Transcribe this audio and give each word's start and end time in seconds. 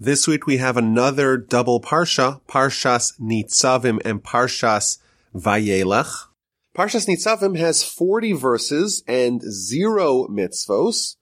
This 0.00 0.28
week 0.28 0.46
we 0.46 0.58
have 0.58 0.76
another 0.76 1.36
double 1.36 1.80
parsha, 1.80 2.40
Parshas 2.42 3.18
Nitzavim 3.18 4.00
and 4.04 4.22
Parshas 4.22 4.98
Vayeilech. 5.34 6.28
Parshas 6.72 7.08
Nitzavim 7.08 7.58
has 7.58 7.82
40 7.82 8.32
verses 8.34 9.02
and 9.08 9.42
zero 9.42 10.28
mitzvos. 10.28 11.16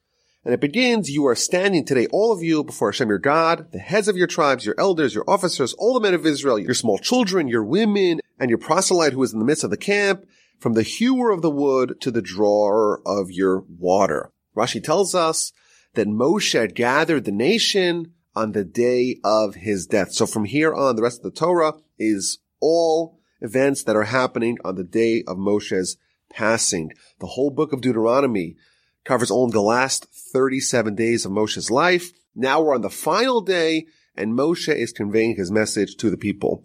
And 0.44 0.52
it 0.52 0.60
begins, 0.60 1.10
you 1.10 1.26
are 1.26 1.34
standing 1.34 1.86
today, 1.86 2.06
all 2.08 2.32
of 2.32 2.42
you, 2.42 2.62
before 2.62 2.90
Hashem 2.90 3.08
your 3.08 3.16
God, 3.16 3.72
the 3.72 3.78
heads 3.78 4.08
of 4.08 4.18
your 4.18 4.26
tribes, 4.26 4.66
your 4.66 4.74
elders, 4.76 5.14
your 5.14 5.24
officers, 5.26 5.72
all 5.78 5.94
the 5.94 6.00
men 6.00 6.12
of 6.12 6.26
Israel, 6.26 6.58
your 6.58 6.74
small 6.74 6.98
children, 6.98 7.48
your 7.48 7.64
women, 7.64 8.20
and 8.38 8.50
your 8.50 8.58
proselyte 8.58 9.14
who 9.14 9.22
is 9.22 9.32
in 9.32 9.38
the 9.38 9.46
midst 9.46 9.64
of 9.64 9.70
the 9.70 9.78
camp, 9.78 10.26
from 10.58 10.74
the 10.74 10.82
hewer 10.82 11.30
of 11.30 11.40
the 11.40 11.50
wood 11.50 11.98
to 12.02 12.10
the 12.10 12.20
drawer 12.20 13.00
of 13.06 13.30
your 13.30 13.64
water. 13.78 14.32
Rashi 14.54 14.84
tells 14.84 15.14
us 15.14 15.50
that 15.94 16.06
Moshe 16.08 16.52
had 16.52 16.74
gathered 16.74 17.24
the 17.24 17.32
nation 17.32 18.12
on 18.36 18.52
the 18.52 18.64
day 18.64 19.18
of 19.24 19.56
his 19.56 19.86
death. 19.86 20.12
So 20.12 20.26
from 20.26 20.44
here 20.44 20.74
on, 20.74 20.94
the 20.94 21.02
rest 21.02 21.24
of 21.24 21.34
the 21.34 21.40
Torah 21.40 21.72
is 21.98 22.38
all 22.60 23.18
events 23.40 23.82
that 23.84 23.96
are 23.96 24.04
happening 24.04 24.58
on 24.64 24.76
the 24.76 24.84
day 24.84 25.24
of 25.26 25.38
Moshe's 25.38 25.96
passing. 26.30 26.92
The 27.18 27.28
whole 27.28 27.50
book 27.50 27.72
of 27.72 27.80
Deuteronomy 27.80 28.56
covers 29.04 29.30
only 29.30 29.52
the 29.52 29.62
last 29.62 30.06
37 30.32 30.94
days 30.94 31.24
of 31.24 31.32
Moshe's 31.32 31.70
life. 31.70 32.12
Now 32.34 32.60
we're 32.60 32.74
on 32.74 32.82
the 32.82 32.90
final 32.90 33.40
day 33.40 33.86
and 34.14 34.38
Moshe 34.38 34.74
is 34.74 34.92
conveying 34.92 35.36
his 35.36 35.50
message 35.50 35.96
to 35.96 36.10
the 36.10 36.16
people. 36.16 36.64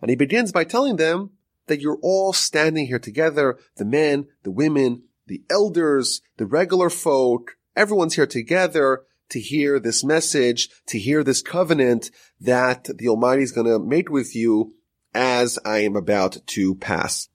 And 0.00 0.10
he 0.10 0.16
begins 0.16 0.52
by 0.52 0.64
telling 0.64 0.96
them 0.96 1.30
that 1.66 1.80
you're 1.80 1.98
all 2.02 2.32
standing 2.32 2.86
here 2.86 2.98
together, 2.98 3.58
the 3.76 3.84
men, 3.84 4.26
the 4.42 4.50
women, 4.50 5.04
the 5.26 5.42
elders, 5.50 6.22
the 6.36 6.46
regular 6.46 6.90
folk, 6.90 7.56
everyone's 7.76 8.14
here 8.14 8.26
together 8.26 9.04
to 9.30 9.40
hear 9.40 9.78
this 9.78 10.04
message, 10.04 10.68
to 10.86 10.98
hear 10.98 11.24
this 11.24 11.42
covenant 11.42 12.10
that 12.40 12.88
the 12.98 13.08
Almighty 13.08 13.42
is 13.42 13.52
going 13.52 13.66
to 13.66 13.78
make 13.78 14.10
with 14.10 14.34
you 14.34 14.74
as 15.14 15.58
I 15.64 15.78
am 15.78 15.96
about 15.96 16.38
to 16.46 16.74
pass. 16.74 17.28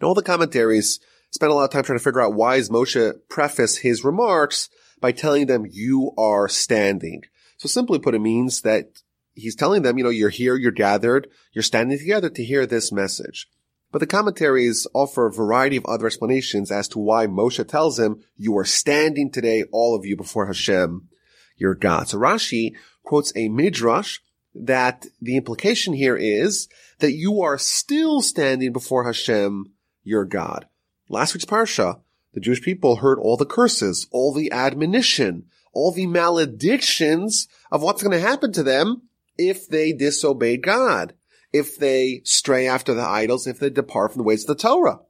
Now 0.00 0.08
all 0.08 0.14
the 0.14 0.22
commentaries 0.22 1.00
spent 1.30 1.52
a 1.52 1.54
lot 1.54 1.64
of 1.64 1.70
time 1.70 1.82
trying 1.82 1.98
to 1.98 2.04
figure 2.04 2.22
out 2.22 2.34
why 2.34 2.56
is 2.56 2.70
Moshe 2.70 3.14
preface 3.28 3.78
his 3.78 4.04
remarks 4.04 4.68
by 5.00 5.12
telling 5.12 5.46
them 5.46 5.66
you 5.70 6.12
are 6.16 6.48
standing. 6.48 7.22
So 7.58 7.68
simply 7.68 7.98
put, 7.98 8.14
it 8.14 8.20
means 8.20 8.62
that 8.62 9.02
he's 9.34 9.54
telling 9.54 9.82
them, 9.82 9.98
you 9.98 10.04
know, 10.04 10.10
you're 10.10 10.30
here, 10.30 10.56
you're 10.56 10.72
gathered, 10.72 11.28
you're 11.52 11.62
standing 11.62 11.98
together 11.98 12.30
to 12.30 12.44
hear 12.44 12.66
this 12.66 12.90
message. 12.90 13.48
But 13.92 14.00
the 14.00 14.06
commentaries 14.06 14.86
offer 14.94 15.26
a 15.26 15.32
variety 15.32 15.76
of 15.76 15.86
other 15.86 16.06
explanations 16.06 16.70
as 16.70 16.88
to 16.88 16.98
why 16.98 17.26
Moshe 17.26 17.66
tells 17.66 17.98
him, 17.98 18.22
you 18.36 18.56
are 18.58 18.64
standing 18.64 19.30
today, 19.30 19.64
all 19.72 19.94
of 19.94 20.04
you 20.04 20.16
before 20.16 20.46
Hashem, 20.46 21.08
your 21.56 21.74
God. 21.74 22.08
So 22.08 22.18
Rashi 22.18 22.74
quotes 23.02 23.32
a 23.36 23.48
midrash 23.48 24.18
that 24.54 25.06
the 25.20 25.36
implication 25.36 25.92
here 25.92 26.16
is 26.16 26.68
that 26.98 27.12
you 27.12 27.42
are 27.42 27.58
still 27.58 28.22
standing 28.22 28.72
before 28.72 29.04
Hashem, 29.04 29.72
your 30.02 30.24
God. 30.24 30.66
Last 31.08 31.34
week's 31.34 31.44
parsha, 31.44 32.00
the 32.32 32.40
Jewish 32.40 32.62
people 32.62 32.96
heard 32.96 33.18
all 33.18 33.36
the 33.36 33.46
curses, 33.46 34.06
all 34.10 34.32
the 34.32 34.50
admonition, 34.52 35.46
all 35.72 35.92
the 35.92 36.06
maledictions 36.06 37.48
of 37.70 37.82
what's 37.82 38.02
going 38.02 38.18
to 38.18 38.26
happen 38.26 38.52
to 38.52 38.62
them 38.62 39.02
if 39.38 39.68
they 39.68 39.92
disobey 39.92 40.56
God, 40.56 41.14
if 41.52 41.78
they 41.78 42.22
stray 42.24 42.66
after 42.66 42.94
the 42.94 43.06
idols, 43.06 43.46
if 43.46 43.58
they 43.58 43.70
depart 43.70 44.12
from 44.12 44.20
the 44.20 44.26
ways 44.26 44.42
of 44.42 44.56
the 44.56 44.62
Torah. 44.62 45.00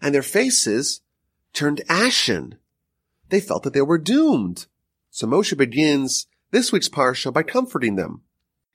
And 0.00 0.14
their 0.14 0.22
faces 0.22 1.00
turned 1.52 1.82
ashen. 1.88 2.58
They 3.28 3.40
felt 3.40 3.62
that 3.64 3.72
they 3.72 3.82
were 3.82 3.98
doomed. 3.98 4.66
So 5.16 5.26
Moshe 5.26 5.56
begins 5.56 6.26
this 6.50 6.72
week's 6.72 6.90
parsha 6.90 7.32
by 7.32 7.42
comforting 7.42 7.96
them. 7.96 8.20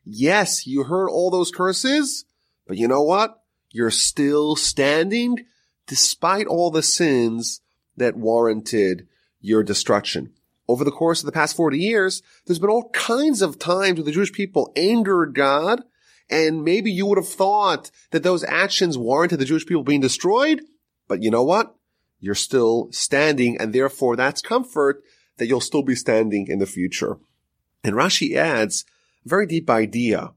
Yes, 0.03 0.66
you 0.66 0.86
heard 0.86 1.08
all 1.08 1.30
those 1.30 1.52
curses, 1.52 2.25
but 2.66 2.78
you 2.78 2.88
know 2.88 3.03
what? 3.03 3.44
You're 3.70 3.92
still 3.92 4.56
standing 4.56 5.45
despite 5.86 6.48
all 6.48 6.71
the 6.71 6.82
sins 6.82 7.61
that 7.95 8.17
warranted 8.17 9.08
your 9.39 9.61
destruction. 9.61 10.33
Over 10.67 10.83
the 10.83 10.89
course 10.89 11.20
of 11.20 11.27
the 11.27 11.32
past 11.32 11.55
40 11.55 11.77
years, 11.77 12.23
there's 12.48 12.58
been 12.58 12.71
all 12.71 12.89
kinds 12.89 13.44
of 13.44 13.60
times 13.60 13.99
where 13.99 14.05
the 14.05 14.11
Jewish 14.11 14.32
people 14.32 14.73
angered 14.76 15.36
God, 15.36 15.83
and 16.27 16.64
maybe 16.64 16.92
you 16.92 17.05
would 17.05 17.20
have 17.20 17.30
thought 17.30 17.92
that 18.10 18.23
those 18.23 18.44
actions 18.45 18.98
warranted 18.98 19.38
the 19.38 19.45
Jewish 19.45 19.67
people 19.67 19.83
being 19.83 20.02
destroyed, 20.02 20.64
but 21.08 21.21
you 21.21 21.30
know 21.30 21.44
what? 21.44 21.76
You're 22.20 22.33
still 22.33 22.88
standing, 22.92 23.61
and 23.61 23.73
therefore 23.73 24.15
that's 24.15 24.42
comfort 24.42 25.04
that 25.41 25.47
you'll 25.47 25.59
still 25.59 25.81
be 25.81 25.95
standing 25.95 26.45
in 26.47 26.59
the 26.59 26.67
future. 26.67 27.17
And 27.83 27.95
Rashi 27.95 28.35
adds 28.35 28.85
a 29.25 29.29
very 29.29 29.47
deep 29.47 29.71
idea. 29.71 30.33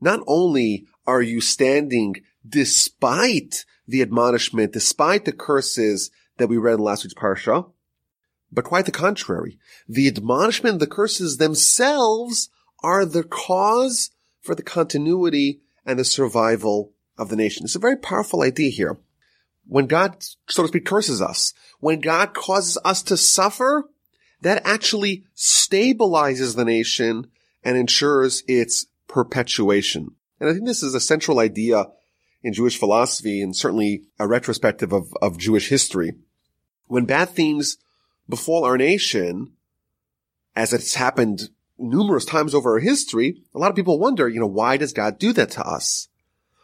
Not 0.00 0.18
only 0.26 0.88
are 1.06 1.22
you 1.22 1.40
standing 1.40 2.16
despite 2.44 3.64
the 3.86 4.02
admonishment, 4.02 4.72
despite 4.72 5.24
the 5.24 5.30
curses 5.30 6.10
that 6.36 6.48
we 6.48 6.56
read 6.56 6.74
in 6.74 6.80
last 6.80 7.04
week's 7.04 7.14
parsha, 7.14 7.70
but 8.50 8.64
quite 8.64 8.86
the 8.86 8.90
contrary. 8.90 9.56
The 9.88 10.08
admonishment 10.08 10.72
and 10.72 10.82
the 10.82 10.88
curses 10.88 11.36
themselves 11.36 12.50
are 12.82 13.06
the 13.06 13.22
cause 13.22 14.10
for 14.40 14.56
the 14.56 14.64
continuity 14.64 15.60
and 15.86 15.96
the 15.96 16.04
survival 16.04 16.92
of 17.16 17.28
the 17.28 17.36
nation. 17.36 17.62
It's 17.62 17.76
a 17.76 17.78
very 17.78 17.96
powerful 17.96 18.42
idea 18.42 18.70
here. 18.70 18.98
When 19.64 19.86
God, 19.86 20.24
so 20.48 20.62
to 20.62 20.68
speak, 20.68 20.86
curses 20.86 21.22
us, 21.22 21.54
when 21.78 22.00
God 22.00 22.34
causes 22.34 22.78
us 22.84 23.04
to 23.04 23.16
suffer, 23.16 23.88
that 24.40 24.62
actually 24.64 25.24
stabilizes 25.36 26.56
the 26.56 26.64
nation 26.64 27.26
and 27.64 27.76
ensures 27.76 28.42
its 28.46 28.86
perpetuation. 29.08 30.14
And 30.40 30.48
I 30.48 30.52
think 30.52 30.66
this 30.66 30.82
is 30.82 30.94
a 30.94 31.00
central 31.00 31.40
idea 31.40 31.86
in 32.42 32.52
Jewish 32.52 32.78
philosophy 32.78 33.42
and 33.42 33.54
certainly 33.56 34.04
a 34.18 34.28
retrospective 34.28 34.92
of, 34.92 35.12
of 35.20 35.38
Jewish 35.38 35.68
history. 35.68 36.12
When 36.86 37.04
bad 37.04 37.30
things 37.30 37.78
befall 38.28 38.64
our 38.64 38.78
nation, 38.78 39.52
as 40.54 40.72
it's 40.72 40.94
happened 40.94 41.50
numerous 41.78 42.24
times 42.24 42.54
over 42.54 42.72
our 42.72 42.80
history, 42.80 43.42
a 43.54 43.58
lot 43.58 43.70
of 43.70 43.76
people 43.76 43.98
wonder, 43.98 44.28
you 44.28 44.40
know, 44.40 44.46
why 44.46 44.76
does 44.76 44.92
God 44.92 45.18
do 45.18 45.32
that 45.32 45.50
to 45.52 45.66
us? 45.66 46.08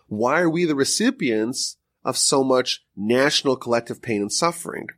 Why 0.07 0.41
are 0.41 0.51
we 0.51 0.65
the 0.65 0.75
recipients 0.75 1.77
of 2.05 2.17
so 2.17 2.45
much 2.45 2.85
national 2.97 3.57
collective 3.57 4.03
pain 4.03 4.21
and 4.21 4.33
suffering? 4.33 4.89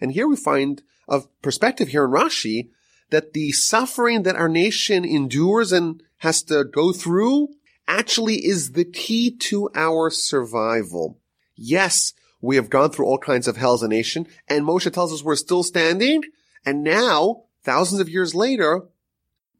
And 0.00 0.12
here 0.12 0.28
we 0.28 0.36
find 0.36 0.82
of 1.08 1.26
perspective 1.42 1.88
here 1.88 2.04
in 2.04 2.10
Rashi 2.10 2.68
that 3.10 3.32
the 3.32 3.52
suffering 3.52 4.22
that 4.22 4.36
our 4.36 4.48
nation 4.48 5.04
endures 5.04 5.72
and 5.72 6.02
has 6.18 6.42
to 6.44 6.64
go 6.64 6.92
through 6.92 7.48
actually 7.86 8.46
is 8.46 8.72
the 8.72 8.84
key 8.84 9.30
to 9.30 9.70
our 9.74 10.10
survival. 10.10 11.18
Yes, 11.54 12.14
we 12.40 12.56
have 12.56 12.70
gone 12.70 12.90
through 12.90 13.06
all 13.06 13.18
kinds 13.18 13.46
of 13.46 13.56
hell 13.56 13.74
as 13.74 13.82
a 13.82 13.88
nation, 13.88 14.26
and 14.48 14.64
Moshe 14.64 14.92
tells 14.92 15.12
us 15.12 15.22
we're 15.22 15.36
still 15.36 15.62
standing, 15.62 16.22
and 16.64 16.82
now, 16.82 17.44
thousands 17.62 18.00
of 18.00 18.08
years 18.08 18.34
later, 18.34 18.82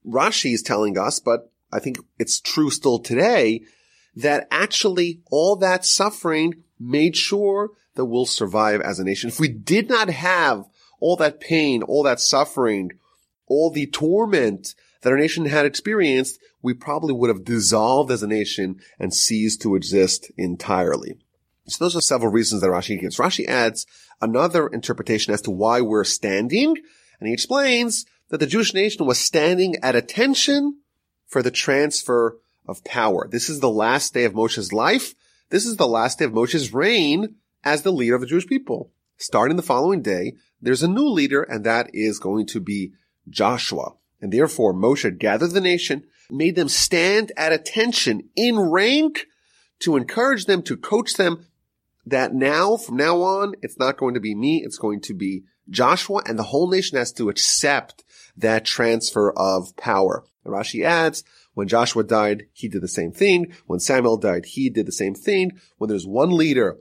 Rashi 0.07 0.53
is 0.53 0.63
telling 0.63 0.99
us, 0.99 1.21
but 1.21 1.51
I 1.73 1.81
think 1.81 1.99
it's 2.19 2.41
true 2.41 2.71
still 2.71 2.99
today, 2.99 3.63
that 4.17 4.47
actually 4.51 5.21
all 5.31 5.57
that 5.57 5.85
suffering 5.85 6.63
made 6.79 7.17
sure 7.17 7.71
that 7.95 8.05
we'll 8.05 8.27
survive 8.27 8.81
as 8.81 8.99
a 8.99 9.05
nation. 9.05 9.29
If 9.29 9.41
we 9.41 9.49
did 9.49 9.89
not 9.89 10.09
have 10.09 10.65
all 11.01 11.17
that 11.17 11.41
pain, 11.41 11.83
all 11.83 12.03
that 12.05 12.21
suffering, 12.21 12.93
all 13.47 13.71
the 13.71 13.87
torment 13.87 14.75
that 15.03 15.11
our 15.13 15.19
nation 15.19 15.45
had 15.45 15.67
experienced, 15.67 16.39
we 16.63 16.75
probably 16.75 17.13
would 17.13 17.29
have 17.29 17.45
dissolved 17.45 18.11
as 18.11 18.23
a 18.23 18.27
nation 18.27 18.81
and 18.99 19.13
ceased 19.13 19.61
to 19.63 19.77
exist 19.77 20.33
entirely. 20.37 21.19
So 21.67 21.85
those 21.85 21.97
are 21.97 22.01
several 22.01 22.33
reasons 22.33 22.61
that 22.61 22.69
Rashi 22.69 23.01
gives. 23.01 23.19
Rashi 23.19 23.47
adds 23.47 23.87
another 24.21 24.67
interpretation 24.67 25.33
as 25.33 25.43
to 25.43 25.51
why 25.51 25.81
we're 25.81 26.05
standing, 26.05 26.77
and 27.21 27.29
he 27.29 27.33
explains 27.33 28.07
that 28.29 28.39
the 28.39 28.47
Jewish 28.47 28.75
nation 28.75 29.07
was 29.07 29.19
standing 29.19 29.77
at 29.83 29.95
attention 29.95 30.79
for 31.27 31.43
the 31.43 31.51
transfer 31.51 32.39
of 32.67 32.85
power. 32.85 33.29
This 33.31 33.49
is 33.49 33.61
the 33.61 33.71
last 33.71 34.15
day 34.15 34.25
of 34.25 34.33
Moshe's 34.33 34.73
life. 34.73 35.15
This 35.51 35.67
is 35.67 35.77
the 35.77 35.89
last 35.89 36.19
day 36.19 36.25
of 36.25 36.33
Moshe's 36.33 36.73
reign 36.73 37.37
as 37.63 37.83
the 37.83 37.93
leader 37.93 38.15
of 38.15 38.21
the 38.21 38.27
Jewish 38.27 38.47
people. 38.47 38.91
Starting 39.17 39.57
the 39.57 39.63
following 39.63 40.03
day, 40.03 40.35
there's 40.61 40.83
a 40.83 40.89
new 40.89 41.09
leader, 41.09 41.43
and 41.43 41.65
that 41.65 41.91
is 41.93 42.19
going 42.19 42.47
to 42.47 42.61
be 42.61 42.93
Joshua. 43.29 43.95
And 44.21 44.33
therefore 44.33 44.75
Moshe 44.75 45.19
gathered 45.19 45.51
the 45.51 45.61
nation, 45.61 46.05
made 46.31 46.57
them 46.57 46.69
stand 46.69 47.33
at 47.37 47.53
attention 47.53 48.29
in 48.35 48.59
rank 48.59 49.27
to 49.81 49.97
encourage 49.97 50.47
them, 50.47 50.63
to 50.63 50.77
coach 50.77 51.15
them 51.15 51.47
that 52.07 52.35
now, 52.35 52.77
from 52.77 52.97
now 52.97 53.21
on, 53.23 53.55
it's 53.63 53.79
not 53.79 53.97
going 53.97 54.15
to 54.15 54.21
be 54.21 54.35
me, 54.35 54.63
it's 54.65 54.79
going 54.79 55.01
to 55.03 55.15
be 55.15 55.45
Joshua, 55.71 56.23
and 56.27 56.39
the 56.39 56.45
whole 56.45 56.71
nation 56.71 56.99
has 56.99 57.13
to 57.13 57.29
accept 57.29 58.05
that 58.37 58.65
transfer 58.65 59.33
of 59.33 59.77
power. 59.77 60.25
And 60.45 60.53
Rashi 60.53 60.85
adds, 60.85 61.25
when 61.55 61.69
Joshua 61.69 62.05
died, 62.05 62.47
he 62.53 62.69
did 62.69 62.83
the 62.83 62.89
same 62.89 63.13
thing. 63.13 63.55
When 63.67 63.81
Samuel 63.81 64.17
died, 64.17 64.47
he 64.47 64.69
did 64.69 64.87
the 64.87 64.93
same 64.93 65.15
thing. 65.15 65.53
When 65.79 65.89
there's 65.89 66.07
one 66.07 66.31
leader 66.31 66.79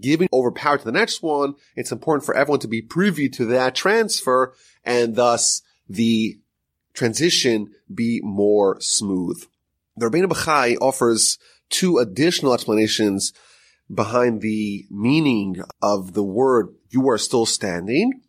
giving 0.00 0.28
over 0.32 0.50
power 0.50 0.78
to 0.78 0.84
the 0.84 0.92
next 0.92 1.22
one, 1.22 1.54
it's 1.74 1.92
important 1.92 2.24
for 2.24 2.34
everyone 2.36 2.60
to 2.60 2.68
be 2.68 2.82
privy 2.82 3.28
to 3.30 3.44
that 3.46 3.74
transfer 3.74 4.54
and 4.84 5.16
thus 5.16 5.62
the 5.88 6.38
transition 6.94 7.70
be 7.92 8.20
more 8.22 8.80
smooth. 8.80 9.42
The 9.96 10.06
Rabbeinu 10.06 10.26
Bachai 10.26 10.76
offers 10.80 11.38
two 11.70 11.98
additional 11.98 12.54
explanations 12.54 13.32
behind 13.92 14.40
the 14.40 14.86
meaning 14.90 15.62
of 15.80 16.12
the 16.14 16.24
word 16.24 16.74
you 16.90 17.08
are 17.08 17.18
still 17.18 17.46
standing. 17.46 18.20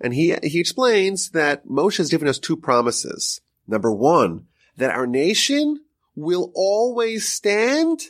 And 0.00 0.12
he, 0.12 0.36
he 0.42 0.60
explains 0.60 1.30
that 1.30 1.66
Moshe 1.66 1.96
has 1.96 2.10
given 2.10 2.28
us 2.28 2.38
two 2.38 2.56
promises. 2.56 3.40
Number 3.66 3.90
one, 3.90 4.46
that 4.76 4.90
our 4.90 5.06
nation 5.06 5.80
will 6.14 6.52
always 6.54 7.28
stand 7.28 8.00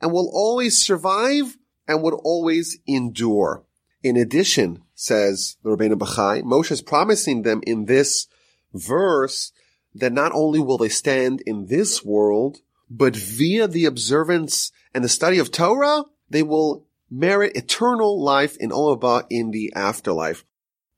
and 0.00 0.12
will 0.12 0.30
always 0.32 0.80
survive 0.80 1.56
and 1.88 2.02
would 2.02 2.14
always 2.14 2.78
endure. 2.86 3.64
In 4.02 4.16
addition, 4.16 4.82
says 4.94 5.56
the 5.62 5.70
Rabbeinu 5.70 5.94
Bachai, 5.94 6.42
Moshe 6.42 6.70
is 6.70 6.82
promising 6.82 7.42
them 7.42 7.60
in 7.66 7.86
this 7.86 8.28
verse 8.72 9.52
that 9.94 10.12
not 10.12 10.32
only 10.32 10.60
will 10.60 10.78
they 10.78 10.88
stand 10.88 11.42
in 11.46 11.66
this 11.66 12.04
world, 12.04 12.58
but 12.88 13.16
via 13.16 13.66
the 13.66 13.84
observance 13.84 14.70
and 14.94 15.02
the 15.02 15.08
study 15.08 15.38
of 15.38 15.50
Torah, 15.50 16.04
they 16.30 16.42
will 16.42 16.86
merit 17.10 17.56
eternal 17.56 18.22
life 18.22 18.56
in 18.58 18.70
Olam 18.70 19.26
in 19.30 19.50
the 19.50 19.72
afterlife. 19.74 20.44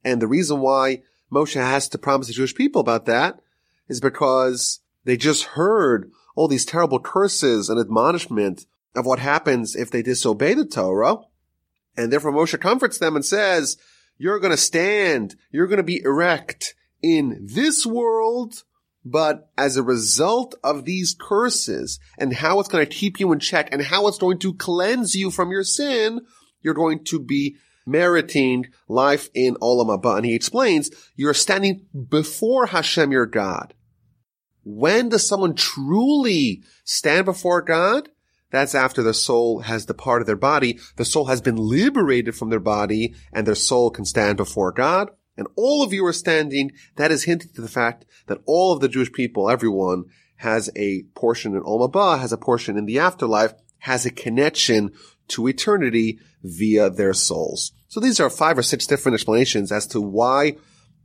And 0.05 0.21
the 0.21 0.27
reason 0.27 0.61
why 0.61 1.03
Moshe 1.33 1.55
has 1.55 1.89
to 1.89 1.99
promise 1.99 2.29
the 2.29 2.33
Jewish 2.33 2.55
people 2.55 2.81
about 2.81 3.07
that 3.07 3.41
is 3.89 4.01
because 4.01 4.81
they 5.05 5.17
just 5.17 5.45
heard 5.45 6.11
all 6.35 6.49
these 6.49 6.65
terrible 6.65 7.01
curses 7.01 7.69
and 7.69 7.81
admonishment 7.81 8.67
of 8.95 9.07
what 9.07 9.19
happens 9.19 9.77
if 9.77 9.91
they 9.91 10.03
disobey 10.03 10.55
the 10.55 10.67
Torah. 10.67 11.19
And 11.97 12.13
therefore 12.13 12.33
Moshe 12.33 12.59
comforts 12.61 12.99
them 12.99 13.17
and 13.17 13.25
says, 13.25 13.77
you're 14.17 14.41
going 14.41 14.53
to 14.53 14.57
stand, 14.57 15.37
you're 15.51 15.67
going 15.67 15.79
to 15.79 15.83
be 15.83 16.03
erect 16.05 16.75
in 17.03 17.47
this 17.53 17.87
world 17.87 18.65
but 19.11 19.51
as 19.57 19.77
a 19.77 19.83
result 19.83 20.55
of 20.63 20.85
these 20.85 21.17
curses 21.19 21.99
and 22.19 22.35
how 22.35 22.61
it's 22.61 22.69
going 22.69 22.85
to 22.85 22.95
keep 22.95 23.19
you 23.19 23.33
in 23.33 23.39
check 23.39 23.69
and 23.73 23.83
how 23.83 24.07
it's 24.07 24.19
going 24.19 24.39
to 24.41 24.55
cleanse 24.55 25.15
you 25.15 25.31
from 25.31 25.51
your 25.51 25.65
sin, 25.65 26.21
you're 26.61 26.75
going 26.75 27.05
to 27.05 27.19
be 27.19 27.57
meriting 27.87 28.67
life 28.87 29.31
in 29.35 29.55
Olam 29.57 29.89
Haba. 29.89 30.17
And 30.17 30.27
he 30.27 30.35
explains, 30.35 30.91
you're 31.17 31.35
standing 31.35 31.87
before 32.09 32.67
Hashem, 32.67 33.11
your 33.11 33.27
God. 33.27 33.73
When 34.63 35.09
does 35.09 35.27
someone 35.27 35.55
truly 35.55 36.63
stand 36.85 37.25
before 37.25 37.63
God? 37.63 38.11
That's 38.51 38.75
after 38.75 39.03
the 39.03 39.15
soul 39.15 39.61
has 39.61 39.87
departed 39.87 40.27
their 40.27 40.37
body. 40.37 40.79
The 40.97 41.05
soul 41.05 41.27
has 41.27 41.41
been 41.41 41.57
liberated 41.57 42.35
from 42.35 42.51
their 42.51 42.61
body 42.61 43.15
and 43.33 43.47
their 43.47 43.55
soul 43.55 43.91
can 43.91 44.05
stand 44.05 44.37
before 44.37 44.73
God 44.73 45.11
and 45.39 45.47
all 45.55 45.83
of 45.83 45.93
you 45.93 46.05
are 46.05 46.13
standing, 46.13 46.73
that 46.97 47.13
is 47.13 47.25
hinting 47.25 47.53
to 47.55 47.63
the 47.63 47.69
fact 47.69 48.05
that 48.27 48.41
all 48.45 48.73
of 48.73 48.81
the 48.81 48.89
Jewish 48.89 49.13
people, 49.13 49.49
everyone, 49.49 50.05
has 50.37 50.69
a 50.77 51.05
portion 51.15 51.55
in 51.55 51.63
Olam 51.63 52.19
has 52.19 52.33
a 52.33 52.37
portion 52.37 52.77
in 52.77 52.87
the 52.87 52.99
afterlife, 52.99 53.55
has 53.79 54.05
a 54.05 54.11
connection 54.11 54.91
to 55.29 55.47
eternity 55.47 56.19
via 56.43 56.91
their 56.91 57.15
souls. 57.15 57.73
So 57.87 58.01
these 58.01 58.19
are 58.19 58.29
five 58.29 58.59
or 58.59 58.63
six 58.63 58.87
different 58.87 59.15
explanations 59.15 59.71
as 59.71 59.87
to 59.89 60.01
why 60.01 60.57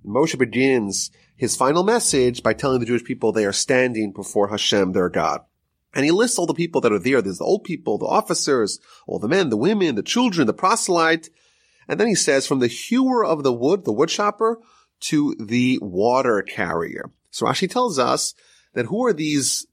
Moshe 0.03 0.37
begins 0.37 1.11
his 1.35 1.55
final 1.55 1.83
message 1.83 2.41
by 2.41 2.53
telling 2.53 2.79
the 2.79 2.85
Jewish 2.85 3.03
people 3.03 3.31
they 3.31 3.45
are 3.45 3.53
standing 3.53 4.13
before 4.13 4.49
Hashem, 4.49 4.93
their 4.93 5.09
God. 5.09 5.41
And 5.93 6.05
he 6.05 6.11
lists 6.11 6.39
all 6.39 6.47
the 6.47 6.53
people 6.53 6.81
that 6.81 6.91
are 6.91 6.99
there. 6.99 7.21
There's 7.21 7.37
the 7.37 7.43
old 7.43 7.63
people, 7.63 7.97
the 7.97 8.05
officers, 8.05 8.79
all 9.05 9.19
the 9.19 9.27
men, 9.27 9.49
the 9.49 9.57
women, 9.57 9.95
the 9.95 10.03
children, 10.03 10.47
the 10.47 10.53
proselyte, 10.53 11.29
and 11.87 11.99
then 11.99 12.07
he 12.07 12.15
says, 12.15 12.47
from 12.47 12.59
the 12.59 12.67
hewer 12.67 13.25
of 13.25 13.43
the 13.43 13.53
wood, 13.53 13.85
the 13.85 13.91
wood 13.91 14.09
chopper, 14.09 14.59
to 15.01 15.35
the 15.39 15.79
water 15.81 16.41
carrier. 16.41 17.11
So 17.29 17.45
Rashi 17.45 17.69
tells 17.69 17.99
us 17.99 18.33
that 18.73 18.85
who 18.85 19.05
are 19.05 19.13
these 19.13 19.67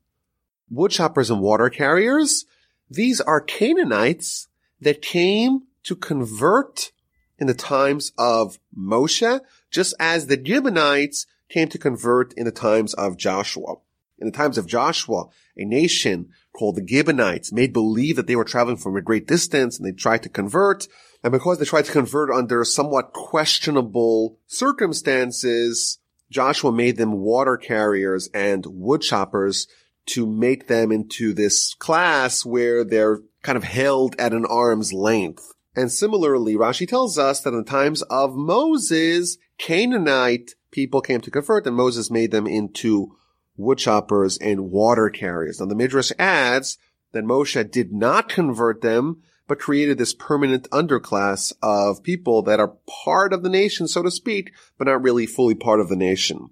wood 0.68 0.90
choppers 0.90 1.30
and 1.30 1.40
water 1.40 1.70
carriers? 1.70 2.46
These 2.90 3.20
are 3.20 3.40
Canaanites 3.40 4.48
that 4.80 5.02
came 5.02 5.60
to 5.84 5.94
convert 5.94 6.90
in 7.38 7.46
the 7.46 7.54
times 7.54 8.12
of 8.18 8.58
Moshe, 8.76 9.40
just 9.70 9.94
as 10.00 10.26
the 10.26 10.42
Gibeonites 10.44 11.26
came 11.48 11.68
to 11.68 11.78
convert 11.78 12.32
in 12.34 12.44
the 12.44 12.52
times 12.52 12.92
of 12.94 13.16
Joshua. 13.16 13.76
In 14.20 14.26
the 14.26 14.36
times 14.36 14.58
of 14.58 14.66
Joshua, 14.66 15.26
a 15.56 15.64
nation 15.64 16.28
called 16.52 16.76
the 16.76 16.86
Gibeonites 16.86 17.52
made 17.52 17.72
believe 17.72 18.16
that 18.16 18.26
they 18.26 18.36
were 18.36 18.44
traveling 18.44 18.76
from 18.76 18.96
a 18.96 19.02
great 19.02 19.26
distance 19.26 19.78
and 19.78 19.86
they 19.86 19.92
tried 19.92 20.22
to 20.24 20.28
convert. 20.28 20.86
And 21.22 21.32
because 21.32 21.58
they 21.58 21.64
tried 21.64 21.86
to 21.86 21.92
convert 21.92 22.30
under 22.30 22.64
somewhat 22.64 23.12
questionable 23.12 24.38
circumstances, 24.46 25.98
Joshua 26.30 26.72
made 26.72 26.96
them 26.96 27.12
water 27.12 27.56
carriers 27.56 28.28
and 28.34 28.64
wood 28.66 29.00
choppers 29.00 29.66
to 30.06 30.26
make 30.26 30.66
them 30.66 30.92
into 30.92 31.32
this 31.32 31.74
class 31.74 32.44
where 32.44 32.84
they're 32.84 33.20
kind 33.42 33.56
of 33.56 33.64
held 33.64 34.16
at 34.18 34.32
an 34.32 34.44
arm's 34.46 34.92
length. 34.92 35.54
And 35.76 35.90
similarly, 35.90 36.56
Rashi 36.56 36.86
tells 36.86 37.16
us 37.18 37.40
that 37.40 37.50
in 37.50 37.58
the 37.58 37.70
times 37.70 38.02
of 38.02 38.34
Moses, 38.34 39.38
Canaanite 39.58 40.54
people 40.70 41.00
came 41.00 41.20
to 41.20 41.30
convert 41.30 41.66
and 41.66 41.76
Moses 41.76 42.10
made 42.10 42.30
them 42.30 42.46
into 42.46 43.16
wood 43.60 43.78
choppers 43.78 44.38
and 44.38 44.70
water 44.70 45.10
carriers. 45.10 45.60
Now 45.60 45.66
the 45.66 45.74
Midrash 45.74 46.12
adds 46.18 46.78
that 47.12 47.24
Moshe 47.24 47.70
did 47.70 47.92
not 47.92 48.28
convert 48.28 48.80
them, 48.80 49.22
but 49.46 49.58
created 49.58 49.98
this 49.98 50.14
permanent 50.14 50.70
underclass 50.70 51.52
of 51.62 52.02
people 52.02 52.42
that 52.42 52.60
are 52.60 52.76
part 53.04 53.32
of 53.32 53.42
the 53.42 53.48
nation, 53.48 53.88
so 53.88 54.02
to 54.02 54.10
speak, 54.10 54.52
but 54.78 54.86
not 54.86 55.02
really 55.02 55.26
fully 55.26 55.54
part 55.54 55.80
of 55.80 55.88
the 55.88 55.96
nation. 55.96 56.50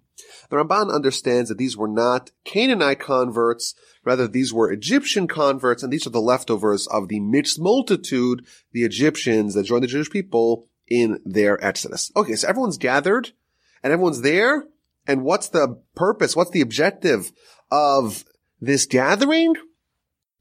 The 0.50 0.56
Ramban 0.56 0.92
understands 0.92 1.48
that 1.48 1.58
these 1.58 1.76
were 1.76 1.88
not 1.88 2.32
Canaanite 2.44 2.98
converts, 2.98 3.74
rather 4.04 4.26
these 4.26 4.52
were 4.52 4.72
Egyptian 4.72 5.28
converts, 5.28 5.82
and 5.82 5.92
these 5.92 6.06
are 6.06 6.10
the 6.10 6.20
leftovers 6.20 6.86
of 6.88 7.08
the 7.08 7.20
mixed 7.20 7.60
multitude, 7.60 8.44
the 8.72 8.84
Egyptians 8.84 9.54
that 9.54 9.66
joined 9.66 9.84
the 9.84 9.88
Jewish 9.88 10.10
people 10.10 10.66
in 10.88 11.20
their 11.24 11.62
exodus. 11.64 12.10
Okay, 12.16 12.34
so 12.34 12.48
everyone's 12.48 12.78
gathered, 12.78 13.30
and 13.82 13.92
everyone's 13.92 14.22
there, 14.22 14.64
and 15.08 15.24
what's 15.24 15.48
the 15.48 15.80
purpose? 15.96 16.36
What's 16.36 16.50
the 16.50 16.60
objective 16.60 17.32
of 17.70 18.24
this 18.60 18.86
gathering? 18.86 19.54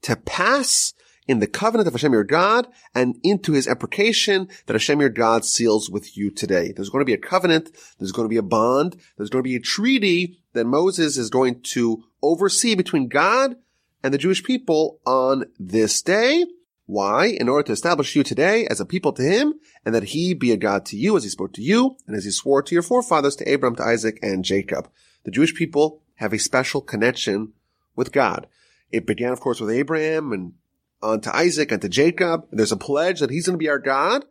To 0.02 0.14
pass 0.14 0.94
in 1.26 1.40
the 1.40 1.46
covenant 1.46 1.88
of 1.88 1.94
Hashem 1.94 2.12
your 2.12 2.24
God 2.24 2.68
and 2.94 3.16
into 3.22 3.52
his 3.52 3.66
imprecation 3.66 4.48
that 4.66 4.74
Hashem 4.74 5.00
your 5.00 5.08
God 5.08 5.44
seals 5.44 5.90
with 5.90 6.16
you 6.16 6.30
today. 6.30 6.72
There's 6.72 6.88
going 6.90 7.02
to 7.02 7.06
be 7.06 7.14
a 7.14 7.18
covenant. 7.18 7.70
There's 7.98 8.12
going 8.12 8.26
to 8.26 8.32
be 8.32 8.36
a 8.36 8.42
bond. 8.42 8.96
There's 9.16 9.30
going 9.30 9.42
to 9.42 9.48
be 9.48 9.56
a 9.56 9.60
treaty 9.60 10.38
that 10.52 10.66
Moses 10.66 11.16
is 11.16 11.30
going 11.30 11.62
to 11.62 12.04
oversee 12.22 12.74
between 12.74 13.08
God 13.08 13.56
and 14.02 14.14
the 14.14 14.18
Jewish 14.18 14.44
people 14.44 15.00
on 15.04 15.44
this 15.58 16.00
day. 16.02 16.44
Why? 16.88 17.26
In 17.26 17.50
order 17.50 17.64
to 17.66 17.72
establish 17.72 18.16
you 18.16 18.22
today 18.22 18.66
as 18.66 18.80
a 18.80 18.86
people 18.86 19.12
to 19.12 19.22
him 19.22 19.60
and 19.84 19.94
that 19.94 20.04
he 20.04 20.32
be 20.32 20.52
a 20.52 20.56
God 20.56 20.86
to 20.86 20.96
you 20.96 21.18
as 21.18 21.22
he 21.22 21.28
spoke 21.28 21.52
to 21.52 21.62
you 21.62 21.98
and 22.06 22.16
as 22.16 22.24
he 22.24 22.30
swore 22.30 22.62
to 22.62 22.74
your 22.74 22.82
forefathers, 22.82 23.36
to 23.36 23.48
Abraham, 23.48 23.76
to 23.76 23.82
Isaac, 23.82 24.18
and 24.22 24.42
Jacob. 24.42 24.88
The 25.24 25.30
Jewish 25.30 25.54
people 25.54 26.00
have 26.14 26.32
a 26.32 26.38
special 26.38 26.80
connection 26.80 27.52
with 27.94 28.10
God. 28.10 28.46
It 28.90 29.06
began, 29.06 29.34
of 29.34 29.40
course, 29.40 29.60
with 29.60 29.68
Abraham 29.68 30.32
and 30.32 30.54
on 31.02 31.20
to 31.20 31.36
Isaac 31.36 31.70
and 31.70 31.82
to 31.82 31.90
Jacob. 31.90 32.46
There's 32.50 32.72
a 32.72 32.76
pledge 32.78 33.20
that 33.20 33.28
he's 33.28 33.44
going 33.44 33.58
to 33.58 33.62
be 33.62 33.68
our 33.68 33.78
God, 33.78 34.24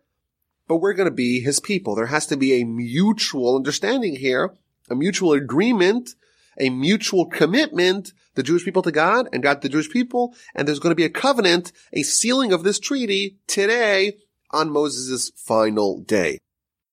but 0.68 0.78
we're 0.78 0.94
going 0.94 1.10
to 1.10 1.16
be 1.16 1.42
his 1.42 1.60
people. 1.60 1.94
There 1.94 2.08
has 2.08 2.26
to 2.26 2.38
be 2.38 2.54
a 2.54 2.66
mutual 2.66 3.56
understanding 3.56 4.16
here, 4.16 4.56
a 4.90 4.96
mutual 4.96 5.34
agreement, 5.34 6.16
a 6.60 6.72
mutual 6.72 7.28
commitment, 7.28 8.14
the 8.38 8.44
Jewish 8.44 8.64
people 8.64 8.84
to 8.84 8.92
God 8.92 9.28
and 9.34 9.44
God 9.44 9.62
to 9.62 9.68
the 9.68 9.72
Jewish 9.72 9.90
people. 9.90 10.34
And 10.56 10.66
there's 10.66 10.80
going 10.80 10.92
to 10.92 10.96
be 10.96 11.04
a 11.04 11.10
covenant, 11.10 11.74
a 11.92 12.04
sealing 12.04 12.54
of 12.54 12.64
this 12.64 12.80
treaty 12.80 13.40
today 13.48 14.14
on 14.52 14.72
Moses' 14.72 15.32
final 15.36 16.00
day. 16.00 16.40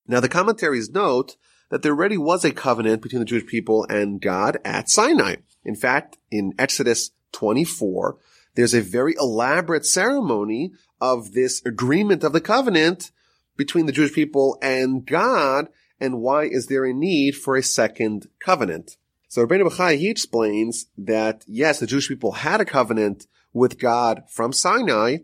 Now 0.08 0.18
the 0.18 0.28
commentaries 0.28 0.90
note 0.90 1.36
that 1.70 1.82
there 1.82 1.92
already 1.92 2.18
was 2.18 2.44
a 2.44 2.50
covenant 2.50 3.02
between 3.02 3.20
the 3.20 3.26
Jewish 3.26 3.46
people 3.46 3.86
and 3.88 4.20
God 4.20 4.58
at 4.64 4.88
Sinai. 4.88 5.36
In 5.64 5.76
fact, 5.76 6.18
in 6.30 6.54
Exodus 6.58 7.10
24, 7.32 8.16
there's 8.54 8.74
a 8.74 8.80
very 8.80 9.14
elaborate 9.18 9.86
ceremony 9.86 10.72
of 11.00 11.32
this 11.32 11.64
agreement 11.64 12.24
of 12.24 12.32
the 12.32 12.40
covenant 12.40 13.10
between 13.56 13.86
the 13.86 13.92
Jewish 13.92 14.12
people 14.12 14.58
and 14.62 15.06
God. 15.06 15.68
And 16.00 16.20
why 16.20 16.44
is 16.44 16.66
there 16.66 16.84
a 16.84 16.92
need 16.92 17.36
for 17.36 17.56
a 17.56 17.62
second 17.62 18.28
covenant? 18.40 18.96
So 19.34 19.44
Rabbeinu 19.44 19.68
Bachai, 19.68 19.98
he 19.98 20.10
explains 20.10 20.86
that 20.96 21.42
yes, 21.48 21.80
the 21.80 21.88
Jewish 21.88 22.06
people 22.06 22.30
had 22.30 22.60
a 22.60 22.64
covenant 22.64 23.26
with 23.52 23.80
God 23.80 24.22
from 24.28 24.52
Sinai, 24.52 25.16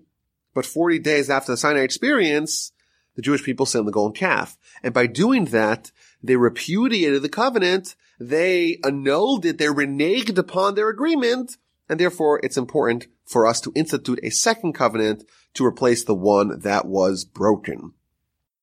but 0.52 0.66
40 0.66 0.98
days 0.98 1.30
after 1.30 1.52
the 1.52 1.56
Sinai 1.56 1.82
experience, 1.82 2.72
the 3.14 3.22
Jewish 3.22 3.44
people 3.44 3.66
sinned 3.66 3.86
the 3.86 3.92
golden 3.92 4.16
calf. 4.16 4.58
And 4.82 4.92
by 4.92 5.06
doing 5.06 5.44
that, 5.44 5.92
they 6.24 6.34
repudiated 6.34 7.22
the 7.22 7.28
covenant, 7.28 7.94
they 8.18 8.80
annulled 8.82 9.46
it, 9.46 9.58
they 9.58 9.66
reneged 9.66 10.36
upon 10.38 10.74
their 10.74 10.88
agreement, 10.88 11.56
and 11.88 12.00
therefore 12.00 12.40
it's 12.42 12.56
important 12.56 13.06
for 13.24 13.46
us 13.46 13.60
to 13.60 13.72
institute 13.76 14.18
a 14.24 14.30
second 14.30 14.72
covenant 14.72 15.22
to 15.54 15.64
replace 15.64 16.02
the 16.02 16.16
one 16.16 16.58
that 16.58 16.84
was 16.84 17.24
broken. 17.24 17.92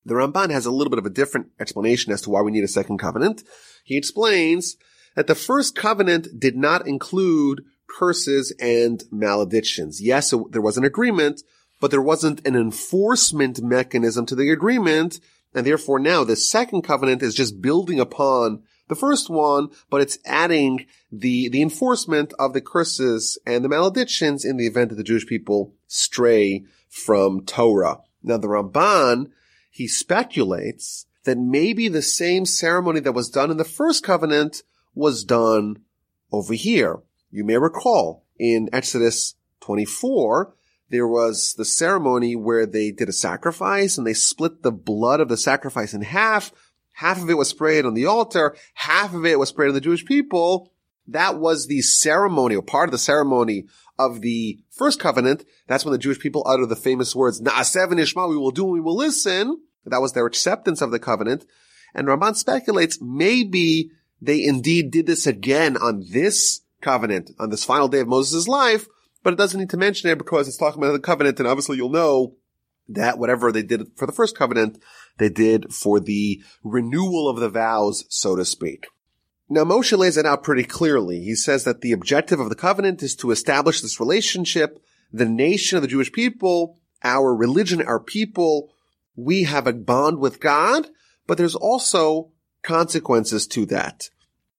The 0.06 0.16
Ramban 0.16 0.52
has 0.52 0.66
a 0.66 0.72
little 0.72 0.92
bit 0.92 1.00
of 1.00 1.06
a 1.06 1.10
different 1.10 1.52
explanation 1.58 2.12
as 2.12 2.22
to 2.24 2.32
why 2.32 2.42
we 2.42 2.52
need 2.52 2.66
a 2.66 2.68
second 2.68 2.98
covenant. 2.98 3.44
He 3.86 3.96
explains 3.96 4.76
that 5.18 5.26
the 5.26 5.34
first 5.34 5.76
covenant 5.76 6.40
did 6.40 6.56
not 6.56 6.88
include 6.88 7.64
curses 7.90 8.54
and 8.60 9.04
maledictions. 9.12 10.00
Yes, 10.00 10.32
there 10.52 10.62
was 10.62 10.78
an 10.78 10.84
agreement, 10.84 11.42
but 11.82 11.90
there 11.90 12.04
wasn't 12.04 12.46
an 12.48 12.56
enforcement 12.56 13.60
mechanism 13.64 14.28
to 14.28 14.36
the 14.36 14.52
agreement. 14.52 15.20
And 15.56 15.66
therefore 15.66 15.98
now 15.98 16.24
the 16.24 16.36
second 16.36 16.84
covenant 16.84 17.24
is 17.24 17.34
just 17.34 17.64
building 17.64 18.00
upon 18.00 18.62
the 18.90 18.96
first 18.96 19.28
one, 19.28 19.70
but 19.90 20.02
it's 20.02 20.20
adding 20.24 20.86
the, 21.12 21.50
the 21.50 21.64
enforcement 21.64 22.32
of 22.38 22.54
the 22.54 22.62
curses 22.62 23.40
and 23.44 23.66
the 23.66 23.70
maledictions 23.70 24.46
in 24.46 24.58
the 24.58 24.68
event 24.68 24.90
that 24.90 24.96
the 24.98 25.04
Jewish 25.04 25.26
people 25.26 25.74
stray 25.88 26.64
from 26.90 27.44
Torah. 27.44 28.02
Now 28.22 28.38
the 28.38 28.48
Ramban, 28.48 29.32
he 29.72 29.88
speculates 29.88 31.08
that 31.24 31.40
maybe 31.40 31.88
the 31.88 32.04
same 32.04 32.46
ceremony 32.46 33.00
that 33.00 33.14
was 33.14 33.32
done 33.32 33.50
in 33.50 33.58
the 33.58 33.64
first 33.66 34.04
covenant 34.04 34.62
was 34.98 35.24
done 35.24 35.78
over 36.32 36.54
here. 36.54 37.00
You 37.30 37.44
may 37.44 37.58
recall 37.58 38.26
in 38.38 38.70
Exodus 38.74 39.36
24, 39.62 40.54
there 40.90 41.08
was 41.08 41.54
the 41.56 41.66
ceremony 41.66 42.36
where 42.36 42.66
they 42.66 42.92
did 42.92 43.10
a 43.10 43.14
sacrifice 43.14 43.98
and 43.98 44.08
they 44.08 44.14
split 44.14 44.64
the 44.64 44.72
blood 44.72 45.20
of 45.20 45.28
the 45.28 45.38
sacrifice 45.38 45.94
in 45.94 46.02
half. 46.02 46.52
Half 46.94 47.22
of 47.22 47.30
it 47.30 47.38
was 47.38 47.50
sprayed 47.50 47.86
on 47.86 47.94
the 47.94 48.06
altar. 48.06 48.56
Half 48.74 49.14
of 49.14 49.26
it 49.26 49.38
was 49.38 49.50
sprayed 49.50 49.70
on 49.70 49.76
the 49.76 49.82
Jewish 49.82 50.06
people. 50.06 50.72
That 51.08 51.38
was 51.38 51.68
the 51.68 51.82
ceremony 51.82 52.56
or 52.56 52.62
part 52.62 52.88
of 52.88 52.92
the 52.92 52.98
ceremony 52.98 53.66
of 54.00 54.22
the 54.22 54.60
first 54.72 55.00
covenant. 55.00 55.46
That's 55.68 55.86
when 55.86 55.92
the 55.92 55.98
Jewish 55.98 56.20
people 56.20 56.44
uttered 56.46 56.70
the 56.70 56.76
famous 56.76 57.16
words, 57.16 57.42
Na'aseh 57.42 57.88
V'nishma, 57.88 58.30
we 58.30 58.38
will 58.38 58.52
do 58.52 58.64
and 58.64 58.74
we 58.74 58.82
will 58.82 58.96
listen. 58.96 59.62
That 59.86 60.02
was 60.02 60.14
their 60.14 60.26
acceptance 60.26 60.82
of 60.82 60.92
the 60.92 61.00
covenant. 61.00 61.46
And 61.94 62.08
Ramban 62.08 62.36
speculates 62.36 63.00
maybe 63.02 63.92
they 64.22 64.44
indeed 64.44 64.92
did 64.92 65.06
this 65.06 65.28
again 65.28 65.78
on 65.78 66.04
this 66.12 66.62
covenant, 66.82 67.32
on 67.40 67.50
this 67.50 67.64
final 67.64 67.88
day 67.88 68.00
of 68.00 68.08
Moses' 68.08 68.48
life, 68.48 68.88
but 69.24 69.34
it 69.34 69.38
doesn't 69.38 69.60
need 69.60 69.70
to 69.72 69.78
mention 69.78 70.10
it 70.10 70.18
because 70.18 70.48
it's 70.48 70.58
talking 70.58 70.82
about 70.82 70.94
the 70.94 71.00
covenant, 71.00 71.40
and 71.40 71.48
obviously 71.48 71.78
you'll 71.78 71.90
know 71.90 72.36
that 72.90 73.18
whatever 73.18 73.52
they 73.52 73.64
did 73.64 73.92
for 73.96 74.06
the 74.06 74.14
first 74.14 74.38
covenant, 74.38 74.82
they 75.18 75.30
did 75.30 75.74
for 75.74 76.00
the 76.00 76.42
renewal 76.64 77.28
of 77.28 77.38
the 77.38 77.50
vows, 77.50 78.06
so 78.10 78.36
to 78.36 78.46
speak. 78.46 78.88
Now 79.50 79.64
Moshe 79.64 79.98
lays 79.98 80.18
it 80.18 80.26
out 80.26 80.44
pretty 80.44 80.64
clearly. 80.64 81.22
He 81.22 81.36
says 81.36 81.64
that 81.64 81.82
the 81.82 81.92
objective 81.92 82.40
of 82.40 82.50
the 82.50 82.56
covenant 82.56 83.02
is 83.04 83.16
to 83.18 83.32
establish 83.32 83.82
this 83.82 84.00
relationship, 84.00 84.80
the 85.12 85.26
nation 85.26 85.78
of 85.78 85.82
the 85.82 85.88
Jewish 85.88 86.12
people, 86.12 86.78
our 87.04 87.36
religion, 87.36 87.82
our 87.82 88.00
people, 88.00 88.74
we 89.16 89.44
have 89.44 89.66
a 89.66 89.74
bond 89.74 90.20
with 90.20 90.40
God, 90.40 90.88
but 91.26 91.38
there's 91.38 91.56
also 91.56 92.32
consequences 92.68 93.48
to 93.48 93.66
that. 93.68 94.10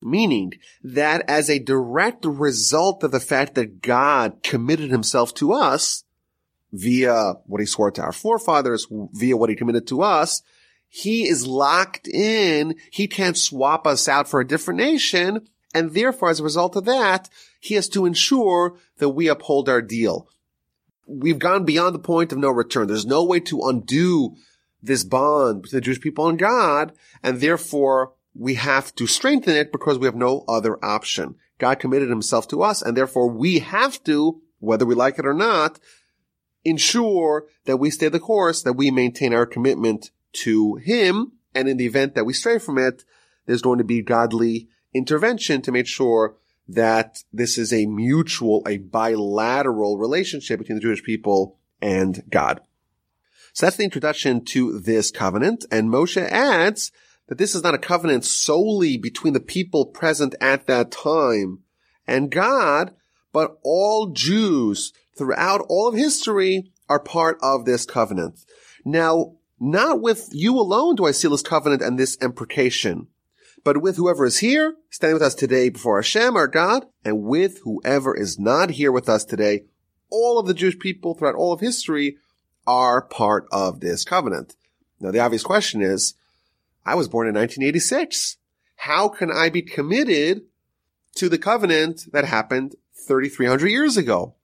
Meaning 0.01 0.55
that 0.83 1.29
as 1.29 1.51
a 1.51 1.59
direct 1.59 2.25
result 2.25 3.03
of 3.03 3.11
the 3.11 3.21
fact 3.21 3.55
that 3.57 3.83
God 3.83 4.43
committed 4.43 4.91
himself 4.91 5.35
to 5.35 5.53
us 5.53 6.05
via 6.73 7.35
what 7.47 7.61
he 7.61 7.67
swore 7.67 7.91
to 7.91 8.03
our 8.03 8.13
forefathers, 8.13 8.87
via 8.91 9.37
what 9.37 9.51
he 9.51 9.57
committed 9.57 9.87
to 9.89 10.03
us, 10.03 10.43
he 10.89 11.29
is 11.29 11.47
locked 11.47 12.09
in. 12.09 12.77
He 12.91 13.07
can't 13.07 13.37
swap 13.37 13.87
us 13.87 14.09
out 14.09 14.29
for 14.29 14.41
a 14.41 14.47
different 14.47 14.79
nation. 14.79 15.49
And 15.75 15.93
therefore, 15.93 16.31
as 16.31 16.41
a 16.41 16.45
result 16.45 16.77
of 16.77 16.87
that, 16.87 17.29
he 17.61 17.75
has 17.75 17.89
to 17.91 18.07
ensure 18.07 18.79
that 18.99 19.11
we 19.11 19.29
uphold 19.29 19.69
our 19.69 19.83
deal. 19.83 20.29
We've 21.07 21.39
gone 21.39 21.65
beyond 21.65 21.95
the 21.95 22.01
point 22.01 22.33
of 22.33 22.39
no 22.39 22.51
return. 22.51 22.87
There's 22.87 23.07
no 23.07 23.25
way 23.25 23.41
to 23.41 23.63
undo 23.63 24.37
this 24.83 25.05
bond 25.05 25.63
between 25.63 25.79
the 25.79 25.85
Jewish 25.85 26.01
people 26.01 26.29
and 26.29 26.39
God. 26.39 26.93
And 27.23 27.41
therefore, 27.41 28.13
we 28.35 28.55
have 28.55 28.95
to 28.97 29.07
strengthen 29.07 29.57
it 29.57 29.73
because 29.73 29.99
we 29.99 30.07
have 30.07 30.15
no 30.15 30.45
other 30.49 30.83
option. 30.85 31.35
God 31.59 31.81
committed 31.81 32.09
himself 32.09 32.47
to 32.49 32.63
us 32.63 32.83
and 32.83 32.97
therefore 32.97 33.29
we 33.29 33.59
have 33.59 34.03
to, 34.05 34.41
whether 34.61 34.87
we 34.87 34.95
like 34.95 35.19
it 35.19 35.27
or 35.27 35.35
not, 35.35 35.81
ensure 36.65 37.47
that 37.65 37.79
we 37.79 37.91
stay 37.91 38.09
the 38.09 38.21
course, 38.21 38.63
that 38.63 38.75
we 38.75 38.91
maintain 38.91 39.35
our 39.35 39.47
commitment 39.47 40.11
to 40.33 40.77
him. 40.77 41.33
And 41.55 41.69
in 41.69 41.79
the 41.79 41.87
event 41.87 42.15
that 42.15 42.25
we 42.25 42.33
stray 42.33 42.59
from 42.59 42.79
it, 42.79 43.05
there's 43.47 43.63
going 43.63 43.79
to 43.79 43.85
be 43.85 44.03
godly 44.03 44.69
intervention 44.95 45.63
to 45.63 45.73
make 45.73 45.87
sure 45.87 46.37
that 46.69 47.25
this 47.33 47.57
is 47.57 47.73
a 47.73 47.87
mutual, 47.87 48.63
a 48.67 48.77
bilateral 48.77 49.99
relationship 49.99 50.59
between 50.59 50.77
the 50.77 50.83
Jewish 50.83 51.03
people 51.03 51.59
and 51.81 52.23
God. 52.29 52.61
So 53.53 53.67
that's 53.67 53.77
the 53.77 53.85
introduction 53.85 54.45
to 54.47 54.79
this 54.79 55.11
covenant. 55.11 55.65
And 55.71 55.89
Moshe 55.91 56.23
adds 56.23 56.93
that 57.29 57.39
this 57.39 57.55
is 57.55 57.63
not 57.63 57.75
a 57.75 57.79
covenant 57.79 58.25
solely 58.25 58.97
between 58.97 59.33
the 59.33 59.41
people 59.41 59.87
present 59.87 60.35
at 60.41 60.67
that 60.67 60.91
time 60.91 61.61
and 62.07 62.31
God, 62.31 62.95
but 63.33 63.59
all 63.63 64.13
Jews 64.13 64.93
throughout 65.17 65.65
all 65.69 65.89
of 65.89 65.95
history 65.95 66.73
are 66.89 67.01
part 67.01 67.39
of 67.43 67.65
this 67.65 67.85
covenant. 67.85 68.41
Now, 68.85 69.35
not 69.61 70.01
with 70.01 70.29
you 70.33 70.59
alone 70.59 70.95
do 70.95 71.05
I 71.05 71.11
seal 71.11 71.33
this 71.33 71.43
covenant 71.43 71.83
and 71.83 71.99
this 71.99 72.17
imprecation, 72.23 73.09
but 73.65 73.83
with 73.83 73.97
whoever 73.97 74.25
is 74.25 74.39
here, 74.39 74.77
standing 74.89 75.15
with 75.15 75.23
us 75.23 75.35
today 75.35 75.69
before 75.69 75.99
Hashem, 75.99 76.37
our 76.37 76.47
God, 76.47 76.87
and 77.05 77.25
with 77.25 77.61
whoever 77.65 78.17
is 78.17 78.39
not 78.39 78.71
here 78.71 78.93
with 78.93 79.09
us 79.09 79.25
today, 79.25 79.65
all 80.11 80.39
of 80.39 80.47
the 80.47 80.55
Jewish 80.55 80.79
people 80.79 81.15
throughout 81.15 81.35
all 81.35 81.53
of 81.53 81.61
history 81.61 82.17
are 82.69 83.01
part 83.01 83.49
of 83.51 83.81
this 83.81 84.05
covenant. 84.05 84.55
Now, 85.01 85.11
the 85.11 85.21
obvious 85.21 85.43
question 85.43 85.81
is, 85.81 86.15
I 86.85 86.95
was 86.95 87.09
born 87.09 87.27
in 87.27 87.35
1986. 87.35 88.37
How 88.77 89.09
can 89.09 89.33
I 89.33 89.49
be 89.49 89.63
committed 89.63 90.43
to 91.15 91.31
the 91.31 91.39
covenant 91.39 92.13
that 92.13 92.27
happened 92.27 92.77
3,300 93.07 93.69
years 93.69 93.97
ago? 93.97 94.35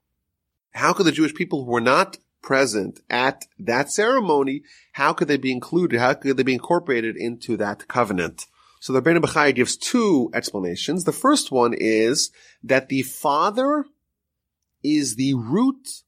How 0.72 0.94
could 0.94 1.04
the 1.04 1.12
Jewish 1.12 1.34
people 1.34 1.64
who 1.64 1.70
were 1.70 1.80
not 1.80 2.16
present 2.42 3.00
at 3.10 3.46
that 3.58 3.90
ceremony, 3.90 4.62
how 4.92 5.12
could 5.12 5.28
they 5.28 5.36
be 5.36 5.52
included? 5.52 6.00
How 6.00 6.14
could 6.14 6.36
they 6.36 6.42
be 6.42 6.54
incorporated 6.54 7.16
into 7.16 7.56
that 7.58 7.88
covenant? 7.88 8.46
So 8.80 8.92
the 8.92 9.00
Rebbeinu 9.00 9.20
Bechai 9.22 9.54
gives 9.54 9.76
two 9.76 10.30
explanations. 10.34 11.04
The 11.04 11.12
first 11.12 11.50
one 11.50 11.74
is 11.74 12.30
that 12.62 12.88
the 12.88 13.02
father 13.02 13.84
is 14.82 15.16
the 15.16 15.34
root 15.34 16.03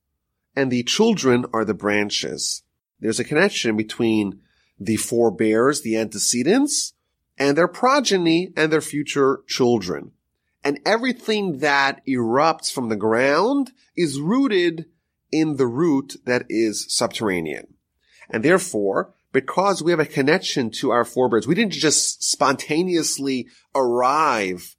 and 0.56 0.72
the 0.72 0.82
children 0.82 1.44
are 1.52 1.64
the 1.64 1.75
branches. 1.75 2.62
There's 2.98 3.20
a 3.20 3.25
connection 3.25 3.76
between 3.76 4.40
the 4.80 4.96
forebears, 4.96 5.82
the 5.82 5.96
antecedents, 5.96 6.94
and 7.38 7.56
their 7.56 7.68
progeny 7.68 8.52
and 8.56 8.72
their 8.72 8.80
future 8.80 9.40
children. 9.46 10.12
And 10.64 10.80
everything 10.84 11.58
that 11.58 12.04
erupts 12.06 12.72
from 12.72 12.88
the 12.88 12.96
ground 12.96 13.72
is 13.96 14.18
rooted 14.18 14.86
in 15.30 15.56
the 15.56 15.66
root 15.66 16.16
that 16.25 16.44
is 16.48 16.86
subterranean. 16.88 17.75
And 18.30 18.42
therefore, 18.42 19.14
because 19.32 19.82
we 19.82 19.92
have 19.92 20.00
a 20.00 20.06
connection 20.06 20.70
to 20.70 20.90
our 20.90 21.04
forebears, 21.04 21.46
we 21.46 21.54
didn't 21.54 21.75
just 21.75 22.25
spontaneously 22.25 23.48
arrive 23.75 24.76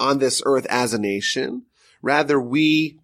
on 0.00 0.18
this 0.18 0.42
earth 0.44 0.66
as 0.70 0.92
a 0.92 0.98
nation. 0.98 1.66
Rather, 2.02 2.40
we 2.40 2.98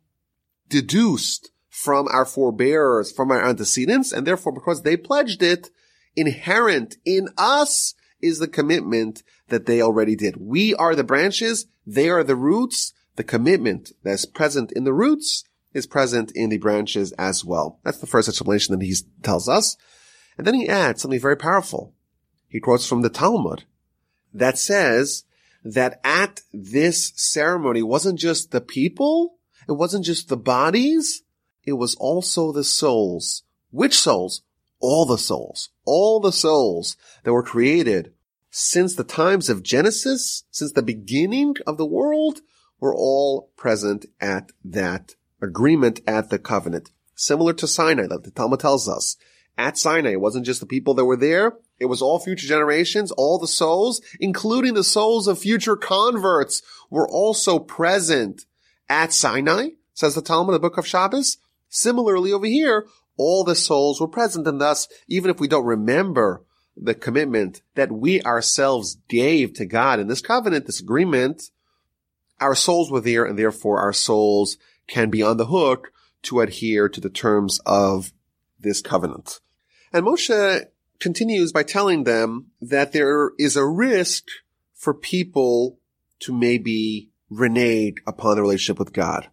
deduced 0.69 1.52
from 1.73 2.07
our 2.09 2.27
forebears, 2.27 3.11
from 3.11 3.31
our 3.31 3.43
antecedents, 3.43 4.13
and 4.13 4.27
therefore, 4.27 4.53
because 4.53 4.83
they 4.83 4.95
pledged 4.95 5.43
it, 5.43 5.71
inherent 6.15 6.99
in 7.07 7.31
us 7.39 7.95
is 8.21 8.39
the 8.39 8.47
commitment 8.47 9.23
that 9.49 9.65
they 9.65 9.81
already 9.81 10.15
did. 10.15 10.37
We 10.37 10.75
are 10.75 10.95
the 10.95 11.03
branches. 11.03 11.67
They 11.87 12.11
are 12.11 12.23
the 12.23 12.37
roots. 12.37 12.93
The 13.17 13.25
commitment 13.25 13.93
that's 14.03 14.27
present 14.27 14.71
in 14.73 14.85
the 14.85 14.93
roots 14.93 15.45
is 15.73 15.87
present 15.87 16.31
in 16.33 16.51
the 16.51 16.59
branches 16.59 17.13
as 17.13 17.43
well. 17.43 17.81
That's 17.85 17.99
the 17.99 18.07
first 18.07 18.29
explanation 18.29 18.79
that 18.79 18.85
he 18.85 18.95
tells 19.23 19.49
us. 19.49 19.79
And 20.37 20.47
then 20.47 20.55
he 20.55 20.69
adds 20.69 21.01
something 21.01 21.19
very 21.19 21.39
powerful. 21.39 21.95
He 22.49 22.61
quotes 22.61 22.87
from 22.87 23.01
the 23.01 23.09
Talmud 23.09 23.65
that 24.35 24.59
says 24.59 25.25
that 25.65 26.03
at 26.05 26.43
this 26.53 27.13
ceremony 27.17 27.83
wasn't 27.83 28.19
just 28.19 28.51
the 28.51 28.61
people, 28.61 29.39
it 29.67 29.73
wasn't 29.73 30.05
just 30.05 30.29
the 30.29 30.37
bodies, 30.37 31.23
it 31.65 31.75
was 31.75 31.95
also 31.97 32.53
the 32.53 32.65
souls. 32.65 33.45
Which 33.71 33.99
souls? 33.99 34.43
all 34.83 35.07
the 35.07 35.17
souls, 35.17 35.71
all 35.87 36.21
the 36.21 36.33
souls 36.33 36.97
that 37.23 37.33
were 37.33 37.43
created 37.43 38.13
since 38.51 38.95
the 38.95 39.05
times 39.05 39.49
of 39.49 39.63
Genesis, 39.63 40.45
since 40.51 40.73
the 40.73 40.83
beginning 40.83 41.55
of 41.67 41.79
the 41.79 41.87
world, 41.87 42.41
were 42.81 42.95
all 42.95 43.51
present 43.57 44.05
at 44.21 44.51
that 44.63 45.15
agreement 45.41 46.01
at 46.07 46.29
the 46.29 46.39
covenant. 46.39 46.91
Similar 47.15 47.55
to 47.55 47.67
Sinai, 47.67 48.07
like 48.07 48.25
the 48.25 48.31
Talmud 48.31 48.61
tells 48.61 48.89
us. 48.89 49.17
At 49.57 49.79
Sinai, 49.79 50.13
it 50.13 50.21
wasn't 50.21 50.47
just 50.47 50.61
the 50.61 50.67
people 50.67 50.95
that 50.95 51.05
were 51.05 51.17
there. 51.17 51.55
It 51.79 51.87
was 51.87 52.03
all 52.03 52.19
future 52.19 52.47
generations, 52.47 53.13
all 53.13 53.39
the 53.39 53.47
souls, 53.47 54.03
including 54.19 54.75
the 54.75 54.85
souls 54.85 55.29
of 55.29 55.39
future 55.39 55.77
converts 55.77 56.63
were 56.91 57.09
also 57.09 57.59
present 57.59 58.47
at 58.89 59.13
Sinai, 59.13 59.71
says 59.95 60.15
the 60.15 60.23
Talmud, 60.23 60.55
the 60.55 60.59
book 60.59 60.79
of 60.79 60.87
Shabbos. 60.87 61.39
Similarly 61.75 62.35
over 62.35 62.45
here, 62.45 62.87
all 63.17 63.45
the 63.45 63.55
souls 63.55 63.99
were 63.99 64.07
present 64.07 64.47
and 64.47 64.61
thus, 64.61 64.89
even 65.09 65.31
if 65.31 65.41
we 65.41 65.49
don't 65.49 65.65
remember 65.65 66.45
the 66.77 66.95
commitment 66.95 67.63
that 67.77 67.91
we 67.91 68.21
ourselves 68.23 68.99
gave 69.09 69.55
to 69.55 69.65
God 69.65 69.99
in 69.99 70.07
this 70.07 70.21
covenant, 70.21 70.67
this 70.67 70.81
agreement, 70.81 71.51
our 72.41 72.55
souls 72.55 72.91
were 72.91 73.01
there 73.01 73.25
and 73.25 73.39
therefore 73.39 73.81
our 73.81 73.95
souls 73.95 74.59
can 74.87 75.09
be 75.09 75.23
on 75.23 75.39
the 75.39 75.47
hook 75.47 75.93
to 76.25 76.41
adhere 76.41 76.91
to 76.91 77.01
the 77.01 77.09
terms 77.09 77.59
of 77.65 78.13
this 78.61 78.83
covenant. 78.83 79.41
And 79.95 80.05
Moshe 80.05 80.67
continues 81.01 81.53
by 81.53 81.63
telling 81.63 82.05
them 82.05 82.49
that 82.61 82.93
there 82.93 83.31
is 83.39 83.57
a 83.57 83.65
risk 83.65 84.27
for 84.75 84.93
people 84.93 85.79
to 86.21 86.35
maybe 86.35 87.09
renege 87.31 87.97
upon 88.07 88.37
the 88.37 88.43
relationship 88.43 88.79
with 88.79 88.93
God. 88.93 89.31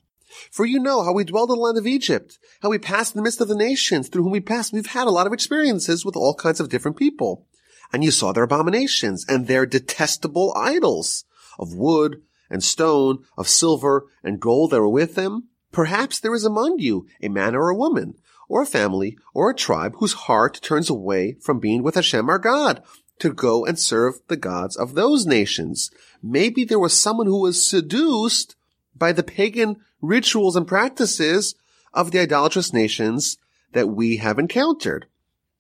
For 0.52 0.66
you 0.66 0.80
know 0.80 1.04
how 1.04 1.14
we 1.14 1.24
dwelled 1.24 1.50
in 1.50 1.56
the 1.56 1.62
land 1.62 1.78
of 1.78 1.88
Egypt, 1.88 2.40
how 2.62 2.70
we 2.70 2.78
passed 2.78 3.16
in 3.16 3.20
the 3.20 3.24
midst 3.24 3.42
of 3.42 3.48
the 3.48 3.56
nations 3.56 4.10
through 4.10 4.24
whom 4.24 4.32
we 4.32 4.40
passed. 4.40 4.74
We've 4.74 4.86
had 4.86 5.08
a 5.08 5.12
lot 5.12 5.28
of 5.28 5.34
experiences 5.34 6.06
with 6.06 6.16
all 6.16 6.36
kinds 6.36 6.60
of 6.60 6.70
different 6.70 6.98
people. 6.98 7.46
And 7.92 8.04
you 8.04 8.12
saw 8.12 8.32
their 8.32 8.44
abominations 8.44 9.26
and 9.28 9.48
their 9.48 9.66
detestable 9.66 10.54
idols 10.56 11.26
of 11.58 11.74
wood 11.74 12.22
and 12.50 12.64
stone, 12.64 13.24
of 13.38 13.48
silver 13.48 14.08
and 14.24 14.40
gold 14.40 14.72
that 14.72 14.80
were 14.80 14.90
with 14.90 15.16
them. 15.16 15.50
Perhaps 15.72 16.20
there 16.20 16.34
is 16.34 16.46
among 16.46 16.80
you 16.80 17.08
a 17.22 17.30
man 17.30 17.56
or 17.56 17.70
a 17.70 17.76
woman, 17.76 18.16
or 18.48 18.64
a 18.64 18.68
family, 18.68 19.18
or 19.34 19.50
a 19.50 19.56
tribe 19.56 19.94
whose 19.98 20.14
heart 20.14 20.60
turns 20.62 20.90
away 20.90 21.38
from 21.42 21.60
being 21.60 21.84
with 21.84 21.96
Hashem 21.96 22.28
our 22.30 22.40
God 22.40 22.82
to 23.20 23.32
go 23.32 23.66
and 23.66 23.78
serve 23.78 24.16
the 24.28 24.38
gods 24.38 24.76
of 24.76 24.96
those 24.96 25.26
nations. 25.26 25.92
Maybe 26.24 26.64
there 26.64 26.80
was 26.80 26.94
someone 26.94 27.28
who 27.28 27.42
was 27.42 27.64
seduced 27.64 28.56
by 29.00 29.12
the 29.12 29.24
pagan 29.24 29.78
rituals 30.02 30.56
and 30.56 30.68
practices 30.68 31.56
of 31.94 32.12
the 32.12 32.20
idolatrous 32.20 32.74
nations 32.74 33.38
that 33.72 33.88
we 33.88 34.18
have 34.18 34.38
encountered. 34.38 35.08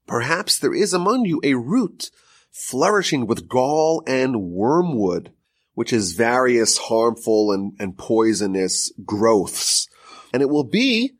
Perhaps 0.05 0.59
there 0.59 0.73
is 0.73 0.93
among 0.93 1.25
you 1.25 1.39
a 1.43 1.53
root 1.53 2.11
flourishing 2.51 3.27
with 3.27 3.47
gall 3.47 4.03
and 4.07 4.41
wormwood, 4.41 5.31
which 5.73 5.93
is 5.93 6.13
various 6.13 6.77
harmful 6.77 7.51
and, 7.51 7.73
and 7.79 7.97
poisonous 7.97 8.91
growths. 9.05 9.87
And 10.33 10.41
it 10.41 10.49
will 10.49 10.63
be 10.63 11.13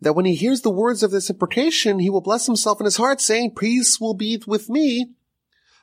that 0.00 0.14
when 0.14 0.24
he 0.24 0.34
hears 0.34 0.60
the 0.60 0.70
words 0.70 1.02
of 1.02 1.10
this 1.10 1.30
imprecation, 1.30 1.98
he 1.98 2.10
will 2.10 2.20
bless 2.20 2.46
himself 2.46 2.80
in 2.80 2.84
his 2.84 2.96
heart, 2.96 3.20
saying, 3.20 3.54
Peace 3.54 4.00
will 4.00 4.14
be 4.14 4.40
with 4.46 4.68
me, 4.68 5.10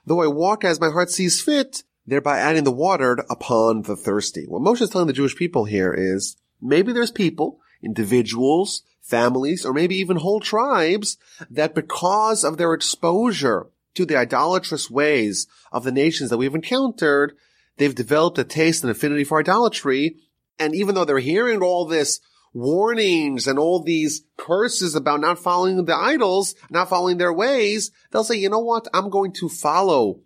though 0.05 0.21
I 0.21 0.27
walk 0.27 0.63
as 0.63 0.79
my 0.79 0.89
heart 0.89 1.09
sees 1.09 1.41
fit, 1.41 1.83
thereby 2.05 2.39
adding 2.39 2.63
the 2.63 2.71
watered 2.71 3.21
upon 3.29 3.83
the 3.83 3.95
thirsty. 3.95 4.45
What 4.47 4.61
Moshe 4.61 4.81
is 4.81 4.89
telling 4.89 5.07
the 5.07 5.13
Jewish 5.13 5.35
people 5.35 5.65
here 5.65 5.93
is, 5.93 6.37
maybe 6.61 6.91
there's 6.91 7.11
people, 7.11 7.59
individuals, 7.81 8.83
families, 9.01 9.65
or 9.65 9.73
maybe 9.73 9.95
even 9.95 10.17
whole 10.17 10.39
tribes 10.39 11.17
that 11.49 11.75
because 11.75 12.43
of 12.43 12.57
their 12.57 12.73
exposure 12.73 13.67
to 13.95 14.05
the 14.05 14.17
idolatrous 14.17 14.89
ways 14.89 15.47
of 15.71 15.83
the 15.83 15.91
nations 15.91 16.29
that 16.29 16.37
we've 16.37 16.55
encountered, 16.55 17.35
they've 17.77 17.95
developed 17.95 18.37
a 18.37 18.43
taste 18.43 18.83
and 18.83 18.91
affinity 18.91 19.23
for 19.23 19.39
idolatry. 19.39 20.17
And 20.57 20.73
even 20.73 20.95
though 20.95 21.05
they're 21.05 21.19
hearing 21.19 21.61
all 21.61 21.85
this 21.85 22.19
warnings 22.53 23.47
and 23.47 23.57
all 23.57 23.81
these 23.81 24.23
curses 24.37 24.95
about 24.95 25.19
not 25.19 25.39
following 25.39 25.83
the 25.83 25.95
idols, 25.95 26.55
not 26.69 26.89
following 26.89 27.17
their 27.17 27.33
ways, 27.33 27.91
they'll 28.11 28.23
say, 28.23 28.35
you 28.35 28.49
know 28.49 28.59
what? 28.59 28.87
I'm 28.93 29.09
going 29.09 29.33
to 29.33 29.49
follow 29.49 30.19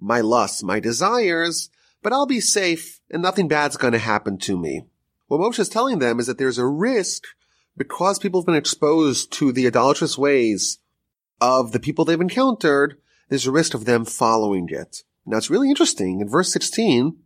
my 0.00 0.20
lusts, 0.20 0.62
my 0.62 0.80
desires, 0.80 1.70
but 2.02 2.12
I'll 2.12 2.26
be 2.26 2.40
safe 2.40 3.00
and 3.10 3.22
nothing 3.22 3.48
bad's 3.48 3.76
going 3.76 3.92
to 3.92 3.98
happen 3.98 4.38
to 4.38 4.58
me. 4.58 4.86
What 5.26 5.40
Moshe 5.40 5.58
is 5.58 5.68
telling 5.68 5.98
them 5.98 6.18
is 6.18 6.26
that 6.26 6.38
there's 6.38 6.58
a 6.58 6.66
risk 6.66 7.24
because 7.76 8.18
people 8.18 8.40
have 8.40 8.46
been 8.46 8.54
exposed 8.54 9.32
to 9.34 9.52
the 9.52 9.66
idolatrous 9.66 10.18
ways 10.18 10.78
of 11.40 11.72
the 11.72 11.80
people 11.80 12.04
they've 12.04 12.20
encountered, 12.20 12.98
there's 13.28 13.46
a 13.46 13.52
risk 13.52 13.74
of 13.74 13.84
them 13.84 14.04
following 14.04 14.68
it. 14.70 15.04
Now 15.24 15.36
it's 15.36 15.50
really 15.50 15.70
interesting. 15.70 16.20
In 16.20 16.28
verse 16.28 16.52
16, 16.52 17.16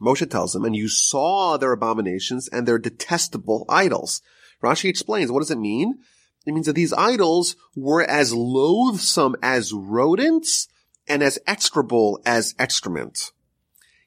Moshe 0.00 0.30
tells 0.30 0.52
them, 0.52 0.64
and 0.64 0.76
you 0.76 0.88
saw 0.88 1.56
their 1.56 1.72
abominations 1.72 2.48
and 2.48 2.66
their 2.66 2.78
detestable 2.78 3.64
idols. 3.68 4.22
Rashi 4.62 4.88
explains, 4.88 5.30
what 5.30 5.40
does 5.40 5.50
it 5.50 5.58
mean? 5.58 5.98
It 6.46 6.52
means 6.52 6.66
that 6.66 6.74
these 6.74 6.92
idols 6.92 7.56
were 7.74 8.02
as 8.02 8.34
loathsome 8.34 9.36
as 9.42 9.72
rodents 9.72 10.68
and 11.06 11.22
as 11.22 11.38
execrable 11.46 12.20
as 12.24 12.54
excrement. 12.58 13.32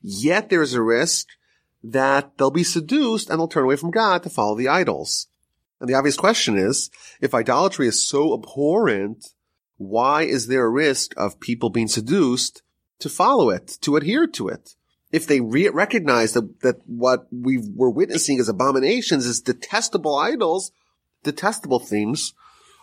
Yet 0.01 0.49
there's 0.49 0.73
a 0.73 0.81
risk 0.81 1.27
that 1.83 2.37
they'll 2.37 2.51
be 2.51 2.63
seduced 2.63 3.29
and 3.29 3.39
they'll 3.39 3.47
turn 3.47 3.63
away 3.63 3.75
from 3.75 3.91
God 3.91 4.23
to 4.23 4.29
follow 4.29 4.55
the 4.55 4.67
idols. 4.67 5.27
And 5.79 5.89
the 5.89 5.93
obvious 5.93 6.17
question 6.17 6.57
is, 6.57 6.89
if 7.21 7.33
idolatry 7.33 7.87
is 7.87 8.07
so 8.07 8.33
abhorrent, 8.33 9.25
why 9.77 10.23
is 10.23 10.47
there 10.47 10.65
a 10.65 10.69
risk 10.69 11.13
of 11.17 11.39
people 11.39 11.69
being 11.69 11.87
seduced 11.87 12.63
to 12.99 13.09
follow 13.09 13.49
it, 13.51 13.77
to 13.81 13.95
adhere 13.95 14.27
to 14.27 14.47
it? 14.47 14.75
If 15.11 15.27
they 15.27 15.39
re- 15.39 15.69
recognize 15.69 16.33
that, 16.33 16.61
that 16.61 16.81
what 16.85 17.27
we 17.31 17.59
were 17.75 17.91
witnessing 17.91 18.39
as 18.39 18.49
abominations, 18.49 19.25
as 19.25 19.39
detestable 19.39 20.15
idols, 20.15 20.71
detestable 21.23 21.79
things, 21.79 22.33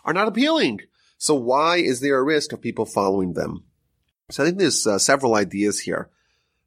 are 0.05 0.13
not 0.13 0.27
appealing. 0.27 0.79
So 1.17 1.35
why 1.35 1.77
is 1.77 1.99
there 1.99 2.17
a 2.17 2.23
risk 2.23 2.53
of 2.53 2.61
people 2.61 2.85
following 2.85 3.33
them? 3.33 3.65
So 4.29 4.43
I 4.43 4.47
think 4.47 4.57
there's 4.57 4.87
uh, 4.87 4.97
several 4.97 5.35
ideas 5.35 5.81
here. 5.81 6.09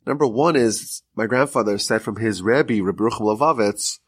Number 0.06 0.26
one 0.26 0.56
is 0.56 1.02
my 1.14 1.26
grandfather 1.26 1.76
said 1.76 2.02
from 2.02 2.16
his 2.16 2.40
Rebbe, 2.40 2.82
Reb 2.82 2.96
Yerucham 2.96 3.20
Levovitz, 3.20 3.98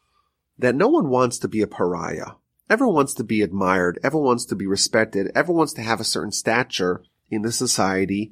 that 0.57 0.75
no 0.75 0.87
one 0.87 1.09
wants 1.09 1.37
to 1.39 1.47
be 1.47 1.61
a 1.61 1.67
pariah. 1.67 2.33
Everyone 2.69 2.95
wants 2.95 3.13
to 3.15 3.23
be 3.23 3.41
admired. 3.41 3.99
Everyone 4.03 4.27
wants 4.27 4.45
to 4.45 4.55
be 4.55 4.65
respected. 4.65 5.31
Everyone 5.35 5.59
wants 5.59 5.73
to 5.73 5.81
have 5.81 5.99
a 5.99 6.05
certain 6.05 6.31
stature 6.31 7.03
in 7.29 7.41
the 7.41 7.51
society 7.51 8.31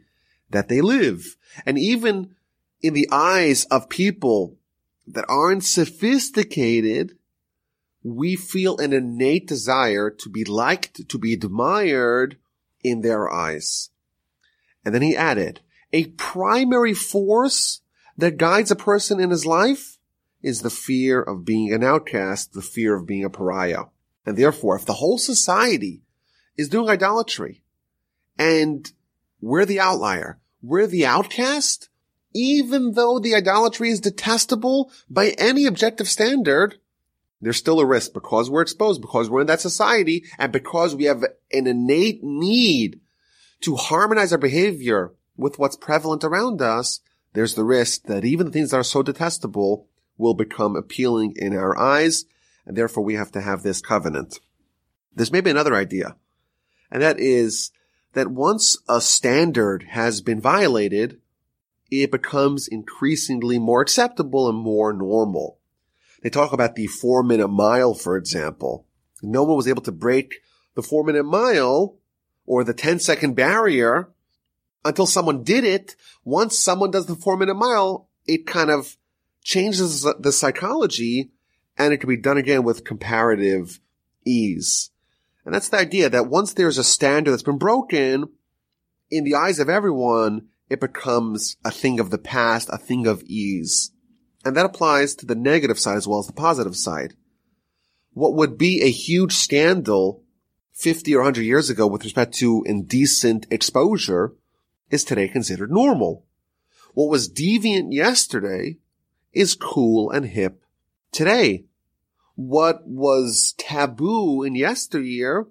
that 0.49 0.69
they 0.69 0.79
live. 0.79 1.36
And 1.65 1.77
even 1.77 2.36
in 2.82 2.93
the 2.93 3.10
eyes 3.12 3.65
of 3.65 3.89
people 3.89 4.55
that 5.08 5.25
aren't 5.27 5.65
sophisticated, 5.65 7.17
we 8.03 8.36
feel 8.36 8.77
an 8.77 8.93
innate 8.93 9.47
desire 9.47 10.10
to 10.10 10.29
be 10.29 10.45
liked, 10.45 11.10
to 11.10 11.17
be 11.17 11.34
admired 11.34 12.38
in 12.82 13.01
their 13.01 13.29
eyes. 13.29 13.89
And 14.85 14.93
then 14.93 15.01
he 15.01 15.15
added, 15.15 15.61
a 15.91 16.05
primary 16.05 16.93
force 16.93 17.81
that 18.17 18.37
guides 18.37 18.71
a 18.71 18.75
person 18.75 19.19
in 19.19 19.29
his 19.29 19.45
life 19.45 19.97
is 20.41 20.61
the 20.61 20.69
fear 20.69 21.21
of 21.21 21.45
being 21.45 21.73
an 21.73 21.83
outcast, 21.83 22.53
the 22.53 22.61
fear 22.61 22.95
of 22.95 23.05
being 23.05 23.25
a 23.25 23.29
pariah. 23.29 23.85
And 24.25 24.37
therefore, 24.37 24.75
if 24.75 24.85
the 24.85 24.93
whole 24.93 25.17
society 25.17 26.01
is 26.57 26.69
doing 26.69 26.89
idolatry 26.89 27.63
and 28.37 28.91
we're 29.41 29.65
the 29.65 29.79
outlier, 29.79 30.39
we're 30.61 30.87
the 30.87 31.05
outcast, 31.05 31.89
even 32.33 32.93
though 32.93 33.19
the 33.19 33.35
idolatry 33.35 33.89
is 33.89 33.99
detestable 33.99 34.91
by 35.09 35.29
any 35.37 35.65
objective 35.65 36.07
standard, 36.07 36.75
there's 37.41 37.57
still 37.57 37.79
a 37.79 37.85
risk 37.85 38.13
because 38.13 38.49
we're 38.49 38.61
exposed, 38.61 39.01
because 39.01 39.29
we're 39.29 39.41
in 39.41 39.47
that 39.47 39.61
society, 39.61 40.25
and 40.37 40.51
because 40.51 40.93
we 40.93 41.05
have 41.05 41.23
an 41.23 41.67
innate 41.67 42.21
need 42.21 42.99
to 43.61 43.75
harmonize 43.75 44.31
our 44.31 44.37
behavior 44.37 45.13
with 45.37 45.59
what's 45.59 45.75
prevalent 45.75 46.23
around 46.23 46.61
us, 46.61 47.01
there's 47.33 47.55
the 47.55 47.63
risk 47.63 48.03
that 48.03 48.25
even 48.25 48.47
the 48.47 48.51
things 48.51 48.71
that 48.71 48.77
are 48.77 48.83
so 48.83 49.03
detestable 49.03 49.87
will 50.17 50.33
become 50.33 50.75
appealing 50.75 51.33
in 51.35 51.55
our 51.55 51.77
eyes, 51.77 52.25
and 52.65 52.75
therefore 52.75 53.03
we 53.03 53.15
have 53.15 53.31
to 53.31 53.41
have 53.41 53.63
this 53.63 53.81
covenant. 53.81 54.39
There's 55.15 55.31
maybe 55.31 55.49
another 55.49 55.75
idea, 55.75 56.15
and 56.91 57.01
that 57.01 57.19
is 57.19 57.71
that 58.13 58.29
once 58.29 58.77
a 58.87 58.99
standard 58.99 59.83
has 59.89 60.21
been 60.21 60.41
violated, 60.41 61.19
it 61.91 62.11
becomes 62.11 62.67
increasingly 62.67 63.59
more 63.59 63.81
acceptable 63.81 64.49
and 64.49 64.57
more 64.57 64.93
normal. 64.93 65.59
They 66.21 66.29
talk 66.29 66.51
about 66.51 66.75
the 66.75 66.87
four 66.87 67.23
minute 67.23 67.47
mile, 67.47 67.93
for 67.93 68.17
example. 68.17 68.85
No 69.21 69.43
one 69.43 69.57
was 69.57 69.67
able 69.67 69.81
to 69.83 69.91
break 69.91 70.41
the 70.75 70.83
four 70.83 71.03
minute 71.03 71.23
mile 71.23 71.98
or 72.49 72.63
the 72.63 72.73
10 72.73 72.97
second 72.97 73.35
barrier 73.35 74.09
until 74.83 75.05
someone 75.05 75.43
did 75.43 75.63
it. 75.63 75.95
Once 76.25 76.57
someone 76.57 76.89
does 76.89 77.05
the 77.05 77.15
four 77.15 77.38
minute 77.38 77.53
mile, 77.53 78.09
it 78.25 78.47
kind 78.47 78.71
of 78.71 78.97
changes 79.43 80.05
the 80.19 80.31
psychology 80.31 81.29
and 81.77 81.93
it 81.93 81.99
can 81.99 82.09
be 82.09 82.17
done 82.17 82.38
again 82.38 82.63
with 82.63 82.83
comparative 82.83 83.79
ease. 84.25 84.89
And 85.45 85.53
that's 85.53 85.69
the 85.69 85.77
idea 85.77 86.09
that 86.09 86.27
once 86.27 86.53
there's 86.53 86.79
a 86.79 86.83
standard 86.83 87.31
that's 87.31 87.43
been 87.43 87.59
broken, 87.59 88.29
in 89.12 89.23
the 89.23 89.35
eyes 89.35 89.59
of 89.59 89.69
everyone, 89.69 90.47
it 90.71 90.79
becomes 90.79 91.55
a 91.63 91.71
thing 91.71 91.99
of 91.99 92.09
the 92.09 92.17
past, 92.17 92.67
a 92.71 92.79
thing 92.79 93.05
of 93.05 93.21
ease. 93.23 93.91
And 94.43 94.57
that 94.57 94.65
applies 94.65 95.13
to 95.15 95.27
the 95.27 95.35
negative 95.35 95.79
side 95.79 95.97
as 95.97 96.07
well 96.07 96.19
as 96.19 96.27
the 96.27 96.33
positive 96.33 96.75
side. 96.75 97.13
What 98.13 98.33
would 98.33 98.57
be 98.57 98.81
a 98.81 98.89
huge 98.89 99.33
scandal 99.33 100.23
50 100.79 101.13
or 101.13 101.19
100 101.19 101.41
years 101.41 101.69
ago 101.69 101.85
with 101.85 102.05
respect 102.05 102.33
to 102.35 102.63
indecent 102.65 103.45
exposure 103.51 104.33
is 104.89 105.03
today 105.03 105.27
considered 105.27 105.69
normal. 105.69 106.23
What 106.93 107.09
was 107.09 107.29
deviant 107.29 107.93
yesterday 107.93 108.77
is 109.33 109.55
cool 109.55 110.09
and 110.09 110.25
hip 110.25 110.63
today. 111.11 111.65
What 112.35 112.87
was 112.87 113.53
taboo 113.57 114.41
in 114.43 114.55
yesteryear, 114.55 115.47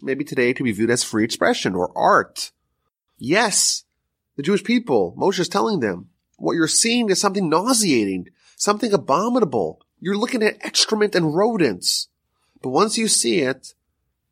maybe 0.00 0.22
today 0.22 0.54
could 0.54 0.62
be 0.62 0.70
viewed 0.70 0.90
as 0.90 1.02
free 1.02 1.24
expression 1.24 1.74
or 1.74 1.90
art. 1.98 2.52
Yes, 3.18 3.82
the 4.36 4.44
Jewish 4.44 4.62
people, 4.62 5.16
Moshe 5.18 5.40
is 5.40 5.48
telling 5.48 5.80
them, 5.80 6.10
what 6.36 6.52
you're 6.52 6.68
seeing 6.68 7.10
is 7.10 7.20
something 7.20 7.48
nauseating, 7.48 8.28
something 8.54 8.92
abominable. 8.92 9.80
You're 9.98 10.16
looking 10.16 10.44
at 10.44 10.64
excrement 10.64 11.16
and 11.16 11.34
rodents. 11.34 12.06
But 12.62 12.70
once 12.70 12.96
you 12.96 13.08
see 13.08 13.40
it, 13.40 13.74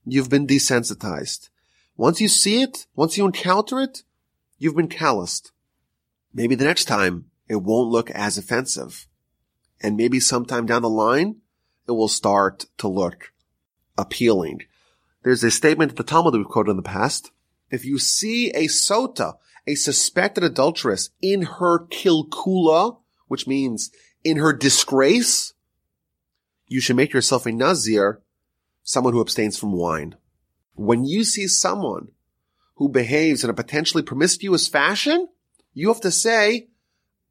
you've 0.06 0.30
been 0.30 0.46
desensitized. 0.46 1.50
Once 1.96 2.20
you 2.20 2.28
see 2.28 2.62
it, 2.62 2.86
once 2.94 3.18
you 3.18 3.26
encounter 3.26 3.80
it, 3.80 4.02
you've 4.58 4.76
been 4.76 4.88
calloused. 4.88 5.52
Maybe 6.32 6.54
the 6.54 6.64
next 6.64 6.84
time 6.84 7.26
it 7.48 7.56
won't 7.56 7.90
look 7.90 8.10
as 8.10 8.38
offensive. 8.38 9.06
And 9.82 9.96
maybe 9.96 10.20
sometime 10.20 10.66
down 10.66 10.82
the 10.82 10.88
line, 10.88 11.36
it 11.86 11.92
will 11.92 12.08
start 12.08 12.66
to 12.78 12.88
look 12.88 13.32
appealing. 13.98 14.62
There's 15.22 15.44
a 15.44 15.50
statement 15.50 15.92
in 15.92 15.96
the 15.96 16.04
Talmud 16.04 16.32
that 16.32 16.38
we've 16.38 16.46
quoted 16.46 16.72
in 16.72 16.76
the 16.76 16.82
past. 16.82 17.30
If 17.70 17.84
you 17.84 17.98
see 17.98 18.50
a 18.50 18.66
sota, 18.66 19.34
a 19.66 19.74
suspected 19.74 20.44
adulteress 20.44 21.10
in 21.20 21.42
her 21.42 21.86
kilkula, 21.86 22.98
which 23.26 23.46
means 23.46 23.90
in 24.22 24.36
her 24.36 24.52
disgrace, 24.52 25.52
you 26.68 26.80
should 26.80 26.96
make 26.96 27.12
yourself 27.12 27.46
a 27.46 27.52
nazir, 27.52 28.22
someone 28.86 29.12
who 29.12 29.20
abstains 29.20 29.58
from 29.58 29.72
wine. 29.72 30.14
When 30.74 31.04
you 31.04 31.24
see 31.24 31.48
someone 31.48 32.08
who 32.76 32.88
behaves 32.88 33.42
in 33.42 33.50
a 33.50 33.54
potentially 33.54 34.02
promiscuous 34.02 34.68
fashion, 34.68 35.28
you 35.74 35.88
have 35.88 36.00
to 36.02 36.12
say, 36.12 36.68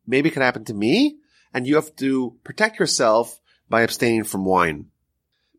maybe 0.06 0.30
it 0.30 0.34
could 0.34 0.44
happen 0.44 0.66
to 0.66 0.74
me, 0.74 1.18
and 1.54 1.66
you 1.66 1.76
have 1.76 1.96
to 1.96 2.38
protect 2.44 2.78
yourself 2.78 3.40
by 3.70 3.82
abstaining 3.82 4.26
from 4.26 4.44
wine. 4.44 4.88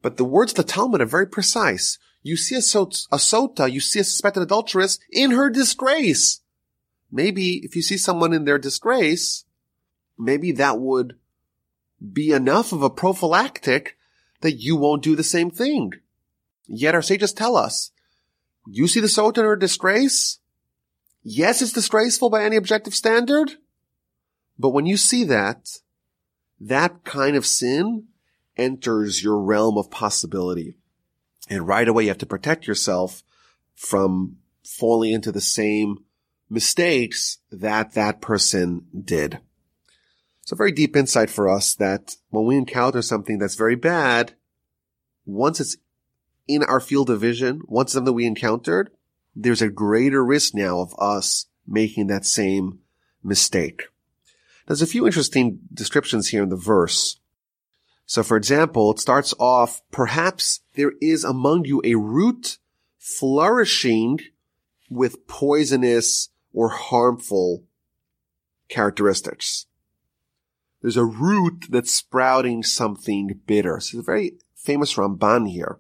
But 0.03 0.19
the 0.19 0.25
words 0.25 0.53
of 0.53 0.57
the 0.57 0.65
Talmud 0.65 1.01
are 1.01 1.07
very 1.07 1.27
precise. 1.27 1.99
You 2.23 2.37
see 2.37 2.57
a, 2.57 2.63
sot- 2.63 3.07
a 3.11 3.17
sota, 3.17 3.73
you 3.73 3.81
see 3.81 4.01
a 4.01 4.05
suspected 4.05 4.43
adulteress 4.43 4.99
in 5.11 5.31
her 5.31 5.49
disgrace. 5.49 6.43
Maybe 7.11 7.63
if 7.65 7.75
you 7.75 7.81
see 7.81 7.97
someone 7.97 8.35
in 8.35 8.45
their 8.45 8.59
disgrace, 8.59 9.47
maybe 10.19 10.53
that 10.53 10.79
would 10.79 11.17
be 12.13 12.33
enough 12.33 12.73
of 12.73 12.83
a 12.83 12.91
prophylactic 12.91 13.96
that 14.41 14.55
you 14.55 14.77
won't 14.77 15.03
do 15.03 15.17
the 15.17 15.25
same 15.25 15.51
thing. 15.51 15.93
Yet 16.67 16.95
our 16.95 17.03
sages 17.03 17.33
tell 17.33 17.57
us, 17.57 17.93
you 18.67 18.89
see 18.89 19.01
the 19.01 19.07
sota 19.07 19.39
or 19.39 19.57
disgrace? 19.57 20.41
Yes, 21.23 21.63
it's 21.63 21.73
disgraceful 21.73 22.31
by 22.31 22.45
any 22.45 22.57
objective 22.57 22.95
standard. 22.95 23.53
But 24.59 24.71
when 24.71 24.87
you 24.87 24.97
see 24.97 25.25
that, 25.25 25.79
that 26.61 27.05
kind 27.05 27.37
of 27.37 27.47
sin 27.47 28.09
enters 28.57 29.23
your 29.23 29.41
realm 29.41 29.77
of 29.77 29.91
possibility. 29.91 30.77
And 31.49 31.69
right 31.69 31.87
away 31.87 32.05
you 32.05 32.09
have 32.09 32.19
to 32.19 32.27
protect 32.27 32.67
yourself 32.67 33.23
from 33.75 34.39
falling 34.65 35.13
into 35.13 35.31
the 35.31 35.41
same 35.41 35.99
mistakes 36.49 37.39
that 37.51 37.93
that 37.93 38.21
person 38.21 38.87
did. 39.05 39.41
It's 40.47 40.53
a 40.53 40.55
very 40.55 40.71
deep 40.71 40.95
insight 40.95 41.29
for 41.29 41.49
us 41.49 41.75
that 41.75 42.15
when 42.31 42.45
we 42.45 42.57
encounter 42.57 43.03
something 43.03 43.41
that's 43.41 43.57
very 43.57 43.75
bad, 43.75 44.35
once 45.25 45.59
it's 45.59 45.77
in 46.47 46.63
our 46.63 46.79
field 46.79 47.11
of 47.11 47.21
vision, 47.21 47.63
once 47.67 47.93
something 47.93 48.15
we 48.15 48.27
encountered, 48.27 48.91
there's 49.35 49.61
a 49.61 49.69
greater 49.69 50.25
risk 50.25 50.55
now 50.55 50.79
of 50.79 50.95
us 51.01 51.47
making 51.67 52.07
that 52.07 52.25
same 52.25 52.79
mistake. 53.25 53.89
There's 54.69 54.83
a 54.83 54.87
few 54.87 55.05
interesting 55.05 55.59
descriptions 55.75 56.29
here 56.29 56.45
in 56.45 56.51
the 56.51 56.55
verse. 56.55 57.19
So 58.07 58.23
for 58.23 58.37
example, 58.37 58.93
it 58.93 59.01
starts 59.01 59.35
off, 59.41 59.83
perhaps 59.91 60.61
there 60.77 60.93
is 61.03 61.25
among 61.25 61.65
you 61.65 61.83
a 61.83 61.97
root 61.97 62.59
flourishing 63.01 64.21
with 64.89 65.27
poisonous 65.27 66.29
or 66.53 66.69
harmful 66.69 67.65
characteristics. 68.69 69.67
There's 70.83 70.97
a 70.97 71.05
root 71.05 71.67
that's 71.71 71.95
sprouting 71.95 72.63
something 72.63 73.41
bitter. 73.47 73.81
So 73.81 73.99
it's 73.99 74.07
a 74.07 74.11
very 74.11 74.39
famous 74.55 74.95
Ramban 74.95 75.51
here. 75.51 75.79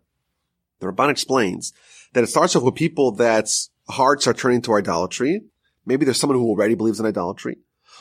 The 0.80 0.86
Ramban 0.86 1.10
explains 1.10 1.72
that 2.12 2.24
it 2.24 2.28
starts 2.28 2.56
off 2.56 2.62
with 2.62 2.74
people 2.74 3.12
that's 3.12 3.70
hearts 3.88 4.26
are 4.26 4.34
turning 4.34 4.62
to 4.62 4.74
idolatry. 4.74 5.42
Maybe 5.84 6.04
there's 6.04 6.18
someone 6.18 6.38
who 6.38 6.48
already 6.48 6.74
believes 6.74 6.98
in 6.98 7.06
idolatry. 7.06 7.58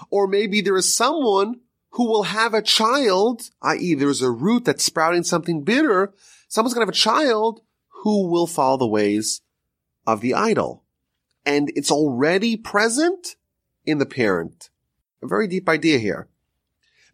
Or 0.10 0.27
maybe 0.27 0.62
there 0.62 0.77
is 0.77 0.95
someone 0.95 1.62
who 1.91 2.08
will 2.08 2.23
have 2.23 2.53
a 2.53 2.62
child, 2.62 3.49
i.e. 3.62 3.93
there's 3.93 4.21
a 4.21 4.31
root 4.31 4.65
that's 4.65 4.84
sprouting 4.84 5.23
something 5.23 5.63
bitter. 5.63 6.13
Someone's 6.47 6.73
going 6.73 6.86
to 6.86 6.89
have 6.91 6.95
a 6.95 6.97
child 6.97 7.62
who 8.03 8.27
will 8.27 8.47
follow 8.47 8.77
the 8.77 8.88
ways 8.88 9.41
of 10.05 10.21
the 10.21 10.34
idol. 10.34 10.84
And 11.45 11.71
it's 11.75 11.91
already 11.91 12.58
present 12.58 13.36
in 13.86 13.99
the 13.99 14.05
parent. 14.05 14.69
A 15.21 15.27
very 15.27 15.47
deep 15.47 15.69
idea 15.69 15.99
here. 15.99 16.27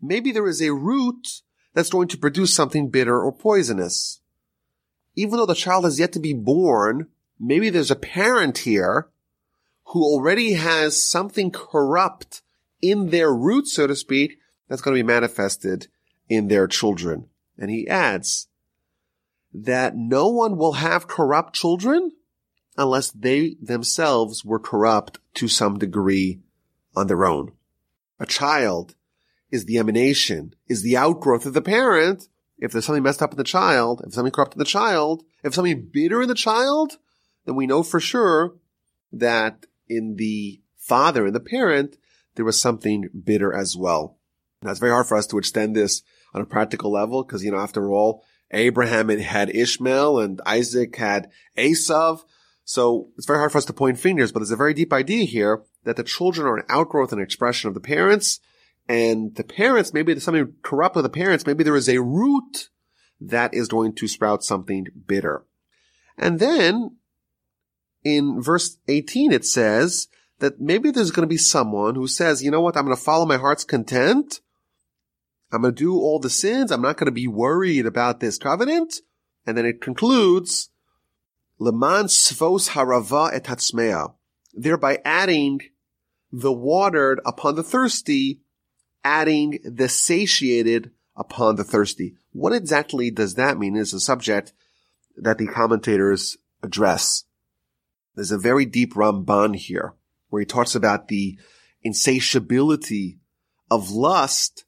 Maybe 0.02 0.32
there 0.32 0.48
is 0.48 0.62
a 0.62 0.74
root 0.74 1.42
that's 1.74 1.90
going 1.90 2.08
to 2.10 2.18
produce 2.18 2.54
something 2.54 2.90
bitter 2.90 3.22
or 3.22 3.32
poisonous. 3.32 4.22
Even 5.16 5.38
though 5.38 5.46
the 5.46 5.54
child 5.54 5.84
has 5.84 6.00
yet 6.00 6.12
to 6.14 6.20
be 6.20 6.34
born, 6.34 7.08
maybe 7.40 7.70
there's 7.70 7.92
a 7.92 7.96
parent 7.96 8.60
here 8.60 9.10
who 9.88 10.04
already 10.04 10.54
has 10.54 11.04
something 11.04 11.52
corrupt 11.52 12.42
in 12.82 13.10
their 13.10 13.34
root, 13.34 13.68
so 13.68 13.88
to 13.88 13.96
speak, 13.96 14.40
that's 14.68 14.82
going 14.82 14.96
to 14.96 15.04
be 15.04 15.08
manifested 15.08 15.88
in 16.30 16.48
their 16.48 16.68
children. 16.68 17.28
And 17.58 17.70
he 17.70 17.88
adds 17.88 18.48
that 19.54 19.96
no 19.96 20.30
one 20.30 20.58
will 20.58 20.74
have 20.74 21.08
corrupt 21.08 21.54
children 21.54 22.12
unless 22.78 23.12
they 23.12 23.58
themselves 23.62 24.46
were 24.46 24.60
corrupt 24.60 25.20
to 25.36 25.48
some 25.48 25.78
degree 25.78 26.40
on 26.96 27.08
their 27.08 27.26
own. 27.26 27.52
A 28.20 28.26
child 28.26 28.96
is 29.52 29.66
the 29.66 29.78
emanation, 29.78 30.56
is 30.68 30.82
the 30.82 30.98
outgrowth 30.98 31.46
of 31.46 31.54
the 31.54 31.62
parent. 31.62 32.28
If 32.58 32.72
there's 32.72 32.86
something 32.86 33.04
messed 33.04 33.22
up 33.22 33.32
in 33.32 33.38
the 33.38 33.44
child, 33.44 34.02
if 34.06 34.14
something 34.14 34.32
corrupt 34.32 34.54
in 34.54 34.60
the 34.60 34.66
child, 34.66 35.24
if 35.44 35.54
something 35.54 35.90
bitter 35.92 36.22
in 36.22 36.28
the 36.28 36.36
child, 36.36 36.98
then 37.46 37.56
we 37.56 37.68
know 37.68 37.84
for 37.84 38.00
sure 38.00 38.56
that 39.12 39.66
in 39.90 40.16
the 40.16 40.62
father 40.78 41.28
in 41.28 41.34
the 41.34 41.40
parent, 41.40 41.98
there 42.36 42.46
was 42.46 42.62
something 42.62 43.10
bitter 43.24 43.54
as 43.54 43.76
well. 43.76 44.18
Now 44.62 44.72
it's 44.72 44.80
very 44.80 44.92
hard 44.92 45.08
for 45.08 45.18
us 45.18 45.28
to 45.28 45.38
extend 45.38 45.76
this 45.76 46.04
on 46.34 46.42
a 46.42 46.46
practical 46.46 46.92
level 46.92 47.24
because, 47.24 47.44
you 47.44 47.52
know, 47.52 47.58
after 47.58 47.92
all, 47.92 48.24
Abraham 48.52 49.10
had 49.10 49.50
Ishmael 49.50 50.20
and 50.20 50.42
Isaac 50.46 50.96
had 50.96 51.32
Esav. 51.58 52.22
So 52.64 53.10
it's 53.18 53.26
very 53.26 53.40
hard 53.40 53.52
for 53.52 53.58
us 53.58 53.66
to 53.66 53.74
point 53.74 54.00
fingers, 54.00 54.32
but 54.32 54.40
there's 54.40 54.52
a 54.52 54.56
very 54.56 54.74
deep 54.74 54.94
idea 54.94 55.26
here 55.26 55.64
that 55.84 55.96
the 55.96 56.04
children 56.04 56.48
are 56.48 56.58
an 56.58 56.66
outgrowth 56.70 57.12
and 57.12 57.22
expression 57.22 57.68
of 57.68 57.74
the 57.74 57.80
parents. 57.80 58.40
And 58.88 59.36
the 59.36 59.44
parents, 59.44 59.94
maybe 59.94 60.14
there's 60.14 60.24
something 60.24 60.54
corrupt 60.64 60.96
with 60.96 61.04
the 61.04 61.10
parents. 61.10 61.46
Maybe 61.46 61.64
there 61.64 61.76
is 61.76 61.88
a 61.88 62.02
root 62.02 62.70
that 63.20 63.54
is 63.54 63.68
going 63.68 63.94
to 63.96 64.08
sprout 64.08 64.44
something 64.44 64.88
bitter. 65.08 65.46
And 66.18 66.40
then 66.40 66.98
in 68.04 68.42
verse 68.42 68.78
18, 68.88 69.32
it 69.32 69.46
says 69.46 70.08
that 70.40 70.60
maybe 70.60 70.92
there's 70.92 71.12
going 71.12 71.28
to 71.28 71.32
be 71.32 71.38
someone 71.38 71.96
who 71.96 72.08
says, 72.08 72.44
you 72.44 72.52
know 72.52 72.62
what? 72.62 72.76
I'm 72.76 72.86
going 72.86 72.96
to 72.96 73.02
follow 73.02 73.26
my 73.26 73.38
heart's 73.38 73.64
content. 73.64 74.42
I'm 75.52 75.62
going 75.62 75.76
to 75.76 75.80
do 75.80 75.94
all 75.94 76.20
the 76.20 76.30
sins. 76.30 76.72
I'm 76.72 76.82
not 76.82 76.98
going 76.98 77.06
to 77.06 77.12
be 77.12 77.28
worried 77.28 77.86
about 77.86 78.20
this 78.20 78.38
covenant. 78.38 78.96
And 79.46 79.58
then 79.58 79.66
it 79.66 79.82
concludes, 79.82 80.70
Leman 81.60 82.06
svos 82.06 82.70
harava 82.70 83.32
et 83.34 83.48
thereby 84.54 85.00
adding 85.06 85.60
the 86.32 86.52
watered 86.52 87.20
upon 87.26 87.56
the 87.56 87.64
thirsty, 87.64 88.40
adding 89.04 89.60
the 89.64 89.90
satiated 89.90 90.92
upon 91.16 91.56
the 91.56 91.64
thirsty. 91.64 92.16
What 92.32 92.54
exactly 92.54 93.12
does 93.12 93.36
that 93.36 93.58
mean 93.58 93.76
is 93.76 93.94
a 93.94 94.00
subject 94.00 94.54
that 95.18 95.38
the 95.38 95.48
commentators 95.48 96.38
address. 96.64 97.26
There's 98.16 98.32
a 98.32 98.38
very 98.38 98.66
deep 98.66 98.94
Ramban 98.94 99.56
here 99.56 99.94
where 100.30 100.42
he 100.42 100.46
talks 100.46 100.76
about 100.76 101.08
the 101.08 101.38
insatiability 101.84 103.20
of 103.70 103.92
lust 103.92 104.66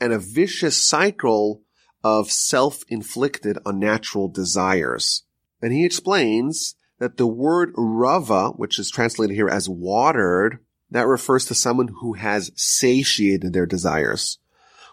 and 0.00 0.12
a 0.12 0.18
vicious 0.18 0.82
cycle 0.82 1.62
of 2.04 2.30
self-inflicted 2.30 3.58
unnatural 3.64 4.28
desires. 4.28 5.22
And 5.60 5.72
he 5.72 5.84
explains 5.84 6.74
that 6.98 7.16
the 7.16 7.26
word 7.26 7.72
rava, 7.76 8.50
which 8.50 8.78
is 8.78 8.90
translated 8.90 9.34
here 9.34 9.48
as 9.48 9.68
watered, 9.68 10.58
that 10.92 11.06
refers 11.06 11.46
to 11.46 11.54
someone 11.54 11.88
who 11.88 12.12
has 12.12 12.52
satiated 12.54 13.54
their 13.54 13.64
desires. 13.64 14.38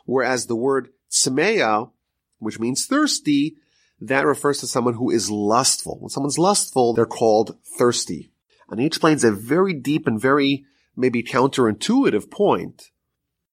Whereas 0.05 0.45
the 0.45 0.55
word 0.55 0.89
tzmeya, 1.11 1.91
which 2.39 2.57
means 2.57 2.85
thirsty, 2.85 3.57
that 3.99 4.25
refers 4.25 4.61
to 4.61 4.67
someone 4.67 4.93
who 4.93 5.11
is 5.11 5.29
lustful. 5.29 5.99
When 5.99 6.09
someone's 6.09 6.39
lustful, 6.39 6.93
they're 6.93 7.05
called 7.05 7.57
thirsty. 7.77 8.31
And 8.69 8.79
he 8.79 8.85
explains 8.85 9.25
a 9.25 9.31
very 9.31 9.73
deep 9.73 10.07
and 10.07 10.19
very 10.19 10.63
maybe 10.95 11.21
counterintuitive 11.21 12.31
point 12.31 12.91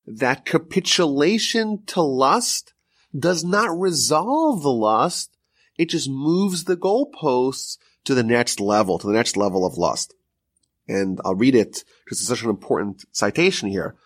that 0.07 0.45
capitulation 0.45 1.83
to 1.87 2.01
lust 2.01 2.75
does 3.19 3.43
not 3.43 3.77
resolve 3.77 4.63
the 4.63 4.71
lust. 4.71 5.37
It 5.77 5.89
just 5.89 6.09
moves 6.09 6.65
the 6.65 6.77
goalposts 6.77 7.79
to 8.05 8.15
the 8.15 8.23
next 8.23 8.61
level, 8.61 9.01
to 9.01 9.07
the 9.09 9.13
next 9.13 9.37
level 9.37 9.67
of 9.67 9.77
lust. 9.77 10.15
And 10.89 11.21
I'll 11.25 11.35
read 11.35 11.55
it 11.55 11.85
because 12.05 12.21
it's 12.21 12.29
such 12.29 12.43
an 12.43 12.51
important 12.51 13.05
citation 13.13 13.69
here. 13.69 13.97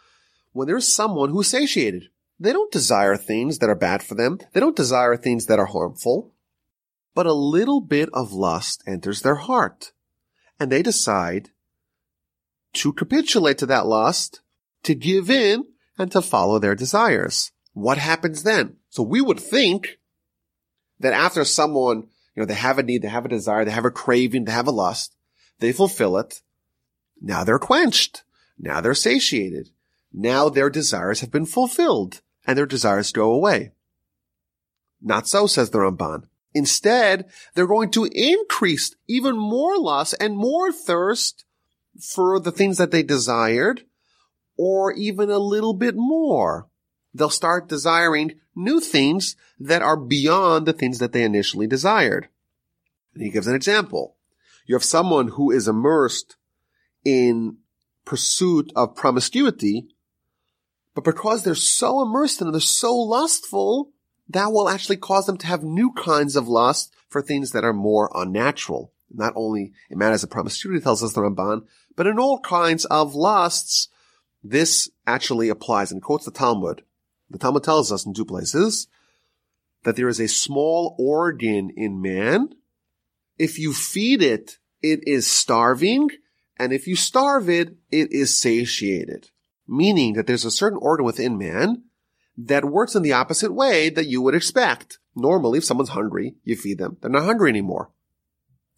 When 0.52 0.66
there's 0.66 0.92
someone 0.92 1.30
who's 1.30 1.48
satiated, 1.48 2.08
they 2.38 2.52
don't 2.52 2.72
desire 2.72 3.16
things 3.16 3.58
that 3.58 3.68
are 3.68 3.74
bad 3.74 4.02
for 4.02 4.14
them. 4.14 4.38
They 4.52 4.60
don't 4.60 4.76
desire 4.76 5.16
things 5.16 5.46
that 5.46 5.58
are 5.58 5.66
harmful, 5.66 6.32
but 7.14 7.26
a 7.26 7.34
little 7.34 7.80
bit 7.80 8.08
of 8.14 8.32
lust 8.32 8.82
enters 8.86 9.20
their 9.20 9.34
heart 9.34 9.92
and 10.60 10.70
they 10.70 10.82
decide 10.82 11.50
to 12.74 12.92
capitulate 12.92 13.58
to 13.58 13.66
that 13.66 13.86
lust, 13.86 14.40
to 14.84 14.94
give 14.94 15.30
in 15.30 15.64
and 15.98 16.12
to 16.12 16.22
follow 16.22 16.58
their 16.58 16.74
desires. 16.74 17.50
What 17.72 17.98
happens 17.98 18.42
then? 18.42 18.76
So 18.90 19.02
we 19.02 19.20
would 19.20 19.40
think 19.40 19.98
that 21.00 21.14
after 21.14 21.44
someone, 21.44 22.08
you 22.34 22.42
know, 22.42 22.44
they 22.44 22.54
have 22.54 22.78
a 22.78 22.82
need, 22.82 23.02
they 23.02 23.08
have 23.08 23.24
a 23.24 23.28
desire, 23.28 23.64
they 23.64 23.70
have 23.70 23.86
a 23.86 23.90
craving, 23.90 24.44
they 24.44 24.52
have 24.52 24.66
a 24.66 24.72
lust, 24.72 25.16
they 25.58 25.72
fulfill 25.72 26.18
it. 26.18 26.42
Now 27.20 27.44
they're 27.44 27.58
quenched. 27.58 28.22
Now 28.58 28.80
they're 28.80 28.94
satiated. 28.94 29.70
Now 30.12 30.48
their 30.48 30.70
desires 30.70 31.20
have 31.20 31.30
been 31.30 31.46
fulfilled 31.46 32.20
and 32.46 32.56
their 32.56 32.66
desires 32.66 33.12
go 33.12 33.32
away. 33.32 33.72
Not 35.00 35.28
so, 35.28 35.46
says 35.46 35.70
the 35.70 35.78
Ramban. 35.78 36.24
Instead, 36.52 37.26
they're 37.54 37.66
going 37.66 37.90
to 37.92 38.08
increase 38.12 38.94
even 39.06 39.36
more 39.36 39.78
lust 39.78 40.14
and 40.20 40.36
more 40.36 40.72
thirst 40.72 41.44
for 42.00 42.40
the 42.40 42.52
things 42.52 42.78
that 42.78 42.90
they 42.90 43.02
desired 43.02 43.82
or 44.56 44.92
even 44.92 45.30
a 45.30 45.38
little 45.38 45.74
bit 45.74 45.94
more. 45.96 46.68
They'll 47.14 47.30
start 47.30 47.68
desiring 47.68 48.40
new 48.54 48.80
things 48.80 49.36
that 49.58 49.82
are 49.82 49.96
beyond 49.96 50.66
the 50.66 50.72
things 50.72 50.98
that 50.98 51.12
they 51.12 51.22
initially 51.22 51.66
desired. 51.66 52.28
And 53.14 53.22
he 53.22 53.30
gives 53.30 53.46
an 53.46 53.54
example. 53.54 54.16
You 54.66 54.74
have 54.74 54.84
someone 54.84 55.28
who 55.28 55.50
is 55.50 55.66
immersed 55.66 56.36
in 57.04 57.58
pursuit 58.04 58.72
of 58.74 58.96
promiscuity, 58.96 59.86
but 60.94 61.04
because 61.04 61.42
they're 61.42 61.54
so 61.54 62.02
immersed 62.02 62.40
in 62.40 62.48
it, 62.48 62.50
they're 62.52 62.60
so 62.60 62.94
lustful, 62.94 63.92
that 64.28 64.52
will 64.52 64.68
actually 64.68 64.96
cause 64.96 65.26
them 65.26 65.36
to 65.38 65.46
have 65.46 65.62
new 65.62 65.92
kinds 65.92 66.36
of 66.36 66.48
lust 66.48 66.92
for 67.08 67.20
things 67.20 67.50
that 67.50 67.64
are 67.64 67.72
more 67.72 68.10
unnatural. 68.14 68.92
Not 69.12 69.32
only 69.34 69.72
in 69.90 69.98
matters 69.98 70.22
of 70.22 70.30
promiscuity, 70.30 70.80
tells 70.80 71.02
us 71.02 71.12
the 71.12 71.20
Ramban, 71.20 71.62
but 71.96 72.06
in 72.06 72.18
all 72.18 72.38
kinds 72.40 72.84
of 72.84 73.14
lusts, 73.14 73.88
this 74.42 74.88
actually 75.06 75.48
applies 75.48 75.90
and 75.90 76.00
quotes 76.00 76.24
the 76.24 76.30
Talmud. 76.30 76.82
The 77.28 77.38
Talmud 77.38 77.64
tells 77.64 77.90
us 77.90 78.06
in 78.06 78.14
two 78.14 78.24
places 78.24 78.88
that 79.84 79.96
there 79.96 80.08
is 80.08 80.20
a 80.20 80.28
small 80.28 80.94
organ 80.98 81.70
in 81.76 82.00
man. 82.00 82.50
If 83.38 83.58
you 83.58 83.72
feed 83.72 84.22
it, 84.22 84.58
it 84.82 85.06
is 85.06 85.26
starving. 85.26 86.10
And 86.60 86.74
if 86.74 86.86
you 86.86 86.94
starve 86.94 87.48
it, 87.48 87.76
it 87.90 88.12
is 88.12 88.36
satiated. 88.36 89.30
Meaning 89.66 90.12
that 90.12 90.26
there's 90.26 90.44
a 90.44 90.50
certain 90.50 90.78
organ 90.82 91.06
within 91.06 91.38
man 91.38 91.84
that 92.36 92.66
works 92.66 92.94
in 92.94 93.02
the 93.02 93.14
opposite 93.14 93.54
way 93.54 93.88
that 93.88 94.08
you 94.08 94.20
would 94.20 94.34
expect. 94.34 94.98
Normally, 95.16 95.56
if 95.56 95.64
someone's 95.64 95.88
hungry, 95.88 96.34
you 96.44 96.56
feed 96.56 96.76
them. 96.76 96.98
They're 97.00 97.10
not 97.10 97.24
hungry 97.24 97.48
anymore. 97.48 97.92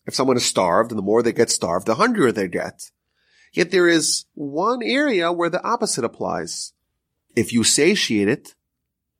If 0.06 0.14
someone 0.14 0.36
is 0.36 0.44
starved, 0.44 0.92
and 0.92 0.98
the 0.98 1.02
more 1.02 1.24
they 1.24 1.32
get 1.32 1.50
starved, 1.50 1.86
the 1.86 1.96
hungrier 1.96 2.30
they 2.30 2.46
get. 2.46 2.92
Yet 3.52 3.72
there 3.72 3.88
is 3.88 4.26
one 4.34 4.84
area 4.84 5.32
where 5.32 5.50
the 5.50 5.64
opposite 5.64 6.04
applies. 6.04 6.74
If 7.34 7.52
you 7.52 7.64
satiate 7.64 8.28
it, 8.28 8.54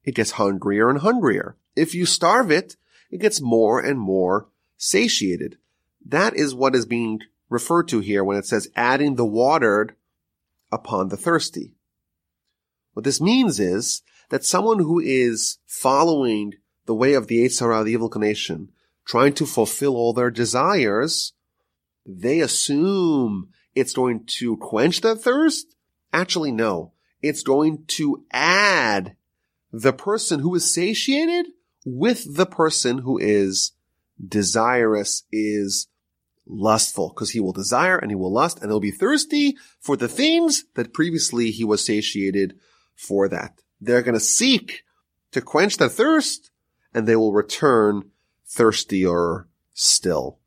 it 0.05 0.15
gets 0.15 0.33
hungrier 0.33 0.89
and 0.89 1.01
hungrier. 1.01 1.57
If 1.75 1.97
you 1.97 2.07
starve 2.07 2.53
it, 2.53 2.77
it 3.11 3.21
gets 3.21 3.41
more 3.41 3.81
and 3.81 3.99
more 3.99 4.51
satiated. 4.77 5.59
That 6.07 6.37
is 6.37 6.55
what 6.55 6.77
is 6.77 6.87
being 6.87 7.23
referred 7.53 7.89
to 7.89 8.01
here 8.01 8.25
when 8.25 8.37
it 8.37 8.47
says 8.47 8.69
adding 8.75 9.17
the 9.17 9.25
watered 9.25 9.95
upon 10.71 11.09
the 11.09 11.17
thirsty. 11.17 11.75
What 12.95 13.05
this 13.05 13.21
means 13.21 13.61
is 13.61 14.03
that 14.31 14.45
someone 14.45 14.79
who 14.79 14.99
is 14.99 15.59
following 15.67 16.55
the 16.87 16.95
way 16.95 17.15
of 17.15 17.27
the 17.27 17.45
Yetzer 17.45 17.61
Hara, 17.61 17.85
the 17.85 17.93
evil 17.93 18.09
inclination, 18.09 18.71
trying 19.05 19.35
to 19.35 19.47
fulfill 19.47 19.97
all 19.97 20.13
their 20.13 20.31
desires, 20.31 21.33
they 22.07 22.41
assume 22.41 23.49
it's 23.75 23.93
going 23.93 24.25
to 24.27 24.57
quench 24.57 25.01
that 25.03 25.17
thirst. 25.17 25.75
Actually, 26.13 26.53
no. 26.53 26.93
It's 27.21 27.43
going 27.43 27.85
to 27.89 28.25
add 28.33 29.17
the 29.73 29.93
person 29.93 30.41
who 30.41 30.55
is 30.55 30.73
satiated 30.73 31.47
with 31.85 32.37
the 32.37 32.47
person 32.47 32.99
who 32.99 33.19
is 33.19 33.73
desirous, 34.27 35.25
is 35.33 35.89
lustful, 36.47 37.11
because 37.11 37.31
he 37.31 37.41
will 37.41 37.53
desire 37.53 37.97
and 37.97 38.11
he 38.11 38.15
will 38.15 38.33
lust 38.33 38.61
and 38.61 38.71
he'll 38.71 38.81
be 38.81 38.91
thirsty 38.91 39.57
for 39.81 39.97
the 39.97 40.09
things 40.09 40.65
that 40.75 40.93
previously 40.93 41.51
he 41.51 41.65
was 41.65 41.85
satiated 41.85 42.59
for 42.95 43.29
that. 43.29 43.61
They're 43.81 44.03
going 44.03 44.15
to 44.15 44.21
seek 44.21 44.85
to 45.33 45.41
quench 45.41 45.77
their 45.77 45.89
thirst 45.89 46.51
and 46.95 47.07
they 47.07 47.17
will 47.17 47.33
return 47.33 48.11
thirstier 48.47 49.49
still. 49.73 50.39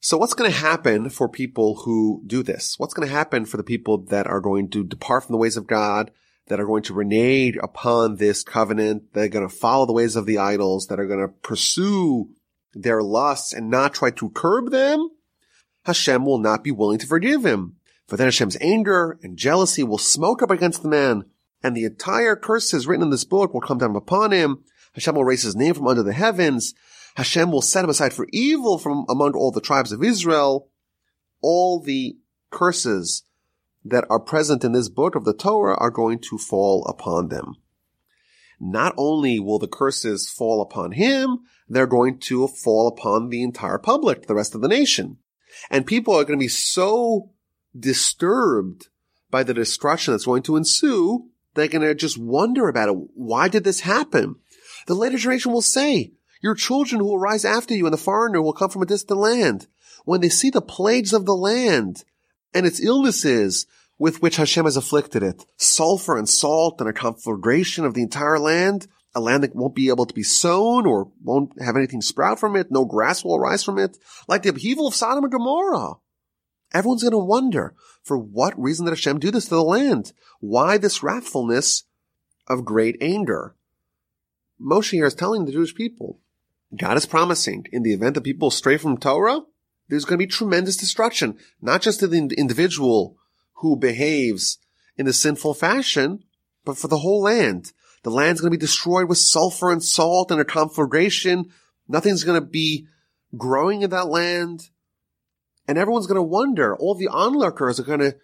So 0.00 0.16
what's 0.16 0.34
going 0.34 0.50
to 0.50 0.56
happen 0.56 1.10
for 1.10 1.28
people 1.28 1.74
who 1.84 2.22
do 2.26 2.42
this? 2.42 2.78
What's 2.78 2.94
going 2.94 3.08
to 3.08 3.14
happen 3.14 3.44
for 3.44 3.56
the 3.56 3.64
people 3.64 3.98
that 4.04 4.26
are 4.28 4.40
going 4.40 4.70
to 4.70 4.84
depart 4.84 5.24
from 5.24 5.32
the 5.32 5.38
ways 5.38 5.56
of 5.56 5.66
God, 5.66 6.12
that 6.46 6.60
are 6.60 6.66
going 6.66 6.84
to 6.84 6.94
renege 6.94 7.56
upon 7.60 8.16
this 8.16 8.44
covenant, 8.44 9.12
that 9.14 9.24
are 9.24 9.28
going 9.28 9.48
to 9.48 9.54
follow 9.54 9.84
the 9.84 9.92
ways 9.92 10.14
of 10.14 10.26
the 10.26 10.38
idols, 10.38 10.86
that 10.86 11.00
are 11.00 11.08
going 11.08 11.20
to 11.20 11.34
pursue 11.42 12.28
their 12.76 13.02
lusts 13.02 13.52
and 13.52 13.70
not 13.70 13.94
try 13.94 14.10
to 14.10 14.30
curb 14.30 14.70
them? 14.70 15.08
Hashem 15.84 16.24
will 16.24 16.38
not 16.38 16.62
be 16.62 16.70
willing 16.70 16.98
to 16.98 17.06
forgive 17.06 17.44
him. 17.44 17.76
For 18.06 18.16
then 18.16 18.28
Hashem's 18.28 18.56
anger 18.60 19.18
and 19.22 19.36
jealousy 19.36 19.82
will 19.82 19.98
smoke 19.98 20.42
up 20.42 20.50
against 20.50 20.82
the 20.82 20.88
man, 20.88 21.24
and 21.62 21.76
the 21.76 21.84
entire 21.84 22.36
curses 22.36 22.86
written 22.86 23.02
in 23.02 23.10
this 23.10 23.24
book 23.24 23.52
will 23.52 23.60
come 23.60 23.78
down 23.78 23.96
upon 23.96 24.32
him. 24.32 24.62
Hashem 24.94 25.14
will 25.14 25.24
raise 25.24 25.42
his 25.42 25.56
name 25.56 25.74
from 25.74 25.88
under 25.88 26.02
the 26.02 26.12
heavens. 26.12 26.74
Hashem 27.16 27.50
will 27.50 27.62
set 27.62 27.84
him 27.84 27.90
aside 27.90 28.12
for 28.12 28.28
evil 28.32 28.78
from 28.78 29.06
among 29.08 29.34
all 29.34 29.50
the 29.50 29.60
tribes 29.60 29.90
of 29.90 30.04
Israel. 30.04 30.68
All 31.42 31.80
the 31.80 32.16
curses 32.50 33.24
that 33.84 34.04
are 34.10 34.20
present 34.20 34.64
in 34.64 34.72
this 34.72 34.88
book 34.88 35.14
of 35.14 35.24
the 35.24 35.34
Torah 35.34 35.76
are 35.78 35.90
going 35.90 36.18
to 36.30 36.38
fall 36.38 36.84
upon 36.86 37.28
them. 37.28 37.56
Not 38.58 38.94
only 38.96 39.38
will 39.38 39.58
the 39.58 39.68
curses 39.68 40.28
fall 40.28 40.62
upon 40.62 40.92
him, 40.92 41.40
they're 41.68 41.86
going 41.86 42.18
to 42.20 42.48
fall 42.48 42.88
upon 42.88 43.28
the 43.28 43.42
entire 43.42 43.78
public, 43.78 44.26
the 44.26 44.34
rest 44.34 44.54
of 44.54 44.60
the 44.60 44.68
nation. 44.68 45.18
And 45.70 45.86
people 45.86 46.14
are 46.14 46.24
going 46.24 46.38
to 46.38 46.44
be 46.44 46.48
so 46.48 47.30
disturbed 47.78 48.88
by 49.30 49.42
the 49.42 49.54
destruction 49.54 50.12
that's 50.12 50.24
going 50.24 50.42
to 50.44 50.56
ensue, 50.56 51.28
they're 51.54 51.68
going 51.68 51.82
to 51.82 51.94
just 51.94 52.18
wonder 52.18 52.68
about 52.68 52.88
it. 52.88 52.96
Why 53.14 53.48
did 53.48 53.64
this 53.64 53.80
happen? 53.80 54.36
The 54.86 54.94
later 54.94 55.18
generation 55.18 55.52
will 55.52 55.62
say, 55.62 56.12
your 56.42 56.54
children 56.54 57.00
who 57.00 57.06
will 57.06 57.18
rise 57.18 57.44
after 57.44 57.74
you 57.74 57.86
and 57.86 57.92
the 57.92 57.98
foreigner 57.98 58.40
will 58.40 58.52
come 58.52 58.70
from 58.70 58.82
a 58.82 58.86
distant 58.86 59.18
land. 59.18 59.66
When 60.04 60.20
they 60.20 60.28
see 60.28 60.50
the 60.50 60.62
plagues 60.62 61.12
of 61.12 61.26
the 61.26 61.34
land 61.34 62.04
and 62.54 62.66
its 62.66 62.80
illnesses 62.80 63.66
with 63.98 64.20
which 64.20 64.36
Hashem 64.36 64.64
has 64.64 64.76
afflicted 64.76 65.22
it, 65.22 65.44
sulfur 65.56 66.16
and 66.16 66.28
salt 66.28 66.80
and 66.80 66.88
a 66.88 66.92
conflagration 66.92 67.84
of 67.84 67.94
the 67.94 68.02
entire 68.02 68.38
land, 68.38 68.86
a 69.14 69.20
land 69.20 69.42
that 69.42 69.56
won't 69.56 69.74
be 69.74 69.88
able 69.88 70.04
to 70.04 70.14
be 70.14 70.22
sown 70.22 70.86
or 70.86 71.10
won't 71.24 71.50
have 71.62 71.76
anything 71.76 72.02
sprout 72.02 72.38
from 72.38 72.54
it, 72.56 72.70
no 72.70 72.84
grass 72.84 73.24
will 73.24 73.36
arise 73.36 73.64
from 73.64 73.78
it, 73.78 73.96
like 74.28 74.42
the 74.42 74.50
upheaval 74.50 74.86
of 74.86 74.94
Sodom 74.94 75.24
and 75.24 75.32
Gomorrah. 75.32 75.94
Everyone's 76.74 77.02
going 77.02 77.12
to 77.12 77.18
wonder, 77.18 77.74
for 78.02 78.18
what 78.18 78.60
reason 78.60 78.84
did 78.84 78.90
Hashem 78.90 79.18
do 79.18 79.30
this 79.30 79.44
to 79.44 79.54
the 79.54 79.62
land? 79.62 80.12
Why 80.40 80.76
this 80.76 80.98
wrathfulness 80.98 81.84
of 82.46 82.66
great 82.66 82.96
anger? 83.00 83.54
Moshe 84.60 84.90
here 84.90 85.06
is 85.06 85.14
telling 85.14 85.46
the 85.46 85.52
Jewish 85.52 85.74
people, 85.74 86.18
God 86.76 86.96
is 86.96 87.06
promising 87.06 87.66
in 87.72 87.82
the 87.82 87.94
event 87.94 88.14
that 88.14 88.24
people 88.24 88.50
stray 88.50 88.76
from 88.76 88.98
Torah, 88.98 89.40
there's 89.88 90.04
going 90.04 90.18
to 90.18 90.26
be 90.26 90.30
tremendous 90.30 90.76
destruction, 90.76 91.38
not 91.62 91.80
just 91.80 92.00
to 92.00 92.08
the 92.08 92.18
individual 92.36 93.16
who 93.56 93.76
behaves 93.76 94.58
in 94.96 95.06
a 95.06 95.12
sinful 95.12 95.54
fashion, 95.54 96.24
but 96.64 96.76
for 96.76 96.88
the 96.88 96.98
whole 96.98 97.22
land. 97.22 97.72
The 98.02 98.10
land's 98.10 98.40
going 98.40 98.52
to 98.52 98.58
be 98.58 98.60
destroyed 98.60 99.08
with 99.08 99.18
sulfur 99.18 99.70
and 99.70 99.82
salt 99.82 100.30
and 100.30 100.40
a 100.40 100.44
conflagration. 100.44 101.46
Nothing's 101.88 102.24
going 102.24 102.40
to 102.40 102.46
be 102.46 102.86
growing 103.36 103.82
in 103.82 103.90
that 103.90 104.08
land. 104.08 104.70
And 105.68 105.76
everyone's 105.76 106.06
going 106.06 106.16
to 106.16 106.22
wonder, 106.22 106.76
all 106.76 106.94
the 106.94 107.08
onlookers 107.08 107.80
are 107.80 107.84
going 107.84 108.00
to 108.00 108.16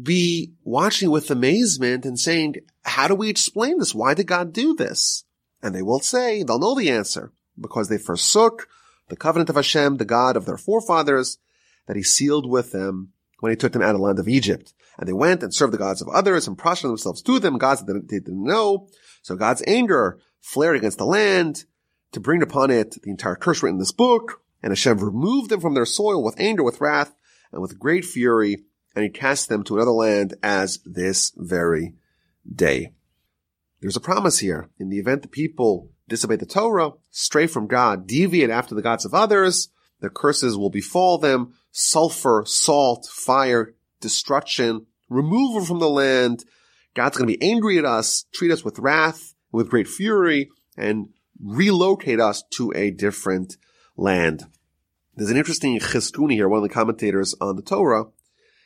be 0.00 0.54
watching 0.64 1.10
with 1.10 1.30
amazement 1.30 2.04
and 2.04 2.18
saying, 2.18 2.56
how 2.82 3.08
do 3.08 3.14
we 3.14 3.28
explain 3.28 3.78
this? 3.78 3.94
Why 3.94 4.14
did 4.14 4.26
God 4.26 4.52
do 4.52 4.74
this? 4.74 5.24
And 5.62 5.74
they 5.74 5.82
will 5.82 6.00
say, 6.00 6.42
they'll 6.42 6.58
know 6.58 6.74
the 6.74 6.90
answer 6.90 7.32
because 7.60 7.88
they 7.88 7.98
forsook 7.98 8.68
the 9.08 9.16
covenant 9.16 9.50
of 9.50 9.56
Hashem, 9.56 9.96
the 9.96 10.04
God 10.04 10.36
of 10.36 10.46
their 10.46 10.58
forefathers, 10.58 11.38
that 11.86 11.96
he 11.96 12.02
sealed 12.02 12.48
with 12.48 12.72
them 12.72 13.12
when 13.40 13.50
he 13.50 13.56
took 13.56 13.72
them 13.72 13.82
out 13.82 13.90
of 13.90 13.96
the 13.96 14.02
land 14.02 14.18
of 14.18 14.28
Egypt. 14.28 14.72
And 14.98 15.08
they 15.08 15.12
went 15.12 15.42
and 15.42 15.52
served 15.52 15.72
the 15.72 15.78
gods 15.78 16.00
of 16.00 16.08
others 16.08 16.48
and 16.48 16.56
prostrated 16.56 16.92
themselves 16.92 17.22
to 17.22 17.38
them, 17.38 17.58
gods 17.58 17.84
that 17.84 18.08
they 18.08 18.18
didn't 18.18 18.44
know. 18.44 18.88
So 19.22 19.36
God's 19.36 19.62
anger 19.66 20.18
flared 20.40 20.76
against 20.76 20.98
the 20.98 21.04
land 21.04 21.64
to 22.12 22.20
bring 22.20 22.42
upon 22.42 22.70
it 22.70 22.96
the 23.02 23.10
entire 23.10 23.36
curse 23.36 23.62
written 23.62 23.76
in 23.76 23.80
this 23.80 23.92
book. 23.92 24.40
And 24.62 24.70
Hashem 24.70 24.98
removed 24.98 25.50
them 25.50 25.60
from 25.60 25.74
their 25.74 25.84
soil 25.84 26.24
with 26.24 26.40
anger, 26.40 26.62
with 26.62 26.80
wrath, 26.80 27.14
and 27.52 27.60
with 27.60 27.78
great 27.78 28.04
fury, 28.04 28.64
and 28.94 29.04
he 29.04 29.10
cast 29.10 29.48
them 29.48 29.62
to 29.64 29.76
another 29.76 29.90
land 29.90 30.34
as 30.42 30.80
this 30.84 31.32
very 31.36 31.94
day. 32.50 32.92
There's 33.80 33.96
a 33.96 34.00
promise 34.00 34.38
here. 34.38 34.70
In 34.78 34.88
the 34.88 34.98
event 34.98 35.22
the 35.22 35.28
people 35.28 35.90
disobey 36.08 36.36
the 36.36 36.46
Torah, 36.46 36.92
stray 37.10 37.46
from 37.46 37.66
God, 37.66 38.06
deviate 38.06 38.50
after 38.50 38.74
the 38.74 38.82
gods 38.82 39.04
of 39.04 39.14
others, 39.14 39.68
the 40.00 40.10
curses 40.10 40.56
will 40.56 40.70
befall 40.70 41.18
them, 41.18 41.54
sulfur, 41.76 42.42
salt, 42.46 43.06
fire, 43.12 43.74
destruction, 44.00 44.86
removal 45.10 45.62
from 45.62 45.78
the 45.78 45.90
land. 45.90 46.42
God's 46.94 47.18
going 47.18 47.30
to 47.30 47.36
be 47.36 47.46
angry 47.46 47.76
at 47.76 47.84
us, 47.84 48.24
treat 48.32 48.50
us 48.50 48.64
with 48.64 48.78
wrath, 48.78 49.34
with 49.52 49.68
great 49.68 49.86
fury, 49.86 50.48
and 50.78 51.10
relocate 51.38 52.18
us 52.18 52.42
to 52.52 52.72
a 52.74 52.90
different 52.90 53.58
land. 53.94 54.46
There's 55.14 55.30
an 55.30 55.36
interesting 55.36 55.78
Chizkuni 55.78 56.32
here, 56.32 56.48
one 56.48 56.58
of 56.58 56.62
the 56.62 56.74
commentators 56.74 57.34
on 57.42 57.56
the 57.56 57.62
Torah. 57.62 58.06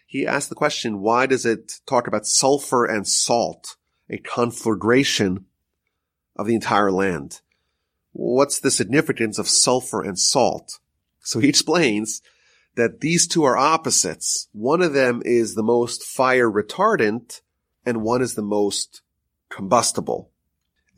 He 0.07 0.25
asked 0.25 0.49
the 0.49 0.55
question, 0.55 1.01
why 1.01 1.27
does 1.27 1.45
it 1.45 1.81
talk 1.87 2.07
about 2.07 2.27
sulfur 2.27 2.85
and 2.85 3.09
salt, 3.09 3.77
a 4.09 4.19
conflagration 4.19 5.47
of 6.37 6.47
the 6.47 6.55
entire 6.55 6.93
land? 6.93 7.41
What's 8.13 8.61
the 8.61 8.71
significance 8.71 9.37
of 9.37 9.49
sulfur 9.49 10.01
and 10.01 10.17
salt? 10.17 10.79
So 11.21 11.41
he 11.41 11.49
explains 11.55 12.23
that 12.77 13.01
these 13.01 13.27
two 13.27 13.45
are 13.45 13.57
opposites. 13.57 14.49
One 14.53 14.83
of 14.83 14.93
them 14.93 15.23
is 15.25 15.55
the 15.55 15.63
most 15.63 16.05
fire 16.05 16.51
retardant 16.51 17.41
and 17.85 18.03
one 18.03 18.23
is 18.23 18.35
the 18.35 18.43
most 18.43 19.03
combustible. 19.49 20.31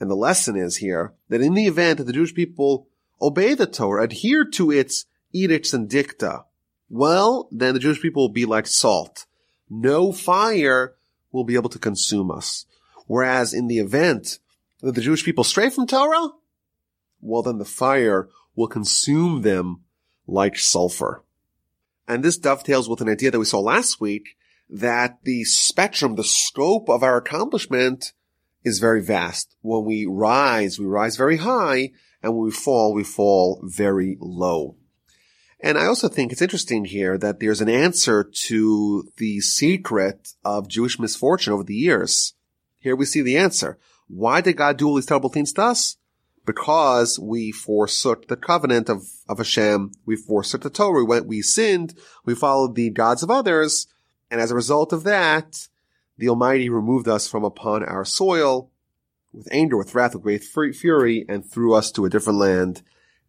And 0.00 0.10
the 0.10 0.16
lesson 0.16 0.56
is 0.56 0.78
here 0.78 1.14
that 1.28 1.40
in 1.40 1.54
the 1.54 1.66
event 1.66 1.98
that 1.98 2.04
the 2.04 2.12
Jewish 2.12 2.34
people 2.34 2.88
obey 3.20 3.54
the 3.54 3.66
Torah, 3.66 4.04
adhere 4.04 4.44
to 4.44 4.70
its 4.70 5.06
edicts 5.32 5.72
and 5.72 5.88
dicta, 5.88 6.44
well, 6.90 7.48
then 7.50 7.74
the 7.74 7.80
Jewish 7.80 8.02
people 8.02 8.24
will 8.24 8.34
be 8.34 8.44
like 8.44 8.66
salt. 8.66 9.26
No 9.70 10.12
fire 10.12 10.94
will 11.30 11.44
be 11.44 11.54
able 11.54 11.70
to 11.70 11.78
consume 11.78 12.30
us. 12.30 12.66
Whereas 13.06 13.54
in 13.54 13.68
the 13.68 13.78
event 13.78 14.38
that 14.80 14.94
the 14.94 15.00
Jewish 15.00 15.24
people 15.24 15.44
stray 15.44 15.70
from 15.70 15.86
Torah, 15.86 16.30
well, 17.20 17.42
then 17.42 17.58
the 17.58 17.64
fire 17.64 18.28
will 18.54 18.68
consume 18.68 19.42
them 19.42 19.82
like 20.26 20.58
sulfur. 20.58 21.22
And 22.06 22.22
this 22.22 22.38
dovetails 22.38 22.88
with 22.88 23.00
an 23.00 23.08
idea 23.08 23.30
that 23.30 23.38
we 23.38 23.44
saw 23.44 23.60
last 23.60 24.00
week 24.00 24.36
that 24.68 25.18
the 25.24 25.44
spectrum, 25.44 26.16
the 26.16 26.24
scope 26.24 26.88
of 26.88 27.02
our 27.02 27.16
accomplishment 27.16 28.12
is 28.64 28.78
very 28.78 29.02
vast. 29.02 29.56
When 29.60 29.84
we 29.84 30.06
rise, 30.06 30.78
we 30.78 30.86
rise 30.86 31.16
very 31.16 31.38
high, 31.38 31.92
and 32.22 32.34
when 32.34 32.44
we 32.44 32.50
fall, 32.50 32.94
we 32.94 33.04
fall 33.04 33.60
very 33.62 34.16
low. 34.20 34.76
And 35.60 35.78
I 35.78 35.86
also 35.86 36.08
think 36.08 36.32
it's 36.32 36.42
interesting 36.42 36.86
here 36.86 37.16
that 37.18 37.38
there's 37.38 37.60
an 37.60 37.68
answer 37.68 38.24
to 38.46 39.08
the 39.18 39.40
secret 39.40 40.30
of 40.44 40.68
Jewish 40.68 40.98
misfortune 40.98 41.52
over 41.52 41.62
the 41.62 41.74
years. 41.74 42.34
Here 42.80 42.96
we 42.96 43.04
see 43.04 43.22
the 43.22 43.36
answer. 43.36 43.78
Why 44.08 44.40
did 44.40 44.56
God 44.56 44.76
do 44.76 44.88
all 44.88 44.96
these 44.96 45.06
terrible 45.06 45.30
things 45.30 45.52
to 45.54 45.62
us? 45.62 45.96
Because 46.44 47.18
we 47.18 47.52
forsook 47.52 48.28
the 48.28 48.36
covenant 48.36 48.88
of, 48.88 49.08
of 49.28 49.38
Hashem, 49.38 49.92
we 50.04 50.16
forsook 50.16 50.62
the 50.62 50.70
Torah, 50.70 50.98
we 50.98 51.04
went, 51.04 51.26
we 51.26 51.42
sinned, 51.42 51.94
we 52.24 52.34
followed 52.34 52.74
the 52.74 52.90
gods 52.90 53.22
of 53.22 53.30
others, 53.30 53.86
and 54.30 54.40
as 54.40 54.50
a 54.50 54.56
result 54.56 54.92
of 54.92 55.04
that, 55.04 55.68
the 56.18 56.28
Almighty 56.28 56.68
removed 56.68 57.08
us 57.08 57.28
from 57.28 57.44
upon 57.44 57.84
our 57.84 58.04
soil 58.04 58.70
with 59.32 59.48
anger, 59.50 59.76
with 59.76 59.94
wrath, 59.94 60.14
with 60.14 60.52
great 60.52 60.74
fury, 60.74 61.24
and 61.28 61.44
threw 61.44 61.74
us 61.74 61.90
to 61.92 62.04
a 62.04 62.10
different 62.10 62.38
land 62.38 62.82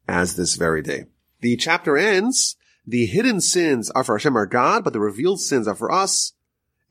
as 0.08 0.36
this 0.36 0.56
very 0.56 0.82
day. 0.82 1.06
The 1.42 1.56
chapter 1.56 1.98
ends, 1.98 2.56
the 2.86 3.06
hidden 3.06 3.40
sins 3.40 3.90
are 3.92 4.04
for 4.04 4.18
Hashem 4.18 4.36
our 4.36 4.46
God, 4.46 4.84
but 4.84 4.94
the 4.94 5.00
revealed 5.00 5.40
sins 5.40 5.68
are 5.68 5.76
for 5.76 5.92
us 5.92 6.34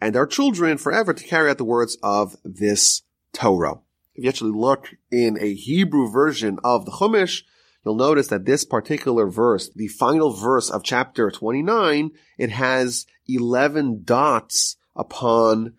and 0.02 0.16
our 0.16 0.26
children 0.26 0.78
forever 0.78 1.14
to 1.14 1.24
carry 1.24 1.48
out 1.48 1.58
the 1.58 1.64
words 1.64 1.96
of 2.02 2.36
this 2.44 3.02
Torah. 3.32 3.78
If 4.14 4.24
you 4.24 4.28
actually 4.28 4.52
look 4.52 4.94
in 5.10 5.38
a 5.40 5.54
Hebrew 5.54 6.10
version 6.10 6.58
of 6.62 6.84
the 6.84 6.90
Chumash, 6.92 7.42
you'll 7.84 7.94
notice 7.94 8.28
that 8.28 8.44
this 8.44 8.64
particular 8.64 9.26
verse, 9.26 9.70
the 9.74 9.88
final 9.88 10.32
verse 10.32 10.70
of 10.70 10.82
chapter 10.82 11.30
29, 11.30 12.10
it 12.38 12.50
has 12.50 13.06
11 13.26 14.02
dots 14.04 14.76
upon 14.94 15.74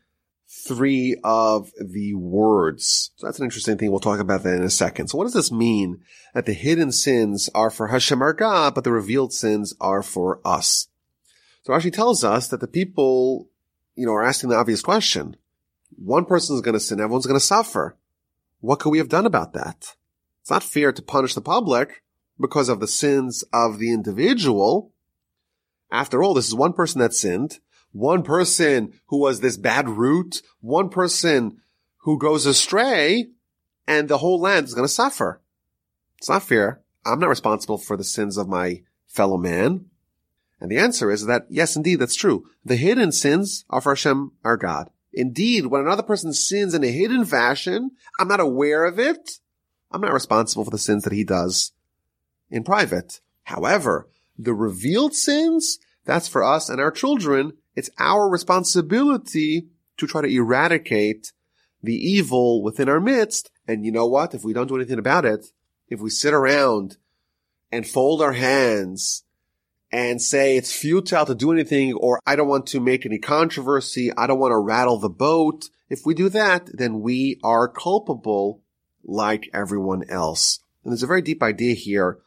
three 0.48 1.18
of 1.24 1.72
the 1.80 2.14
words. 2.14 3.12
So 3.16 3.28
that's 3.28 3.40
an 3.40 3.46
interesting 3.46 3.78
thing. 3.78 3.92
We'll 3.92 4.00
talk 4.00 4.20
about 4.20 4.44
that 4.44 4.56
in 4.56 4.64
a 4.64 4.70
second. 4.70 5.08
So 5.08 5.18
what 5.18 5.26
does 5.26 5.34
this 5.34 5.52
mean? 5.52 6.02
That 6.34 6.46
the 6.46 6.54
hidden 6.54 6.92
sins 6.92 7.50
are 7.54 7.70
for 7.70 7.88
Hashem 7.88 8.22
our 8.22 8.34
God, 8.34 8.76
but 8.76 8.84
the 8.84 8.92
revealed 8.92 9.34
sins 9.34 9.74
are 9.80 10.04
for 10.04 10.40
us. 10.46 10.88
So 11.64 11.74
Rashi 11.74 11.92
tells 11.92 12.24
us 12.24 12.48
that 12.50 12.60
the 12.60 12.68
people, 12.68 13.50
you 13.96 14.06
know, 14.06 14.14
are 14.14 14.24
asking 14.24 14.50
the 14.50 14.58
obvious 14.58 14.82
question. 14.82 15.38
One 15.96 16.26
person 16.26 16.56
is 16.56 16.62
going 16.62 16.74
to 16.74 16.80
sin, 16.80 17.00
everyone's 17.00 17.26
going 17.26 17.40
to 17.40 17.46
suffer. 17.46 17.96
What 18.64 18.80
could 18.80 18.92
we 18.92 18.98
have 19.00 19.10
done 19.10 19.26
about 19.26 19.52
that? 19.52 19.98
It's 20.40 20.50
not 20.50 20.64
fair 20.64 20.94
to 20.94 21.02
punish 21.02 21.34
the 21.34 21.42
public 21.42 22.02
because 22.40 22.70
of 22.70 22.80
the 22.80 22.88
sins 22.88 23.44
of 23.52 23.78
the 23.78 23.92
individual. 23.92 24.94
After 25.92 26.24
all, 26.24 26.34
this 26.34 26.48
is 26.48 26.56
one 26.56 26.72
person 26.72 27.02
that 27.02 27.14
sinned, 27.14 27.60
one 27.92 28.24
person 28.24 28.94
who 29.08 29.20
was 29.20 29.42
this 29.42 29.58
bad 29.58 29.90
root, 29.90 30.42
one 30.62 30.88
person 30.88 31.58
who 32.04 32.18
goes 32.18 32.46
astray, 32.46 33.26
and 33.86 34.08
the 34.08 34.20
whole 34.20 34.40
land 34.40 34.66
is 34.66 34.74
going 34.74 34.88
to 34.88 34.94
suffer. 34.94 35.42
It's 36.18 36.30
not 36.30 36.44
fair. 36.44 36.80
I'm 37.06 37.20
not 37.20 37.28
responsible 37.28 37.78
for 37.78 37.98
the 37.98 38.06
sins 38.06 38.38
of 38.38 38.48
my 38.48 38.84
fellow 39.08 39.36
man. 39.36 39.88
And 40.62 40.72
the 40.72 40.78
answer 40.78 41.12
is 41.12 41.26
that, 41.26 41.48
yes, 41.50 41.76
indeed, 41.76 41.98
that's 41.98 42.16
true. 42.16 42.46
The 42.64 42.78
hidden 42.78 43.12
sins 43.12 43.66
are 43.70 43.82
for 43.82 43.92
Hashem, 43.92 44.32
our 44.46 44.56
God. 44.56 44.90
Indeed, 45.14 45.68
when 45.68 45.82
another 45.82 46.04
person 46.04 46.34
sins 46.34 46.74
in 46.74 46.84
a 46.84 46.92
hidden 46.92 47.26
fashion, 47.26 47.92
I'm 48.20 48.28
not 48.28 48.40
aware 48.40 48.86
of 48.86 49.00
it. 49.00 49.40
I'm 49.92 50.02
not 50.02 50.14
responsible 50.14 50.66
for 50.66 50.72
the 50.72 50.78
sins 50.78 51.04
that 51.04 51.14
he 51.14 51.24
does 51.24 51.72
in 52.50 52.64
private. 52.64 53.22
However, 53.44 54.10
the 54.38 54.54
revealed 54.54 55.14
sins, 55.14 55.78
that's 56.06 56.28
for 56.28 56.44
us 56.44 56.70
and 56.70 56.82
our 56.82 56.92
children. 56.92 57.54
It's 57.76 57.92
our 58.00 58.28
responsibility 58.28 59.68
to 59.98 60.08
try 60.08 60.22
to 60.22 60.28
eradicate 60.28 61.32
the 61.82 61.96
evil 61.96 62.64
within 62.64 62.90
our 62.90 63.00
midst. 63.00 63.52
And 63.68 63.86
you 63.86 63.92
know 63.92 64.08
what? 64.08 64.34
If 64.34 64.44
we 64.44 64.54
don't 64.54 64.68
do 64.68 64.76
anything 64.76 65.00
about 65.00 65.26
it, 65.26 65.48
if 65.90 66.00
we 66.00 66.10
sit 66.10 66.34
around 66.34 66.98
and 67.72 67.88
fold 67.88 68.22
our 68.22 68.34
hands 68.34 69.23
and 69.94 70.20
say 70.20 70.58
it's 70.58 70.74
futile 70.74 71.28
to 71.28 71.36
do 71.36 71.52
anything 71.52 71.94
or 71.94 72.20
I 72.26 72.36
don't 72.36 72.48
want 72.48 72.66
to 72.68 72.80
make 72.80 73.06
any 73.06 73.20
controversy. 73.20 74.12
I 74.18 74.26
don't 74.26 74.40
want 74.40 74.52
to 74.52 74.58
rattle 74.58 74.98
the 74.98 75.08
boat. 75.08 75.70
If 75.88 76.04
we 76.04 76.16
do 76.16 76.30
that, 76.30 76.68
then 76.74 77.02
we 77.02 77.40
are 77.44 77.68
culpable 77.68 78.64
like 79.04 79.52
everyone 79.54 80.04
else. 80.10 80.60
And 80.84 80.92
there's 80.92 81.04
a 81.04 81.08
very 81.08 81.22
deep 81.22 81.44
idea 81.44 81.76
here 81.76 82.18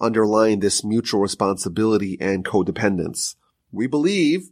underlying 0.00 0.58
this 0.58 0.82
mutual 0.82 1.20
responsibility 1.20 2.18
and 2.20 2.44
codependence. 2.44 3.36
We 3.70 3.86
believe 3.86 4.50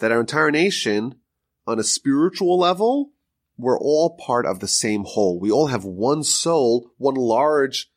that 0.00 0.12
our 0.12 0.20
entire 0.20 0.50
nation 0.50 1.14
on 1.66 1.78
a 1.78 1.84
spiritual 1.84 2.58
level, 2.58 3.12
we're 3.56 3.78
all 3.78 4.10
part 4.16 4.44
of 4.44 4.60
the 4.60 4.68
same 4.68 5.04
whole. 5.04 5.40
We 5.40 5.50
all 5.50 5.68
have 5.68 5.84
one 5.84 6.22
soul, 6.22 6.90
one 6.98 7.14
large 7.14 7.90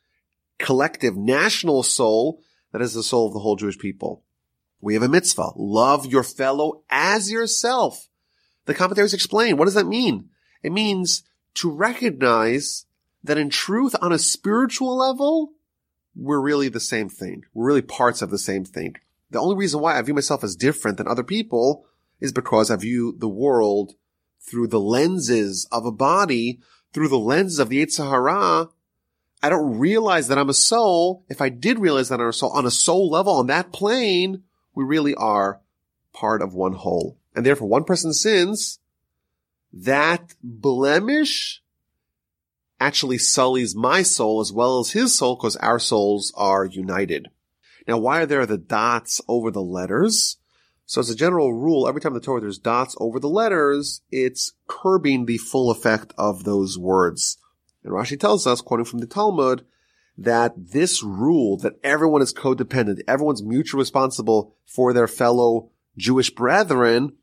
collective 0.59 1.17
national 1.17 1.83
soul 1.83 2.41
that 2.73 2.81
is 2.81 2.93
the 2.93 3.03
soul 3.03 3.27
of 3.27 3.33
the 3.33 3.39
whole 3.39 3.55
Jewish 3.55 3.77
people. 3.77 4.23
We 4.81 4.95
have 4.95 5.03
a 5.03 5.07
mitzvah. 5.07 5.51
Love 5.55 6.07
your 6.07 6.23
fellow 6.23 6.81
as 6.89 7.31
yourself. 7.31 8.09
The 8.65 8.73
commentaries 8.73 9.13
explain. 9.13 9.55
What 9.55 9.65
does 9.65 9.75
that 9.75 9.87
mean? 9.87 10.29
It 10.61 10.73
means 10.73 11.23
to 11.55 11.71
recognize 11.71 12.85
that 13.23 13.37
in 13.37 13.49
truth, 13.49 13.95
on 14.01 14.11
a 14.11 14.19
spiritual 14.19 14.97
level, 14.97 15.53
we're 16.15 16.41
really 16.41 16.67
the 16.67 16.79
same 16.79 17.07
thing. 17.07 17.43
We're 17.53 17.67
really 17.67 17.81
parts 17.81 18.21
of 18.21 18.31
the 18.31 18.37
same 18.37 18.65
thing. 18.65 18.95
The 19.31 19.39
only 19.39 19.55
reason 19.55 19.79
why 19.79 19.97
I 19.97 20.01
view 20.01 20.13
myself 20.13 20.43
as 20.43 20.55
different 20.55 20.97
than 20.97 21.07
other 21.07 21.23
people 21.23 21.85
is 22.19 22.31
because 22.31 22.69
I 22.69 22.75
view 22.75 23.15
the 23.17 23.29
world 23.29 23.93
through 24.41 24.67
the 24.67 24.79
lenses 24.79 25.67
of 25.71 25.85
a 25.85 25.91
body, 25.91 26.59
through 26.93 27.07
the 27.07 27.17
lenses 27.17 27.59
of 27.59 27.69
the 27.69 27.83
Yetzer 27.83 28.09
Hara, 28.09 28.69
I 29.43 29.49
don't 29.49 29.77
realize 29.77 30.29
that 30.29 30.37
I'm 30.37 30.49
a 30.49 30.53
soul. 30.53 31.25
If 31.27 31.41
I 31.41 31.49
did 31.49 31.77
realize 31.77 32.07
that 32.07 32.21
I'm 32.21 32.29
a 32.29 32.33
soul 32.33 32.51
on 32.51 32.65
a 32.65 32.71
soul 32.71 33.09
level, 33.09 33.33
on 33.33 33.47
that 33.47 33.73
plane, 33.73 34.43
we 34.73 34.85
really 34.85 35.13
are 35.15 35.59
part 36.13 36.41
of 36.41 36.53
one 36.53 36.73
whole. 36.73 37.17
And 37.35 37.45
therefore 37.45 37.67
one 37.67 37.83
person 37.83 38.13
sins, 38.13 38.79
that 39.73 40.33
blemish 40.41 41.61
actually 42.79 43.17
sullies 43.17 43.75
my 43.75 44.01
soul 44.01 44.39
as 44.39 44.53
well 44.53 44.79
as 44.79 44.91
his 44.91 45.17
soul 45.17 45.35
because 45.35 45.57
our 45.57 45.79
souls 45.79 46.33
are 46.37 46.65
united. 46.65 47.27
Now, 47.85 47.97
why 47.97 48.21
are 48.21 48.25
there 48.25 48.45
the 48.45 48.57
dots 48.57 49.19
over 49.27 49.51
the 49.51 49.61
letters? 49.61 50.37
So 50.85 51.01
as 51.01 51.09
a 51.09 51.15
general 51.15 51.53
rule, 51.53 51.87
every 51.87 51.99
time 51.99 52.13
the 52.13 52.21
Torah 52.21 52.39
there's 52.39 52.59
dots 52.59 52.95
over 52.97 53.19
the 53.19 53.29
letters, 53.29 54.01
it's 54.09 54.53
curbing 54.67 55.25
the 55.25 55.37
full 55.37 55.69
effect 55.69 56.13
of 56.17 56.45
those 56.45 56.77
words. 56.77 57.37
And 57.83 57.93
Rashi 57.93 58.19
tells 58.19 58.47
us, 58.47 58.61
quoting 58.61 58.85
from 58.85 58.99
the 58.99 59.07
Talmud, 59.07 59.65
that 60.17 60.53
this 60.57 61.03
rule 61.03 61.57
that 61.57 61.73
everyone 61.83 62.21
is 62.21 62.33
codependent, 62.33 63.01
everyone's 63.07 63.43
mutually 63.43 63.81
responsible 63.81 64.55
for 64.65 64.93
their 64.93 65.07
fellow 65.07 65.69
Jewish 65.97 66.29
brethren, 66.29 67.13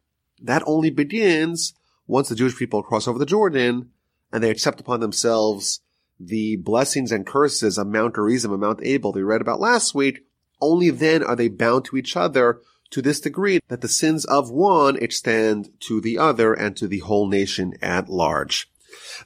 that 0.42 0.62
only 0.66 0.90
begins 0.90 1.74
once 2.06 2.28
the 2.28 2.34
Jewish 2.34 2.56
people 2.56 2.82
cross 2.82 3.06
over 3.06 3.18
the 3.18 3.26
Jordan 3.26 3.90
and 4.32 4.42
they 4.42 4.50
accept 4.50 4.80
upon 4.80 5.00
themselves 5.00 5.80
the 6.18 6.56
blessings 6.56 7.12
and 7.12 7.26
curses 7.26 7.78
of 7.78 7.86
Mount 7.86 8.14
Gerizim 8.14 8.52
and 8.52 8.60
Mount 8.60 8.80
Ebal 8.82 9.12
they 9.12 9.22
read 9.22 9.40
about 9.40 9.60
last 9.60 9.94
week. 9.94 10.26
Only 10.60 10.90
then 10.90 11.22
are 11.22 11.36
they 11.36 11.48
bound 11.48 11.86
to 11.86 11.96
each 11.96 12.16
other 12.16 12.60
to 12.90 13.00
this 13.00 13.20
degree 13.20 13.60
that 13.68 13.80
the 13.80 13.88
sins 13.88 14.24
of 14.26 14.50
one 14.50 14.96
extend 14.96 15.70
to 15.80 16.00
the 16.00 16.18
other 16.18 16.52
and 16.52 16.76
to 16.76 16.86
the 16.86 16.98
whole 16.98 17.28
nation 17.28 17.74
at 17.80 18.08
large. 18.08 18.70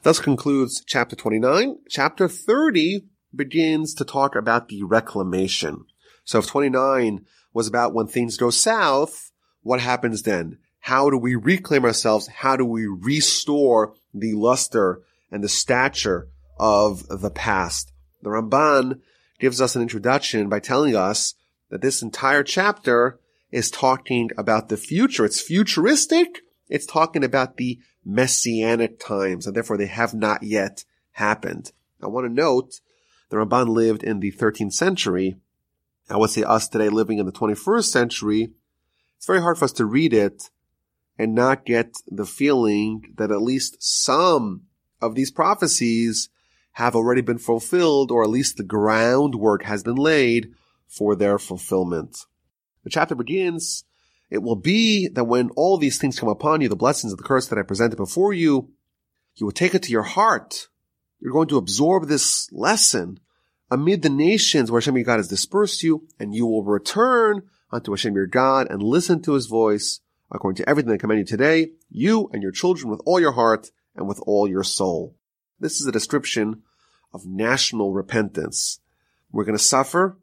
Thus 0.03 0.19
concludes 0.19 0.83
chapter 0.85 1.15
29. 1.15 1.77
Chapter 1.89 2.27
30 2.27 3.05
begins 3.35 3.93
to 3.95 4.05
talk 4.05 4.35
about 4.35 4.69
the 4.69 4.83
reclamation. 4.83 5.85
So 6.23 6.39
if 6.39 6.47
29 6.47 7.25
was 7.53 7.67
about 7.67 7.93
when 7.93 8.07
things 8.07 8.37
go 8.37 8.49
south, 8.49 9.31
what 9.61 9.79
happens 9.79 10.23
then? 10.23 10.59
How 10.79 11.09
do 11.09 11.17
we 11.17 11.35
reclaim 11.35 11.83
ourselves? 11.85 12.27
How 12.27 12.55
do 12.55 12.65
we 12.65 12.85
restore 12.85 13.95
the 14.13 14.33
luster 14.33 15.01
and 15.31 15.43
the 15.43 15.49
stature 15.49 16.27
of 16.59 17.07
the 17.07 17.31
past? 17.31 17.91
The 18.21 18.29
Ramban 18.29 19.01
gives 19.39 19.59
us 19.59 19.75
an 19.75 19.81
introduction 19.81 20.49
by 20.49 20.59
telling 20.59 20.95
us 20.95 21.33
that 21.69 21.81
this 21.81 22.01
entire 22.01 22.43
chapter 22.43 23.19
is 23.51 23.71
talking 23.71 24.29
about 24.37 24.69
the 24.69 24.77
future. 24.77 25.25
It's 25.25 25.41
futuristic. 25.41 26.41
It's 26.67 26.85
talking 26.85 27.23
about 27.23 27.57
the 27.57 27.79
messianic 28.03 28.99
times, 28.99 29.47
and 29.47 29.55
therefore 29.55 29.77
they 29.77 29.87
have 29.87 30.13
not 30.13 30.43
yet 30.43 30.83
happened. 31.11 31.71
I 32.01 32.07
want 32.07 32.27
to 32.27 32.33
note 32.33 32.79
the 33.29 33.37
Ramban 33.37 33.69
lived 33.69 34.03
in 34.03 34.19
the 34.19 34.31
13th 34.31 34.73
century. 34.73 35.37
I 36.09 36.17
would 36.17 36.29
say 36.29 36.43
us 36.43 36.67
today 36.67 36.89
living 36.89 37.17
in 37.17 37.25
the 37.25 37.31
21st 37.31 37.85
century, 37.85 38.51
it's 39.17 39.25
very 39.25 39.41
hard 39.41 39.57
for 39.57 39.65
us 39.65 39.71
to 39.73 39.85
read 39.85 40.13
it 40.13 40.49
and 41.17 41.33
not 41.33 41.65
get 41.65 41.95
the 42.07 42.25
feeling 42.25 43.13
that 43.17 43.31
at 43.31 43.41
least 43.41 43.77
some 43.79 44.63
of 45.01 45.15
these 45.15 45.31
prophecies 45.31 46.29
have 46.73 46.95
already 46.95 47.21
been 47.21 47.37
fulfilled, 47.37 48.11
or 48.11 48.23
at 48.23 48.29
least 48.29 48.57
the 48.57 48.63
groundwork 48.63 49.63
has 49.63 49.81
been 49.81 49.95
laid 49.95 50.53
for 50.87 51.15
their 51.15 51.39
fulfillment. 51.39 52.17
The 52.83 52.89
chapter 52.89 53.15
begins 53.15 53.85
it 54.35 54.43
will 54.43 54.57
be 54.57 55.07
that 55.07 55.23
when 55.23 55.49
all 55.51 55.77
these 55.77 55.97
things 55.97 56.19
come 56.19 56.27
upon 56.27 56.59
you, 56.59 56.67
the 56.67 56.75
blessings 56.75 57.13
of 57.13 57.17
the 57.17 57.23
curse 57.23 57.47
that 57.47 57.57
I 57.57 57.61
presented 57.63 57.95
before 57.95 58.33
you, 58.33 58.69
you 59.35 59.45
will 59.45 59.53
take 59.53 59.73
it 59.73 59.83
to 59.83 59.91
your 59.93 60.03
heart. 60.03 60.67
You're 61.21 61.31
going 61.31 61.47
to 61.47 61.57
absorb 61.57 62.07
this 62.07 62.51
lesson 62.51 63.21
amid 63.71 64.01
the 64.01 64.09
nations 64.09 64.69
where 64.69 64.81
Hashem 64.81 64.97
your 64.97 65.05
God 65.05 65.17
has 65.17 65.29
dispersed 65.29 65.83
you, 65.83 66.05
and 66.19 66.35
you 66.35 66.45
will 66.45 66.65
return 66.65 67.43
unto 67.71 67.91
Hashem 67.91 68.13
your 68.13 68.27
God 68.27 68.67
and 68.69 68.83
listen 68.83 69.21
to 69.21 69.33
his 69.33 69.47
voice 69.47 70.01
according 70.29 70.57
to 70.57 70.69
everything 70.69 70.91
I 70.91 70.97
command 70.97 71.19
you 71.19 71.25
today, 71.25 71.69
you 71.89 72.29
and 72.33 72.43
your 72.43 72.51
children 72.51 72.91
with 72.91 73.01
all 73.05 73.21
your 73.21 73.31
heart 73.31 73.71
and 73.95 74.05
with 74.05 74.19
all 74.27 74.49
your 74.49 74.63
soul. 74.65 75.15
This 75.61 75.79
is 75.79 75.87
a 75.87 75.93
description 75.93 76.63
of 77.13 77.25
national 77.25 77.93
repentance. 77.93 78.81
We're 79.31 79.45
going 79.45 79.57
to 79.57 79.63
suffer. 79.63 80.17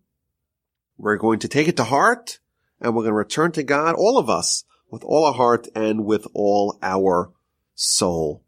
We're 0.98 1.16
going 1.16 1.38
to 1.38 1.48
take 1.48 1.66
it 1.66 1.78
to 1.78 1.84
heart 1.84 2.40
and 2.82 2.94
we're 2.94 3.02
going 3.02 3.12
to 3.12 3.16
return 3.16 3.52
to 3.52 3.62
God, 3.62 3.94
all 3.94 4.18
of 4.18 4.28
us, 4.28 4.64
with 4.90 5.04
all 5.04 5.24
our 5.24 5.32
heart 5.32 5.68
and 5.74 6.04
with 6.04 6.26
all 6.34 6.78
our 6.82 7.30
soul. 7.74 8.44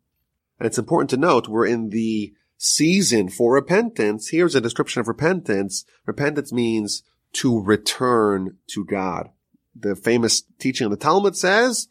And 0.59 0.67
it's 0.67 0.79
important 0.79 1.11
to 1.11 1.17
note 1.17 1.49
we're 1.49 1.67
in 1.67 1.91
the 1.91 2.35
season 2.59 3.29
for 3.29 3.55
repentance. 3.55 4.29
Here's 4.29 4.55
a 4.55 4.61
description 4.61 5.01
of 5.01 5.09
repentance. 5.09 5.85
Repentance 6.05 6.53
means 6.53 7.03
to 7.35 7.63
return 7.63 8.59
to 8.69 8.85
God. 8.85 9.31
The 9.75 9.97
famous 9.97 10.43
teaching 10.59 10.85
of 10.87 10.91
the 10.91 10.97
Talmud 10.97 11.37
says, 11.37 11.89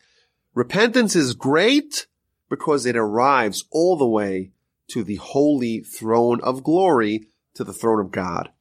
repentance 0.54 1.16
is 1.16 1.34
great 1.34 2.08
because 2.50 2.86
it 2.86 2.96
arrives 2.96 3.66
all 3.72 3.98
the 3.98 4.08
way 4.08 4.52
to 4.90 5.04
the 5.04 5.16
holy 5.16 5.80
throne 5.80 6.40
of 6.42 6.64
glory, 6.64 7.28
to 7.56 7.64
the 7.64 7.74
throne 7.74 8.00
of 8.00 8.12
God. 8.12 8.52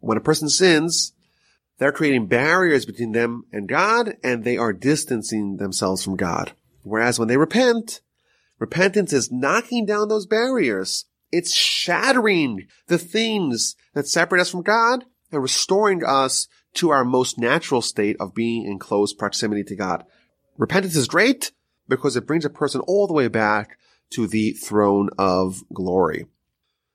When 0.00 0.18
a 0.18 0.22
person 0.22 0.48
sins, 0.48 1.12
they're 1.78 1.92
creating 1.92 2.26
barriers 2.26 2.84
between 2.84 3.12
them 3.12 3.44
and 3.52 3.68
God, 3.68 4.16
and 4.22 4.44
they 4.44 4.56
are 4.56 4.72
distancing 4.72 5.56
themselves 5.56 6.04
from 6.04 6.16
God. 6.16 6.52
Whereas 6.82 7.18
when 7.18 7.28
they 7.28 7.36
repent, 7.36 8.00
repentance 8.58 9.12
is 9.12 9.32
knocking 9.32 9.86
down 9.86 10.08
those 10.08 10.26
barriers. 10.26 11.04
It's 11.30 11.54
shattering 11.54 12.66
the 12.86 12.98
things 12.98 13.76
that 13.94 14.08
separate 14.08 14.40
us 14.40 14.50
from 14.50 14.62
God 14.62 15.04
and 15.30 15.42
restoring 15.42 16.02
us 16.04 16.48
to 16.74 16.90
our 16.90 17.04
most 17.04 17.38
natural 17.38 17.82
state 17.82 18.16
of 18.18 18.34
being 18.34 18.64
in 18.64 18.78
close 18.78 19.12
proximity 19.12 19.62
to 19.64 19.76
God. 19.76 20.04
Repentance 20.56 20.96
is 20.96 21.06
great 21.06 21.52
because 21.88 22.16
it 22.16 22.26
brings 22.26 22.44
a 22.44 22.50
person 22.50 22.80
all 22.82 23.06
the 23.06 23.14
way 23.14 23.28
back 23.28 23.78
to 24.10 24.26
the 24.26 24.52
throne 24.52 25.10
of 25.18 25.62
glory. 25.72 26.26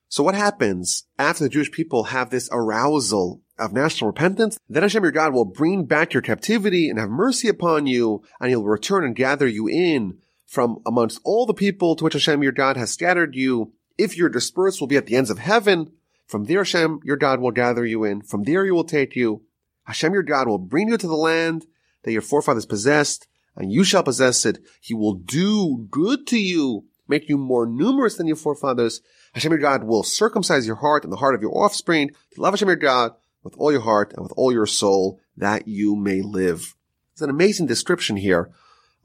So 0.08 0.22
what 0.22 0.34
happens 0.34 1.04
after 1.18 1.44
the 1.44 1.50
Jewish 1.50 1.70
people 1.70 2.04
have 2.04 2.30
this 2.30 2.48
arousal 2.52 3.40
of 3.58 3.72
national 3.72 4.08
repentance, 4.08 4.58
then 4.68 4.82
Hashem 4.82 5.02
your 5.02 5.12
God 5.12 5.32
will 5.32 5.44
bring 5.44 5.84
back 5.84 6.12
your 6.12 6.22
captivity 6.22 6.88
and 6.88 6.98
have 6.98 7.10
mercy 7.10 7.48
upon 7.48 7.86
you, 7.86 8.22
and 8.40 8.50
he'll 8.50 8.64
return 8.64 9.04
and 9.04 9.14
gather 9.14 9.46
you 9.46 9.68
in 9.68 10.18
from 10.46 10.78
amongst 10.86 11.20
all 11.24 11.46
the 11.46 11.54
people 11.54 11.96
to 11.96 12.04
which 12.04 12.14
Hashem 12.14 12.42
your 12.42 12.52
God 12.52 12.76
has 12.76 12.92
scattered 12.92 13.34
you. 13.34 13.72
If 13.98 14.16
you're 14.16 14.28
dispersed, 14.28 14.80
will 14.80 14.88
be 14.88 14.96
at 14.96 15.06
the 15.06 15.16
ends 15.16 15.30
of 15.30 15.38
heaven. 15.38 15.92
From 16.26 16.44
there 16.44 16.60
Hashem 16.60 17.00
your 17.04 17.16
God 17.16 17.40
will 17.40 17.50
gather 17.50 17.84
you 17.84 18.04
in. 18.04 18.22
From 18.22 18.44
there 18.44 18.64
he 18.64 18.70
will 18.70 18.84
take 18.84 19.14
you. 19.14 19.42
Hashem 19.84 20.12
your 20.12 20.22
God 20.22 20.48
will 20.48 20.58
bring 20.58 20.88
you 20.88 20.96
to 20.96 21.06
the 21.06 21.14
land 21.14 21.66
that 22.02 22.12
your 22.12 22.22
forefathers 22.22 22.66
possessed, 22.66 23.26
and 23.56 23.72
you 23.72 23.84
shall 23.84 24.02
possess 24.02 24.44
it. 24.44 24.58
He 24.80 24.94
will 24.94 25.14
do 25.14 25.86
good 25.90 26.26
to 26.28 26.38
you, 26.38 26.84
make 27.08 27.28
you 27.28 27.38
more 27.38 27.66
numerous 27.66 28.16
than 28.16 28.26
your 28.26 28.36
forefathers. 28.36 29.00
Hashem 29.34 29.52
your 29.52 29.60
God 29.60 29.84
will 29.84 30.02
circumcise 30.02 30.66
your 30.66 30.76
heart 30.76 31.04
and 31.04 31.12
the 31.12 31.18
heart 31.18 31.34
of 31.34 31.42
your 31.42 31.56
offspring 31.56 32.10
to 32.34 32.40
love 32.40 32.54
Hashem 32.54 32.68
your 32.68 32.76
God 32.76 33.12
with 33.44 33.54
all 33.56 33.70
your 33.70 33.82
heart 33.82 34.12
and 34.14 34.22
with 34.22 34.32
all 34.36 34.50
your 34.50 34.66
soul 34.66 35.20
that 35.36 35.68
you 35.68 35.94
may 35.94 36.22
live. 36.22 36.74
It's 37.12 37.22
an 37.22 37.30
amazing 37.30 37.66
description 37.66 38.16
here 38.16 38.50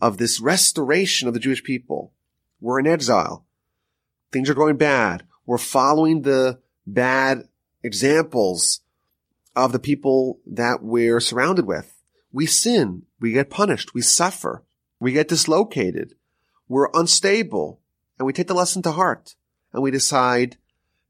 of 0.02 0.18
this 0.18 0.40
restoration 0.40 1.28
of 1.28 1.34
the 1.36 1.40
Jewish 1.40 1.64
people. 1.64 2.14
We're 2.60 2.80
in 2.80 2.88
exile. 2.88 3.46
Things 4.32 4.50
are 4.50 4.56
going 4.56 4.78
bad. 4.78 5.24
We're 5.46 5.58
following 5.58 6.22
the 6.22 6.60
bad 6.88 7.48
examples 7.84 8.82
of 9.56 9.72
the 9.72 9.80
people 9.80 10.40
that 10.48 10.82
we're 10.82 11.20
surrounded 11.20 11.66
with. 11.66 11.94
We 12.32 12.46
sin. 12.46 13.04
We 13.20 13.34
get 13.34 13.50
punished. 13.50 13.94
We 13.94 14.02
suffer. 14.02 14.64
We 15.00 15.12
get 15.12 15.28
dislocated. 15.28 16.16
We're 16.68 16.90
unstable 16.94 17.82
and 18.18 18.26
we 18.26 18.34
take 18.34 18.48
the 18.48 18.54
lesson 18.54 18.82
to 18.84 18.92
heart 18.92 19.36
and 19.74 19.82
we 19.82 19.92
decide 19.92 20.58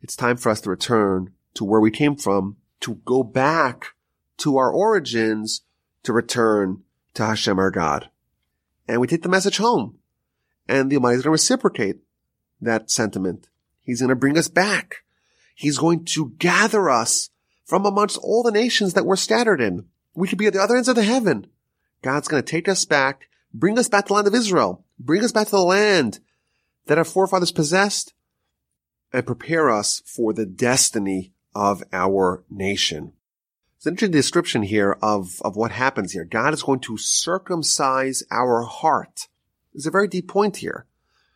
it's 0.01 0.15
time 0.15 0.37
for 0.37 0.49
us 0.49 0.61
to 0.61 0.69
return 0.69 1.33
to 1.55 1.65
where 1.65 1.81
we 1.81 1.91
came 1.91 2.15
from 2.15 2.55
to 2.81 2.95
go 3.05 3.23
back 3.23 3.93
to 4.37 4.57
our 4.57 4.71
origins 4.71 5.61
to 6.03 6.13
return 6.13 6.83
to 7.13 7.25
Hashem 7.25 7.59
our 7.59 7.71
God. 7.71 8.09
And 8.87 9.01
we 9.01 9.07
take 9.07 9.23
the 9.23 9.29
message 9.29 9.57
home. 9.57 9.99
And 10.67 10.89
the 10.89 10.95
Almighty 10.97 11.17
is 11.17 11.23
going 11.23 11.29
to 11.29 11.41
reciprocate 11.41 11.97
that 12.61 12.91
sentiment. 12.91 13.49
He's 13.81 14.01
going 14.01 14.09
to 14.09 14.15
bring 14.15 14.37
us 14.37 14.47
back. 14.47 15.03
He's 15.55 15.77
going 15.77 16.05
to 16.05 16.33
gather 16.37 16.89
us 16.89 17.29
from 17.65 17.85
amongst 17.85 18.17
all 18.17 18.43
the 18.43 18.51
nations 18.51 18.93
that 18.93 19.05
we're 19.05 19.15
scattered 19.15 19.61
in. 19.61 19.85
We 20.15 20.27
could 20.27 20.37
be 20.37 20.47
at 20.47 20.53
the 20.53 20.61
other 20.61 20.75
ends 20.75 20.87
of 20.87 20.95
the 20.95 21.03
heaven. 21.03 21.47
God's 22.01 22.27
going 22.27 22.41
to 22.41 22.49
take 22.49 22.69
us 22.69 22.85
back, 22.85 23.29
bring 23.53 23.77
us 23.77 23.89
back 23.89 24.05
to 24.05 24.09
the 24.09 24.13
land 24.13 24.27
of 24.27 24.35
Israel, 24.35 24.85
bring 24.99 25.23
us 25.23 25.31
back 25.31 25.45
to 25.47 25.51
the 25.51 25.61
land 25.61 26.19
that 26.85 26.97
our 26.97 27.03
forefathers 27.03 27.51
possessed, 27.51 28.13
and 29.11 29.25
prepare 29.25 29.69
us 29.69 30.01
for 30.05 30.33
the 30.33 30.45
destiny 30.45 31.33
of 31.53 31.83
our 31.91 32.43
nation. 32.49 33.13
It's 33.77 33.85
an 33.85 33.93
interesting 33.93 34.11
description 34.11 34.63
here 34.63 34.97
of, 35.01 35.41
of 35.41 35.55
what 35.55 35.71
happens 35.71 36.11
here. 36.11 36.25
God 36.25 36.53
is 36.53 36.63
going 36.63 36.81
to 36.81 36.97
circumcise 36.97 38.23
our 38.29 38.63
heart. 38.63 39.27
There's 39.73 39.85
a 39.85 39.91
very 39.91 40.07
deep 40.07 40.27
point 40.27 40.57
here. 40.57 40.85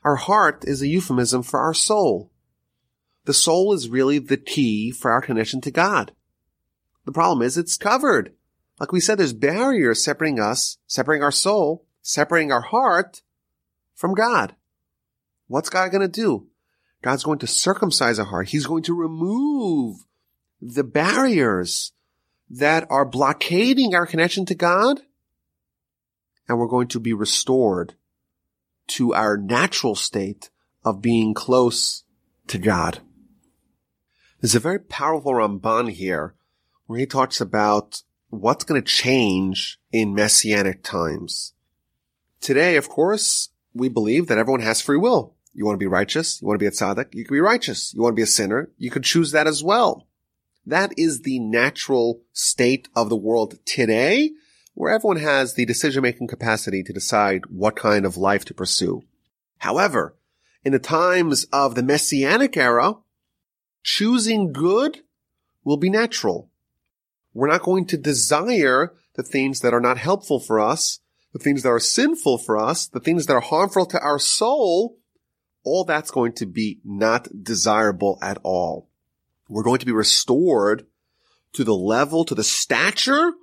Our 0.04 0.18
heart 0.18 0.66
is 0.68 0.82
a 0.82 0.88
euphemism 0.88 1.44
for 1.44 1.60
our 1.60 1.74
soul. 1.74 2.32
The 3.26 3.34
soul 3.34 3.74
is 3.74 3.88
really 3.88 4.20
the 4.20 4.38
key 4.38 4.92
for 4.92 5.12
our 5.12 5.22
connection 5.22 5.62
to 5.62 5.72
God. 5.72 6.12
The 7.06 7.14
problem 7.14 7.42
is 7.42 7.58
it's 7.58 7.78
covered. 7.78 8.34
Like 8.80 8.92
we 8.92 9.00
said, 9.00 9.18
there's 9.18 9.34
barriers 9.34 10.04
separating 10.04 10.40
us, 10.40 10.78
separating 10.88 11.24
our 11.24 11.32
soul, 11.32 11.86
separating 12.02 12.52
our 12.52 12.62
heart 12.62 13.22
from 13.96 14.14
God. 14.14 14.56
What's 15.48 15.70
God 15.70 15.92
going 15.92 16.02
to 16.02 16.08
do? 16.08 16.48
God's 17.04 17.24
going 17.24 17.40
to 17.40 17.48
circumcise 17.48 18.18
our 18.18 18.26
heart. 18.26 18.48
He's 18.48 18.66
going 18.66 18.84
to 18.84 18.96
remove 18.96 19.98
the 20.62 20.86
barriers 20.86 21.92
that 22.50 22.88
are 22.90 23.06
blockading 23.06 23.94
our 23.94 24.08
connection 24.08 24.46
to 24.46 24.56
God. 24.56 25.02
And 26.48 26.58
we're 26.58 26.68
going 26.68 26.88
to 26.88 27.02
be 27.02 27.14
restored 27.14 27.96
to 28.88 29.14
our 29.14 29.36
natural 29.36 29.96
state 29.96 30.50
of 30.86 31.02
being 31.02 31.34
close 31.34 32.04
to 32.48 32.58
God. 32.58 33.00
There's 34.40 34.56
a 34.56 34.60
very 34.60 34.80
powerful 34.80 35.34
Ramban 35.34 35.92
here 35.92 36.36
where 36.88 37.00
he 37.00 37.06
talks 37.06 37.42
about 37.42 38.04
what's 38.30 38.64
going 38.64 38.82
to 38.82 38.92
change 38.92 39.78
in 39.92 40.16
messianic 40.16 40.84
times. 40.84 41.54
Today, 42.40 42.78
of 42.78 42.88
course, 42.88 43.50
we 43.74 43.90
believe 43.90 44.28
that 44.28 44.38
everyone 44.38 44.62
has 44.62 44.80
free 44.82 44.98
will. 44.98 45.36
You 45.54 45.66
want 45.66 45.76
to 45.76 45.84
be 45.84 45.88
righteous? 45.88 46.42
You 46.42 46.48
want 46.48 46.60
to 46.60 46.64
be 46.64 46.68
a 46.68 46.72
tzaddik? 46.72 47.14
You 47.14 47.26
can 47.26 47.36
be 47.36 47.40
righteous. 47.40 47.94
You 47.94 48.02
want 48.02 48.14
to 48.14 48.20
be 48.20 48.24
a 48.24 48.28
sinner? 48.28 48.72
You 48.78 48.90
could 48.90 49.04
choose 49.04 49.32
that 49.32 49.48
as 49.48 49.64
well. 49.64 50.08
That 50.66 50.94
is 50.98 51.22
the 51.22 51.40
natural 51.40 52.22
state 52.32 52.88
of 52.96 53.10
the 53.10 53.16
world 53.16 53.60
today, 53.66 54.32
where 54.74 54.92
everyone 54.94 55.18
has 55.18 55.54
the 55.54 55.66
decision-making 55.66 56.28
capacity 56.28 56.82
to 56.84 56.94
decide 56.94 57.46
what 57.48 57.76
kind 57.76 58.06
of 58.06 58.18
life 58.18 58.46
to 58.46 58.54
pursue. 58.54 59.04
However, 59.60 60.16
in 60.64 60.72
the 60.72 60.80
times 60.80 61.46
of 61.52 61.76
the 61.76 61.84
messianic 61.84 62.58
era, 62.58 62.96
choosing 63.84 64.52
good 64.54 65.02
will 65.64 65.78
be 65.78 65.90
natural. 65.90 66.50
We're 67.34 67.50
not 67.50 67.64
going 67.64 67.86
to 67.88 67.98
desire 67.98 68.94
the 69.16 69.24
things 69.24 69.60
that 69.60 69.74
are 69.74 69.82
not 69.82 69.98
helpful 69.98 70.40
for 70.40 70.60
us, 70.60 71.00
the 71.34 71.40
things 71.40 71.64
that 71.64 71.70
are 71.70 71.80
sinful 71.80 72.40
for 72.40 72.58
us, 72.58 72.88
the 72.88 73.00
things 73.00 73.26
that 73.26 73.36
are 73.36 73.42
harmful 73.42 73.86
to 73.88 74.00
our 74.00 74.20
soul. 74.20 74.98
All 75.64 75.84
that's 75.84 76.12
going 76.12 76.34
to 76.34 76.46
be 76.46 76.80
not 76.84 77.28
desirable 77.44 78.20
at 78.22 78.38
all. 78.44 78.90
We're 79.48 79.64
going 79.64 79.80
to 79.80 79.86
be 79.86 79.92
restored 79.92 80.86
to 81.54 81.64
the 81.64 81.76
level, 81.76 82.26
to 82.26 82.36
the 82.36 82.44
stature 82.44 83.34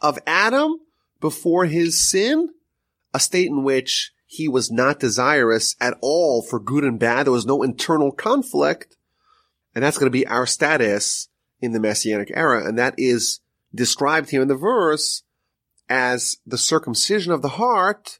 of 0.00 0.18
Adam 0.26 0.80
before 1.20 1.64
his 1.66 2.08
sin, 2.10 2.50
a 3.12 3.20
state 3.20 3.48
in 3.48 3.64
which 3.64 4.12
he 4.26 4.48
was 4.48 4.70
not 4.70 5.00
desirous 5.00 5.76
at 5.80 5.96
all 6.00 6.42
for 6.42 6.58
good 6.58 6.84
and 6.84 6.98
bad. 6.98 7.26
There 7.26 7.32
was 7.32 7.46
no 7.46 7.62
internal 7.62 8.12
conflict. 8.12 8.96
And 9.74 9.84
that's 9.84 9.98
going 9.98 10.10
to 10.10 10.18
be 10.18 10.26
our 10.26 10.46
status 10.46 11.28
in 11.60 11.72
the 11.72 11.80
Messianic 11.80 12.30
era. 12.34 12.66
And 12.66 12.78
that 12.78 12.94
is 12.96 13.40
described 13.74 14.30
here 14.30 14.42
in 14.42 14.48
the 14.48 14.56
verse 14.56 15.22
as 15.88 16.38
the 16.46 16.58
circumcision 16.58 17.32
of 17.32 17.42
the 17.42 17.50
heart 17.50 18.18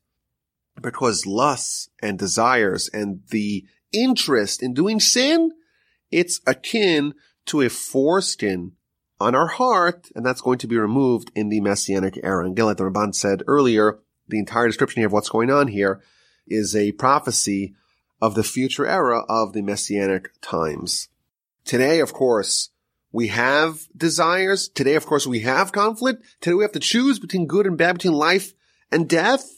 because 0.80 1.26
lusts 1.26 1.88
and 2.02 2.18
desires 2.18 2.88
and 2.92 3.22
the 3.30 3.64
interest 3.92 4.62
in 4.62 4.74
doing 4.74 5.00
sin, 5.00 5.52
it's 6.10 6.40
akin 6.46 7.14
to 7.46 7.62
a 7.62 7.68
foreskin 7.68 8.72
on 9.18 9.34
our 9.34 9.46
heart, 9.46 10.10
and 10.14 10.24
that's 10.24 10.40
going 10.40 10.58
to 10.58 10.66
be 10.66 10.76
removed 10.76 11.30
in 11.34 11.48
the 11.48 11.60
Messianic 11.60 12.18
era. 12.22 12.44
And 12.44 12.58
like 12.58 12.76
the 12.76 12.84
Ramban 12.84 13.14
said 13.14 13.42
earlier, 13.46 13.98
the 14.28 14.38
entire 14.38 14.66
description 14.66 15.00
here 15.00 15.06
of 15.06 15.12
what's 15.12 15.28
going 15.28 15.50
on 15.50 15.68
here 15.68 16.02
is 16.46 16.76
a 16.76 16.92
prophecy 16.92 17.74
of 18.20 18.34
the 18.34 18.42
future 18.42 18.86
era 18.86 19.24
of 19.28 19.52
the 19.52 19.62
Messianic 19.62 20.30
times. 20.40 21.08
Today, 21.64 22.00
of 22.00 22.12
course, 22.12 22.70
we 23.12 23.28
have 23.28 23.80
desires. 23.96 24.68
Today, 24.68 24.94
of 24.94 25.06
course, 25.06 25.26
we 25.26 25.40
have 25.40 25.72
conflict. 25.72 26.24
Today, 26.40 26.54
we 26.54 26.64
have 26.64 26.72
to 26.72 26.80
choose 26.80 27.18
between 27.18 27.46
good 27.46 27.66
and 27.66 27.78
bad, 27.78 27.94
between 27.94 28.14
life 28.14 28.52
and 28.92 29.08
death. 29.08 29.55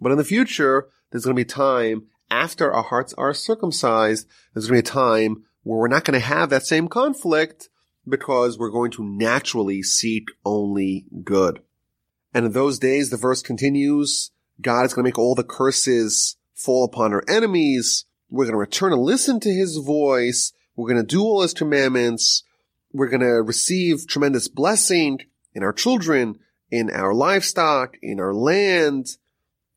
But 0.00 0.12
in 0.12 0.18
the 0.18 0.24
future, 0.24 0.88
there's 1.10 1.24
going 1.24 1.36
to 1.36 1.40
be 1.40 1.44
time 1.44 2.06
after 2.30 2.72
our 2.72 2.82
hearts 2.82 3.14
are 3.14 3.34
circumcised. 3.34 4.26
There's 4.52 4.66
going 4.68 4.82
to 4.82 4.82
be 4.82 4.88
a 4.88 4.92
time 4.92 5.44
where 5.62 5.78
we're 5.78 5.88
not 5.88 6.04
going 6.04 6.18
to 6.18 6.26
have 6.26 6.50
that 6.50 6.66
same 6.66 6.88
conflict 6.88 7.68
because 8.08 8.58
we're 8.58 8.70
going 8.70 8.90
to 8.92 9.04
naturally 9.04 9.82
seek 9.82 10.28
only 10.44 11.04
good. 11.24 11.62
And 12.32 12.46
in 12.46 12.52
those 12.52 12.78
days, 12.78 13.10
the 13.10 13.16
verse 13.16 13.42
continues, 13.42 14.30
God 14.60 14.84
is 14.84 14.94
going 14.94 15.04
to 15.04 15.08
make 15.08 15.18
all 15.18 15.34
the 15.34 15.44
curses 15.44 16.36
fall 16.54 16.84
upon 16.84 17.12
our 17.12 17.24
enemies. 17.28 18.04
We're 18.30 18.44
going 18.44 18.54
to 18.54 18.58
return 18.58 18.92
and 18.92 19.02
listen 19.02 19.40
to 19.40 19.50
his 19.50 19.76
voice. 19.78 20.52
We're 20.76 20.88
going 20.88 21.04
to 21.04 21.06
do 21.06 21.22
all 21.22 21.42
his 21.42 21.54
commandments. 21.54 22.42
We're 22.92 23.08
going 23.08 23.20
to 23.20 23.42
receive 23.42 24.06
tremendous 24.06 24.48
blessing 24.48 25.20
in 25.54 25.62
our 25.62 25.72
children, 25.72 26.38
in 26.70 26.90
our 26.90 27.14
livestock, 27.14 27.96
in 28.02 28.20
our 28.20 28.34
land. 28.34 29.16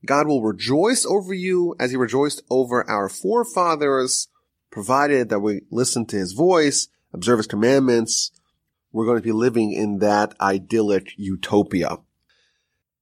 God 0.06 0.28
will 0.28 0.42
rejoice 0.42 1.06
over 1.06 1.34
you 1.34 1.76
as 1.80 1.92
he 1.92 1.98
rejoiced 1.98 2.42
over 2.50 2.90
our 2.90 3.08
forefathers, 3.08 4.28
provided 4.72 5.30
that 5.30 5.40
we 5.40 5.62
listen 5.70 6.06
to 6.08 6.18
his 6.18 6.34
voice, 6.34 6.88
observe 7.14 7.40
his 7.40 7.48
commandments. 7.48 8.32
We're 8.92 9.06
going 9.06 9.18
to 9.18 9.24
be 9.24 9.32
living 9.32 9.72
in 9.72 10.00
that 10.00 10.34
idyllic 10.42 11.14
utopia. 11.18 11.98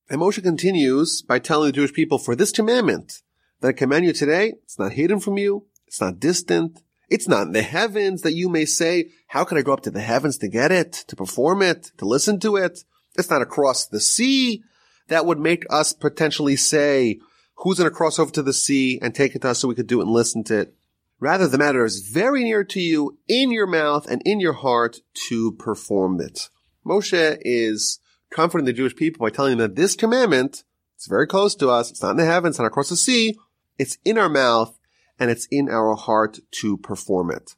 And 0.10 0.22
Moshe 0.22 0.42
continues 0.42 1.22
by 1.22 1.40
telling 1.40 1.68
the 1.68 1.74
Jewish 1.74 1.94
people, 1.94 2.18
for 2.18 2.36
this 2.36 2.52
commandment 2.52 3.22
that 3.62 3.70
I 3.70 3.74
command 3.74 4.06
you 4.06 4.14
today, 4.14 4.54
it's 4.64 4.80
not 4.80 4.94
hidden 4.94 5.20
from 5.20 5.38
you. 5.38 5.68
It's 5.88 6.02
not 6.02 6.20
distant. 6.20 6.82
It's 7.10 7.28
not 7.28 7.48
in 7.48 7.54
the 7.54 7.62
heavens 7.62 8.22
that 8.22 8.34
you 8.34 8.50
may 8.50 8.66
say, 8.66 9.10
how 9.28 9.44
can 9.44 9.58
I 9.58 9.62
go 9.62 9.74
up 9.74 9.82
to 9.82 9.92
the 9.92 10.02
heavens 10.02 10.38
to 10.40 10.48
get 10.48 10.72
it, 10.72 10.92
to 11.08 11.16
perform 11.16 11.62
it, 11.62 11.92
to 11.98 12.06
listen 12.06 12.40
to 12.42 12.56
it? 12.56 12.84
It's 13.18 13.30
not 13.30 13.42
across 13.42 13.88
the 13.88 14.00
sea 14.00 14.64
that 15.10 15.26
would 15.26 15.40
make 15.40 15.66
us 15.70 15.94
potentially 15.94 16.56
say, 16.56 17.20
who's 17.56 17.78
going 17.78 17.90
to 17.90 17.96
cross 17.96 18.18
over 18.18 18.32
to 18.32 18.42
the 18.42 18.54
sea 18.54 19.00
and 19.02 19.14
take 19.14 19.36
it 19.36 19.42
to 19.42 19.50
us 19.50 19.60
so 19.60 19.68
we 19.68 19.76
could 19.76 19.88
do 19.88 20.00
it 20.00 20.04
and 20.04 20.12
listen 20.12 20.44
to 20.46 20.62
it? 20.62 20.76
Rather, 21.20 21.48
the 21.48 21.58
matter 21.58 21.84
is 21.84 22.08
very 22.08 22.46
near 22.46 22.64
to 22.64 22.80
you, 22.80 23.18
in 23.28 23.52
your 23.52 23.68
mouth 23.68 24.10
and 24.10 24.22
in 24.24 24.40
your 24.40 24.54
heart 24.54 25.00
to 25.28 25.52
perform 25.54 26.22
it. 26.22 26.50
Moshe 26.86 27.38
is 27.42 28.00
comforting 28.30 28.66
the 28.66 28.74
Jewish 28.74 28.96
people 28.96 29.26
by 29.26 29.30
telling 29.30 29.58
them 29.58 29.70
that 29.70 29.76
this 29.76 29.96
commandment, 29.96 30.64
it's 30.96 31.08
very 31.08 31.28
close 31.28 31.56
to 31.56 31.70
us. 31.70 31.92
It's 31.92 32.02
not 32.02 32.12
in 32.12 32.18
the 32.18 32.26
heavens, 32.26 32.54
it's 32.54 32.60
not 32.60 32.68
across 32.68 32.90
the 32.90 32.96
sea. 32.96 33.38
It's 33.78 33.98
in 34.06 34.18
our 34.18 34.30
mouth 34.30 34.78
and 35.20 35.30
it's 35.30 35.48
in 35.52 35.70
our 35.70 35.96
heart 35.96 36.40
to 36.52 36.78
perform 36.78 37.32
it. 37.32 37.56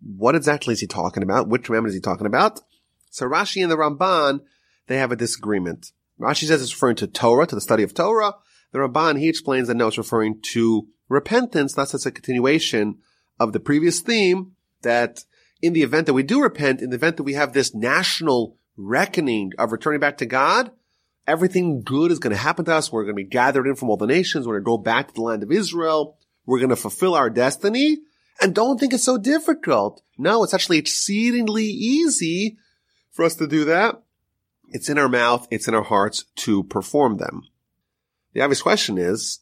What 0.00 0.34
exactly 0.34 0.72
is 0.72 0.80
he 0.80 0.86
talking 0.86 1.22
about? 1.22 1.48
Which 1.48 1.64
commandment 1.64 1.90
is 1.90 1.96
he 1.96 2.00
talking 2.00 2.26
about? 2.26 2.60
So 3.10 3.26
Rashi 3.26 3.62
and 3.62 3.70
the 3.70 3.76
Ramban, 3.76 4.40
they 4.86 4.98
have 4.98 5.12
a 5.12 5.16
disagreement. 5.16 5.92
Rashi 6.20 6.46
says 6.46 6.62
it's 6.62 6.74
referring 6.74 6.96
to 6.96 7.06
Torah, 7.06 7.46
to 7.46 7.54
the 7.54 7.60
study 7.60 7.82
of 7.82 7.94
Torah. 7.94 8.34
The 8.72 8.78
Ramban, 8.78 9.18
he 9.18 9.28
explains 9.28 9.68
that 9.68 9.74
no, 9.74 9.88
it's 9.88 9.98
referring 9.98 10.40
to 10.52 10.86
repentance. 11.08 11.72
That's 11.72 11.92
just 11.92 12.06
a 12.06 12.10
continuation 12.10 12.98
of 13.38 13.52
the 13.52 13.60
previous 13.60 14.00
theme 14.00 14.52
that 14.82 15.24
in 15.62 15.72
the 15.72 15.82
event 15.82 16.06
that 16.06 16.14
we 16.14 16.22
do 16.22 16.42
repent, 16.42 16.80
in 16.80 16.90
the 16.90 16.96
event 16.96 17.16
that 17.16 17.24
we 17.24 17.34
have 17.34 17.52
this 17.52 17.74
national 17.74 18.56
reckoning 18.76 19.52
of 19.58 19.72
returning 19.72 20.00
back 20.00 20.18
to 20.18 20.26
God, 20.26 20.70
everything 21.26 21.82
good 21.82 22.10
is 22.10 22.18
going 22.18 22.34
to 22.34 22.40
happen 22.40 22.64
to 22.66 22.74
us. 22.74 22.92
We're 22.92 23.04
going 23.04 23.16
to 23.16 23.22
be 23.22 23.28
gathered 23.28 23.66
in 23.66 23.76
from 23.76 23.90
all 23.90 23.96
the 23.96 24.06
nations. 24.06 24.46
We're 24.46 24.60
going 24.60 24.64
to 24.64 24.78
go 24.78 24.78
back 24.78 25.08
to 25.08 25.14
the 25.14 25.22
land 25.22 25.42
of 25.42 25.52
Israel. 25.52 26.18
We're 26.46 26.58
going 26.58 26.70
to 26.70 26.76
fulfill 26.76 27.14
our 27.14 27.30
destiny. 27.30 27.98
And 28.40 28.54
don't 28.54 28.78
think 28.78 28.94
it's 28.94 29.04
so 29.04 29.18
difficult. 29.18 30.02
No, 30.16 30.42
it's 30.42 30.54
actually 30.54 30.78
exceedingly 30.78 31.64
easy 31.64 32.56
for 33.10 33.24
us 33.24 33.34
to 33.36 33.46
do 33.46 33.64
that. 33.66 34.02
It's 34.70 34.88
in 34.88 34.98
our 34.98 35.08
mouth. 35.08 35.46
It's 35.50 35.68
in 35.68 35.74
our 35.74 35.82
hearts 35.82 36.24
to 36.36 36.62
perform 36.64 37.18
them. 37.18 37.42
The 38.32 38.40
obvious 38.40 38.62
question 38.62 38.96
is, 38.98 39.40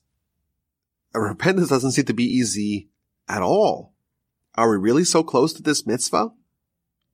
repentance 1.15 1.69
doesn't 1.69 1.93
seem 1.93 2.07
to 2.07 2.15
be 2.15 2.25
easy 2.25 2.89
at 3.29 3.43
all. 3.43 3.93
Are 4.55 4.71
we 4.71 4.77
really 4.77 5.05
so 5.05 5.23
close 5.23 5.53
to 5.53 5.63
this 5.63 5.87
mitzvah? 5.87 6.33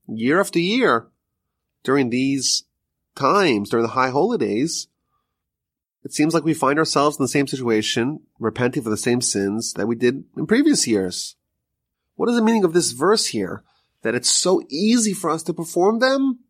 Year 0.07 0.41
after 0.41 0.59
year, 0.59 1.09
during 1.83 2.11
these 2.11 2.65
times, 3.15 3.71
during 3.71 3.85
the 3.85 3.93
high 3.93 4.11
holidays, 4.11 4.89
it 6.05 6.13
seems 6.13 6.35
like 6.35 6.45
we 6.45 6.55
find 6.55 6.79
ourselves 6.79 7.19
in 7.19 7.25
the 7.25 7.29
same 7.29 7.47
situation, 7.47 8.21
repenting 8.39 8.83
for 8.83 8.91
the 8.91 8.97
same 8.97 9.21
sins 9.21 9.73
that 9.73 9.87
we 9.87 9.97
did 9.97 10.25
in 10.37 10.47
previous 10.47 10.87
years. 10.87 11.37
What 12.17 12.29
is 12.29 12.37
the 12.37 12.43
meaning 12.43 12.65
of 12.65 12.75
this 12.75 12.93
verse 12.93 13.29
here? 13.29 13.65
That 14.03 14.15
it's 14.15 14.31
so 14.31 14.63
easy 14.69 15.15
for 15.15 15.31
us 15.31 15.43
to 15.45 15.55
perform 15.55 15.99
them? 15.99 16.41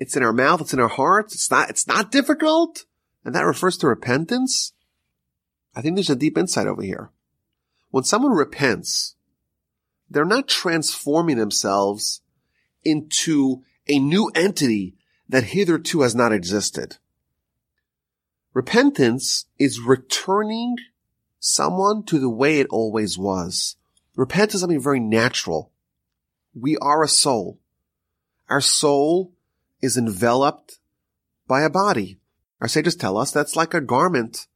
It's 0.00 0.16
in 0.16 0.22
our 0.22 0.32
mouth, 0.32 0.62
it's 0.62 0.72
in 0.72 0.80
our 0.80 0.88
hearts, 0.88 1.34
it's 1.34 1.50
not, 1.50 1.68
it's 1.68 1.86
not 1.86 2.10
difficult? 2.10 2.86
And 3.22 3.34
that 3.34 3.44
refers 3.44 3.76
to 3.78 3.86
repentance? 3.86 4.72
I 5.76 5.82
think 5.82 5.94
there's 5.94 6.08
a 6.08 6.16
deep 6.16 6.38
insight 6.38 6.66
over 6.66 6.82
here. 6.82 7.10
When 7.90 8.04
someone 8.04 8.32
repents, 8.32 9.14
they're 10.08 10.24
not 10.24 10.48
transforming 10.48 11.36
themselves 11.36 12.22
into 12.82 13.62
a 13.86 13.98
new 13.98 14.32
entity 14.34 14.96
that 15.28 15.44
hitherto 15.44 16.00
has 16.00 16.14
not 16.14 16.32
existed. 16.32 16.96
Repentance 18.54 19.44
is 19.58 19.80
returning 19.80 20.76
someone 21.38 22.04
to 22.04 22.18
the 22.18 22.30
way 22.30 22.58
it 22.58 22.66
always 22.70 23.18
was. 23.18 23.76
Repentance 24.16 24.54
is 24.54 24.60
something 24.62 24.80
very 24.80 24.98
natural. 24.98 25.70
We 26.54 26.78
are 26.78 27.02
a 27.02 27.08
soul. 27.08 27.58
Our 28.48 28.62
soul 28.62 29.34
is 29.80 29.96
enveloped 29.96 30.78
by 31.46 31.62
a 31.62 31.70
body. 31.70 32.18
Our 32.60 32.68
sages 32.68 32.96
tell 32.96 33.16
us 33.16 33.30
that's 33.30 33.56
like 33.56 33.74
a 33.74 33.80
garment 33.80 34.46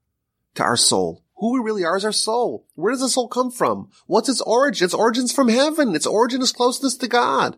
to 0.55 0.63
our 0.63 0.77
soul. 0.77 1.23
Who 1.37 1.55
we 1.55 1.61
really 1.61 1.85
are 1.85 1.97
is 1.97 2.05
our 2.05 2.13
soul. 2.13 2.67
Where 2.75 2.93
does 2.93 3.01
the 3.01 3.09
soul 3.09 3.29
come 3.29 3.51
from? 3.51 3.91
What's 4.07 4.29
its 4.29 4.41
origin? 4.43 4.85
Its 4.85 4.95
origin's 4.95 5.33
from 5.33 5.49
heaven. 5.49 5.95
Its 5.95 6.07
origin 6.07 6.43
is 6.43 6.53
closeness 6.53 6.97
to 6.99 7.09
God 7.09 7.57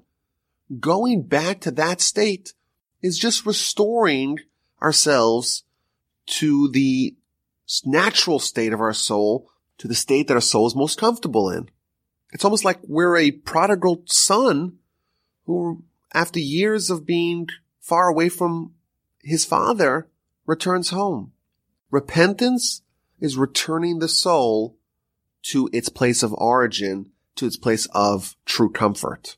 going 0.81 1.23
back 1.23 1.61
to 1.61 1.71
that 1.73 2.01
state 2.01 2.55
is 3.03 3.19
just 3.19 3.47
restoring 3.47 4.39
ourselves 4.83 5.65
to 6.27 6.69
the 6.71 7.17
natural 7.85 8.39
state 8.39 8.73
of 8.73 8.81
our 8.81 8.93
soul, 8.93 9.51
to 9.79 9.89
the 9.89 9.95
state 9.95 10.29
that 10.29 10.35
our 10.35 10.41
soul 10.41 10.67
is 10.67 10.75
most 10.75 10.99
comfortable 10.99 11.51
in. 11.51 11.69
It's 12.33 12.45
almost 12.45 12.65
like 12.65 12.79
we're 12.83 13.17
a 13.17 13.31
prodigal 13.31 14.03
son 14.07 14.79
who, 15.45 15.85
after 16.13 16.39
years 16.39 16.91
of 16.91 17.07
being 17.07 17.49
far 17.81 18.09
away 18.09 18.29
from 18.29 18.75
his 19.23 19.45
father 19.45 20.09
returns 20.47 20.91
home. 20.91 21.33
Repentance 21.91 22.83
is 23.21 23.37
returning 23.37 23.99
the 23.99 24.09
soul 24.09 24.77
to 25.43 25.71
its 25.73 25.89
place 25.89 26.23
of 26.23 26.33
origin, 26.35 27.11
to 27.37 27.47
its 27.47 27.57
place 27.57 27.87
of 27.93 28.37
true 28.45 28.71
comfort. 28.71 29.37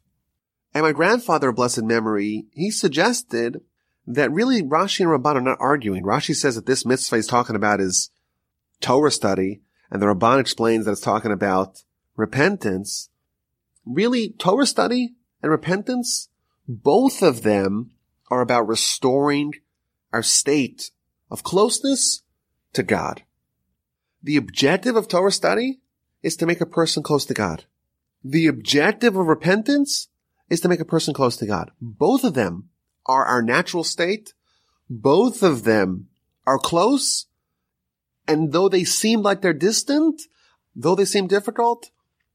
And 0.75 0.85
my 0.85 0.93
grandfather 0.93 1.53
blessed 1.53 1.83
memory, 1.83 2.47
he 2.53 2.71
suggested 2.71 3.61
that 4.07 4.33
really 4.33 4.63
Rashi 4.63 5.01
and 5.01 5.09
Ramban 5.11 5.37
are 5.37 5.41
not 5.41 5.59
arguing. 5.61 6.03
Rashi 6.03 6.35
says 6.35 6.55
that 6.55 6.67
this 6.67 6.87
mitzvah 6.87 7.17
he's 7.17 7.27
talking 7.27 7.57
about 7.57 7.81
is 7.81 8.11
Torah 8.81 9.11
study, 9.11 9.61
and 9.91 10.01
the 10.01 10.07
Ramban 10.07 10.41
explains 10.41 10.85
that 10.85 10.93
it's 10.93 11.01
talking 11.01 11.33
about 11.33 11.83
repentance. 12.17 13.11
Really, 13.85 14.31
Torah 14.31 14.67
study 14.67 15.15
and 15.43 15.51
repentance, 15.51 16.28
both 16.69 17.23
of 17.23 17.43
them 17.43 17.93
are 18.31 18.43
about 18.43 18.69
restoring 18.69 19.55
our 20.13 20.23
state 20.23 20.91
of 21.31 21.43
closeness 21.43 22.23
to 22.75 22.83
God. 22.83 23.23
The 24.23 24.37
objective 24.37 24.95
of 24.95 25.09
Torah 25.09 25.33
study 25.33 25.81
is 26.23 26.37
to 26.37 26.47
make 26.47 26.61
a 26.61 26.67
person 26.67 27.03
close 27.03 27.25
to 27.27 27.35
God. 27.35 27.65
The 28.23 28.47
objective 28.47 29.17
of 29.17 29.27
repentance 29.27 30.09
is 30.51 30.61
to 30.61 30.69
make 30.69 30.81
a 30.81 30.85
person 30.85 31.15
close 31.15 31.37
to 31.39 31.47
God. 31.47 31.71
Both 31.81 32.25
of 32.25 32.35
them 32.35 32.69
are 33.07 33.25
our 33.25 33.43
natural 33.43 33.85
state. 33.85 34.35
Both 34.91 35.43
of 35.43 35.65
them 35.65 36.09
are 36.47 36.59
close. 36.59 37.27
And 38.27 38.53
though 38.53 38.69
they 38.69 38.85
seem 38.85 39.23
like 39.23 39.41
they're 39.41 39.53
distant, 39.55 40.23
though 40.77 40.95
they 40.95 41.05
seem 41.07 41.29
difficult, 41.29 41.91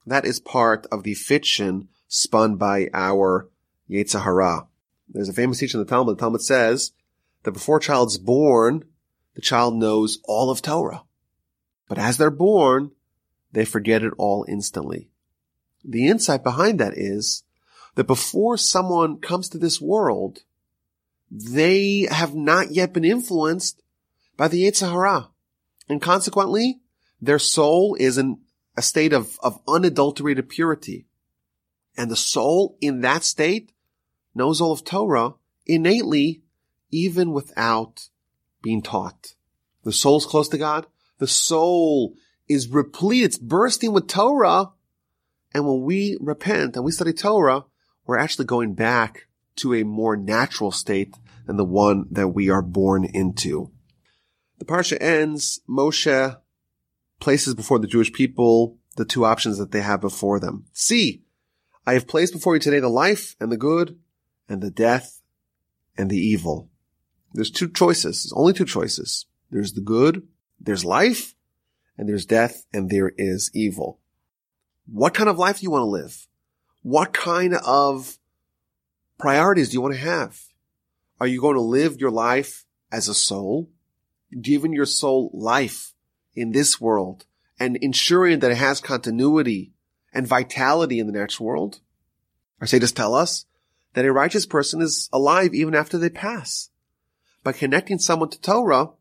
that 0.05 0.25
is 0.25 0.39
part 0.39 0.87
of 0.91 1.03
the 1.03 1.13
fiction 1.13 1.89
spun 2.07 2.55
by 2.55 2.89
our 2.93 3.49
Yetzer 3.89 4.23
Hara. 4.23 4.67
There's 5.09 5.29
a 5.29 5.33
famous 5.33 5.59
teaching 5.59 5.79
in 5.79 5.85
the 5.85 5.89
Talmud. 5.89 6.17
The 6.17 6.21
Talmud 6.21 6.41
says 6.41 6.91
that 7.43 7.51
before 7.51 7.77
a 7.77 7.81
child's 7.81 8.17
born, 8.17 8.85
the 9.35 9.41
child 9.41 9.75
knows 9.75 10.19
all 10.25 10.49
of 10.49 10.61
Torah. 10.61 11.03
But 11.87 11.97
as 11.97 12.17
they're 12.17 12.31
born, 12.31 12.91
they 13.51 13.65
forget 13.65 14.03
it 14.03 14.13
all 14.17 14.45
instantly. 14.47 15.09
The 15.83 16.07
insight 16.07 16.43
behind 16.43 16.79
that 16.79 16.97
is 16.97 17.43
that 17.95 18.07
before 18.07 18.57
someone 18.57 19.19
comes 19.19 19.49
to 19.49 19.57
this 19.57 19.81
world, 19.81 20.43
they 21.29 22.07
have 22.09 22.33
not 22.33 22.71
yet 22.71 22.93
been 22.93 23.05
influenced 23.05 23.81
by 24.37 24.47
the 24.47 24.63
Yetzer 24.63 24.91
Hara. 24.91 25.29
And 25.89 26.01
consequently, 26.01 26.79
their 27.21 27.39
soul 27.39 27.95
is 27.99 28.17
in 28.17 28.39
a 28.75 28.81
state 28.81 29.13
of, 29.13 29.37
of 29.43 29.59
unadulterated 29.67 30.49
purity. 30.49 31.05
And 31.97 32.09
the 32.09 32.15
soul 32.15 32.77
in 32.81 33.01
that 33.01 33.23
state 33.23 33.71
knows 34.33 34.59
all 34.59 34.71
of 34.71 34.83
Torah 34.83 35.33
innately, 35.65 36.41
even 36.91 37.31
without 37.31 38.09
being 38.61 38.81
taught. 38.81 39.35
The 39.83 39.91
soul's 39.91 40.25
close 40.25 40.49
to 40.49 40.57
God. 40.57 40.87
The 41.19 41.27
soul 41.27 42.15
is 42.47 42.67
replete. 42.67 43.23
It's 43.23 43.37
bursting 43.37 43.93
with 43.93 44.07
Torah. 44.07 44.71
And 45.53 45.67
when 45.67 45.83
we 45.83 46.17
repent 46.19 46.75
and 46.75 46.83
we 46.83 46.91
study 46.91 47.13
Torah, 47.13 47.65
we're 48.05 48.17
actually 48.17 48.45
going 48.45 48.73
back 48.73 49.27
to 49.57 49.73
a 49.73 49.83
more 49.83 50.17
natural 50.17 50.71
state 50.71 51.13
than 51.45 51.57
the 51.57 51.65
one 51.65 52.07
that 52.11 52.29
we 52.29 52.49
are 52.49 52.61
born 52.61 53.05
into. 53.05 53.71
The 54.57 54.65
parsha 54.65 54.97
ends, 54.99 55.61
Moshe 55.69 56.37
places 57.19 57.53
before 57.53 57.79
the 57.79 57.87
Jewish 57.87 58.11
people 58.11 58.77
the 58.95 59.05
two 59.05 59.25
options 59.25 59.57
that 59.57 59.71
they 59.71 59.81
have 59.81 60.01
before 60.01 60.39
them. 60.39 60.65
See, 60.73 61.22
I 61.85 61.93
have 61.93 62.07
placed 62.07 62.33
before 62.33 62.55
you 62.55 62.59
today 62.59 62.79
the 62.79 62.89
life 62.89 63.35
and 63.39 63.51
the 63.51 63.57
good 63.57 63.99
and 64.47 64.61
the 64.61 64.71
death 64.71 65.21
and 65.97 66.09
the 66.09 66.17
evil. 66.17 66.69
There's 67.33 67.51
two 67.51 67.69
choices. 67.69 68.23
There's 68.23 68.33
only 68.33 68.53
two 68.53 68.65
choices. 68.65 69.25
There's 69.51 69.73
the 69.73 69.81
good, 69.81 70.27
there's 70.59 70.85
life, 70.85 71.35
and 71.97 72.07
there's 72.07 72.25
death, 72.25 72.65
and 72.73 72.89
there 72.89 73.11
is 73.17 73.51
evil. 73.53 73.99
What 74.85 75.13
kind 75.13 75.29
of 75.29 75.37
life 75.37 75.59
do 75.59 75.63
you 75.63 75.71
want 75.71 75.83
to 75.83 75.87
live? 75.87 76.27
What 76.81 77.13
kind 77.13 77.55
of 77.55 78.17
priorities 79.17 79.69
do 79.69 79.73
you 79.75 79.81
want 79.81 79.93
to 79.93 79.99
have? 79.99 80.41
Are 81.19 81.27
you 81.27 81.39
going 81.39 81.55
to 81.55 81.61
live 81.61 81.99
your 81.99 82.11
life 82.11 82.65
as 82.91 83.07
a 83.07 83.13
soul, 83.13 83.69
giving 84.41 84.73
your 84.73 84.85
soul 84.85 85.29
life 85.33 85.93
in 86.35 86.51
this 86.51 86.81
world 86.81 87.25
and 87.59 87.77
ensuring 87.77 88.39
that 88.39 88.51
it 88.51 88.57
has 88.57 88.81
continuity 88.81 89.73
and 90.13 90.27
vitality 90.27 90.99
in 90.99 91.07
the 91.07 91.17
next 91.17 91.39
world? 91.39 91.79
Our 92.61 92.67
sages 92.67 92.91
tell 92.91 93.13
us 93.15 93.45
that 93.93 94.05
a 94.05 94.13
righteous 94.13 94.45
person 94.45 94.81
is 94.81 95.09
alive 95.11 95.53
even 95.53 95.75
after 95.75 95.97
they 95.97 96.09
pass. 96.09 96.69
By 97.43 97.51
connecting 97.51 97.99
someone 97.99 98.29
to 98.29 98.39
Torah, 98.39 98.91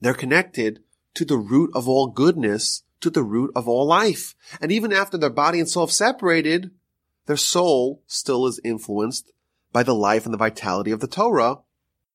they're 0.00 0.14
connected 0.14 0.80
to 1.14 1.24
the 1.24 1.36
root 1.36 1.70
of 1.74 1.88
all 1.88 2.06
goodness, 2.06 2.82
to 3.00 3.10
the 3.10 3.22
root 3.22 3.52
of 3.54 3.68
all 3.68 3.86
life. 3.86 4.34
And 4.60 4.72
even 4.72 4.92
after 4.92 5.18
their 5.18 5.30
body 5.30 5.58
and 5.60 5.68
soul 5.68 5.86
have 5.86 5.92
separated, 5.92 6.70
their 7.26 7.36
soul 7.36 8.02
still 8.06 8.46
is 8.46 8.60
influenced 8.64 9.30
by 9.72 9.82
the 9.82 9.94
life 9.94 10.24
and 10.24 10.34
the 10.34 10.38
vitality 10.38 10.90
of 10.90 11.00
the 11.00 11.06
Torah 11.06 11.58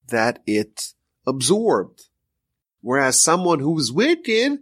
that 0.07 0.39
it 0.45 0.93
absorbed. 1.25 2.07
Whereas 2.81 3.21
someone 3.21 3.59
who 3.59 3.77
is 3.79 3.91
wicked, 3.91 4.59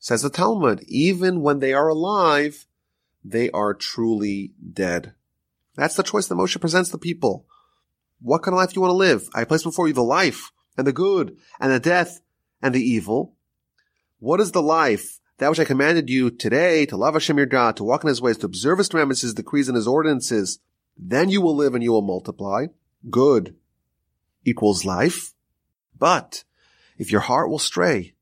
says 0.00 0.22
the 0.22 0.30
Talmud, 0.30 0.82
even 0.88 1.42
when 1.42 1.60
they 1.60 1.72
are 1.72 1.88
alive, 1.88 2.66
they 3.22 3.50
are 3.50 3.74
truly 3.74 4.54
dead. 4.72 5.14
That's 5.76 5.94
the 5.94 6.02
choice 6.02 6.26
that 6.26 6.34
Moshe 6.34 6.60
presents 6.60 6.90
the 6.90 6.98
people. 6.98 7.46
What 8.20 8.42
kind 8.42 8.54
of 8.54 8.58
life 8.58 8.70
do 8.70 8.76
you 8.76 8.80
want 8.80 8.92
to 8.92 8.96
live? 8.96 9.28
I 9.34 9.44
place 9.44 9.62
before 9.62 9.86
you 9.86 9.94
the 9.94 10.02
life 10.02 10.50
and 10.76 10.86
the 10.86 10.92
good 10.92 11.36
and 11.60 11.70
the 11.70 11.78
death 11.78 12.20
and 12.62 12.74
the 12.74 12.82
evil. 12.82 13.36
What 14.18 14.40
is 14.40 14.52
the 14.52 14.62
life 14.62 15.20
that 15.38 15.48
which 15.48 15.60
I 15.60 15.64
commanded 15.64 16.10
you 16.10 16.30
today 16.30 16.86
to 16.86 16.96
love 16.96 17.14
Hashem 17.14 17.36
your 17.36 17.46
God, 17.46 17.76
to 17.76 17.84
walk 17.84 18.02
in 18.02 18.08
his 18.08 18.20
ways, 18.20 18.38
to 18.38 18.46
observe 18.46 18.78
his 18.78 18.88
commandments, 18.88 19.22
his 19.22 19.34
decrees, 19.34 19.68
and 19.68 19.76
his 19.76 19.86
ordinances, 19.86 20.58
then 20.98 21.30
you 21.30 21.40
will 21.40 21.56
live 21.56 21.74
and 21.74 21.82
you 21.82 21.92
will 21.92 22.02
multiply. 22.02 22.66
Good 23.08 23.56
equals 24.44 24.84
life. 24.84 25.32
But 25.98 26.44
if 26.98 27.10
your 27.10 27.22
heart 27.22 27.48
will 27.48 27.58
stray 27.58 28.14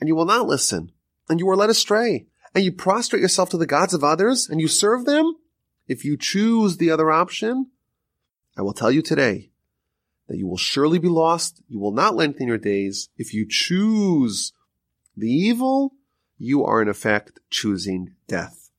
and 0.00 0.08
you 0.08 0.16
will 0.16 0.26
not 0.26 0.46
listen 0.46 0.92
and 1.28 1.40
you 1.40 1.48
are 1.50 1.56
led 1.56 1.70
astray 1.70 2.26
and 2.54 2.64
you 2.64 2.72
prostrate 2.72 3.22
yourself 3.22 3.50
to 3.50 3.56
the 3.56 3.66
gods 3.66 3.94
of 3.94 4.04
others 4.04 4.48
and 4.48 4.60
you 4.60 4.68
serve 4.68 5.04
them, 5.04 5.36
if 5.86 6.04
you 6.04 6.16
choose 6.16 6.76
the 6.76 6.90
other 6.90 7.10
option, 7.10 7.70
I 8.56 8.62
will 8.62 8.72
tell 8.72 8.90
you 8.90 9.02
today 9.02 9.50
that 10.28 10.36
you 10.36 10.46
will 10.46 10.56
surely 10.56 10.98
be 10.98 11.08
lost. 11.08 11.62
You 11.68 11.78
will 11.78 11.92
not 11.92 12.14
lengthen 12.14 12.48
your 12.48 12.58
days. 12.58 13.08
If 13.16 13.32
you 13.32 13.46
choose 13.48 14.52
the 15.16 15.30
evil, 15.30 15.94
you 16.38 16.64
are 16.64 16.82
in 16.82 16.88
effect 16.88 17.40
choosing 17.50 18.14
death. 18.26 18.70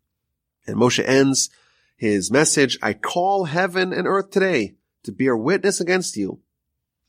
And 0.67 0.77
Moshe 0.77 1.03
ends 1.03 1.49
his 1.97 2.31
message, 2.31 2.77
I 2.81 2.93
call 2.93 3.45
heaven 3.45 3.91
and 3.91 4.07
earth 4.07 4.31
today 4.31 4.75
to 5.03 5.11
bear 5.11 5.35
witness 5.35 5.81
against 5.81 6.15
you. 6.15 6.39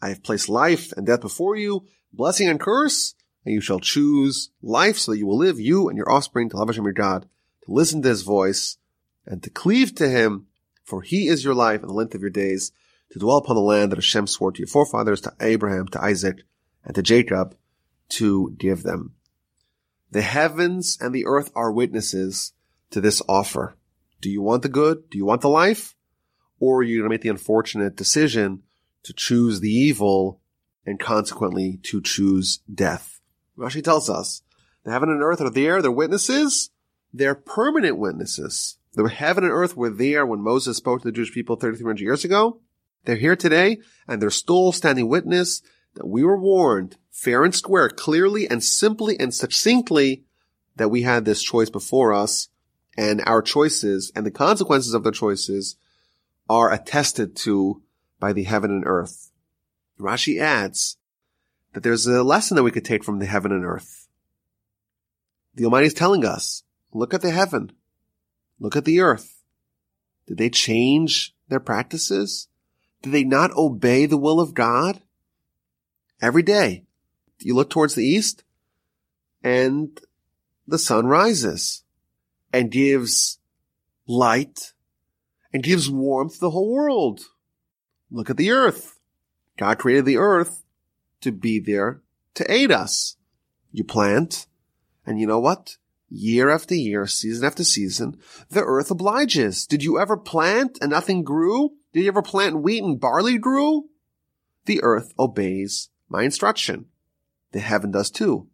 I 0.02 0.08
have 0.08 0.22
placed 0.22 0.48
life 0.48 0.92
and 0.96 1.06
death 1.06 1.20
before 1.20 1.56
you, 1.56 1.84
blessing 2.12 2.48
and 2.48 2.58
curse, 2.58 3.14
and 3.44 3.54
you 3.54 3.60
shall 3.60 3.80
choose 3.80 4.50
life 4.62 4.98
so 4.98 5.12
that 5.12 5.18
you 5.18 5.26
will 5.26 5.38
live, 5.38 5.58
you 5.58 5.88
and 5.88 5.96
your 5.96 6.10
offspring, 6.10 6.48
to 6.50 6.56
love 6.56 6.68
Hashem 6.68 6.84
your 6.84 6.92
God, 6.92 7.28
to 7.64 7.72
listen 7.72 8.02
to 8.02 8.08
his 8.08 8.22
voice, 8.22 8.78
and 9.26 9.42
to 9.42 9.50
cleave 9.50 9.94
to 9.96 10.08
him, 10.08 10.46
for 10.84 11.02
he 11.02 11.28
is 11.28 11.44
your 11.44 11.54
life 11.54 11.80
and 11.80 11.88
the 11.88 11.94
length 11.94 12.14
of 12.14 12.20
your 12.20 12.30
days, 12.30 12.72
to 13.10 13.18
dwell 13.18 13.36
upon 13.36 13.56
the 13.56 13.62
land 13.62 13.92
that 13.92 13.96
Hashem 13.96 14.26
swore 14.26 14.52
to 14.52 14.58
your 14.58 14.68
forefathers, 14.68 15.20
to 15.22 15.32
Abraham, 15.40 15.88
to 15.88 16.02
Isaac, 16.02 16.42
and 16.84 16.94
to 16.94 17.02
Jacob, 17.02 17.56
to 18.10 18.54
give 18.58 18.82
them. 18.82 19.14
The 20.10 20.22
heavens 20.22 20.98
and 21.00 21.14
the 21.14 21.26
earth 21.26 21.50
are 21.54 21.72
witnesses 21.72 22.52
to 22.90 23.00
this 23.00 23.22
offer. 23.28 23.76
Do 24.20 24.28
you 24.28 24.42
want 24.42 24.62
the 24.62 24.68
good? 24.68 25.08
Do 25.08 25.18
you 25.18 25.24
want 25.24 25.40
the 25.40 25.48
life? 25.48 25.94
Or 26.58 26.78
are 26.78 26.82
you 26.82 26.98
going 26.98 27.08
to 27.08 27.14
make 27.14 27.22
the 27.22 27.28
unfortunate 27.28 27.96
decision 27.96 28.62
to 29.04 29.12
choose 29.12 29.60
the 29.60 29.70
evil 29.70 30.40
and 30.84 30.98
consequently 30.98 31.78
to 31.84 32.02
choose 32.02 32.58
death? 32.72 33.19
Rashi 33.60 33.84
tells 33.84 34.08
us 34.08 34.42
the 34.84 34.90
heaven 34.90 35.10
and 35.10 35.22
earth 35.22 35.40
are 35.40 35.50
there. 35.50 35.82
They're 35.82 35.92
witnesses. 35.92 36.70
They're 37.12 37.34
permanent 37.34 37.98
witnesses. 37.98 38.78
The 38.94 39.08
heaven 39.08 39.44
and 39.44 39.52
earth 39.52 39.76
were 39.76 39.90
there 39.90 40.24
when 40.24 40.40
Moses 40.40 40.78
spoke 40.78 41.02
to 41.02 41.08
the 41.08 41.12
Jewish 41.12 41.32
people 41.32 41.56
3,300 41.56 42.00
years 42.02 42.24
ago. 42.24 42.60
They're 43.04 43.16
here 43.16 43.36
today 43.36 43.78
and 44.08 44.20
they're 44.20 44.30
still 44.30 44.72
standing 44.72 45.08
witness 45.08 45.62
that 45.94 46.06
we 46.06 46.24
were 46.24 46.38
warned 46.38 46.96
fair 47.10 47.44
and 47.44 47.54
square, 47.54 47.88
clearly 47.90 48.48
and 48.48 48.64
simply 48.64 49.18
and 49.20 49.34
succinctly 49.34 50.24
that 50.76 50.88
we 50.88 51.02
had 51.02 51.24
this 51.24 51.42
choice 51.42 51.68
before 51.68 52.14
us 52.14 52.48
and 52.96 53.22
our 53.26 53.42
choices 53.42 54.10
and 54.16 54.24
the 54.24 54.30
consequences 54.30 54.94
of 54.94 55.04
the 55.04 55.12
choices 55.12 55.76
are 56.48 56.72
attested 56.72 57.36
to 57.36 57.82
by 58.18 58.32
the 58.32 58.44
heaven 58.44 58.70
and 58.70 58.84
earth. 58.86 59.30
Rashi 59.98 60.40
adds 60.40 60.96
that 61.72 61.82
there's 61.82 62.06
a 62.06 62.22
lesson 62.22 62.56
that 62.56 62.62
we 62.62 62.70
could 62.70 62.84
take 62.84 63.04
from 63.04 63.18
the 63.18 63.26
heaven 63.26 63.52
and 63.52 63.64
earth. 63.64 64.08
The 65.54 65.64
Almighty 65.64 65.86
is 65.86 65.94
telling 65.94 66.24
us, 66.24 66.62
look 66.92 67.14
at 67.14 67.22
the 67.22 67.30
heaven, 67.30 67.72
look 68.58 68.76
at 68.76 68.84
the 68.84 69.00
earth. 69.00 69.42
Did 70.26 70.38
they 70.38 70.50
change 70.50 71.34
their 71.48 71.60
practices? 71.60 72.48
Did 73.02 73.12
they 73.12 73.24
not 73.24 73.56
obey 73.56 74.06
the 74.06 74.16
will 74.16 74.40
of 74.40 74.54
God? 74.54 75.02
Every 76.22 76.42
day. 76.42 76.84
You 77.40 77.54
look 77.54 77.70
towards 77.70 77.94
the 77.94 78.04
east 78.04 78.44
and 79.42 79.98
the 80.66 80.78
sun 80.78 81.06
rises 81.06 81.82
and 82.52 82.70
gives 82.70 83.38
light 84.06 84.74
and 85.52 85.62
gives 85.62 85.90
warmth 85.90 86.34
to 86.34 86.40
the 86.40 86.50
whole 86.50 86.70
world. 86.70 87.22
Look 88.10 88.28
at 88.28 88.36
the 88.36 88.50
earth. 88.50 88.98
God 89.56 89.78
created 89.78 90.04
the 90.04 90.18
earth 90.18 90.64
to 91.20 91.32
be 91.32 91.60
there 91.60 92.02
to 92.34 92.50
aid 92.52 92.70
us. 92.70 93.16
You 93.72 93.84
plant 93.84 94.46
and 95.06 95.20
you 95.20 95.26
know 95.26 95.40
what? 95.40 95.76
Year 96.08 96.50
after 96.50 96.74
year, 96.74 97.06
season 97.06 97.46
after 97.46 97.62
season, 97.62 98.18
the 98.48 98.62
earth 98.62 98.90
obliges. 98.90 99.66
Did 99.66 99.82
you 99.82 99.98
ever 99.98 100.16
plant 100.16 100.78
and 100.80 100.90
nothing 100.90 101.22
grew? 101.22 101.72
Did 101.92 102.02
you 102.02 102.08
ever 102.08 102.22
plant 102.22 102.62
wheat 102.62 102.82
and 102.82 103.00
barley 103.00 103.38
grew? 103.38 103.88
The 104.66 104.82
earth 104.82 105.12
obeys 105.18 105.88
my 106.08 106.22
instruction. 106.24 106.86
The 107.52 107.60
heaven 107.60 107.90
does 107.90 108.10
too. 108.10 108.48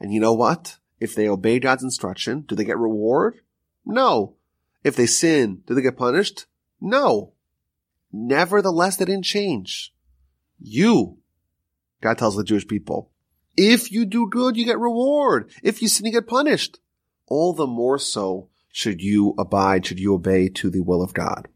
And 0.00 0.12
you 0.12 0.20
know 0.20 0.32
what? 0.32 0.78
If 0.98 1.14
they 1.14 1.28
obey 1.28 1.58
God's 1.58 1.82
instruction, 1.82 2.42
do 2.42 2.54
they 2.54 2.64
get 2.64 2.78
reward? 2.78 3.40
No. 3.84 4.36
If 4.82 4.96
they 4.96 5.06
sin, 5.06 5.62
do 5.66 5.74
they 5.74 5.82
get 5.82 5.96
punished? 5.96 6.46
No. 6.80 7.34
Nevertheless, 8.12 8.96
they 8.96 9.04
didn't 9.04 9.24
change. 9.24 9.94
You, 10.58 11.18
God 12.02 12.18
tells 12.18 12.36
the 12.36 12.44
Jewish 12.44 12.68
people, 12.68 13.10
if 13.56 13.90
you 13.90 14.04
do 14.04 14.28
good, 14.28 14.56
you 14.56 14.64
get 14.64 14.78
reward. 14.78 15.50
If 15.62 15.80
you 15.80 15.88
sin, 15.88 16.06
you 16.06 16.12
get 16.12 16.26
punished. 16.26 16.78
All 17.26 17.54
the 17.54 17.66
more 17.66 17.98
so 17.98 18.48
should 18.70 19.00
you 19.00 19.34
abide, 19.38 19.86
should 19.86 20.00
you 20.00 20.14
obey 20.14 20.48
to 20.48 20.68
the 20.68 20.80
will 20.80 21.02
of 21.02 21.14
God. 21.14 21.48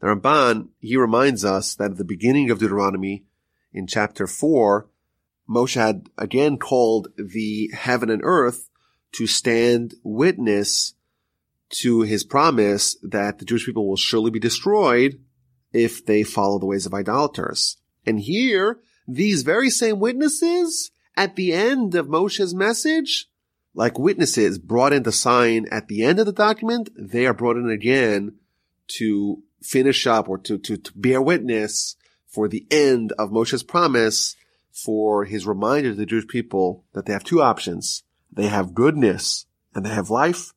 The 0.00 0.06
Ramban, 0.08 0.68
he 0.80 0.96
reminds 0.96 1.44
us 1.44 1.74
that 1.74 1.92
at 1.92 1.96
the 1.96 2.04
beginning 2.04 2.50
of 2.50 2.58
Deuteronomy, 2.58 3.24
in 3.72 3.86
chapter 3.86 4.26
4, 4.26 4.88
Moshe 5.48 5.74
had 5.74 6.08
again 6.16 6.58
called 6.58 7.08
the 7.18 7.70
heaven 7.74 8.08
and 8.08 8.22
earth 8.24 8.70
to 9.12 9.26
stand 9.26 9.94
witness 10.02 10.94
to 11.70 12.02
his 12.02 12.24
promise 12.24 12.96
that 13.02 13.38
the 13.38 13.44
Jewish 13.44 13.66
people 13.66 13.88
will 13.88 13.96
surely 13.96 14.30
be 14.30 14.38
destroyed 14.38 15.20
if 15.72 16.04
they 16.04 16.22
follow 16.22 16.58
the 16.58 16.66
ways 16.66 16.86
of 16.86 16.94
idolaters. 16.94 17.78
And 18.06 18.20
here, 18.20 18.80
these 19.06 19.42
very 19.42 19.70
same 19.70 20.00
witnesses 20.00 20.90
at 21.16 21.36
the 21.36 21.52
end 21.52 21.94
of 21.94 22.06
Moshe's 22.06 22.54
message, 22.54 23.26
like 23.74 23.98
witnesses 23.98 24.58
brought 24.58 24.92
in 24.92 25.04
to 25.04 25.12
sign 25.12 25.66
at 25.70 25.88
the 25.88 26.02
end 26.02 26.18
of 26.18 26.26
the 26.26 26.32
document, 26.32 26.90
they 26.96 27.26
are 27.26 27.34
brought 27.34 27.56
in 27.56 27.68
again 27.68 28.36
to 28.86 29.42
finish 29.62 30.06
up 30.06 30.28
or 30.28 30.38
to, 30.38 30.58
to, 30.58 30.76
to 30.76 30.92
bear 30.94 31.20
witness 31.20 31.96
for 32.26 32.48
the 32.48 32.66
end 32.70 33.12
of 33.18 33.30
Moshe's 33.30 33.62
promise 33.62 34.36
for 34.72 35.24
his 35.24 35.46
reminder 35.46 35.90
to 35.90 35.94
the 35.94 36.06
Jewish 36.06 36.26
people 36.26 36.84
that 36.92 37.06
they 37.06 37.12
have 37.12 37.24
two 37.24 37.40
options. 37.40 38.02
They 38.32 38.48
have 38.48 38.74
goodness 38.74 39.46
and 39.74 39.86
they 39.86 39.90
have 39.90 40.10
life. 40.10 40.52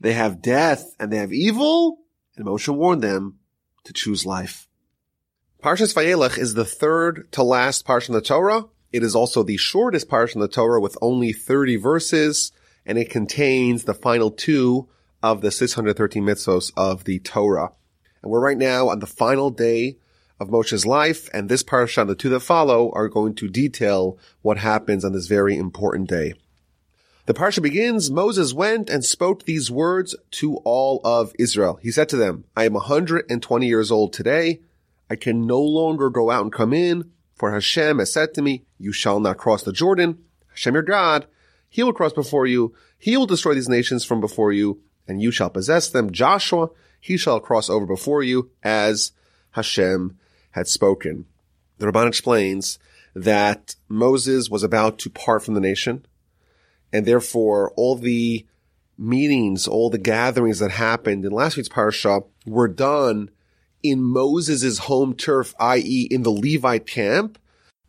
They 0.00 0.12
have 0.12 0.42
death 0.42 0.94
and 0.98 1.12
they 1.12 1.18
have 1.18 1.32
evil. 1.32 1.98
And 2.36 2.46
Moshe 2.46 2.68
warned 2.68 3.02
them 3.02 3.38
to 3.84 3.92
choose 3.92 4.26
life. 4.26 4.68
Parshas 5.64 5.94
Vayeilech 5.94 6.36
is 6.36 6.52
the 6.52 6.66
third 6.66 7.26
to 7.32 7.42
last 7.42 7.86
parsha 7.86 8.10
in 8.10 8.14
the 8.14 8.20
Torah. 8.20 8.66
It 8.92 9.02
is 9.02 9.14
also 9.14 9.42
the 9.42 9.56
shortest 9.56 10.10
parsha 10.10 10.34
in 10.34 10.42
the 10.42 10.46
Torah 10.46 10.78
with 10.78 10.98
only 11.00 11.32
30 11.32 11.76
verses, 11.76 12.52
and 12.84 12.98
it 12.98 13.08
contains 13.08 13.84
the 13.84 13.94
final 13.94 14.30
two 14.30 14.90
of 15.22 15.40
the 15.40 15.50
613 15.50 16.22
mitzvos 16.22 16.70
of 16.76 17.04
the 17.04 17.18
Torah. 17.18 17.72
And 18.22 18.30
we're 18.30 18.44
right 18.44 18.58
now 18.58 18.90
on 18.90 18.98
the 18.98 19.06
final 19.06 19.48
day 19.48 19.96
of 20.38 20.50
Moshe's 20.50 20.84
life, 20.84 21.30
and 21.32 21.48
this 21.48 21.62
parsha 21.62 22.02
and 22.02 22.10
the 22.10 22.14
two 22.14 22.28
that 22.28 22.40
follow 22.40 22.92
are 22.92 23.08
going 23.08 23.34
to 23.36 23.48
detail 23.48 24.18
what 24.42 24.58
happens 24.58 25.02
on 25.02 25.14
this 25.14 25.28
very 25.28 25.56
important 25.56 26.10
day. 26.10 26.34
The 27.24 27.32
parsha 27.32 27.62
begins, 27.62 28.10
Moses 28.10 28.52
went 28.52 28.90
and 28.90 29.02
spoke 29.02 29.44
these 29.44 29.70
words 29.70 30.14
to 30.32 30.56
all 30.56 31.00
of 31.04 31.32
Israel. 31.38 31.78
He 31.80 31.90
said 31.90 32.10
to 32.10 32.18
them, 32.18 32.44
I 32.54 32.66
am 32.66 32.74
120 32.74 33.66
years 33.66 33.90
old 33.90 34.12
today. 34.12 34.60
I 35.10 35.16
can 35.16 35.46
no 35.46 35.60
longer 35.60 36.10
go 36.10 36.30
out 36.30 36.42
and 36.42 36.52
come 36.52 36.72
in, 36.72 37.10
for 37.34 37.52
Hashem 37.52 37.98
has 37.98 38.12
said 38.12 38.34
to 38.34 38.42
me, 38.42 38.64
you 38.78 38.92
shall 38.92 39.20
not 39.20 39.38
cross 39.38 39.62
the 39.62 39.72
Jordan. 39.72 40.18
Hashem 40.48 40.74
your 40.74 40.82
God, 40.82 41.26
he 41.68 41.82
will 41.82 41.92
cross 41.92 42.12
before 42.12 42.46
you. 42.46 42.74
He 42.96 43.16
will 43.16 43.26
destroy 43.26 43.54
these 43.54 43.68
nations 43.68 44.04
from 44.04 44.20
before 44.20 44.52
you, 44.52 44.80
and 45.06 45.20
you 45.20 45.30
shall 45.30 45.50
possess 45.50 45.88
them. 45.88 46.12
Joshua, 46.12 46.70
he 47.00 47.16
shall 47.16 47.40
cross 47.40 47.68
over 47.68 47.86
before 47.86 48.22
you 48.22 48.50
as 48.62 49.12
Hashem 49.50 50.16
had 50.52 50.68
spoken. 50.68 51.26
The 51.78 51.86
Ramban 51.86 52.08
explains 52.08 52.78
that 53.14 53.74
Moses 53.88 54.48
was 54.48 54.62
about 54.62 54.98
to 55.00 55.10
part 55.10 55.44
from 55.44 55.54
the 55.54 55.60
nation, 55.60 56.06
and 56.92 57.04
therefore 57.04 57.72
all 57.76 57.96
the 57.96 58.46
meetings, 58.96 59.66
all 59.66 59.90
the 59.90 59.98
gatherings 59.98 60.60
that 60.60 60.70
happened 60.70 61.24
in 61.24 61.32
last 61.32 61.56
week's 61.56 61.68
parasha 61.68 62.20
were 62.46 62.68
done 62.68 63.30
in 63.84 64.02
Moses' 64.02 64.78
home 64.78 65.14
turf, 65.14 65.54
i.e. 65.60 66.08
in 66.10 66.22
the 66.22 66.30
Levite 66.30 66.86
camp. 66.86 67.38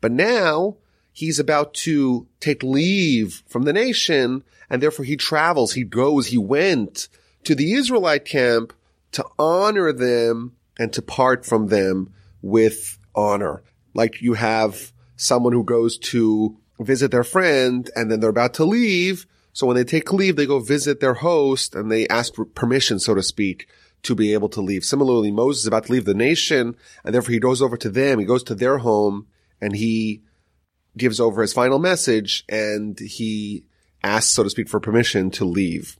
But 0.02 0.12
now 0.12 0.76
he's 1.12 1.40
about 1.40 1.74
to 1.74 2.28
take 2.40 2.62
leave 2.62 3.42
from 3.48 3.64
the 3.64 3.74
nation 3.74 4.44
and 4.70 4.82
therefore 4.82 5.06
he 5.06 5.16
travels, 5.16 5.74
he 5.74 5.84
goes, 5.84 6.28
he 6.28 6.38
went 6.38 7.08
to 7.46 7.56
the 7.56 7.74
Israelite 7.74 8.26
camp 8.26 8.74
to 9.14 9.26
honor 9.40 9.94
them 9.94 10.54
and 10.78 10.92
to 10.94 11.02
part 11.02 11.46
from 11.46 11.68
them 11.68 12.14
with 12.42 12.98
honor. 13.16 13.64
Like 13.94 14.22
you 14.22 14.34
have 14.34 14.92
someone 15.16 15.54
who 15.54 15.64
goes 15.64 15.98
to 15.98 16.58
visit 16.80 17.12
their 17.12 17.24
friend 17.24 17.90
and 17.96 18.12
then 18.12 18.20
they're 18.20 18.30
about 18.30 18.56
to 18.56 18.66
leave. 18.66 19.26
So 19.54 19.66
when 19.66 19.78
they 19.78 19.86
take 19.86 20.12
leave, 20.12 20.36
they 20.36 20.46
go 20.46 20.60
visit 20.60 21.00
their 21.00 21.14
host 21.14 21.76
and 21.76 21.90
they 21.90 22.08
ask 22.10 22.34
permission, 22.54 23.00
so 23.00 23.16
to 23.16 23.24
speak, 23.24 23.70
to 24.06 24.16
be 24.16 24.34
able 24.34 24.50
to 24.50 24.62
leave. 24.62 24.86
Similarly, 24.86 25.32
Moses 25.32 25.64
is 25.64 25.68
about 25.68 25.86
to 25.86 25.92
leave 25.92 26.06
the 26.06 26.14
nation 26.14 26.76
and 27.04 27.14
therefore 27.14 27.34
he 27.34 27.40
goes 27.40 27.62
over 27.62 27.78
to 27.78 27.90
them. 27.90 28.20
He 28.20 28.26
goes 28.26 28.44
to 28.44 28.56
their 28.56 28.80
home 28.80 29.28
and 29.62 29.76
he 29.76 30.22
gives 30.98 31.20
over 31.20 31.42
his 31.42 31.54
final 31.54 31.80
message 31.80 32.46
and 32.48 32.98
he 33.00 33.66
asks, 34.04 34.32
so 34.32 34.44
to 34.44 34.50
speak, 34.50 34.70
for 34.70 34.80
permission 34.80 35.32
to 35.32 35.46
leave. 35.46 36.00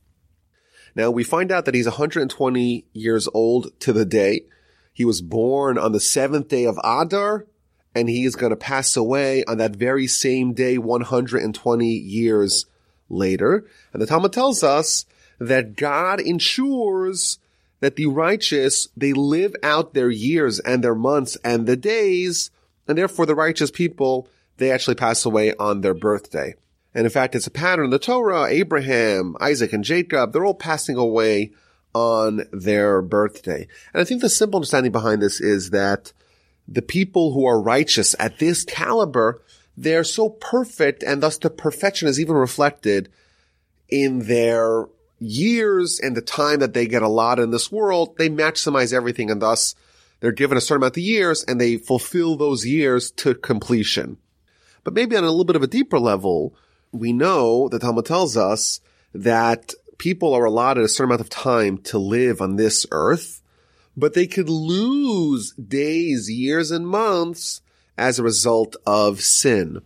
Now 0.96 1.12
we 1.12 1.24
find 1.24 1.52
out 1.52 1.66
that 1.66 1.76
he's 1.76 1.88
120 1.88 2.86
years 2.94 3.28
old 3.34 3.78
to 3.82 3.92
the 3.92 4.06
day. 4.06 4.46
He 4.94 5.04
was 5.04 5.22
born 5.22 5.78
on 5.78 5.92
the 5.92 6.00
seventh 6.00 6.48
day 6.48 6.66
of 6.66 6.80
Adar 6.84 7.46
and 7.94 8.10
he 8.10 8.26
is 8.26 8.36
going 8.36 8.52
to 8.52 8.58
pass 8.58 8.96
away 8.96 9.44
on 9.46 9.58
that 9.58 9.76
very 9.76 10.08
same 10.08 10.54
day 10.54 10.78
120 10.78 11.88
years 11.88 12.66
later. 13.10 13.66
And 13.94 14.02
the 14.02 14.06
Talmud 14.06 14.34
tells 14.34 14.64
us 14.64 15.06
that 15.40 15.76
God 15.76 16.20
ensures 16.20 17.40
that 17.86 17.98
the 17.98 18.08
righteous, 18.08 18.88
they 18.98 19.14
live 19.14 19.56
out 19.62 19.94
their 19.94 20.10
years 20.10 20.60
and 20.60 20.84
their 20.84 20.96
months 20.96 21.38
and 21.44 21.68
the 21.68 21.78
days, 21.78 22.50
and 22.88 22.98
therefore 22.98 23.28
the 23.28 23.36
righteous 23.36 23.70
people, 23.70 24.28
they 24.58 24.72
actually 24.72 24.96
pass 24.96 25.24
away 25.24 25.54
on 25.60 25.82
their 25.82 25.94
birthday. 25.94 26.56
And 26.96 27.06
in 27.06 27.12
fact, 27.12 27.36
it's 27.36 27.46
a 27.46 27.52
pattern 27.52 27.86
in 27.86 27.92
the 27.92 28.00
Torah, 28.00 28.46
Abraham, 28.46 29.36
Isaac, 29.40 29.72
and 29.72 29.84
Jacob, 29.84 30.34
they're 30.34 30.44
all 30.44 30.56
passing 30.56 30.98
away 30.98 31.52
on 31.94 32.48
their 32.52 33.04
birthday. 33.04 33.68
And 33.94 34.02
I 34.02 34.04
think 34.04 34.22
the 34.22 34.30
simple 34.30 34.58
understanding 34.58 34.92
behind 34.92 35.22
this 35.22 35.40
is 35.40 35.70
that 35.70 36.12
the 36.68 36.82
people 36.82 37.34
who 37.34 37.46
are 37.46 37.62
righteous 37.62 38.16
at 38.20 38.40
this 38.40 38.64
caliber, 38.64 39.44
they're 39.78 40.04
so 40.04 40.30
perfect 40.30 41.04
and 41.04 41.22
thus 41.22 41.38
the 41.38 41.52
perfection 41.52 42.08
is 42.08 42.20
even 42.20 42.34
reflected 42.34 43.10
in 43.90 44.26
their 44.26 44.88
years 45.26 46.00
and 46.00 46.16
the 46.16 46.22
time 46.22 46.60
that 46.60 46.74
they 46.74 46.88
get 46.88 47.02
a 47.02 47.08
lot 47.08 47.40
in 47.40 47.52
this 47.52 47.72
world, 47.72 48.18
they 48.18 48.30
maximize 48.30 48.94
everything 48.94 49.30
and 49.30 49.42
thus 49.42 49.76
they're 50.20 50.32
given 50.32 50.58
a 50.58 50.62
certain 50.62 50.82
amount 50.82 50.98
of 50.98 51.04
years 51.04 51.44
and 51.44 51.60
they 51.60 51.78
fulfill 51.78 52.36
those 52.36 52.66
years 52.66 53.12
to 53.12 53.36
completion. 53.36 54.18
But 54.84 54.94
maybe 54.94 55.16
on 55.16 55.24
a 55.24 55.30
little 55.30 55.46
bit 55.46 55.56
of 55.56 55.64
a 55.64 55.68
deeper 55.68 56.00
level, 56.00 56.56
we 56.92 57.12
know 57.12 57.68
the 57.70 57.80
Talmud 57.80 58.06
tells 58.06 58.38
us 58.38 58.80
that 59.14 59.74
people 59.98 60.34
are 60.34 60.46
allotted 60.46 60.84
a 60.84 60.88
certain 60.88 61.12
amount 61.12 61.22
of 61.22 61.30
time 61.30 61.78
to 61.80 61.98
live 61.98 62.42
on 62.42 62.56
this 62.56 62.86
earth, 62.92 63.42
but 63.98 64.14
they 64.14 64.28
could 64.28 64.50
lose 64.50 65.54
days, 65.54 66.30
years, 66.30 66.72
and 66.72 66.88
months 66.88 67.62
as 67.98 68.20
a 68.20 68.24
result 68.24 68.76
of 68.86 69.22
sin. 69.22 69.82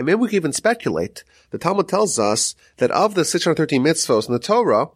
And 0.00 0.06
maybe 0.06 0.16
we 0.16 0.28
can 0.28 0.36
even 0.36 0.54
speculate 0.54 1.24
the 1.50 1.58
Talmud 1.58 1.86
tells 1.86 2.18
us 2.18 2.54
that 2.78 2.90
of 2.90 3.14
the 3.14 3.22
613 3.22 3.84
mitzvos 3.84 4.28
in 4.28 4.32
the 4.32 4.38
Torah, 4.38 4.88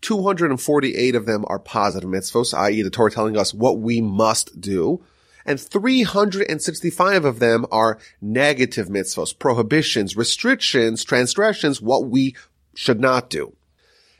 248 0.00 1.14
of 1.14 1.26
them 1.26 1.44
are 1.48 1.58
positive 1.58 2.08
mitzvos, 2.08 2.54
i.e. 2.54 2.80
the 2.80 2.88
Torah 2.88 3.10
telling 3.10 3.36
us 3.36 3.52
what 3.52 3.78
we 3.78 4.00
must 4.00 4.58
do, 4.58 5.04
and 5.44 5.60
365 5.60 7.26
of 7.26 7.40
them 7.40 7.66
are 7.70 7.98
negative 8.22 8.88
mitzvos, 8.88 9.38
prohibitions, 9.38 10.16
restrictions, 10.16 11.04
transgressions, 11.04 11.82
what 11.82 12.06
we 12.06 12.34
should 12.74 13.00
not 13.00 13.28
do. 13.28 13.54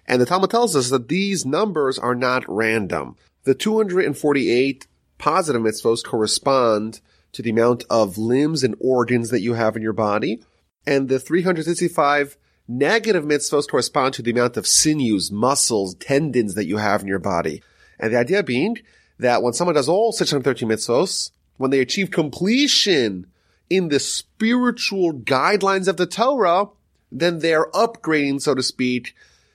And 0.04 0.20
the 0.20 0.26
Talmud 0.26 0.50
tells 0.50 0.76
us 0.76 0.90
that 0.90 1.08
these 1.08 1.46
numbers 1.46 1.98
are 1.98 2.14
not 2.14 2.44
random. 2.46 3.16
The 3.44 3.54
248 3.54 4.86
positive 5.16 5.62
mitzvos 5.62 6.04
correspond 6.04 7.00
to 7.32 7.42
the 7.42 7.50
amount 7.50 7.84
of 7.90 8.18
limbs 8.18 8.64
and 8.64 8.74
organs 8.80 9.30
that 9.30 9.40
you 9.40 9.54
have 9.54 9.76
in 9.76 9.82
your 9.82 9.92
body. 9.92 10.42
And 10.86 11.08
the 11.08 11.18
365 11.18 12.36
negative 12.66 13.24
mitzvahs 13.24 13.68
correspond 13.68 14.14
to 14.14 14.22
the 14.22 14.30
amount 14.30 14.56
of 14.56 14.66
sinews, 14.66 15.30
muscles, 15.30 15.94
tendons 15.94 16.54
that 16.54 16.66
you 16.66 16.76
have 16.76 17.02
in 17.02 17.08
your 17.08 17.18
body. 17.18 17.62
And 17.98 18.12
the 18.12 18.18
idea 18.18 18.42
being 18.42 18.78
that 19.18 19.42
when 19.42 19.52
someone 19.52 19.74
does 19.74 19.88
all 19.88 20.12
613 20.12 20.68
mitzvahs, 20.68 21.30
when 21.56 21.70
they 21.70 21.80
achieve 21.80 22.10
completion 22.10 23.26
in 23.68 23.88
the 23.88 23.98
spiritual 23.98 25.12
guidelines 25.12 25.88
of 25.88 25.96
the 25.96 26.06
Torah, 26.06 26.66
then 27.10 27.40
they're 27.40 27.70
upgrading, 27.72 28.40
so 28.40 28.54
to 28.54 28.62
speak, 28.62 29.14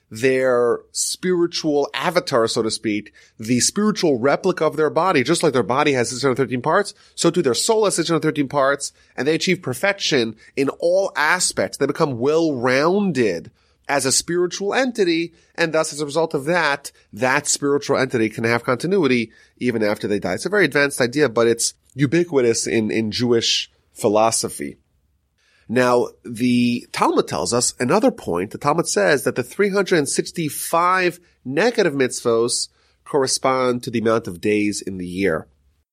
their 0.10 0.80
spiritual 0.91 1.89
avatar, 1.93 2.47
so 2.47 2.62
to 2.62 2.70
speak, 2.70 3.14
the 3.39 3.60
spiritual 3.60 4.20
replica 4.20 4.66
of 4.66 4.76
their 4.76 4.89
body, 4.89 5.24
just 5.24 5.41
like 5.41 5.54
their 5.54 5.64
body 5.64 5.93
has 5.93 6.10
613 6.10 6.62
parts, 6.62 6.93
so 7.16 7.32
too 7.32 7.41
their 7.41 7.54
soul 7.54 7.86
has 7.86 7.95
613 7.95 8.47
parts, 8.47 8.93
and 9.16 9.28
they 9.28 9.36
achieve 9.36 9.62
perfection 9.62 10.36
in 10.56 10.70
all 10.80 11.12
aspects. 11.16 11.78
They 11.78 11.88
become 11.88 12.20
well-rounded 12.20 13.49
as 13.88 14.06
a 14.06 14.12
spiritual 14.12 14.74
entity, 14.74 15.34
and 15.56 15.74
thus 15.74 15.91
as 15.91 15.99
a 15.99 16.06
result 16.06 16.34
of 16.34 16.45
that, 16.45 16.91
that 17.12 17.47
spiritual 17.47 17.97
entity 17.97 18.30
can 18.30 18.43
have 18.43 18.64
continuity 18.64 19.32
even 19.58 19.84
after 19.84 20.08
they 20.08 20.20
die. 20.20 20.34
It's 20.34 20.45
a 20.45 20.49
very 20.49 20.66
advanced 20.66 21.01
idea, 21.01 21.28
but 21.28 21.47
it's 21.47 21.74
ubiquitous 21.95 22.68
in, 22.68 22.91
in 22.91 23.12
Jewish 23.12 23.72
philosophy. 23.93 24.78
Now, 25.70 26.07
the 26.26 26.88
Talmud 26.91 27.28
tells 27.28 27.53
us 27.53 27.74
another 27.80 28.11
point. 28.11 28.51
The 28.51 28.57
Talmud 28.57 28.88
says 28.88 29.24
that 29.24 29.36
the 29.36 29.43
365 29.43 31.20
negative 31.45 31.93
mitzvos 31.93 32.70
correspond 33.05 33.84
to 33.84 33.91
the 33.91 33.99
amount 33.99 34.28
of 34.28 34.41
days 34.41 34.82
in 34.82 34.97
the 34.97 35.07
year. 35.07 35.47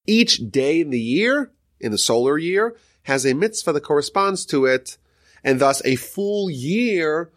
Each 0.07 0.39
day 0.51 0.81
in 0.81 0.91
the 0.91 1.01
year, 1.01 1.53
in 1.79 1.93
the 1.93 1.99
solar 1.99 2.39
year, 2.39 2.77
has 3.05 3.25
a 3.25 3.35
mitzvah 3.35 3.73
that 3.73 3.83
corresponds 3.83 4.45
to 4.47 4.66
it, 4.66 4.99
and 5.43 5.61
thus 5.61 5.83
a 5.85 5.97
full 5.97 6.51
year, 6.51 7.31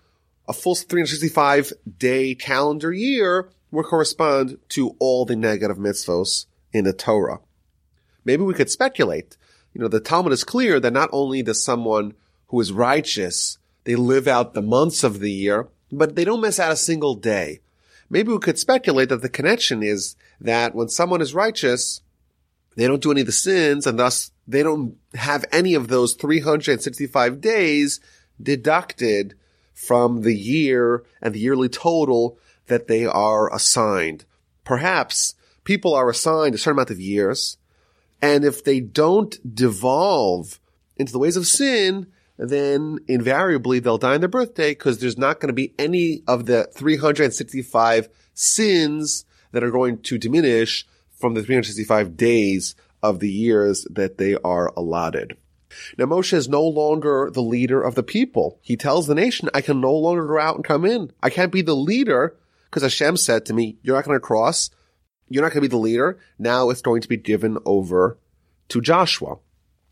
a 0.48 0.54
full 0.54 0.76
365 0.76 1.74
day 1.98 2.36
calendar 2.36 2.92
year 2.92 3.50
will 3.72 3.84
correspond 3.84 4.58
to 4.70 4.96
all 5.00 5.26
the 5.26 5.36
negative 5.36 5.78
mitzvos 5.78 6.46
in 6.72 6.84
the 6.84 6.94
Torah. 6.94 7.40
Maybe 8.26 8.44
we 8.44 8.54
could 8.54 8.70
speculate. 8.70 9.38
You 9.74 9.82
know, 9.82 9.88
the 9.88 10.00
Talmud 10.00 10.34
is 10.34 10.44
clear 10.44 10.80
that 10.80 10.94
not 10.94 11.10
only 11.12 11.42
does 11.42 11.64
someone 11.64 12.14
who 12.54 12.62
is 12.62 12.72
righteous, 12.72 13.58
they 13.84 13.96
live 13.96 14.28
out 14.28 14.54
the 14.54 14.62
months 14.62 15.04
of 15.04 15.20
the 15.20 15.32
year, 15.32 15.68
but 15.92 16.16
they 16.16 16.24
don't 16.24 16.40
miss 16.40 16.60
out 16.60 16.72
a 16.72 16.76
single 16.76 17.16
day. 17.16 17.60
Maybe 18.12 18.32
we 18.32 18.38
could 18.38 18.60
speculate 18.60 19.10
that 19.10 19.24
the 19.24 19.28
connection 19.28 19.82
is 19.82 20.16
that 20.40 20.76
when 20.76 20.88
someone 20.88 21.20
is 21.20 21.34
righteous, 21.34 22.02
they 22.76 22.86
don't 22.86 23.02
do 23.02 23.10
any 23.10 23.22
of 23.22 23.26
the 23.26 23.34
sins 23.34 23.88
and 23.88 23.98
thus 23.98 24.30
they 24.48 24.62
don't 24.62 24.98
have 25.16 25.46
any 25.52 25.74
of 25.74 25.88
those 25.88 26.14
365 26.14 27.42
days 27.42 28.00
deducted 28.40 29.34
from 29.74 30.22
the 30.22 30.36
year 30.36 31.04
and 31.24 31.34
the 31.34 31.40
yearly 31.40 31.70
total 31.70 32.38
that 32.68 32.88
they 32.88 33.04
are 33.04 33.52
assigned. 33.52 34.26
Perhaps 34.64 35.34
people 35.64 35.96
are 35.96 36.08
assigned 36.08 36.54
a 36.54 36.60
certain 36.60 36.78
amount 36.78 36.92
of 36.92 37.02
years 37.02 37.58
and 38.22 38.46
if 38.46 38.64
they 38.64 38.80
don't 38.80 39.56
devolve 39.56 40.60
into 40.98 41.12
the 41.12 41.18
ways 41.18 41.36
of 41.36 41.48
sin, 41.48 42.06
then 42.38 43.00
invariably 43.08 43.80
they'll 43.80 43.98
die 43.98 44.16
on 44.16 44.22
their 44.22 44.30
birthday 44.30 44.72
because 44.72 45.00
there's 45.00 45.18
not 45.18 45.40
going 45.40 45.50
to 45.50 45.54
be 45.54 45.74
any 45.78 46.24
of 46.28 46.46
the 46.46 46.70
365 46.74 48.10
sins 48.34 49.26
that 49.52 49.64
are 49.64 49.72
going 49.72 50.00
to 50.00 50.18
diminish 50.18 50.86
from 51.12 51.34
the 51.36 51.42
365 51.42 52.18
days 52.18 52.76
of 53.02 53.20
the 53.20 53.30
years 53.30 53.86
that 53.92 54.18
they 54.18 54.36
are 54.44 54.74
allotted. 54.76 55.38
Now 55.98 56.06
Moshe 56.06 56.34
is 56.34 56.50
no 56.50 56.64
longer 56.64 57.30
the 57.32 57.42
leader 57.42 57.82
of 57.82 57.96
the 57.96 58.04
people. 58.04 58.60
He 58.62 58.78
tells 58.78 59.08
the 59.08 59.16
nation, 59.16 59.50
I 59.54 59.62
can 59.62 59.82
no 59.82 59.94
longer 59.94 60.26
go 60.26 60.40
out 60.40 60.56
and 60.56 60.64
come 60.64 60.86
in. 60.86 61.12
I 61.22 61.30
can't 61.30 61.52
be 61.52 61.62
the 61.62 61.76
leader 61.76 62.36
because 62.66 62.84
Hashem 62.84 63.18
said 63.18 63.46
to 63.46 63.54
me, 63.54 63.78
you're 63.82 63.96
not 63.96 64.06
going 64.06 64.16
to 64.16 64.22
cross. 64.22 64.70
You're 65.30 65.44
not 65.44 65.50
going 65.50 65.64
to 65.64 65.70
be 65.70 65.72
the 65.72 65.78
leader. 65.78 66.20
Now 66.38 66.70
it's 66.70 66.82
going 66.82 67.02
to 67.02 67.08
be 67.08 67.18
given 67.18 67.58
over 67.66 68.18
to 68.70 68.82
Joshua. 68.82 69.38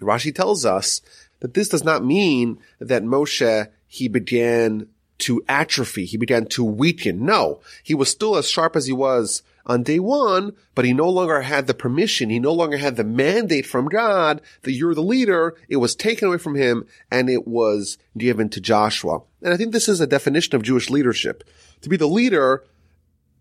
Rashi 0.02 0.34
tells 0.34 0.66
us 0.66 1.02
that 1.42 1.54
this 1.54 1.70
does 1.70 1.84
not 1.84 2.04
mean 2.04 2.58
that 2.80 3.04
Moshe, 3.04 3.68
he 3.88 4.08
began 4.08 4.88
to 5.20 5.44
atrophy. 5.48 6.06
He 6.06 6.18
began 6.18 6.46
to 6.48 6.64
weaken. 6.64 7.26
No, 7.26 7.60
he 7.84 7.94
was 7.94 8.10
still 8.10 8.38
as 8.38 8.50
sharp 8.50 8.76
as 8.76 8.88
he 8.88 8.94
was 8.94 9.44
on 9.66 9.84
day 9.84 10.00
one, 10.00 10.54
but 10.74 10.86
he 10.86 10.94
no 10.94 11.10
longer 11.10 11.42
had 11.42 11.68
the 11.68 11.74
permission. 11.74 12.30
He 12.30 12.40
no 12.40 12.54
longer 12.54 12.78
had 12.78 12.96
the 12.96 13.04
mandate 13.04 13.66
from 13.66 13.88
God 13.88 14.42
that 14.64 14.72
you're 14.72 14.96
the 14.96 15.04
leader. 15.04 15.56
It 15.70 15.78
was 15.78 15.96
taken 15.96 16.28
away 16.28 16.38
from 16.38 16.56
him 16.56 16.86
and 17.12 17.30
it 17.30 17.48
was 17.48 17.98
given 18.18 18.50
to 18.50 18.62
Joshua. 18.62 19.22
And 19.44 19.54
I 19.54 19.58
think 19.58 19.72
this 19.72 19.88
is 19.88 20.02
a 20.02 20.08
definition 20.08 20.56
of 20.56 20.64
Jewish 20.64 20.90
leadership. 20.90 21.44
To 21.82 21.90
be 21.90 21.98
the 21.98 22.08
leader, 22.08 22.64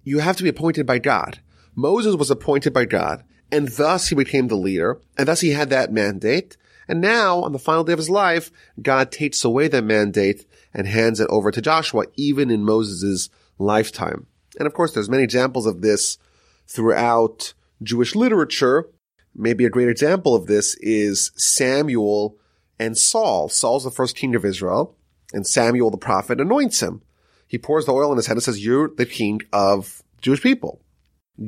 you 0.05 0.19
have 0.19 0.37
to 0.37 0.43
be 0.43 0.49
appointed 0.51 0.87
by 0.87 0.99
God. 0.99 1.41
Moses 1.75 2.17
was 2.17 2.31
appointed 2.31 2.75
by 2.75 2.85
God 2.85 3.25
and 3.51 3.69
thus 3.69 4.09
he 4.09 4.15
became 4.15 4.49
the 4.49 4.57
leader 4.57 5.01
and 5.17 5.29
thus 5.29 5.41
he 5.41 5.51
had 5.51 5.71
that 5.71 5.93
mandate. 5.93 6.57
And 6.91 7.01
now, 7.01 7.45
on 7.45 7.53
the 7.53 7.61
final 7.61 7.85
day 7.85 7.93
of 7.93 8.01
his 8.01 8.11
life, 8.11 8.51
God 8.83 9.13
takes 9.13 9.45
away 9.45 9.69
that 9.69 9.85
mandate 9.85 10.45
and 10.75 10.89
hands 10.89 11.21
it 11.21 11.29
over 11.31 11.53
to 11.53 11.63
Joshua, 11.63 12.07
even 12.17 12.51
in 12.51 12.65
Moses' 12.65 13.31
lifetime. 13.61 14.27
And 14.59 14.67
of 14.67 14.75
course, 14.75 14.93
there's 14.93 15.09
many 15.09 15.23
examples 15.23 15.67
of 15.67 15.83
this 15.83 16.19
throughout 16.67 17.55
Jewish 17.81 18.17
literature. 18.17 18.89
Maybe 19.37 19.65
a 19.65 19.71
great 19.71 19.89
example 19.89 20.35
of 20.35 20.49
this 20.49 20.75
is 20.81 21.31
Samuel 21.37 22.37
and 22.81 22.99
Saul. 22.99 23.49
Saul's 23.49 23.85
the 23.85 23.93
first 23.93 24.17
king 24.17 24.35
of 24.35 24.45
Israel, 24.45 24.97
and 25.33 25.47
Samuel 25.47 25.93
the 25.93 25.97
prophet 25.97 26.41
anoints 26.41 26.81
him. 26.81 27.03
He 27.47 27.57
pours 27.57 27.87
the 27.87 27.93
oil 27.93 28.11
on 28.11 28.17
his 28.17 28.27
head 28.27 28.37
and 28.37 28.43
says, 28.43 28.65
you're 28.65 28.91
the 28.97 29.07
king 29.07 29.43
of 29.53 30.03
Jewish 30.21 30.43
people. 30.43 30.81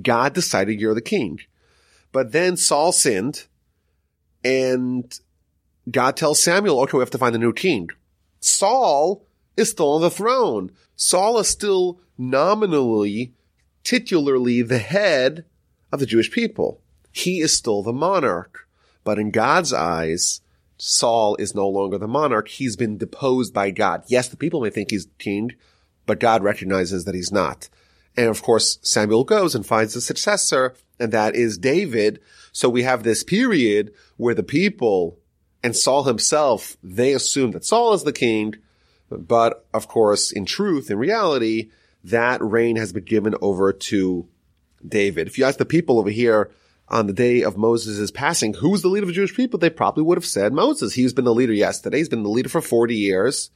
God 0.03 0.35
decided 0.35 0.81
you're 0.81 0.95
the 0.95 1.01
king. 1.01 1.41
But 2.13 2.31
then 2.31 2.57
Saul 2.57 2.93
sinned, 2.93 3.49
and 4.45 5.19
God 5.91 6.17
tells 6.17 6.43
Samuel, 6.43 6.81
okay, 6.81 6.97
we 6.97 7.03
have 7.03 7.11
to 7.11 7.19
find 7.19 7.35
a 7.35 7.39
new 7.39 7.53
king. 7.53 7.91
Saul 8.41 9.27
is 9.57 9.71
still 9.71 9.95
on 9.95 10.01
the 10.01 10.11
throne. 10.11 10.71
Saul 10.97 11.39
is 11.39 11.49
still 11.49 12.01
nominally, 12.17 13.35
titularly 13.85 14.67
the 14.67 14.79
head 14.79 15.45
of 15.91 16.01
the 16.01 16.07
Jewish 16.07 16.31
people. 16.31 16.81
He 17.11 17.41
is 17.41 17.53
still 17.53 17.83
the 17.83 17.93
monarch. 17.93 18.69
But 19.05 19.19
in 19.19 19.31
God's 19.31 19.73
eyes, 19.73 20.41
Saul 20.79 21.37
is 21.37 21.55
no 21.55 21.69
longer 21.69 21.99
the 21.99 22.09
monarch. 22.09 22.49
He's 22.49 22.77
been 22.77 22.99
deposed 22.99 23.53
by 23.53 23.71
God. 23.71 24.05
Yes, 24.07 24.29
the 24.29 24.37
people 24.37 24.61
may 24.61 24.71
think 24.71 24.91
he's 24.91 25.09
king, 25.19 25.53
but 26.07 26.21
God 26.21 26.43
recognizes 26.43 27.05
that 27.05 27.15
he's 27.15 27.33
not. 27.33 27.69
And 28.17 28.29
of 28.29 28.43
course, 28.43 28.79
Samuel 28.83 29.25
goes 29.25 29.55
and 29.55 29.67
finds 29.67 29.97
a 29.97 30.01
successor, 30.01 30.75
and 30.99 31.13
that 31.13 31.35
is 31.35 31.59
David. 31.59 32.21
So 32.53 32.69
we 32.69 32.83
have 32.83 33.03
this 33.03 33.23
period 33.25 33.93
where 34.17 34.35
the 34.35 34.43
people 34.43 35.19
and 35.63 35.77
Saul 35.77 36.05
himself, 36.05 36.77
they 36.83 37.13
assume 37.13 37.53
that 37.53 37.65
Saul 37.65 37.93
is 37.95 38.05
the 38.05 38.13
king. 38.13 38.57
But 39.11 39.67
of 39.75 39.89
course, 39.89 40.33
in 40.33 40.45
truth, 40.45 40.91
in 40.91 40.99
reality, 40.99 41.71
that 42.05 42.43
reign 42.43 42.77
has 42.77 42.93
been 42.93 43.05
given 43.05 43.35
over 43.41 43.73
to 43.73 44.29
David. 44.87 45.29
If 45.29 45.39
you 45.39 45.45
ask 45.45 45.59
the 45.59 45.65
people 45.65 45.99
over 45.99 46.11
here 46.11 46.51
on 46.89 47.07
the 47.07 47.13
day 47.13 47.43
of 47.43 47.57
Moses' 47.57 48.11
passing, 48.11 48.55
who's 48.55 48.83
the 48.83 48.89
leader 48.89 49.05
of 49.05 49.09
the 49.09 49.15
Jewish 49.15 49.35
people? 49.35 49.59
They 49.59 49.71
probably 49.71 50.03
would 50.03 50.19
have 50.19 50.27
said 50.27 50.53
Moses. 50.53 50.95
He's 50.95 51.13
been 51.13 51.25
the 51.25 51.35
leader 51.35 51.53
yesterday. 51.53 51.99
He's 51.99 52.09
been 52.09 52.23
the 52.23 52.29
leader 52.29 52.49
for 52.49 52.61
40 52.61 52.95
years. 52.95 53.51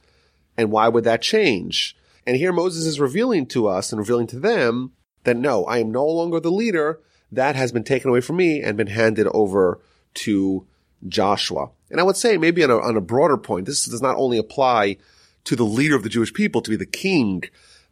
And 0.55 0.71
why 0.71 0.87
would 0.87 1.03
that 1.03 1.21
change? 1.21 1.95
And 2.25 2.35
here 2.35 2.53
Moses 2.53 2.85
is 2.85 2.99
revealing 2.99 3.45
to 3.47 3.67
us 3.67 3.91
and 3.91 3.99
revealing 3.99 4.27
to 4.27 4.39
them 4.39 4.91
that 5.23 5.37
no, 5.37 5.65
I 5.65 5.79
am 5.79 5.91
no 5.91 6.05
longer 6.05 6.39
the 6.39 6.51
leader. 6.51 7.01
That 7.31 7.55
has 7.55 7.71
been 7.71 7.83
taken 7.83 8.09
away 8.09 8.21
from 8.21 8.37
me 8.37 8.61
and 8.61 8.77
been 8.77 8.87
handed 8.87 9.27
over 9.27 9.81
to 10.15 10.65
Joshua. 11.07 11.69
And 11.89 11.99
I 11.99 12.03
would 12.03 12.17
say 12.17 12.37
maybe 12.37 12.63
on 12.63 12.71
a, 12.71 12.77
on 12.77 12.97
a 12.97 13.01
broader 13.01 13.37
point, 13.37 13.65
this 13.65 13.85
does 13.85 14.01
not 14.01 14.17
only 14.17 14.37
apply 14.37 14.97
to 15.45 15.55
the 15.55 15.63
leader 15.63 15.95
of 15.95 16.03
the 16.03 16.09
Jewish 16.09 16.33
people, 16.33 16.61
to 16.61 16.69
be 16.69 16.75
the 16.75 16.85
king. 16.85 17.43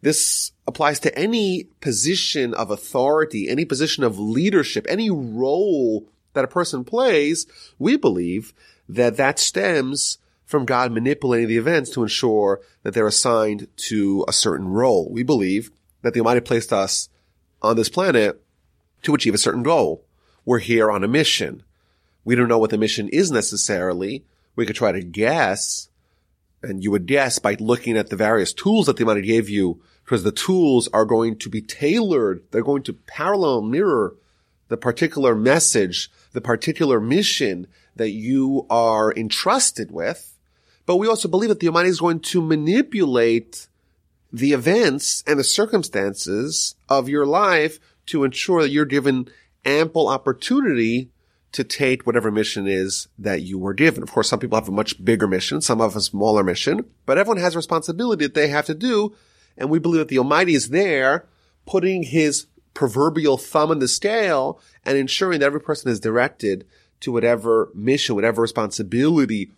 This 0.02 0.52
applies 0.68 1.00
to 1.02 1.18
any 1.18 1.70
position 1.80 2.54
of 2.54 2.70
authority, 2.70 3.50
any 3.50 3.66
position 3.66 4.04
of 4.04 4.20
leadership, 4.20 4.86
any 4.89 5.10
role 5.10 6.08
that 6.34 6.43
a 6.43 6.50
person 6.50 6.84
plays. 6.84 7.48
We 7.80 7.96
believe 7.96 8.54
that 8.89 9.18
that 9.18 9.39
stems 9.39 10.18
from 10.46 10.66
God 10.66 10.91
manipulating 10.91 11.48
the 11.48 11.58
events 11.58 11.89
to 11.91 12.04
ensure 12.04 12.62
that 12.84 12.93
they're 12.93 13.08
assigned 13.08 13.68
to 13.78 14.26
a 14.28 14.34
certain 14.34 14.68
role. 14.68 15.10
We 15.10 15.24
believe 15.24 15.72
that 16.02 16.14
the 16.14 16.20
Almighty 16.20 16.41
placed 16.41 16.72
us 16.72 17.10
on 17.62 17.76
this 17.76 17.89
planet 17.89 18.41
to 19.04 19.16
achieve 19.16 19.34
a 19.34 19.39
certain 19.39 19.64
goal. 19.64 20.04
We're 20.46 20.60
here 20.60 20.91
on 20.91 21.04
a 21.04 21.08
mission. 21.08 21.64
We 22.26 22.36
don't 22.36 22.49
know 22.49 22.57
what 22.57 22.71
the 22.71 22.78
mission 22.78 23.07
is 23.09 23.32
necessarily. 23.32 24.26
We 24.55 24.65
could 24.65 24.76
try 24.76 24.91
to 24.91 25.01
guess, 25.01 25.89
and 26.61 26.84
you 26.84 26.91
would 26.91 27.05
guess 27.05 27.39
by 27.39 27.55
looking 27.59 27.95
at 27.95 28.09
the 28.09 28.15
various 28.15 28.51
tools 28.51 28.88
that 28.88 28.97
the 28.97 29.03
Almighty 29.03 29.21
gave 29.21 29.47
you, 29.47 29.80
because 30.03 30.23
the 30.23 30.32
tools 30.32 30.89
are 30.91 31.05
going 31.05 31.38
to 31.38 31.49
be 31.49 31.61
tailored. 31.61 32.43
They're 32.51 32.63
going 32.63 32.84
to 32.84 32.93
parallel 32.93 33.61
mirror 33.61 34.15
the 34.67 34.78
particular 34.78 35.36
message, 35.36 36.11
the 36.34 36.41
particular 36.41 36.99
mission 36.99 37.67
that 37.95 38.09
you 38.09 38.65
are 38.69 39.13
entrusted 39.13 39.91
with. 39.91 40.36
But 40.86 40.97
we 40.97 41.07
also 41.07 41.28
believe 41.28 41.49
that 41.49 41.59
the 41.59 41.67
Almighty 41.67 41.89
is 41.89 41.99
going 41.99 42.19
to 42.21 42.41
manipulate 42.41 43.67
the 44.34 44.53
events 44.53 45.23
and 45.26 45.39
the 45.39 45.43
circumstances 45.43 46.76
of 46.89 47.07
your 47.07 47.26
life 47.26 47.80
to 48.07 48.23
ensure 48.23 48.61
that 48.61 48.69
you're 48.69 48.86
given 48.86 49.28
ample 49.63 50.07
opportunity 50.07 51.09
to 51.56 51.64
take 51.64 52.06
whatever 52.06 52.30
mission 52.32 52.68
is 52.68 53.08
that 53.18 53.41
you 53.41 53.58
were 53.58 53.74
given. 53.74 54.03
Of 54.03 54.12
course, 54.12 54.28
some 54.28 54.39
people 54.39 54.60
have 54.60 54.68
a 54.68 54.74
much 54.74 55.03
bigger 55.03 55.26
mission, 55.26 55.62
some 55.62 55.80
have 55.80 55.95
a 55.95 56.01
smaller 56.01 56.43
mission, 56.43 56.84
but 57.06 57.18
everyone 57.18 57.41
has 57.41 57.56
a 57.56 57.58
responsibility 57.58 58.26
that 58.26 58.34
they 58.34 58.49
have 58.49 58.66
to 58.66 58.76
do. 58.76 59.16
And 59.58 59.70
we 59.70 59.80
believe 59.80 59.99
that 59.99 60.10
the 60.10 60.18
Almighty 60.18 60.53
is 60.53 60.68
there 60.68 61.26
putting 61.66 62.03
his 62.03 62.47
proverbial 62.74 63.38
thumb 63.38 63.72
in 63.72 63.80
the 63.80 63.88
scale 63.88 64.60
and 64.84 64.97
ensuring 64.97 65.39
that 65.39 65.45
every 65.45 65.62
person 65.62 65.89
is 65.89 66.01
directed 66.01 66.68
to 66.99 67.14
whatever 67.14 67.70
mission, 67.74 68.16
whatever 68.16 68.41
responsibility, 68.41 69.49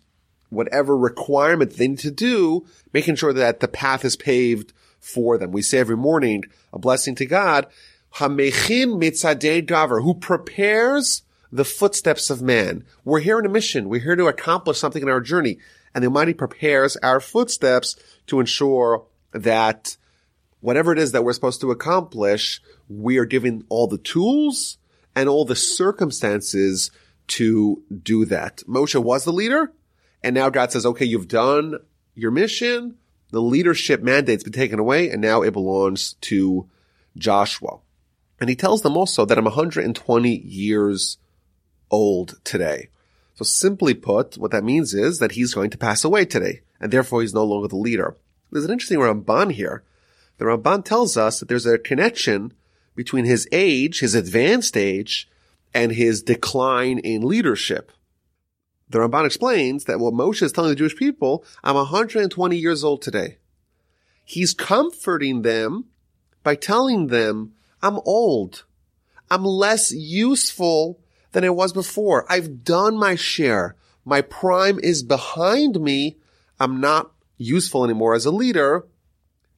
whatever 0.50 0.96
requirement 0.96 1.72
they 1.72 1.88
need 1.88 1.98
to 1.98 2.12
do, 2.12 2.64
making 2.92 3.16
sure 3.16 3.32
that 3.32 3.58
the 3.58 3.66
path 3.66 4.04
is 4.04 4.14
paved 4.14 4.72
for 5.00 5.36
them. 5.36 5.50
We 5.50 5.62
say 5.62 5.78
every 5.78 5.96
morning, 5.96 6.44
a 6.72 6.78
blessing 6.78 7.16
to 7.16 7.26
God, 7.26 7.66
Hamechin 8.14 9.02
mitzadei 9.02 9.66
gaver, 9.66 10.00
who 10.00 10.14
prepares 10.14 11.22
the 11.50 11.64
footsteps 11.64 12.30
of 12.30 12.42
man. 12.42 12.84
We're 13.04 13.20
here 13.20 13.38
on 13.38 13.46
a 13.46 13.48
mission. 13.48 13.88
We're 13.88 14.00
here 14.00 14.16
to 14.16 14.26
accomplish 14.26 14.78
something 14.78 15.02
in 15.02 15.08
our 15.08 15.20
journey. 15.20 15.58
And 15.94 16.02
the 16.04 16.08
Almighty 16.08 16.34
prepares 16.34 16.96
our 16.98 17.20
footsteps 17.20 17.96
to 18.26 18.40
ensure 18.40 19.06
that 19.32 19.96
whatever 20.60 20.92
it 20.92 20.98
is 20.98 21.12
that 21.12 21.24
we're 21.24 21.32
supposed 21.32 21.60
to 21.62 21.70
accomplish, 21.70 22.60
we 22.88 23.18
are 23.18 23.24
given 23.24 23.64
all 23.68 23.86
the 23.86 23.98
tools 23.98 24.78
and 25.14 25.28
all 25.28 25.44
the 25.44 25.56
circumstances 25.56 26.90
to 27.28 27.82
do 28.02 28.24
that. 28.26 28.62
Moshe 28.68 29.00
was 29.02 29.24
the 29.24 29.32
leader, 29.32 29.72
and 30.22 30.34
now 30.34 30.48
God 30.48 30.72
says, 30.72 30.86
okay, 30.86 31.04
you've 31.04 31.28
done 31.28 31.78
your 32.14 32.30
mission. 32.30 32.96
The 33.30 33.42
leadership 33.42 34.02
mandate's 34.02 34.44
been 34.44 34.52
taken 34.52 34.78
away, 34.78 35.10
and 35.10 35.20
now 35.20 35.42
it 35.42 35.52
belongs 35.52 36.14
to 36.22 36.68
Joshua. 37.16 37.78
And 38.40 38.48
he 38.48 38.56
tells 38.56 38.82
them 38.82 38.96
also 38.96 39.24
that 39.24 39.36
I'm 39.36 39.44
120 39.44 40.36
years 40.36 41.18
old 41.90 42.38
today. 42.44 42.88
So 43.34 43.44
simply 43.44 43.94
put, 43.94 44.36
what 44.36 44.50
that 44.50 44.64
means 44.64 44.94
is 44.94 45.18
that 45.18 45.32
he's 45.32 45.54
going 45.54 45.70
to 45.70 45.78
pass 45.78 46.04
away 46.04 46.24
today, 46.24 46.62
and 46.80 46.90
therefore 46.90 47.20
he's 47.20 47.34
no 47.34 47.44
longer 47.44 47.68
the 47.68 47.76
leader. 47.76 48.16
There's 48.50 48.64
an 48.64 48.72
interesting 48.72 48.98
Ramban 48.98 49.52
here. 49.52 49.84
The 50.38 50.44
Ramban 50.44 50.84
tells 50.84 51.16
us 51.16 51.38
that 51.38 51.48
there's 51.48 51.66
a 51.66 51.78
connection 51.78 52.52
between 52.96 53.24
his 53.24 53.46
age, 53.52 54.00
his 54.00 54.14
advanced 54.14 54.76
age, 54.76 55.28
and 55.72 55.92
his 55.92 56.22
decline 56.22 56.98
in 56.98 57.22
leadership. 57.22 57.92
The 58.90 58.98
Ramban 58.98 59.26
explains 59.26 59.84
that 59.84 60.00
what 60.00 60.14
Moshe 60.14 60.42
is 60.42 60.50
telling 60.50 60.70
the 60.70 60.76
Jewish 60.76 60.96
people, 60.96 61.44
I'm 61.62 61.76
120 61.76 62.56
years 62.56 62.82
old 62.82 63.02
today. 63.02 63.36
He's 64.24 64.54
comforting 64.54 65.42
them 65.42 65.86
by 66.42 66.54
telling 66.54 67.08
them, 67.08 67.52
I'm 67.82 67.98
old. 68.04 68.64
I'm 69.30 69.44
less 69.44 69.92
useful 69.92 70.98
than 71.32 71.44
I 71.44 71.50
was 71.50 71.72
before. 71.72 72.30
I've 72.30 72.64
done 72.64 72.96
my 72.96 73.14
share. 73.14 73.76
My 74.04 74.20
prime 74.20 74.78
is 74.80 75.02
behind 75.02 75.80
me. 75.80 76.16
I'm 76.58 76.80
not 76.80 77.12
useful 77.36 77.84
anymore 77.84 78.14
as 78.14 78.26
a 78.26 78.30
leader. 78.30 78.86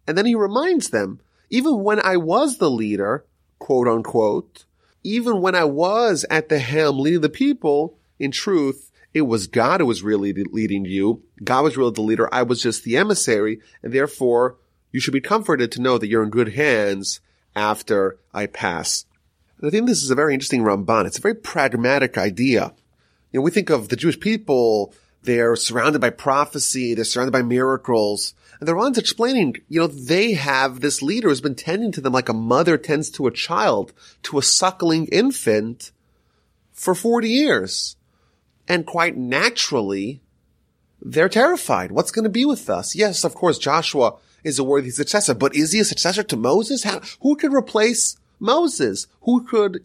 And 0.07 0.19
then 0.19 0.27
he 0.27 0.35
reminds 0.35 0.91
them, 0.91 1.21
even 1.51 1.83
when 1.83 2.01
I 2.05 2.17
was 2.17 2.59
the 2.59 2.71
leader, 2.71 3.25
quote 3.59 3.89
unquote, 3.89 4.65
even 5.03 5.41
when 5.41 5.55
I 5.55 5.65
was 5.65 6.27
at 6.31 6.49
the 6.49 6.59
helm 6.59 6.99
leading 6.99 7.23
the 7.23 7.29
people, 7.29 7.97
in 8.21 8.31
truth, 8.31 8.93
it 9.13 9.23
was 9.23 9.49
God 9.49 9.81
who 9.81 9.87
was 9.87 10.03
really 10.05 10.33
leading 10.33 10.85
you. 10.85 11.25
God 11.43 11.65
was 11.65 11.77
really 11.77 11.93
the 11.93 12.03
leader. 12.03 12.33
I 12.33 12.43
was 12.43 12.63
just 12.63 12.85
the 12.85 12.97
emissary. 12.97 13.61
And 13.83 13.93
therefore, 13.93 14.59
you 14.93 15.01
should 15.01 15.15
be 15.15 15.21
comforted 15.21 15.73
to 15.73 15.81
know 15.81 15.99
that 15.99 16.09
you're 16.09 16.23
in 16.23 16.31
good 16.31 16.55
hands 16.55 17.21
after 17.57 18.19
I 18.33 18.47
pass. 18.47 19.07
I 19.63 19.71
think 19.71 19.87
this 19.87 20.03
is 20.03 20.11
a 20.11 20.15
very 20.15 20.33
interesting 20.33 20.63
Ramban. 20.63 21.07
It's 21.07 21.19
a 21.19 21.23
very 21.23 21.35
pragmatic 21.35 22.17
idea. 22.17 22.73
You 23.31 23.41
know, 23.41 23.45
we 23.45 23.51
think 23.51 23.69
of 23.69 23.89
the 23.89 23.97
Jewish 23.97 24.19
people, 24.19 24.95
they're 25.23 25.55
surrounded 25.55 26.01
by 26.01 26.11
prophecy, 26.11 26.95
they're 26.95 27.05
surrounded 27.05 27.33
by 27.33 27.43
miracles. 27.43 28.35
And 28.59 28.67
the 28.67 28.73
Ramban's 28.73 28.99
explaining, 28.99 29.57
you 29.69 29.81
know, 29.81 29.87
they 29.87 30.33
have 30.33 30.81
this 30.81 31.03
leader 31.03 31.29
who's 31.29 31.43
been 31.43 31.55
tending 31.55 31.93
to 31.93 32.01
them 32.01 32.13
like 32.13 32.29
a 32.29 32.35
mother 32.35 32.79
tends 32.79 33.11
to 33.11 33.27
a 33.27 33.33
child, 33.33 33.93
to 34.25 34.39
a 34.39 34.43
suckling 34.43 35.07
infant 35.07 35.93
for 36.73 36.95
40 36.95 37.29
years. 37.29 37.97
And 38.67 38.87
quite 38.87 39.17
naturally, 39.17 40.23
they're 41.03 41.29
terrified. 41.29 41.93
What's 41.93 42.13
going 42.13 42.25
to 42.25 42.31
be 42.31 42.45
with 42.45 42.71
us? 42.71 42.95
Yes, 42.95 43.25
of 43.25 43.35
course, 43.35 43.59
Joshua 43.59 44.17
is 44.43 44.59
a 44.59 44.65
worthy 44.65 44.91
successor, 44.91 45.35
but 45.35 45.55
is 45.55 45.73
he 45.73 45.81
a 45.81 45.85
successor 45.85 46.23
to 46.23 46.37
Moses? 46.37 46.85
How, 46.85 47.01
who 47.21 47.37
could 47.37 47.53
replace 47.53 48.17
Moses, 48.41 49.07
who 49.23 49.45
could 49.45 49.85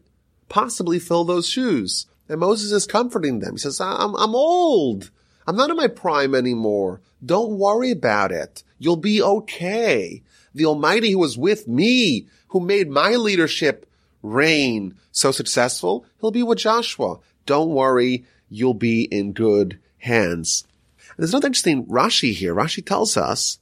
possibly 0.50 0.98
fill 0.98 1.26
those 1.26 1.48
shoes? 1.48 2.08
And 2.28 2.40
Moses 2.40 2.72
is 2.72 2.88
comforting 2.88 3.40
them. 3.40 3.54
He 3.54 3.60
says, 3.60 3.80
I'm, 3.80 4.16
I'm 4.16 4.34
old. 4.34 5.12
I'm 5.46 5.56
not 5.56 5.70
in 5.70 5.78
my 5.78 5.88
prime 5.88 6.34
anymore. 6.34 7.02
Don't 7.24 7.60
worry 7.60 7.92
about 7.92 8.32
it. 8.32 8.64
You'll 8.80 8.96
be 8.96 9.22
okay. 9.22 10.24
The 10.56 10.66
Almighty 10.66 11.12
who 11.12 11.20
was 11.20 11.38
with 11.38 11.68
me, 11.68 12.28
who 12.48 12.60
made 12.60 12.90
my 12.90 13.12
leadership 13.12 13.88
reign 14.24 14.96
so 15.12 15.32
successful, 15.32 16.06
he'll 16.20 16.32
be 16.32 16.42
with 16.42 16.58
Joshua. 16.58 17.20
Don't 17.46 17.70
worry. 17.70 18.26
You'll 18.50 18.74
be 18.74 19.04
in 19.04 19.34
good 19.34 19.80
hands. 20.00 20.66
And 21.10 21.18
there's 21.18 21.34
another 21.34 21.48
interesting 21.48 21.86
Rashi 21.86 22.34
here. 22.34 22.56
Rashi 22.56 22.84
tells 22.86 23.18
us 23.18 23.60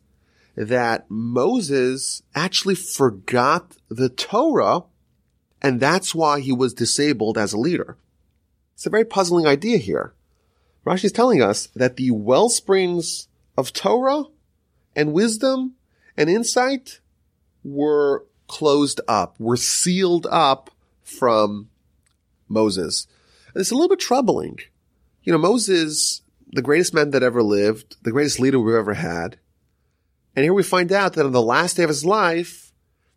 that 0.56 1.06
Moses 1.10 2.22
actually 2.36 2.76
forgot 2.76 3.78
the 3.90 4.10
Torah 4.10 4.84
and 5.64 5.80
that's 5.80 6.14
why 6.14 6.42
he 6.42 6.52
was 6.52 6.74
disabled 6.74 7.38
as 7.38 7.54
a 7.54 7.58
leader. 7.58 7.98
It's 8.76 8.86
a 8.86 8.90
very 8.90 9.06
puzzling 9.06 9.48
idea 9.48 9.78
here. 9.78 10.14
Rashi 10.86 11.06
is 11.06 11.14
telling 11.14 11.42
us 11.42 11.68
that 11.68 11.96
the 11.96 12.12
well 12.12 12.50
springs 12.50 13.30
of 13.58 13.72
Torah 13.72 14.26
and 14.94 15.14
wisdom 15.14 15.76
and 16.18 16.30
insight 16.30 17.00
were 17.64 18.26
closed 18.48 19.00
up, 19.08 19.40
were 19.40 19.56
sealed 19.56 20.28
up 20.30 20.70
from 21.02 21.70
Moses. 22.50 23.08
And 23.54 23.62
it's 23.62 23.72
a 23.72 23.76
little 23.76 23.90
bit 23.90 24.00
troubling. 24.00 24.60
You 25.24 25.32
know, 25.32 25.40
Moses, 25.40 26.22
the 26.52 26.62
greatest 26.62 26.94
man 26.94 27.12
that 27.12 27.24
ever 27.24 27.42
lived, 27.42 27.96
the 28.04 28.12
greatest 28.12 28.42
leader 28.42 28.60
we've 28.60 28.76
ever 28.76 28.96
had, 28.96 29.38
and 30.36 30.44
here 30.44 30.54
we 30.54 30.64
find 30.64 30.92
out 30.92 31.14
that 31.14 31.26
on 31.26 31.32
the 31.32 31.42
last 31.42 31.78
day 31.78 31.84
of 31.84 31.90
his 31.90 32.06
life, 32.06 32.72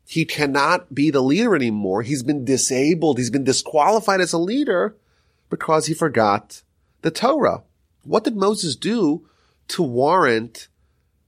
he 0.06 0.24
cannot 0.24 0.94
be 0.94 1.10
the 1.10 1.22
leader 1.22 1.56
anymore. 1.56 2.02
He's 2.02 2.22
been 2.22 2.44
disabled. 2.44 3.18
He's 3.18 3.30
been 3.30 3.44
disqualified 3.44 4.20
as 4.20 4.32
a 4.32 4.38
leader 4.38 4.96
because 5.50 5.86
he 5.86 5.94
forgot 5.94 6.62
the 7.02 7.10
Torah. 7.10 7.62
What 8.04 8.24
did 8.24 8.36
Moses 8.36 8.76
do 8.76 9.26
to 9.68 9.82
warrant 9.82 10.68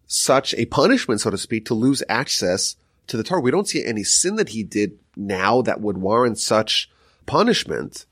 such 0.07 0.55
a 0.55 0.67
punishment, 0.67 1.21
so 1.21 1.31
to 1.31 1.39
speak, 1.39 1.67
to 1.67 1.75
lose 1.75 2.03
access 2.09 2.77
to 3.09 3.17
the 3.17 3.25
Torah? 3.25 3.41
We 3.41 3.51
don't 3.51 3.69
see 3.69 3.85
any 3.85 4.05
sin 4.05 4.37
that 4.37 4.51
he 4.51 4.63
did 4.63 4.99
now 5.17 5.63
that 5.63 5.81
would 5.81 5.99
warrant 5.99 6.39
such 6.39 6.89
punishment. 7.27 8.07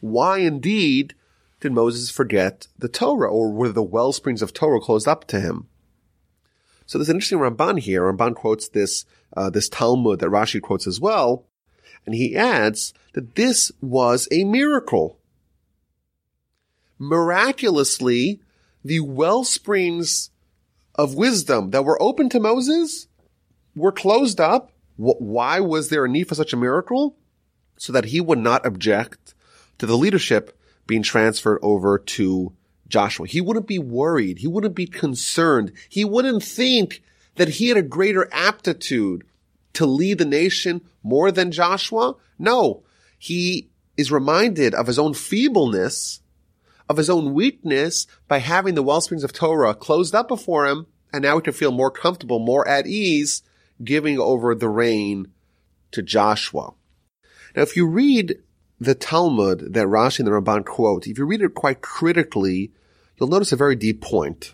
Why 0.00 0.38
indeed 0.38 1.14
did 1.60 1.72
Moses 1.72 2.10
forget 2.10 2.68
the 2.78 2.88
Torah 2.88 3.30
or 3.30 3.50
were 3.52 3.70
the 3.70 3.82
well 3.82 4.12
springs 4.12 4.42
of 4.42 4.52
Torah 4.52 4.80
closed 4.80 5.08
up 5.08 5.26
to 5.28 5.40
him? 5.40 5.68
So 6.92 6.98
there's 6.98 7.08
an 7.08 7.16
interesting 7.16 7.38
Ramban 7.38 7.78
here. 7.78 8.02
Ramban 8.02 8.34
quotes 8.34 8.68
this, 8.68 9.06
uh, 9.34 9.48
this 9.48 9.70
Talmud 9.70 10.18
that 10.18 10.28
Rashi 10.28 10.60
quotes 10.60 10.86
as 10.86 11.00
well. 11.00 11.46
And 12.04 12.14
he 12.14 12.36
adds 12.36 12.92
that 13.14 13.34
this 13.34 13.72
was 13.80 14.28
a 14.30 14.44
miracle. 14.44 15.18
Miraculously, 16.98 18.42
the 18.84 19.00
well 19.00 19.42
springs 19.42 20.32
of 20.94 21.14
wisdom 21.14 21.70
that 21.70 21.86
were 21.86 22.00
open 22.02 22.28
to 22.28 22.38
Moses 22.38 23.06
were 23.74 23.90
closed 23.90 24.38
up. 24.38 24.70
Why 24.96 25.60
was 25.60 25.88
there 25.88 26.04
a 26.04 26.10
need 26.10 26.28
for 26.28 26.34
such 26.34 26.52
a 26.52 26.58
miracle? 26.58 27.16
So 27.78 27.94
that 27.94 28.04
he 28.04 28.20
would 28.20 28.38
not 28.38 28.66
object 28.66 29.34
to 29.78 29.86
the 29.86 29.96
leadership 29.96 30.58
being 30.86 31.02
transferred 31.02 31.58
over 31.62 31.98
to 31.98 32.52
Joshua. 32.92 33.26
He 33.26 33.40
wouldn't 33.40 33.66
be 33.66 33.78
worried. 33.78 34.38
He 34.38 34.46
wouldn't 34.46 34.76
be 34.76 34.86
concerned. 34.86 35.72
He 35.88 36.04
wouldn't 36.04 36.44
think 36.44 37.02
that 37.36 37.48
he 37.48 37.68
had 37.68 37.78
a 37.78 37.82
greater 37.82 38.28
aptitude 38.30 39.24
to 39.72 39.86
lead 39.86 40.18
the 40.18 40.24
nation 40.24 40.82
more 41.02 41.32
than 41.32 41.50
Joshua. 41.50 42.14
No, 42.38 42.82
he 43.18 43.70
is 43.96 44.12
reminded 44.12 44.74
of 44.74 44.86
his 44.86 44.98
own 44.98 45.14
feebleness, 45.14 46.20
of 46.88 46.98
his 46.98 47.08
own 47.08 47.32
weakness 47.32 48.06
by 48.28 48.38
having 48.38 48.74
the 48.74 48.82
well 48.82 49.00
springs 49.00 49.24
of 49.24 49.32
Torah 49.32 49.74
closed 49.74 50.14
up 50.14 50.28
before 50.28 50.66
him. 50.66 50.86
And 51.12 51.22
now 51.22 51.36
he 51.36 51.42
can 51.42 51.52
feel 51.52 51.72
more 51.72 51.90
comfortable, 51.90 52.38
more 52.38 52.66
at 52.66 52.86
ease, 52.86 53.42
giving 53.82 54.18
over 54.18 54.54
the 54.54 54.68
reign 54.68 55.28
to 55.90 56.02
Joshua. 56.02 56.72
Now, 57.54 57.62
if 57.62 57.76
you 57.76 57.86
read 57.86 58.38
the 58.80 58.94
Talmud 58.94 59.74
that 59.74 59.86
Rashi 59.86 60.20
and 60.20 60.28
the 60.28 60.32
Ramban 60.32 60.64
quote, 60.64 61.06
if 61.06 61.18
you 61.18 61.26
read 61.26 61.42
it 61.42 61.54
quite 61.54 61.82
critically, 61.82 62.72
you'll 63.22 63.30
notice 63.30 63.52
a 63.52 63.56
very 63.56 63.76
deep 63.76 64.00
point. 64.00 64.52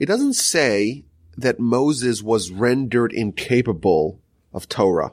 It 0.00 0.06
doesn't 0.06 0.32
say 0.32 1.04
that 1.36 1.60
Moses 1.60 2.20
was 2.20 2.50
rendered 2.50 3.12
incapable 3.12 4.20
of 4.52 4.68
Torah. 4.68 5.12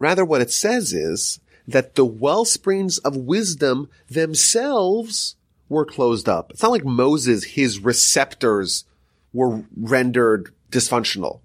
Rather, 0.00 0.24
what 0.24 0.40
it 0.40 0.50
says 0.50 0.92
is 0.92 1.38
that 1.68 1.94
the 1.94 2.04
well 2.04 2.44
springs 2.44 2.98
of 2.98 3.16
wisdom 3.16 3.88
themselves 4.10 5.36
were 5.68 5.84
closed 5.84 6.28
up. 6.28 6.50
It's 6.50 6.62
not 6.62 6.72
like 6.72 6.84
Moses, 6.84 7.44
his 7.44 7.78
receptors 7.78 8.84
were 9.32 9.62
rendered 9.76 10.52
dysfunctional. 10.72 11.42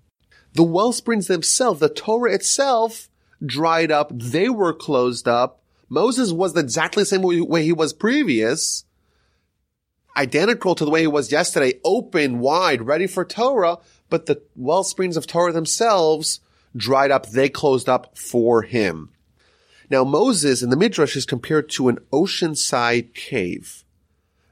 The 0.54 0.64
well 0.64 0.94
springs 0.94 1.28
themselves, 1.28 1.80
the 1.80 1.90
Torah 1.90 2.34
itself 2.34 3.08
dried 3.46 3.92
up. 3.92 4.12
They 4.12 4.50
were 4.50 4.74
closed 4.74 5.28
up. 5.28 5.62
Moses 5.90 6.32
was 6.32 6.58
exactly 6.58 7.04
the 7.04 7.06
same 7.06 7.22
way 7.22 7.64
he 7.64 7.72
was 7.72 7.94
previous, 7.94 8.84
identical 10.16 10.76
to 10.76 10.86
the 10.86 10.92
way 10.92 11.02
he 11.02 11.08
was 11.08 11.32
yesterday, 11.32 11.80
open, 11.84 12.40
wide, 12.40 12.82
ready 12.84 13.08
for 13.08 13.26
Torah, 13.26 13.78
but 14.10 14.26
the 14.26 14.42
well 14.56 14.84
springs 14.84 15.18
of 15.18 15.28
Torah 15.28 15.54
themselves 15.54 16.40
dried 16.76 17.12
up. 17.12 17.30
They 17.30 17.50
closed 17.50 17.90
up 17.90 18.18
for 18.18 18.64
him. 18.64 19.10
Now 19.90 20.04
Moses 20.04 20.62
in 20.62 20.70
the 20.70 20.78
Midrash 20.78 21.16
is 21.16 21.26
compared 21.26 21.70
to 21.72 21.90
an 21.90 22.00
oceanside 22.14 23.14
cave. 23.14 23.84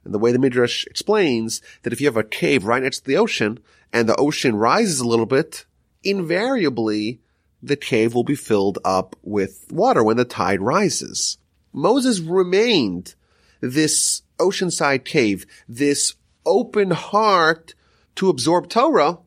And 0.04 0.14
the 0.14 0.20
way 0.20 0.32
the 0.32 0.40
Midrash 0.40 0.86
explains 0.86 1.62
that 1.84 1.94
if 1.94 2.02
you 2.02 2.08
have 2.08 2.18
a 2.18 2.24
cave 2.24 2.66
right 2.66 2.84
next 2.84 3.00
to 3.00 3.06
the 3.06 3.18
ocean 3.18 3.60
and 3.94 4.08
the 4.08 4.16
ocean 4.16 4.56
rises 4.56 5.00
a 5.00 5.08
little 5.08 5.26
bit, 5.26 5.66
invariably 6.04 7.22
the 7.62 7.76
cave 7.76 8.14
will 8.14 8.24
be 8.24 8.36
filled 8.36 8.80
up 8.86 9.16
with 9.22 9.66
water 9.70 10.04
when 10.04 10.18
the 10.18 10.26
tide 10.26 10.62
rises. 10.62 11.38
Moses 11.74 12.20
remained 12.20 13.16
this 13.62 14.24
oceanside 14.40 15.06
cave, 15.06 15.46
this 15.68 16.16
open 16.46 16.92
heart 16.92 17.76
to 18.16 18.30
absorb 18.30 18.70
Torah, 18.70 19.20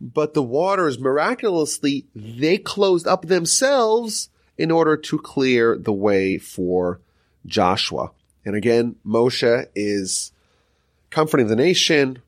but 0.00 0.34
the 0.34 0.42
waters 0.42 0.98
miraculously, 0.98 2.06
they 2.14 2.58
closed 2.58 3.06
up 3.06 3.26
themselves 3.26 4.28
in 4.56 4.70
order 4.70 4.96
to 4.96 5.18
clear 5.18 5.76
the 5.76 5.92
way 5.92 6.38
for 6.38 7.00
Joshua. 7.46 8.10
And 8.44 8.54
again, 8.54 8.96
Moshe 9.06 9.66
is 9.74 10.32
comforting 11.10 11.46
the 11.46 11.56
nation. 11.56 12.20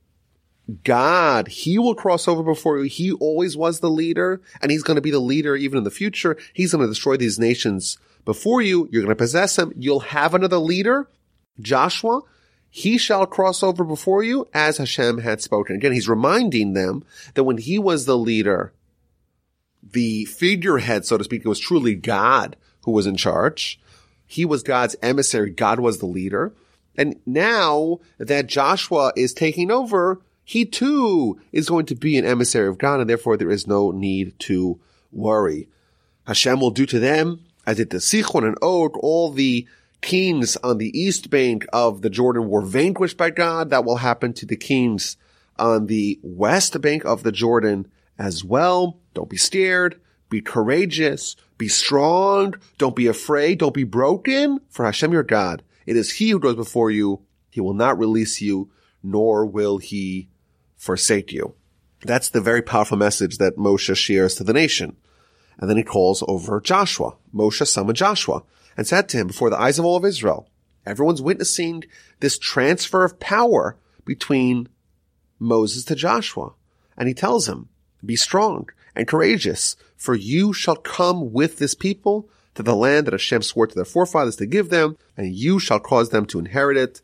God, 0.84 1.48
he 1.48 1.78
will 1.78 1.94
cross 1.94 2.26
over 2.26 2.42
before 2.42 2.78
you. 2.78 2.84
He 2.84 3.12
always 3.12 3.56
was 3.56 3.80
the 3.80 3.90
leader 3.90 4.40
and 4.60 4.70
he's 4.70 4.82
going 4.82 4.96
to 4.96 5.02
be 5.02 5.10
the 5.10 5.20
leader 5.20 5.54
even 5.54 5.78
in 5.78 5.84
the 5.84 5.90
future. 5.90 6.36
He's 6.52 6.72
going 6.72 6.82
to 6.82 6.90
destroy 6.90 7.16
these 7.16 7.38
nations 7.38 7.98
before 8.24 8.62
you. 8.62 8.88
You're 8.90 9.02
going 9.02 9.14
to 9.14 9.16
possess 9.16 9.56
them. 9.56 9.72
You'll 9.76 10.00
have 10.00 10.34
another 10.34 10.58
leader, 10.58 11.08
Joshua. 11.60 12.20
He 12.68 12.98
shall 12.98 13.26
cross 13.26 13.62
over 13.62 13.84
before 13.84 14.22
you 14.22 14.48
as 14.52 14.76
Hashem 14.76 15.18
had 15.18 15.40
spoken. 15.40 15.76
Again, 15.76 15.92
he's 15.92 16.08
reminding 16.08 16.74
them 16.74 17.04
that 17.34 17.44
when 17.44 17.58
he 17.58 17.78
was 17.78 18.04
the 18.04 18.18
leader, 18.18 18.72
the 19.82 20.26
figurehead, 20.26 21.06
so 21.06 21.16
to 21.16 21.24
speak, 21.24 21.44
it 21.44 21.48
was 21.48 21.60
truly 21.60 21.94
God 21.94 22.56
who 22.82 22.90
was 22.90 23.06
in 23.06 23.16
charge. 23.16 23.80
He 24.26 24.44
was 24.44 24.62
God's 24.62 24.96
emissary. 25.00 25.50
God 25.50 25.80
was 25.80 25.98
the 25.98 26.06
leader. 26.06 26.52
And 26.96 27.16
now 27.24 28.00
that 28.18 28.46
Joshua 28.46 29.12
is 29.16 29.32
taking 29.32 29.70
over, 29.70 30.20
he 30.44 30.64
too 30.64 31.40
is 31.52 31.68
going 31.68 31.86
to 31.86 31.94
be 31.94 32.18
an 32.18 32.24
emissary 32.24 32.68
of 32.68 32.78
God, 32.78 33.00
and 33.00 33.08
therefore 33.08 33.36
there 33.36 33.50
is 33.50 33.66
no 33.66 33.90
need 33.90 34.38
to 34.40 34.78
worry. 35.12 35.68
Hashem 36.26 36.60
will 36.60 36.70
do 36.70 36.86
to 36.86 36.98
them 36.98 37.40
as 37.66 37.76
did 37.78 37.90
to 37.90 37.96
Sichon 37.96 38.46
and 38.46 38.56
Og, 38.62 38.96
all 38.98 39.30
the 39.30 39.66
kings 40.06 40.56
on 40.62 40.78
the 40.78 40.98
east 40.98 41.30
bank 41.30 41.66
of 41.72 42.00
the 42.00 42.08
Jordan 42.08 42.48
were 42.48 42.62
vanquished 42.62 43.16
by 43.16 43.28
God. 43.28 43.70
That 43.70 43.84
will 43.84 43.96
happen 43.96 44.32
to 44.34 44.46
the 44.46 44.56
kings 44.56 45.16
on 45.58 45.86
the 45.86 46.18
west 46.22 46.80
bank 46.80 47.04
of 47.04 47.24
the 47.24 47.32
Jordan 47.32 47.88
as 48.16 48.44
well. 48.44 48.98
Don't 49.14 49.28
be 49.28 49.36
scared. 49.36 50.00
Be 50.30 50.40
courageous. 50.40 51.34
Be 51.58 51.66
strong. 51.68 52.54
Don't 52.78 52.94
be 52.94 53.08
afraid. 53.08 53.58
Don't 53.58 53.74
be 53.74 53.84
broken. 53.84 54.60
For 54.70 54.84
Hashem 54.84 55.12
your 55.12 55.24
God, 55.24 55.62
it 55.86 55.96
is 55.96 56.12
He 56.12 56.30
who 56.30 56.38
goes 56.38 56.54
before 56.56 56.90
you. 56.90 57.22
He 57.50 57.60
will 57.60 57.74
not 57.74 57.98
release 57.98 58.40
you, 58.40 58.70
nor 59.02 59.44
will 59.44 59.78
He 59.78 60.28
forsake 60.76 61.32
you. 61.32 61.54
That's 62.02 62.28
the 62.28 62.40
very 62.40 62.62
powerful 62.62 62.96
message 62.96 63.38
that 63.38 63.56
Moshe 63.56 63.96
shares 63.96 64.36
to 64.36 64.44
the 64.44 64.52
nation. 64.52 64.96
And 65.58 65.68
then 65.68 65.78
he 65.78 65.82
calls 65.82 66.22
over 66.28 66.60
Joshua. 66.60 67.16
Moshe 67.34 67.66
summoned 67.66 67.96
Joshua 67.96 68.42
and 68.76 68.86
said 68.86 69.08
to 69.08 69.16
him 69.16 69.26
before 69.28 69.50
the 69.50 69.60
eyes 69.60 69.78
of 69.78 69.84
all 69.84 69.96
of 69.96 70.04
Israel, 70.04 70.48
everyone's 70.84 71.22
witnessing 71.22 71.84
this 72.20 72.38
transfer 72.38 73.04
of 73.04 73.18
power 73.20 73.76
between 74.04 74.68
Moses 75.38 75.84
to 75.84 75.94
Joshua. 75.94 76.52
And 76.96 77.08
he 77.08 77.14
tells 77.14 77.48
him, 77.48 77.68
be 78.04 78.16
strong 78.16 78.68
and 78.94 79.08
courageous, 79.08 79.76
for 79.96 80.14
you 80.14 80.52
shall 80.52 80.76
come 80.76 81.32
with 81.32 81.58
this 81.58 81.74
people 81.74 82.28
to 82.54 82.62
the 82.62 82.74
land 82.74 83.06
that 83.06 83.12
Hashem 83.12 83.42
swore 83.42 83.66
to 83.66 83.74
their 83.74 83.84
forefathers 83.84 84.36
to 84.36 84.46
give 84.46 84.70
them, 84.70 84.96
and 85.16 85.34
you 85.34 85.58
shall 85.58 85.80
cause 85.80 86.10
them 86.10 86.24
to 86.26 86.38
inherit 86.38 86.76
it. 86.76 87.02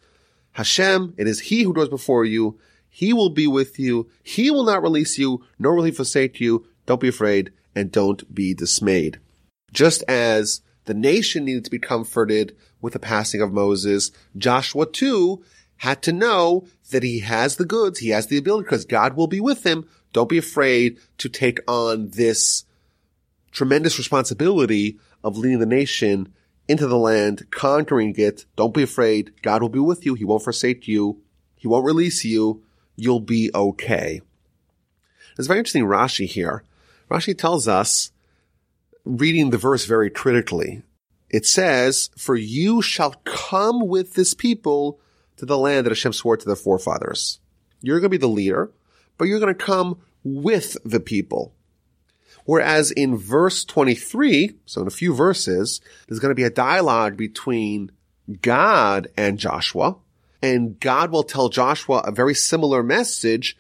Hashem, 0.53 1.15
it 1.19 1.27
is 1.27 1.41
He 1.41 1.63
who 1.63 1.75
goes 1.75 1.89
before 1.89 2.25
you. 2.25 2.59
He 2.89 3.13
will 3.13 3.31
be 3.31 3.47
with 3.47 3.79
you. 3.79 4.09
He 4.23 4.51
will 4.51 4.65
not 4.65 4.83
release 4.83 5.19
you, 5.19 5.45
nor 5.59 5.75
will 5.75 5.85
He 5.85 5.91
forsake 5.91 6.41
you. 6.41 6.67
Don't 6.87 7.01
be 7.01 7.09
afraid 7.09 7.53
and 7.75 7.93
don't 7.93 8.35
be 8.35 8.55
dismayed. 8.55 9.19
Just 9.73 10.03
as 10.09 10.63
the 10.85 10.95
nation 10.95 11.45
needed 11.45 11.65
to 11.65 11.71
be 11.71 11.79
comforted 11.79 12.57
with 12.81 12.93
the 12.93 12.99
passing 12.99 13.41
of 13.41 13.53
Moses, 13.53 14.11
Joshua 14.37 14.87
too 14.87 15.45
had 15.79 16.03
to 16.03 16.13
know 16.13 16.67
that 16.91 17.03
he 17.03 17.21
has 17.21 17.57
the 17.57 17.65
goods, 17.65 17.99
he 17.99 18.11
has 18.11 18.27
the 18.27 18.39
ability 18.39 18.65
because 18.65 18.85
God 18.85 19.17
will 19.17 19.27
be 19.27 19.41
with 19.41 19.65
him 19.67 19.87
don't 20.13 20.29
be 20.29 20.39
afraid 20.39 20.99
to 21.19 21.29
take 21.29 21.59
on 21.67 22.09
this 22.09 22.65
tremendous 23.51 23.99
responsibility 23.99 24.99
of 25.25 25.37
leading 25.37 25.59
the 25.59 25.67
nation 25.67 26.33
into 26.69 26.87
the 26.87 26.99
land, 26.99 27.51
conquering 27.51 28.15
it. 28.17 28.45
Don't 28.57 28.75
be 28.75 28.83
afraid. 28.83 29.33
God 29.43 29.63
will 29.63 29.69
be 29.69 29.79
with 29.79 30.05
you. 30.07 30.15
He 30.15 30.25
won't 30.25 30.45
forsake 30.45 30.87
you. 30.87 31.21
He 31.57 31.69
won't 31.69 31.85
release 31.85 32.25
you. 32.25 32.63
You'll 32.97 33.21
be 33.21 33.51
okay. 33.55 34.21
It's 35.39 35.49
very 35.49 35.59
interesting 35.59 35.85
Rashi 35.85 36.27
here. 36.27 36.63
Rashi 37.11 37.37
tells 37.37 37.67
us, 37.67 38.12
reading 39.05 39.51
the 39.51 39.59
verse 39.59 39.85
very 39.85 40.11
critically, 40.11 40.83
it 41.31 41.47
says, 41.47 42.11
for 42.17 42.37
you 42.37 42.83
shall 42.83 43.15
come 43.25 43.87
with 43.89 44.15
this 44.15 44.35
people 44.35 45.01
to 45.37 45.47
the 45.47 45.59
land 45.59 45.87
that 45.87 45.91
Hashem 45.91 46.13
swore 46.13 46.37
to 46.37 46.47
their 46.47 46.57
forefathers. 46.57 47.41
You're 47.81 48.01
going 48.01 48.11
to 48.11 48.19
be 48.19 48.21
the 48.21 48.29
leader 48.29 48.71
but 49.23 49.29
you're 49.29 49.39
going 49.39 49.55
to 49.55 49.65
come 49.65 50.01
with 50.25 50.77
the 50.85 51.01
people. 51.01 51.55
Whereas 52.45 52.91
in 52.91 53.17
verse 53.17 53.65
23, 53.65 54.57
so 54.67 54.81
in 54.81 54.89
a 54.89 54.91
few 54.91 55.15
verses, 55.15 55.81
there's 56.09 56.19
going 56.19 56.33
to 56.33 56.35
be 56.35 56.43
a 56.43 56.51
dialogue 56.51 57.17
between 57.17 57.93
God 58.41 59.07
and 59.17 59.39
Joshua, 59.39 59.97
and 60.43 60.79
God 60.81 61.13
will 61.13 61.23
tell 61.23 61.49
Joshua 61.49 61.99
a 61.99 62.11
very 62.11 62.35
similar 62.35 62.83
message, 62.83 63.57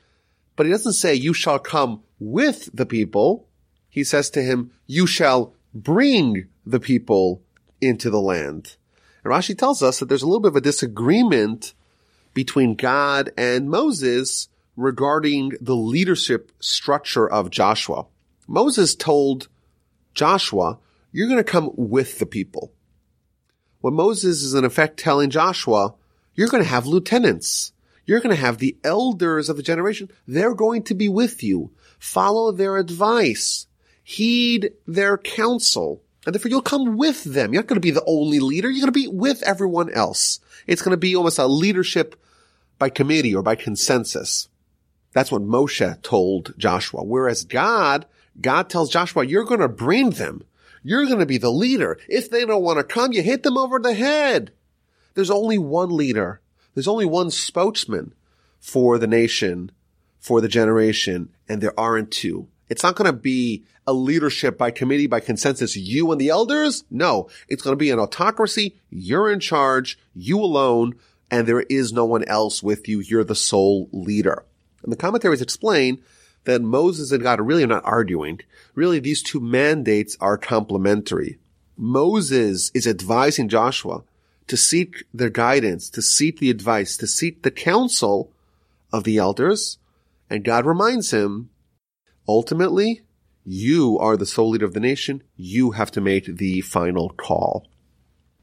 but 0.57 0.66
he 0.66 0.73
doesn't 0.73 0.95
say, 0.95 1.15
you 1.15 1.33
shall 1.33 1.61
come 1.61 2.03
with 2.19 2.69
the 2.75 2.87
people. 2.87 3.47
He 3.93 4.05
says 4.05 4.31
to 4.31 4.43
him, 4.43 4.70
you 4.86 5.06
shall 5.06 5.52
bring 5.74 6.48
the 6.64 6.81
people 6.81 7.43
into 7.78 8.09
the 8.09 8.23
land. 8.23 8.77
And 9.23 9.31
Rashi 9.31 9.56
tells 9.56 9.82
us 9.82 9.98
that 9.98 10.09
there's 10.09 10.23
a 10.23 10.27
little 10.27 10.40
bit 10.40 10.48
of 10.48 10.56
a 10.56 10.62
disagreement 10.62 11.74
between 12.32 12.74
God 12.74 13.32
and 13.36 13.69
Moses 13.69 14.48
regarding 14.77 15.52
the 15.60 15.77
leadership 15.77 16.52
structure 16.59 17.28
of 17.28 17.51
Joshua. 17.51 18.06
Moses 18.48 18.94
told 18.94 19.48
Joshua, 20.14 20.78
you're 21.12 21.28
going 21.28 21.36
to 21.36 21.44
come 21.44 21.70
with 21.74 22.19
the 22.19 22.24
people. 22.24 22.73
What 23.82 23.93
Moses 23.93 24.43
is 24.43 24.55
in 24.55 24.64
effect 24.64 24.98
telling 24.98 25.28
Joshua, 25.28 25.93
you're 26.35 26.48
going 26.48 26.62
to 26.62 26.69
have 26.70 26.86
lieutenants. 26.86 27.73
You're 28.06 28.20
going 28.20 28.35
to 28.35 28.40
have 28.40 28.56
the 28.56 28.78
elders 28.85 29.51
of 29.51 29.59
the 29.59 29.62
generation. 29.62 30.09
They're 30.27 30.55
going 30.55 30.85
to 30.85 30.94
be 30.94 31.10
with 31.10 31.43
you. 31.43 31.73
Follow 31.98 32.52
their 32.52 32.78
advice. 32.78 33.66
Heed 34.03 34.73
their 34.87 35.19
counsel. 35.19 36.03
And 36.24 36.35
therefore 36.35 36.51
you'll 36.51 36.62
come 36.62 36.97
with 36.97 37.24
them. 37.24 37.53
You're 37.53 37.62
not 37.62 37.69
going 37.69 37.81
to 37.81 37.81
be 37.81 37.91
the 37.91 38.05
only 38.07 38.39
leader. 38.39 38.70
You're 38.70 38.87
going 38.87 38.93
to 38.93 38.93
be 38.93 39.09
with 39.09 39.43
everyone 39.43 39.91
else. 39.91 40.41
It's 40.66 40.83
going 40.83 40.93
to 40.93 40.97
be 40.97 41.16
almost 41.16 41.39
a 41.39 41.47
leadership 41.47 42.16
by 42.79 42.89
committee 42.89 43.35
or 43.35 43.43
by 43.43 43.57
consensus. 43.57 44.49
That's 45.12 45.31
what 45.31 45.43
Moshe 45.43 46.03
told 46.03 46.55
Joshua. 46.57 47.03
Whereas 47.03 47.45
God, 47.45 48.07
God 48.41 48.70
tells 48.70 48.91
Joshua, 48.91 49.24
you're 49.24 49.45
going 49.45 49.61
to 49.61 49.69
bring 49.69 50.11
them. 50.11 50.45
You're 50.83 51.07
going 51.07 51.19
to 51.19 51.27
be 51.27 51.39
the 51.39 51.51
leader. 51.51 51.99
If 52.09 52.31
they 52.31 52.45
don't 52.45 52.62
want 52.62 52.79
to 52.79 52.85
come, 52.85 53.12
you 53.12 53.23
hit 53.23 53.43
them 53.43 53.59
over 53.59 53.79
the 53.79 53.95
head. 53.95 54.53
There's 55.15 55.31
only 55.31 55.59
one 55.59 55.91
leader. 55.91 56.41
There's 56.74 56.89
only 56.89 57.07
one 57.07 57.31
spokesman 57.31 58.15
for 58.59 58.99
the 58.99 59.07
nation, 59.07 59.70
for 60.19 60.41
the 60.41 60.49
generation, 60.49 61.29
and 61.49 61.61
there 61.61 61.79
aren't 61.79 62.11
two. 62.11 62.49
It's 62.73 62.82
not 62.82 62.97
going 62.97 63.12
to 63.12 63.12
be 63.12 63.65
a 63.86 63.93
leadership 63.93 64.57
by 64.57 64.70
committee, 64.70 65.07
by 65.07 65.20
consensus, 65.20 65.77
you 65.77 66.11
and 66.11 66.19
the 66.19 66.31
elders. 66.31 66.85
No, 66.90 67.28
it's 67.47 67.62
going 67.62 67.73
to 67.73 67.78
be 67.78 67.90
an 67.90 67.99
autocracy. 67.99 68.77
You're 68.89 69.31
in 69.31 69.40
charge, 69.40 69.99
you 70.15 70.40
alone, 70.40 70.94
and 71.31 71.47
there 71.47 71.61
is 71.61 71.93
no 71.93 72.07
one 72.07 72.24
else 72.24 72.62
with 72.62 72.89
you. 72.89 73.01
You're 73.01 73.24
the 73.24 73.35
sole 73.35 73.90
leader. 73.93 74.47
And 74.82 74.90
the 74.90 74.97
commentaries 74.97 75.43
explain 75.43 76.03
that 76.44 76.62
Moses 76.62 77.12
and 77.12 77.23
God 77.23 77.40
are 77.40 77.44
really 77.44 77.66
not 77.66 77.85
arguing. 77.85 78.40
Really, 78.74 79.01
these 79.01 79.23
two 79.23 79.39
mandates 79.39 80.16
are 80.19 80.39
complementary. 80.39 81.39
Moses 81.77 82.70
is 82.73 82.86
advising 82.86 83.51
Joshua 83.51 84.03
to 84.47 84.57
seek 84.57 85.05
their 85.12 85.28
guidance, 85.28 85.90
to 85.90 86.01
seek 86.01 86.39
the 86.39 86.49
advice, 86.49 86.97
to 86.97 87.07
seek 87.07 87.43
the 87.43 87.51
counsel 87.51 88.31
of 88.90 89.05
the 89.05 89.19
elders. 89.19 89.77
And 90.31 90.43
God 90.43 90.65
reminds 90.65 91.11
him, 91.11 91.51
ultimately, 92.28 93.03
you 93.44 93.99
are 93.99 94.16
the 94.16 94.27
sole 94.27 94.51
leader 94.51 94.66
of 94.66 94.74
the 94.74 94.81
nation. 94.81 95.23
You 95.36 95.73
have 95.73 95.90
to 95.93 96.01
make 96.01 96.27
the 96.27 96.61
final 96.61 97.11
call. 97.11 97.66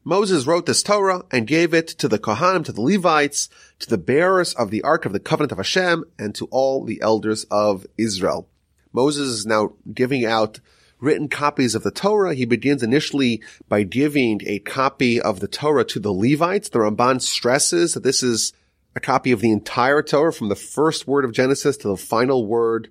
Moses 0.04 0.46
wrote 0.46 0.66
this 0.66 0.82
Torah 0.82 1.24
and 1.30 1.46
gave 1.46 1.74
it 1.74 1.88
to 1.88 2.08
the 2.08 2.18
Kohanim, 2.18 2.64
to 2.64 2.72
the 2.72 2.80
Levites, 2.80 3.48
to 3.80 3.88
the 3.88 3.98
bearers 3.98 4.54
of 4.54 4.70
the 4.70 4.82
Ark 4.82 5.04
of 5.04 5.12
the 5.12 5.20
Covenant 5.20 5.52
of 5.52 5.58
Hashem, 5.58 6.04
and 6.18 6.34
to 6.34 6.46
all 6.46 6.84
the 6.84 7.00
elders 7.02 7.44
of 7.50 7.86
Israel. 7.98 8.48
Moses 8.92 9.28
is 9.28 9.46
now 9.46 9.74
giving 9.92 10.24
out 10.24 10.60
written 11.00 11.28
copies 11.28 11.74
of 11.74 11.82
the 11.82 11.90
Torah. 11.90 12.34
He 12.34 12.44
begins 12.44 12.82
initially 12.82 13.42
by 13.68 13.82
giving 13.82 14.40
a 14.46 14.58
copy 14.60 15.20
of 15.20 15.40
the 15.40 15.48
Torah 15.48 15.84
to 15.84 16.00
the 16.00 16.12
Levites. 16.12 16.68
The 16.68 16.78
Ramban 16.78 17.20
stresses 17.20 17.94
that 17.94 18.02
this 18.02 18.22
is 18.22 18.52
a 18.94 19.00
copy 19.00 19.32
of 19.32 19.40
the 19.40 19.52
entire 19.52 20.02
Torah 20.02 20.32
from 20.32 20.48
the 20.48 20.56
first 20.56 21.06
word 21.06 21.24
of 21.24 21.32
Genesis 21.32 21.76
to 21.78 21.88
the 21.88 21.96
final 21.96 22.46
word, 22.46 22.90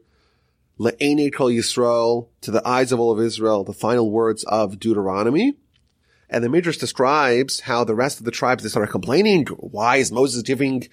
Le'ene 0.80 1.32
Kol 1.34 1.50
Yisrael, 1.50 2.30
to 2.42 2.52
the 2.52 2.66
eyes 2.66 2.92
of 2.92 3.00
all 3.00 3.12
of 3.12 3.20
Israel, 3.20 3.64
the 3.64 3.74
final 3.74 4.10
words 4.10 4.44
of 4.46 4.80
Deuteronomy. 4.80 5.58
And 6.30 6.44
the 6.44 6.50
Midrash 6.50 6.78
describes 6.78 7.62
how 7.62 7.84
the 7.84 7.96
rest 7.96 8.20
of 8.20 8.26
the 8.26 8.32
tribes, 8.32 8.64
they 8.64 8.70
started 8.70 8.92
complaining. 8.92 9.48
Why 9.48 9.98
is 9.98 10.12
Moses 10.12 10.44
giving 10.44 10.88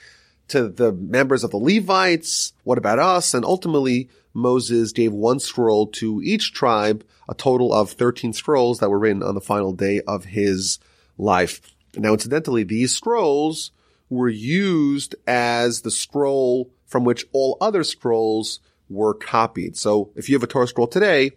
to 0.49 0.69
the 0.69 0.93
members 0.93 1.45
of 1.45 1.51
the 1.51 1.59
Levites? 1.59 2.53
What 2.65 2.79
about 2.79 2.99
us? 2.99 3.33
And 3.33 3.45
ultimately, 3.45 4.09
Moses 4.35 4.93
gave 4.93 5.13
one 5.13 5.39
scroll 5.39 5.87
to 5.89 6.21
each 6.23 6.53
tribe, 6.53 7.05
a 7.29 7.35
total 7.35 7.73
of 7.73 7.93
13 7.93 8.33
scrolls 8.33 8.81
that 8.81 8.91
were 8.91 8.99
written 8.99 9.23
on 9.23 9.35
the 9.35 9.41
final 9.41 9.73
day 9.73 10.01
of 10.07 10.25
his 10.25 10.79
life. 11.17 11.61
Now, 11.97 12.13
incidentally, 12.13 12.65
these 12.65 12.95
scrolls 12.95 13.71
were 14.09 14.29
used 14.29 15.15
as 15.27 15.83
the 15.83 15.91
scroll 15.91 16.71
from 16.87 17.05
which 17.05 17.25
all 17.33 17.57
other 17.61 17.85
scrolls 17.85 18.61
were 18.89 19.15
copied. 19.15 19.77
So 19.77 20.11
if 20.15 20.29
you 20.29 20.37
have 20.37 20.43
a 20.43 20.47
Torah 20.47 20.69
scroll 20.69 20.87
today, 20.87 21.33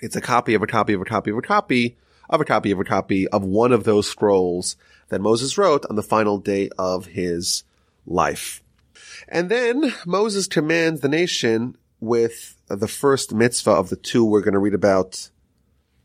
it's 0.00 0.16
a 0.16 0.20
copy 0.20 0.54
of 0.54 0.62
a 0.62 0.66
copy 0.66 0.92
of 0.92 1.00
a 1.00 1.04
copy 1.04 1.30
of 1.30 1.38
a 1.38 1.42
copy 1.42 1.96
of 2.28 2.40
a 2.40 2.44
copy 2.44 2.70
of 2.70 2.80
a 2.80 2.84
copy 2.84 3.28
of 3.28 3.44
one 3.44 3.72
of 3.72 3.84
those 3.84 4.08
scrolls 4.08 4.76
that 5.08 5.20
Moses 5.20 5.56
wrote 5.56 5.86
on 5.88 5.96
the 5.96 6.02
final 6.02 6.38
day 6.38 6.68
of 6.78 7.06
his 7.06 7.64
life. 8.04 8.62
And 9.28 9.48
then 9.48 9.94
Moses 10.04 10.46
commands 10.46 11.00
the 11.00 11.08
nation 11.08 11.76
with 12.00 12.56
the 12.68 12.88
first 12.88 13.32
mitzvah 13.32 13.70
of 13.70 13.88
the 13.88 13.96
two 13.96 14.24
we're 14.24 14.40
going 14.40 14.54
to 14.54 14.58
read 14.58 14.74
about 14.74 15.30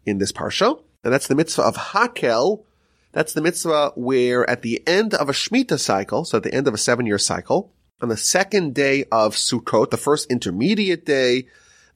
in 0.06 0.20
this 0.20 0.32
parsha. 0.32 0.82
And 1.04 1.14
that's 1.14 1.28
the 1.28 1.36
mitzvah 1.36 1.64
of 1.64 1.76
Hakel. 1.76 2.64
That's 3.12 3.34
the 3.34 3.42
mitzvah 3.42 3.94
where 3.96 4.50
at 4.50 4.62
the 4.62 4.82
end 4.88 5.14
of 5.14 5.28
a 5.28 5.34
Shemitah 5.34 5.80
cycle, 5.80 6.24
so 6.24 6.38
at 6.38 6.44
the 6.44 6.54
end 6.54 6.68
of 6.68 6.74
a 6.74 6.78
seven 6.78 7.06
year 7.06 7.18
cycle, 7.18 7.74
on 8.02 8.10
the 8.10 8.18
second 8.18 8.74
day 8.74 9.06
of 9.12 9.36
Sukkot, 9.36 9.92
the 9.92 9.98
first 9.98 10.32
intermediate 10.32 11.06
day, 11.06 11.48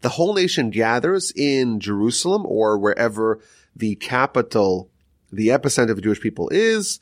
the 0.01 0.09
whole 0.09 0.35
nation 0.35 0.69
gathers 0.69 1.31
in 1.35 1.79
Jerusalem 1.79 2.45
or 2.45 2.77
wherever 2.77 3.39
the 3.75 3.95
capital, 3.95 4.89
the 5.31 5.47
epicenter 5.47 5.89
of 5.89 5.95
the 5.95 6.01
Jewish 6.01 6.21
people 6.21 6.49
is. 6.49 6.99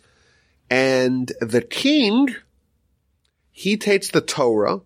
And 0.69 1.31
the 1.41 1.61
king, 1.61 2.35
he 3.51 3.77
takes 3.77 4.09
the 4.09 4.21
Torah 4.21 4.79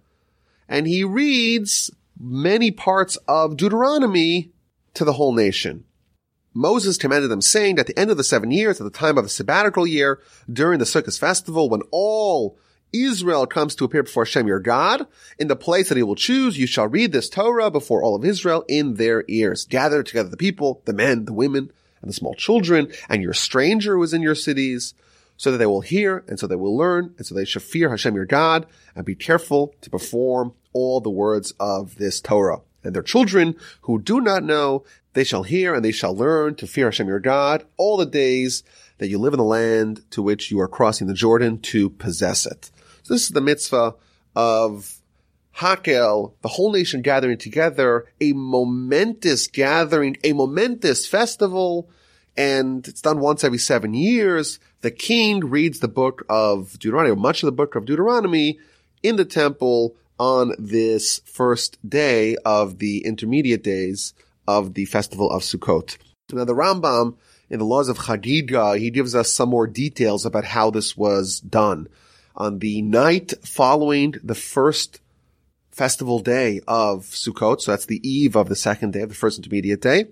and 0.67 0.87
he 0.87 1.03
reads 1.03 1.91
many 2.19 2.71
parts 2.71 3.17
of 3.27 3.55
Deuteronomy 3.55 4.51
to 4.95 5.05
the 5.05 5.13
whole 5.13 5.33
nation. 5.33 5.83
Moses 6.53 6.97
commanded 6.97 7.27
them 7.27 7.41
saying, 7.41 7.77
at 7.77 7.85
the 7.85 7.97
end 7.97 8.09
of 8.09 8.17
the 8.17 8.23
seven 8.23 8.49
years, 8.49 8.81
at 8.81 8.83
the 8.83 8.89
time 8.89 9.19
of 9.19 9.23
the 9.23 9.29
sabbatical 9.29 9.85
year, 9.85 10.19
during 10.51 10.79
the 10.79 10.85
Sukkot 10.85 11.19
festival, 11.19 11.69
when 11.69 11.83
all 11.91 12.57
Israel 12.93 13.45
comes 13.45 13.75
to 13.75 13.85
appear 13.85 14.03
before 14.03 14.25
Hashem 14.25 14.47
your 14.47 14.59
God, 14.59 15.05
in 15.37 15.47
the 15.47 15.55
place 15.55 15.89
that 15.89 15.97
he 15.97 16.03
will 16.03 16.15
choose, 16.15 16.57
you 16.57 16.67
shall 16.67 16.87
read 16.87 17.11
this 17.11 17.29
Torah 17.29 17.69
before 17.69 18.03
all 18.03 18.15
of 18.15 18.25
Israel 18.25 18.63
in 18.67 18.95
their 18.95 19.23
ears. 19.27 19.65
Gather 19.65 20.03
together 20.03 20.29
the 20.29 20.37
people, 20.37 20.81
the 20.85 20.93
men, 20.93 21.25
the 21.25 21.33
women, 21.33 21.71
and 22.01 22.09
the 22.09 22.13
small 22.13 22.35
children, 22.35 22.91
and 23.09 23.21
your 23.21 23.33
stranger 23.33 23.95
who 23.95 24.03
is 24.03 24.13
in 24.13 24.21
your 24.21 24.35
cities, 24.35 24.93
so 25.35 25.51
that 25.51 25.57
they 25.57 25.65
will 25.65 25.81
hear, 25.81 26.23
and 26.27 26.39
so 26.39 26.47
they 26.47 26.55
will 26.55 26.75
learn, 26.75 27.13
and 27.17 27.25
so 27.25 27.35
they 27.35 27.45
shall 27.45 27.61
fear 27.61 27.89
Hashem 27.89 28.15
your 28.15 28.25
God, 28.25 28.65
and 28.95 29.05
be 29.05 29.15
careful 29.15 29.75
to 29.81 29.89
perform 29.89 30.53
all 30.73 30.99
the 30.99 31.09
words 31.09 31.53
of 31.59 31.95
this 31.95 32.21
Torah. 32.21 32.61
And 32.83 32.95
their 32.95 33.03
children 33.03 33.55
who 33.81 33.99
do 33.99 34.21
not 34.21 34.43
know, 34.43 34.85
they 35.13 35.23
shall 35.23 35.43
hear 35.43 35.75
and 35.75 35.83
they 35.83 35.91
shall 35.91 36.15
learn 36.15 36.55
to 36.55 36.67
fear 36.67 36.85
Hashem 36.85 37.07
your 37.07 37.19
God 37.19 37.65
all 37.75 37.97
the 37.97 38.05
days 38.05 38.63
that 38.99 39.09
you 39.09 39.17
live 39.17 39.33
in 39.33 39.39
the 39.39 39.43
land 39.43 40.09
to 40.11 40.21
which 40.21 40.51
you 40.51 40.59
are 40.59 40.67
crossing 40.67 41.07
the 41.07 41.13
Jordan 41.13 41.59
to 41.59 41.89
possess 41.89 42.45
it. 42.45 42.71
This 43.07 43.23
is 43.23 43.29
the 43.29 43.41
mitzvah 43.41 43.95
of 44.35 45.01
Hakel, 45.55 46.33
the 46.41 46.49
whole 46.49 46.71
nation 46.71 47.01
gathering 47.01 47.37
together, 47.37 48.05
a 48.21 48.33
momentous 48.33 49.47
gathering, 49.47 50.17
a 50.23 50.33
momentous 50.33 51.07
festival, 51.07 51.89
and 52.35 52.87
it's 52.87 53.01
done 53.01 53.19
once 53.19 53.43
every 53.43 53.57
seven 53.57 53.93
years. 53.93 54.59
The 54.81 54.91
king 54.91 55.39
reads 55.39 55.79
the 55.79 55.87
book 55.87 56.23
of 56.29 56.77
Deuteronomy, 56.79 57.15
much 57.15 57.41
of 57.41 57.47
the 57.47 57.51
book 57.51 57.75
of 57.75 57.85
Deuteronomy 57.85 58.59
in 59.01 59.15
the 59.15 59.25
temple 59.25 59.95
on 60.19 60.53
this 60.59 61.21
first 61.25 61.77
day 61.87 62.35
of 62.45 62.79
the 62.79 63.05
intermediate 63.05 63.63
days 63.63 64.13
of 64.47 64.73
the 64.73 64.85
festival 64.85 65.31
of 65.31 65.41
Sukkot. 65.41 65.97
Now 66.31 66.45
the 66.45 66.53
Rambam 66.53 67.15
in 67.49 67.59
the 67.59 67.65
laws 67.65 67.89
of 67.89 67.97
Chagiga, 67.97 68.77
he 68.77 68.91
gives 68.91 69.15
us 69.15 69.31
some 69.31 69.49
more 69.49 69.67
details 69.67 70.25
about 70.25 70.43
how 70.43 70.69
this 70.69 70.97
was 70.97 71.39
done. 71.39 71.87
On 72.37 72.59
the 72.59 72.83
night 72.83 73.33
following 73.43 74.13
the 74.23 74.35
first 74.35 75.01
festival 75.71 76.19
day 76.19 76.61
of 76.67 77.05
Sukkot, 77.05 77.61
so 77.61 77.71
that's 77.71 77.87
the 77.87 78.07
eve 78.07 78.35
of 78.35 78.47
the 78.47 78.55
second 78.55 78.93
day 78.93 79.01
of 79.01 79.09
the 79.09 79.15
first 79.15 79.39
intermediate 79.39 79.81
day, 79.81 80.05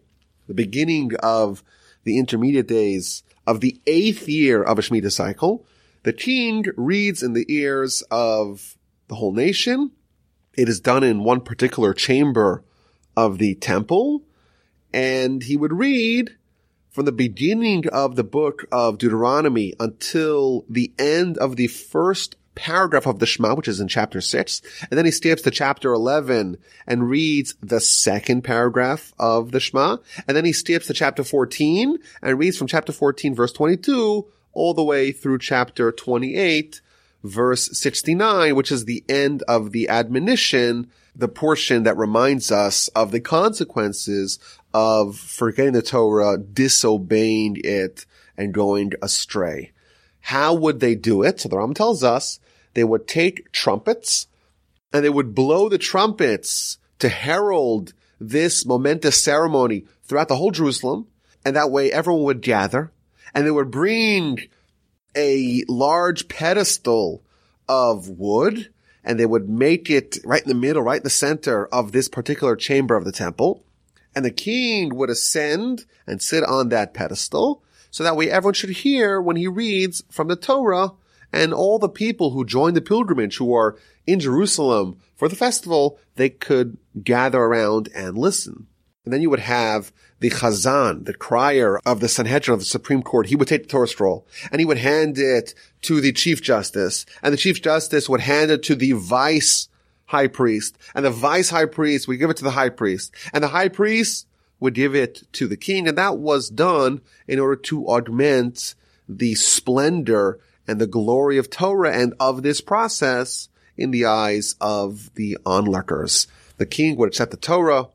the 0.47 0.55
beginning 0.55 1.11
of 1.21 1.63
the 2.03 2.17
intermediate 2.17 2.67
days 2.67 3.23
of 3.45 3.61
the 3.61 3.79
eighth 3.85 4.27
year 4.27 4.63
of 4.63 4.79
a 4.79 4.81
Shemitah 4.81 5.11
cycle, 5.11 5.65
the 6.01 6.13
king 6.13 6.65
reads 6.75 7.21
in 7.21 7.33
the 7.33 7.45
ears 7.47 8.03
of 8.09 8.75
the 9.07 9.15
whole 9.15 9.33
nation. 9.33 9.91
It 10.55 10.67
is 10.67 10.79
done 10.79 11.03
in 11.03 11.23
one 11.23 11.41
particular 11.41 11.93
chamber 11.93 12.63
of 13.15 13.37
the 13.37 13.55
temple. 13.55 14.23
And 14.93 15.43
he 15.43 15.57
would 15.57 15.73
read 15.73 16.35
from 16.95 17.03
the 17.03 17.11
beginning 17.11 17.85
of 17.89 18.15
the 18.15 18.23
book 18.23 18.65
of 18.71 18.97
Deuteronomy 18.97 19.73
until 19.81 20.63
the 20.69 20.93
end 20.97 21.37
of 21.37 21.57
the 21.57 21.67
first 21.67 22.37
paragraph 22.55 23.05
of 23.05 23.19
the 23.19 23.25
Shema, 23.25 23.53
which 23.53 23.67
is 23.67 23.81
in 23.81 23.89
chapter 23.89 24.21
6. 24.21 24.61
And 24.89 24.97
then 24.97 25.03
he 25.03 25.11
skips 25.11 25.41
to 25.41 25.51
chapter 25.51 25.91
11 25.91 26.57
and 26.87 27.09
reads 27.09 27.53
the 27.61 27.81
second 27.81 28.43
paragraph 28.43 29.13
of 29.19 29.51
the 29.51 29.59
Shema. 29.59 29.97
And 30.25 30.37
then 30.37 30.45
he 30.45 30.53
skips 30.53 30.87
to 30.87 30.93
chapter 30.93 31.25
14 31.25 31.97
and 32.21 32.39
reads 32.39 32.57
from 32.57 32.67
chapter 32.67 32.93
14 32.93 33.35
verse 33.35 33.51
22 33.51 34.25
all 34.53 34.73
the 34.73 34.81
way 34.81 35.11
through 35.11 35.39
chapter 35.39 35.91
28 35.91 36.79
verse 37.25 37.77
69, 37.77 38.55
which 38.55 38.71
is 38.71 38.85
the 38.85 39.03
end 39.09 39.43
of 39.49 39.73
the 39.73 39.89
admonition, 39.89 40.89
the 41.15 41.27
portion 41.27 41.83
that 41.83 41.97
reminds 41.97 42.51
us 42.51 42.87
of 42.89 43.11
the 43.11 43.21
consequences 43.21 44.39
of 44.73 45.17
forgetting 45.17 45.73
the 45.73 45.81
Torah, 45.81 46.37
disobeying 46.37 47.57
it, 47.63 48.05
and 48.37 48.53
going 48.53 48.91
astray. 49.01 49.71
How 50.19 50.53
would 50.53 50.79
they 50.79 50.95
do 50.95 51.23
it? 51.23 51.39
So 51.39 51.49
the 51.49 51.57
Ram 51.57 51.73
tells 51.73 52.03
us 52.03 52.39
they 52.73 52.83
would 52.83 53.07
take 53.07 53.51
trumpets 53.51 54.27
and 54.91 55.03
they 55.05 55.09
would 55.09 55.35
blow 55.35 55.69
the 55.69 55.77
trumpets 55.77 56.77
to 56.99 57.09
herald 57.09 57.93
this 58.19 58.65
momentous 58.65 59.21
ceremony 59.21 59.85
throughout 60.03 60.27
the 60.27 60.35
whole 60.35 60.51
Jerusalem. 60.51 61.07
And 61.45 61.55
that 61.55 61.71
way 61.71 61.91
everyone 61.91 62.23
would 62.23 62.41
gather 62.41 62.91
and 63.33 63.45
they 63.45 63.51
would 63.51 63.71
bring 63.71 64.39
a 65.15 65.63
large 65.67 66.27
pedestal 66.27 67.23
of 67.67 68.09
wood 68.09 68.69
and 69.05 69.19
they 69.19 69.25
would 69.25 69.47
make 69.47 69.89
it 69.89 70.17
right 70.25 70.41
in 70.41 70.49
the 70.49 70.55
middle, 70.55 70.81
right 70.81 70.97
in 70.97 71.03
the 71.03 71.09
center 71.09 71.67
of 71.67 71.91
this 71.91 72.09
particular 72.09 72.55
chamber 72.55 72.95
of 72.95 73.05
the 73.05 73.11
temple. 73.11 73.63
And 74.15 74.25
the 74.25 74.31
king 74.31 74.95
would 74.95 75.09
ascend 75.09 75.85
and 76.07 76.21
sit 76.21 76.43
on 76.43 76.69
that 76.69 76.93
pedestal 76.93 77.63
so 77.91 78.03
that 78.03 78.17
way 78.17 78.29
everyone 78.29 78.55
should 78.55 78.71
hear 78.71 79.21
when 79.21 79.35
he 79.35 79.47
reads 79.47 80.03
from 80.09 80.27
the 80.27 80.35
Torah 80.35 80.91
And 81.31 81.53
all 81.53 81.79
the 81.79 81.87
people 81.87 82.31
who 82.31 82.43
join 82.43 82.73
the 82.73 82.81
pilgrimage 82.81 83.37
who 83.37 83.53
are 83.53 83.77
in 84.07 84.19
Jerusalem 84.19 84.97
for 85.15 85.29
the 85.29 85.35
festival, 85.35 85.99
they 86.15 86.29
could 86.29 86.77
gather 87.03 87.39
around 87.39 87.89
and 87.93 88.17
listen. 88.17 88.67
And 89.03 89.13
then 89.13 89.21
you 89.21 89.29
would 89.29 89.39
have 89.39 89.93
the 90.29 90.35
Chazan, 90.35 91.05
the 91.05 91.13
crier 91.13 91.79
of 91.85 91.99
the 91.99 92.09
Sanhedrin 92.09 92.53
of 92.53 92.59
the 92.59 92.65
Supreme 92.65 93.03
Court. 93.03 93.27
He 93.27 93.35
would 93.35 93.47
take 93.47 93.63
the 93.63 93.69
Torah 93.69 93.87
scroll 93.87 94.25
and 94.51 94.59
he 94.59 94.65
would 94.65 94.79
hand 94.79 95.19
it 95.19 95.53
to 95.83 96.01
the 96.01 96.11
Chief 96.11 96.41
Justice 96.41 97.05
and 97.21 97.31
the 97.31 97.37
Chief 97.37 97.61
Justice 97.61 98.09
would 98.09 98.21
hand 98.21 98.49
it 98.49 98.63
to 98.63 98.73
the 98.75 98.93
Vice 98.93 99.69
High 100.05 100.27
Priest 100.27 100.79
and 100.95 101.05
the 101.05 101.11
Vice 101.11 101.51
High 101.51 101.67
Priest 101.67 102.07
would 102.07 102.17
give 102.17 102.31
it 102.31 102.37
to 102.37 102.43
the 102.43 102.51
High 102.51 102.69
Priest 102.69 103.13
and 103.33 103.43
the 103.43 103.49
High 103.49 103.69
Priest 103.69 104.25
would 104.59 104.73
give 104.73 104.95
it 104.95 105.21
to 105.33 105.47
the 105.47 105.57
King. 105.57 105.87
And 105.87 105.97
that 105.97 106.17
was 106.17 106.49
done 106.49 107.01
in 107.27 107.37
order 107.37 107.57
to 107.57 107.87
augment 107.87 108.73
the 109.07 109.35
splendor 109.35 110.39
and 110.67 110.81
the 110.81 110.87
glory 110.87 111.37
of 111.37 111.51
Torah 111.51 111.93
and 111.93 112.15
of 112.19 112.41
this 112.41 112.61
process 112.61 113.49
in 113.77 113.91
the 113.91 114.05
eyes 114.05 114.55
of 114.59 115.13
the 115.13 115.37
onlookers. 115.45 116.25
The 116.57 116.65
king 116.65 116.95
would 116.95 117.09
accept 117.09 117.31
the 117.31 117.37
Torah 117.37 117.89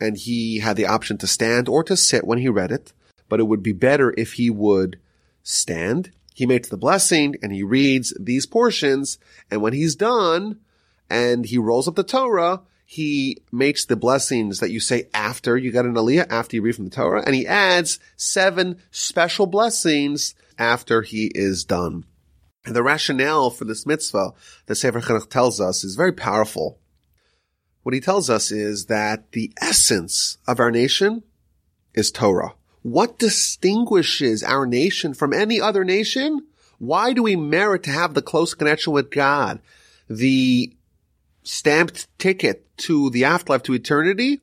and 0.00 0.16
he 0.16 0.58
had 0.58 0.76
the 0.76 0.86
option 0.86 1.18
to 1.18 1.26
stand 1.26 1.68
or 1.68 1.84
to 1.84 1.96
sit 1.96 2.26
when 2.26 2.38
he 2.38 2.48
read 2.48 2.72
it, 2.72 2.92
but 3.28 3.40
it 3.40 3.44
would 3.44 3.62
be 3.62 3.72
better 3.72 4.14
if 4.16 4.34
he 4.34 4.50
would 4.50 4.98
stand. 5.42 6.10
He 6.34 6.46
makes 6.46 6.68
the 6.68 6.76
blessing 6.76 7.36
and 7.42 7.52
he 7.52 7.62
reads 7.62 8.12
these 8.18 8.46
portions. 8.46 9.18
And 9.50 9.62
when 9.62 9.72
he's 9.72 9.94
done 9.94 10.58
and 11.08 11.46
he 11.46 11.58
rolls 11.58 11.86
up 11.86 11.94
the 11.94 12.02
Torah, 12.02 12.62
he 12.84 13.38
makes 13.50 13.84
the 13.84 13.96
blessings 13.96 14.60
that 14.60 14.70
you 14.70 14.80
say 14.80 15.08
after 15.14 15.56
you 15.56 15.72
got 15.72 15.86
an 15.86 15.94
aliyah, 15.94 16.26
after 16.30 16.56
you 16.56 16.62
read 16.62 16.76
from 16.76 16.84
the 16.84 16.90
Torah, 16.90 17.22
and 17.24 17.34
he 17.34 17.46
adds 17.46 17.98
seven 18.16 18.78
special 18.90 19.46
blessings 19.46 20.34
after 20.58 21.02
he 21.02 21.30
is 21.34 21.64
done. 21.64 22.04
And 22.66 22.74
the 22.74 22.82
rationale 22.82 23.50
for 23.50 23.64
this 23.64 23.86
mitzvah 23.86 24.32
that 24.66 24.74
Sefer 24.74 25.00
Chinuch 25.00 25.28
tells 25.28 25.60
us 25.60 25.84
is 25.84 25.96
very 25.96 26.12
powerful. 26.12 26.78
What 27.84 27.94
he 27.94 28.00
tells 28.00 28.28
us 28.30 28.50
is 28.50 28.86
that 28.86 29.30
the 29.32 29.52
essence 29.60 30.38
of 30.48 30.58
our 30.58 30.70
nation 30.70 31.22
is 31.94 32.10
Torah. 32.10 32.54
What 32.82 33.18
distinguishes 33.18 34.42
our 34.42 34.66
nation 34.66 35.14
from 35.14 35.32
any 35.32 35.60
other 35.60 35.84
nation? 35.84 36.46
Why 36.78 37.12
do 37.12 37.22
we 37.22 37.36
merit 37.36 37.82
to 37.84 37.90
have 37.90 38.14
the 38.14 38.22
close 38.22 38.54
connection 38.54 38.94
with 38.94 39.10
God? 39.10 39.60
The 40.08 40.74
stamped 41.42 42.08
ticket 42.18 42.66
to 42.78 43.10
the 43.10 43.24
afterlife, 43.24 43.62
to 43.64 43.74
eternity? 43.74 44.40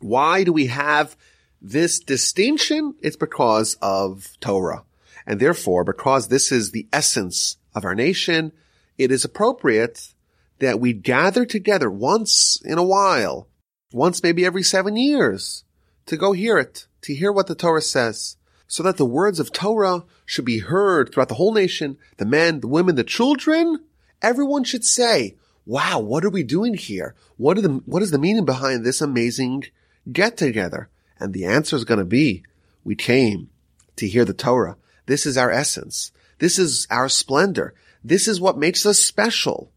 Why 0.00 0.42
do 0.42 0.52
we 0.52 0.66
have 0.66 1.16
this 1.62 2.00
distinction? 2.00 2.96
It's 3.00 3.16
because 3.16 3.76
of 3.80 4.36
Torah. 4.40 4.82
And 5.26 5.38
therefore, 5.38 5.84
because 5.84 6.26
this 6.26 6.50
is 6.50 6.72
the 6.72 6.88
essence 6.92 7.56
of 7.72 7.84
our 7.84 7.94
nation, 7.94 8.52
it 8.98 9.12
is 9.12 9.24
appropriate 9.24 10.13
that 10.58 10.80
we 10.80 10.92
gather 10.92 11.44
together 11.44 11.90
once 11.90 12.60
in 12.64 12.78
a 12.78 12.84
while, 12.84 13.48
once 13.92 14.22
maybe 14.22 14.44
every 14.44 14.62
seven 14.62 14.96
years, 14.96 15.64
to 16.06 16.16
go 16.16 16.32
hear 16.32 16.58
it, 16.58 16.86
to 17.02 17.14
hear 17.14 17.32
what 17.32 17.46
the 17.46 17.54
Torah 17.54 17.82
says, 17.82 18.36
so 18.66 18.82
that 18.82 18.96
the 18.96 19.06
words 19.06 19.38
of 19.38 19.52
Torah 19.52 20.04
should 20.24 20.44
be 20.44 20.60
heard 20.60 21.12
throughout 21.12 21.28
the 21.28 21.34
whole 21.34 21.52
nation, 21.52 21.98
the 22.16 22.24
men, 22.24 22.60
the 22.60 22.66
women, 22.68 22.94
the 22.96 23.04
children. 23.04 23.80
Everyone 24.22 24.64
should 24.64 24.84
say, 24.84 25.36
wow, 25.66 26.00
what 26.00 26.24
are 26.24 26.30
we 26.30 26.42
doing 26.42 26.74
here? 26.74 27.14
What, 27.36 27.62
the, 27.62 27.82
what 27.84 28.02
is 28.02 28.10
the 28.10 28.18
meaning 28.18 28.44
behind 28.44 28.84
this 28.84 29.00
amazing 29.00 29.64
get 30.10 30.36
together? 30.36 30.88
And 31.18 31.32
the 31.32 31.44
answer 31.44 31.76
is 31.76 31.84
going 31.84 31.98
to 31.98 32.04
be, 32.04 32.42
we 32.82 32.94
came 32.94 33.50
to 33.96 34.08
hear 34.08 34.24
the 34.24 34.34
Torah. 34.34 34.76
This 35.06 35.26
is 35.26 35.36
our 35.36 35.50
essence. 35.50 36.10
This 36.38 36.58
is 36.58 36.86
our 36.90 37.08
splendor. 37.08 37.74
This 38.02 38.26
is 38.28 38.40
what 38.40 38.58
makes 38.58 38.84
us 38.86 38.98
special. 38.98 39.70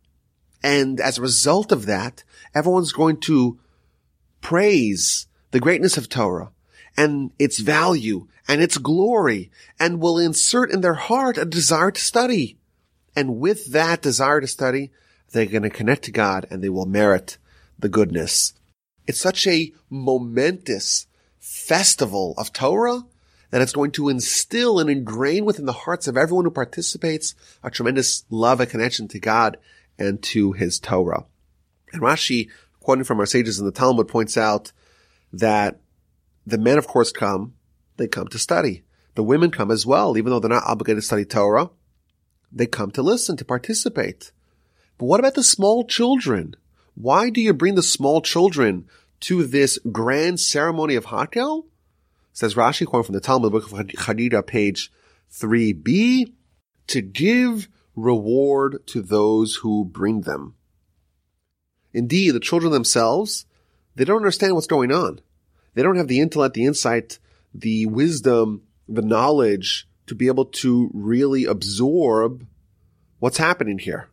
And 0.63 0.99
as 0.99 1.17
a 1.17 1.21
result 1.21 1.71
of 1.71 1.85
that, 1.85 2.23
everyone's 2.53 2.91
going 2.91 3.19
to 3.21 3.59
praise 4.41 5.27
the 5.51 5.59
greatness 5.59 5.97
of 5.97 6.09
Torah 6.09 6.51
and 6.95 7.31
its 7.37 7.59
value 7.59 8.27
and 8.47 8.61
its 8.61 8.77
glory 8.77 9.51
and 9.79 10.01
will 10.01 10.17
insert 10.17 10.71
in 10.71 10.81
their 10.81 10.95
heart 10.95 11.37
a 11.37 11.45
desire 11.45 11.91
to 11.91 12.01
study. 12.01 12.57
And 13.15 13.39
with 13.39 13.71
that 13.71 14.01
desire 14.01 14.41
to 14.41 14.47
study, 14.47 14.91
they're 15.31 15.45
going 15.45 15.63
to 15.63 15.69
connect 15.69 16.03
to 16.03 16.11
God 16.11 16.45
and 16.49 16.63
they 16.63 16.69
will 16.69 16.85
merit 16.85 17.37
the 17.77 17.89
goodness. 17.89 18.53
It's 19.05 19.19
such 19.19 19.47
a 19.47 19.73
momentous 19.89 21.07
festival 21.39 22.33
of 22.37 22.53
Torah 22.53 23.03
that 23.49 23.61
it's 23.61 23.73
going 23.73 23.91
to 23.91 24.09
instill 24.09 24.79
and 24.79 24.89
ingrain 24.89 25.45
within 25.45 25.65
the 25.65 25.71
hearts 25.71 26.07
of 26.07 26.17
everyone 26.17 26.45
who 26.45 26.51
participates 26.51 27.33
a 27.63 27.69
tremendous 27.69 28.25
love 28.29 28.59
and 28.59 28.69
connection 28.69 29.07
to 29.09 29.19
God 29.19 29.57
and 29.97 30.21
to 30.23 30.51
his 30.53 30.79
Torah. 30.79 31.25
And 31.91 32.01
Rashi, 32.01 32.49
quoting 32.79 33.03
from 33.03 33.19
our 33.19 33.25
sages 33.25 33.59
in 33.59 33.65
the 33.65 33.71
Talmud, 33.71 34.07
points 34.07 34.37
out 34.37 34.71
that 35.33 35.79
the 36.45 36.57
men, 36.57 36.77
of 36.77 36.87
course, 36.87 37.11
come, 37.11 37.53
they 37.97 38.07
come 38.07 38.27
to 38.27 38.39
study. 38.39 38.83
The 39.15 39.23
women 39.23 39.51
come 39.51 39.71
as 39.71 39.85
well, 39.85 40.17
even 40.17 40.31
though 40.31 40.39
they're 40.39 40.49
not 40.49 40.63
obligated 40.65 41.01
to 41.01 41.05
study 41.05 41.25
Torah. 41.25 41.69
They 42.51 42.67
come 42.67 42.91
to 42.91 43.01
listen, 43.01 43.35
to 43.37 43.45
participate. 43.45 44.31
But 44.97 45.05
what 45.05 45.19
about 45.19 45.35
the 45.35 45.43
small 45.43 45.85
children? 45.85 46.55
Why 46.95 47.29
do 47.29 47.41
you 47.41 47.53
bring 47.53 47.75
the 47.75 47.83
small 47.83 48.21
children 48.21 48.87
to 49.21 49.43
this 49.45 49.79
grand 49.91 50.39
ceremony 50.39 50.95
of 50.95 51.07
Hakel? 51.07 51.65
Says 52.33 52.55
Rashi, 52.55 52.85
quoting 52.85 53.05
from 53.05 53.13
the 53.13 53.21
Talmud, 53.21 53.51
book 53.51 53.71
of 53.71 53.71
Chagiga, 53.71 54.45
page 54.45 54.91
3b, 55.31 56.31
to 56.87 57.01
give 57.01 57.67
reward 57.97 58.85
to 58.87 59.01
those 59.01 59.55
who 59.55 59.83
bring 59.83 60.21
them. 60.21 60.55
Indeed, 61.93 62.31
the 62.31 62.39
children 62.39 62.71
themselves, 62.71 63.45
they 63.95 64.05
don't 64.05 64.17
understand 64.17 64.53
what's 64.53 64.67
going 64.67 64.91
on. 64.91 65.19
They 65.73 65.81
don't 65.83 65.97
have 65.97 66.07
the 66.07 66.21
intellect, 66.21 66.53
the 66.53 66.65
insight, 66.65 67.19
the 67.53 67.87
wisdom, 67.87 68.61
the 68.87 69.01
knowledge 69.01 69.89
to 70.05 70.15
be 70.15 70.27
able 70.27 70.45
to 70.45 70.89
really 70.93 71.45
absorb 71.45 72.45
what's 73.19 73.37
happening 73.37 73.79
here. 73.79 74.09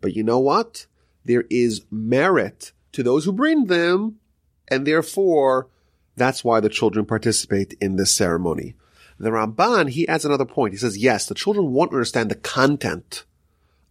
But 0.00 0.14
you 0.14 0.22
know 0.22 0.38
what? 0.38 0.86
There 1.24 1.44
is 1.50 1.84
merit 1.90 2.72
to 2.92 3.02
those 3.02 3.24
who 3.24 3.32
bring 3.32 3.66
them, 3.66 4.20
and 4.68 4.86
therefore 4.86 5.68
that's 6.16 6.44
why 6.44 6.60
the 6.60 6.68
children 6.68 7.04
participate 7.04 7.74
in 7.80 7.96
this 7.96 8.12
ceremony. 8.12 8.74
The 9.18 9.30
Ramban, 9.30 9.90
he 9.90 10.06
adds 10.06 10.24
another 10.24 10.44
point. 10.44 10.74
He 10.74 10.78
says, 10.78 10.96
yes, 10.96 11.26
the 11.26 11.34
children 11.34 11.72
won't 11.72 11.92
understand 11.92 12.30
the 12.30 12.36
content 12.36 13.24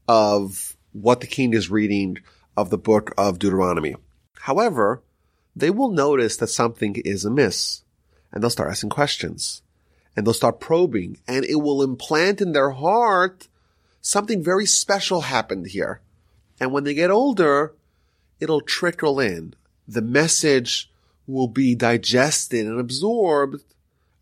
of 0.08 0.78
what 0.94 1.20
the 1.20 1.28
king 1.28 1.54
is 1.54 1.70
reading 1.70 2.20
of 2.56 2.70
the 2.70 2.78
book 2.78 3.14
of 3.18 3.38
Deuteronomy. 3.38 3.96
However, 4.40 5.04
they 5.56 5.70
will 5.70 5.92
notice 5.92 6.38
that 6.38 6.48
something 6.48 6.96
is 7.04 7.26
amiss 7.26 7.84
and 8.32 8.42
they'll 8.42 8.50
start 8.50 8.70
asking 8.70 8.90
questions 8.90 9.62
and 10.16 10.26
they'll 10.26 10.34
start 10.34 10.60
probing 10.60 11.20
and 11.28 11.44
it 11.46 11.56
will 11.56 11.84
implant 11.84 12.42
in 12.42 12.54
their 12.54 12.72
heart 12.72 13.48
something 14.02 14.44
very 14.44 14.66
special 14.66 15.22
happened 15.22 15.68
here. 15.68 16.02
And 16.60 16.72
when 16.72 16.86
they 16.86 16.94
get 16.94 17.12
older, 17.12 17.74
it'll 18.40 18.62
trickle 18.62 19.20
in. 19.20 19.54
The 19.88 20.02
message 20.02 20.90
will 21.28 21.48
be 21.48 21.76
digested 21.76 22.66
and 22.66 22.80
absorbed 22.80 23.64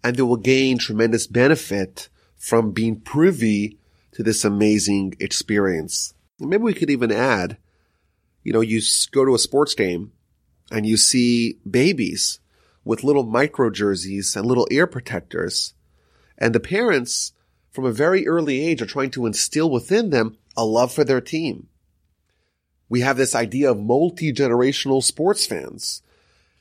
and 0.05 0.15
they 0.15 0.21
will 0.21 0.37
gain 0.37 0.77
tremendous 0.77 1.25
benefit 1.25 2.09
from 2.37 2.69
being 2.69 3.01
privy 3.01 3.79
to 4.11 4.21
this 4.21 4.45
amazing 4.45 5.15
experience. 5.19 6.13
And 6.39 6.47
maybe 6.47 6.61
we 6.61 6.75
could 6.75 6.91
even 6.91 7.11
add, 7.11 7.57
you 8.43 8.53
know, 8.53 8.61
you 8.61 8.83
go 9.11 9.25
to 9.25 9.33
a 9.33 9.39
sports 9.39 9.73
game 9.73 10.11
and 10.69 10.85
you 10.85 10.95
see 10.95 11.57
babies 11.67 12.39
with 12.83 13.03
little 13.03 13.23
micro 13.23 13.71
jerseys 13.71 14.35
and 14.35 14.45
little 14.45 14.67
ear 14.69 14.85
protectors. 14.85 15.73
And 16.37 16.53
the 16.53 16.59
parents 16.59 17.33
from 17.71 17.85
a 17.85 17.91
very 17.91 18.27
early 18.27 18.63
age 18.63 18.83
are 18.83 18.85
trying 18.85 19.09
to 19.09 19.25
instill 19.25 19.71
within 19.71 20.11
them 20.11 20.37
a 20.55 20.63
love 20.63 20.93
for 20.93 21.03
their 21.03 21.19
team. 21.19 21.67
We 22.89 23.01
have 23.01 23.17
this 23.17 23.33
idea 23.33 23.71
of 23.71 23.79
multi-generational 23.79 25.01
sports 25.01 25.47
fans 25.47 26.03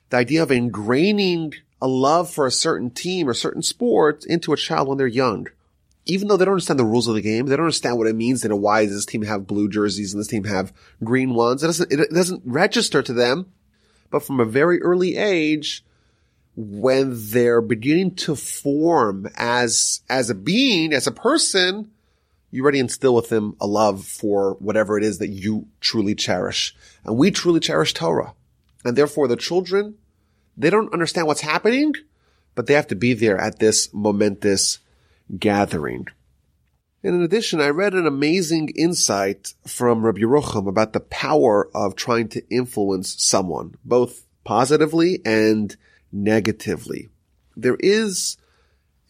the 0.08 0.16
idea 0.16 0.42
of 0.42 0.50
ingraining 0.50 1.54
a 1.84 1.86
love 1.86 2.30
for 2.30 2.46
a 2.46 2.50
certain 2.50 2.88
team 2.88 3.28
or 3.28 3.34
certain 3.34 3.60
sport 3.60 4.24
into 4.24 4.54
a 4.54 4.56
child 4.56 4.88
when 4.88 4.96
they're 4.96 5.06
young. 5.06 5.46
Even 6.06 6.28
though 6.28 6.38
they 6.38 6.46
don't 6.46 6.52
understand 6.54 6.78
the 6.78 6.84
rules 6.84 7.08
of 7.08 7.14
the 7.14 7.20
game, 7.20 7.44
they 7.44 7.56
don't 7.56 7.66
understand 7.66 7.98
what 7.98 8.06
it 8.06 8.16
means 8.16 8.40
that 8.40 8.56
why 8.56 8.86
does 8.86 8.94
this 8.94 9.04
team 9.04 9.20
have 9.20 9.46
blue 9.46 9.68
jerseys 9.68 10.14
and 10.14 10.18
this 10.18 10.26
team 10.28 10.44
have 10.44 10.72
green 11.04 11.34
ones. 11.34 11.62
It 11.62 11.66
doesn't, 11.66 11.92
it 11.92 12.10
doesn't 12.10 12.40
register 12.46 13.02
to 13.02 13.12
them. 13.12 13.52
But 14.08 14.22
from 14.22 14.40
a 14.40 14.46
very 14.46 14.80
early 14.80 15.18
age, 15.18 15.84
when 16.56 17.10
they're 17.30 17.60
beginning 17.60 18.14
to 18.14 18.34
form 18.34 19.28
as, 19.36 20.00
as 20.08 20.30
a 20.30 20.34
being, 20.34 20.94
as 20.94 21.06
a 21.06 21.12
person, 21.12 21.90
you 22.50 22.62
already 22.62 22.78
instill 22.78 23.14
with 23.14 23.28
them 23.28 23.56
a 23.60 23.66
love 23.66 24.06
for 24.06 24.54
whatever 24.54 24.96
it 24.96 25.04
is 25.04 25.18
that 25.18 25.28
you 25.28 25.68
truly 25.82 26.14
cherish. 26.14 26.74
And 27.04 27.18
we 27.18 27.30
truly 27.30 27.60
cherish 27.60 27.92
Torah. 27.92 28.32
And 28.86 28.96
therefore 28.96 29.28
the 29.28 29.36
children, 29.36 29.96
they 30.56 30.70
don't 30.70 30.92
understand 30.92 31.26
what's 31.26 31.40
happening, 31.40 31.94
but 32.54 32.66
they 32.66 32.74
have 32.74 32.86
to 32.88 32.94
be 32.94 33.14
there 33.14 33.38
at 33.38 33.58
this 33.58 33.92
momentous 33.92 34.78
gathering. 35.38 36.06
And 37.02 37.16
in 37.16 37.22
addition, 37.22 37.60
I 37.60 37.68
read 37.68 37.92
an 37.92 38.06
amazing 38.06 38.70
insight 38.70 39.52
from 39.66 40.04
Rabbi 40.06 40.20
Yerucham 40.20 40.66
about 40.66 40.94
the 40.94 41.00
power 41.00 41.68
of 41.74 41.96
trying 41.96 42.28
to 42.28 42.42
influence 42.48 43.22
someone, 43.22 43.74
both 43.84 44.24
positively 44.44 45.20
and 45.24 45.76
negatively. 46.10 47.10
There 47.56 47.76
is 47.78 48.38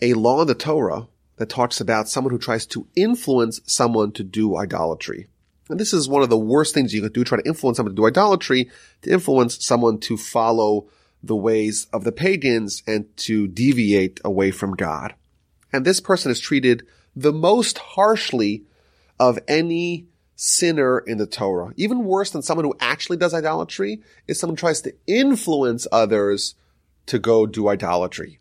a 0.03 0.15
law 0.15 0.43
in 0.43 0.49
the 0.49 0.55
Torah 0.57 1.07
that 1.37 1.49
talks 1.49 1.81
about 1.81 2.09
someone 2.09 2.33
who 2.33 2.39
tries 2.39 2.67
to 2.67 2.87
influence 2.97 3.61
someone 3.67 4.13
to 4.13 4.25
do 4.25 4.57
idolatry. 4.57 5.29
And 5.69 5.81
this 5.81 5.93
is 5.93 6.09
one 6.09 6.23
of 6.23 6.31
the 6.31 6.39
worst 6.39 6.75
things 6.75 6.93
you 6.93 7.01
could 7.01 7.13
do, 7.13 7.25
try 7.25 7.39
to 7.39 7.49
influence 7.49 7.77
someone 7.77 7.95
to 7.95 8.01
do 8.01 8.07
idolatry, 8.07 8.71
to 9.03 9.11
influence 9.11 9.65
someone 9.65 9.99
to 10.01 10.17
follow 10.17 10.89
the 11.27 11.37
ways 11.37 11.87
of 11.93 12.05
the 12.05 12.13
pagans 12.13 12.83
and 12.87 13.15
to 13.17 13.47
deviate 13.47 14.21
away 14.25 14.51
from 14.51 14.75
God. 14.75 15.15
And 15.73 15.85
this 15.85 16.01
person 16.01 16.31
is 16.31 16.41
treated 16.41 16.87
the 17.17 17.33
most 17.33 17.79
harshly 17.79 18.65
of 19.19 19.39
any 19.49 20.07
sinner 20.37 20.99
in 20.99 21.19
the 21.19 21.27
Torah. 21.27 21.73
Even 21.77 22.05
worse 22.05 22.31
than 22.31 22.43
someone 22.43 22.65
who 22.65 22.77
actually 22.81 23.17
does 23.17 23.35
idolatry 23.35 24.03
is 24.27 24.39
someone 24.39 24.57
who 24.57 24.61
tries 24.61 24.81
to 24.83 24.95
influence 25.07 25.87
others 25.93 26.55
to 27.07 27.19
go 27.19 27.47
do 27.47 27.69
idolatry. 27.69 28.39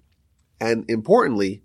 And 0.60 0.90
importantly, 0.90 1.62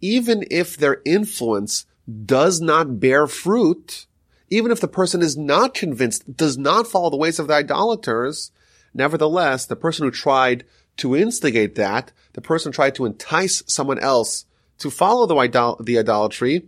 even 0.00 0.44
if 0.50 0.76
their 0.76 1.00
influence 1.04 1.86
does 2.24 2.60
not 2.60 3.00
bear 3.00 3.26
fruit, 3.26 4.06
even 4.50 4.70
if 4.70 4.80
the 4.80 4.88
person 4.88 5.22
is 5.22 5.36
not 5.36 5.74
convinced, 5.74 6.36
does 6.36 6.58
not 6.58 6.86
follow 6.86 7.10
the 7.10 7.16
ways 7.16 7.38
of 7.38 7.46
the 7.46 7.54
idolaters, 7.54 8.50
nevertheless, 8.94 9.66
the 9.66 9.76
person 9.76 10.04
who 10.04 10.10
tried 10.10 10.64
to 10.98 11.16
instigate 11.16 11.74
that, 11.76 12.12
the 12.34 12.40
person 12.40 12.72
tried 12.72 12.94
to 12.96 13.06
entice 13.06 13.62
someone 13.66 13.98
else 13.98 14.44
to 14.78 14.90
follow 14.90 15.26
the, 15.26 15.36
idol- 15.36 15.80
the 15.82 15.98
idolatry, 15.98 16.66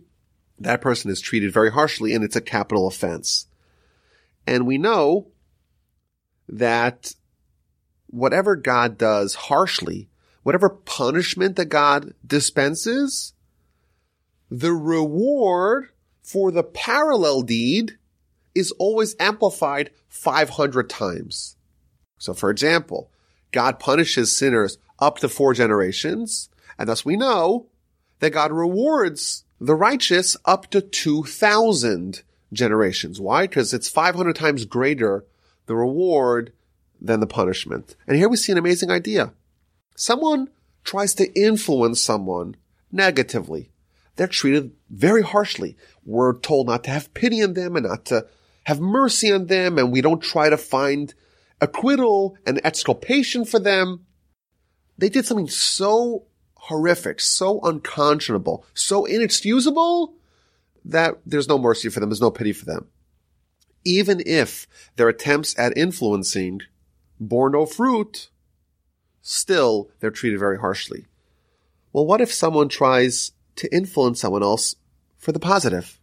that 0.59 0.81
person 0.81 1.11
is 1.11 1.21
treated 1.21 1.51
very 1.53 1.71
harshly 1.71 2.13
and 2.13 2.23
it's 2.23 2.35
a 2.35 2.41
capital 2.41 2.87
offense. 2.87 3.47
And 4.47 4.65
we 4.65 4.77
know 4.77 5.27
that 6.47 7.13
whatever 8.07 8.55
God 8.55 8.97
does 8.97 9.35
harshly, 9.35 10.09
whatever 10.43 10.69
punishment 10.69 11.55
that 11.55 11.65
God 11.65 12.13
dispenses, 12.25 13.33
the 14.49 14.73
reward 14.73 15.89
for 16.21 16.51
the 16.51 16.63
parallel 16.63 17.41
deed 17.41 17.97
is 18.53 18.71
always 18.73 19.15
amplified 19.19 19.91
500 20.07 20.89
times. 20.89 21.57
So 22.17 22.33
for 22.33 22.49
example, 22.49 23.09
God 23.51 23.79
punishes 23.79 24.35
sinners 24.35 24.77
up 24.99 25.19
to 25.19 25.29
four 25.29 25.53
generations, 25.53 26.49
and 26.77 26.89
thus 26.89 27.05
we 27.05 27.15
know 27.15 27.67
that 28.19 28.31
God 28.31 28.51
rewards 28.51 29.43
the 29.59 29.75
righteous 29.75 30.35
up 30.45 30.69
to 30.71 30.81
2,000 30.81 32.23
generations. 32.51 33.19
Why? 33.19 33.47
Because 33.47 33.73
it's 33.73 33.89
500 33.89 34.35
times 34.35 34.65
greater 34.65 35.25
the 35.65 35.75
reward 35.75 36.53
than 37.01 37.19
the 37.19 37.27
punishment. 37.27 37.95
And 38.07 38.17
here 38.17 38.29
we 38.29 38.37
see 38.37 38.51
an 38.51 38.57
amazing 38.57 38.91
idea. 38.91 39.33
Someone 39.95 40.49
tries 40.83 41.13
to 41.15 41.31
influence 41.39 42.01
someone 42.01 42.55
negatively. 42.91 43.71
They're 44.15 44.27
treated 44.27 44.71
very 44.89 45.23
harshly. 45.23 45.77
We're 46.05 46.37
told 46.37 46.67
not 46.67 46.83
to 46.85 46.91
have 46.91 47.13
pity 47.13 47.43
on 47.43 47.53
them 47.53 47.75
and 47.75 47.85
not 47.85 48.05
to 48.05 48.27
have 48.63 48.79
mercy 48.79 49.31
on 49.31 49.47
them, 49.47 49.77
and 49.77 49.91
we 49.91 50.01
don't 50.01 50.21
try 50.21 50.49
to 50.49 50.57
find 50.57 51.13
acquittal 51.61 52.37
and 52.45 52.59
exculpation 52.65 53.45
for 53.45 53.59
them. 53.59 54.05
They 54.97 55.09
did 55.09 55.25
something 55.25 55.47
so 55.47 56.25
horrific, 56.55 57.19
so 57.19 57.59
unconscionable, 57.61 58.65
so 58.73 59.05
inexcusable 59.05 60.15
that 60.83 61.19
there's 61.25 61.47
no 61.47 61.57
mercy 61.57 61.89
for 61.89 61.99
them. 61.99 62.09
There's 62.09 62.21
no 62.21 62.31
pity 62.31 62.53
for 62.53 62.65
them. 62.65 62.87
Even 63.83 64.21
if 64.25 64.67
their 64.95 65.09
attempts 65.09 65.57
at 65.59 65.77
influencing 65.77 66.61
bore 67.19 67.49
no 67.49 67.65
fruit, 67.65 68.29
still 69.21 69.89
they're 69.99 70.11
treated 70.11 70.39
very 70.39 70.59
harshly. 70.59 71.05
Well, 71.93 72.05
what 72.05 72.21
if 72.21 72.33
someone 72.33 72.69
tries 72.69 73.31
to 73.57 73.73
influence 73.73 74.21
someone 74.21 74.43
else 74.43 74.75
for 75.17 75.31
the 75.31 75.39
positive? 75.39 75.99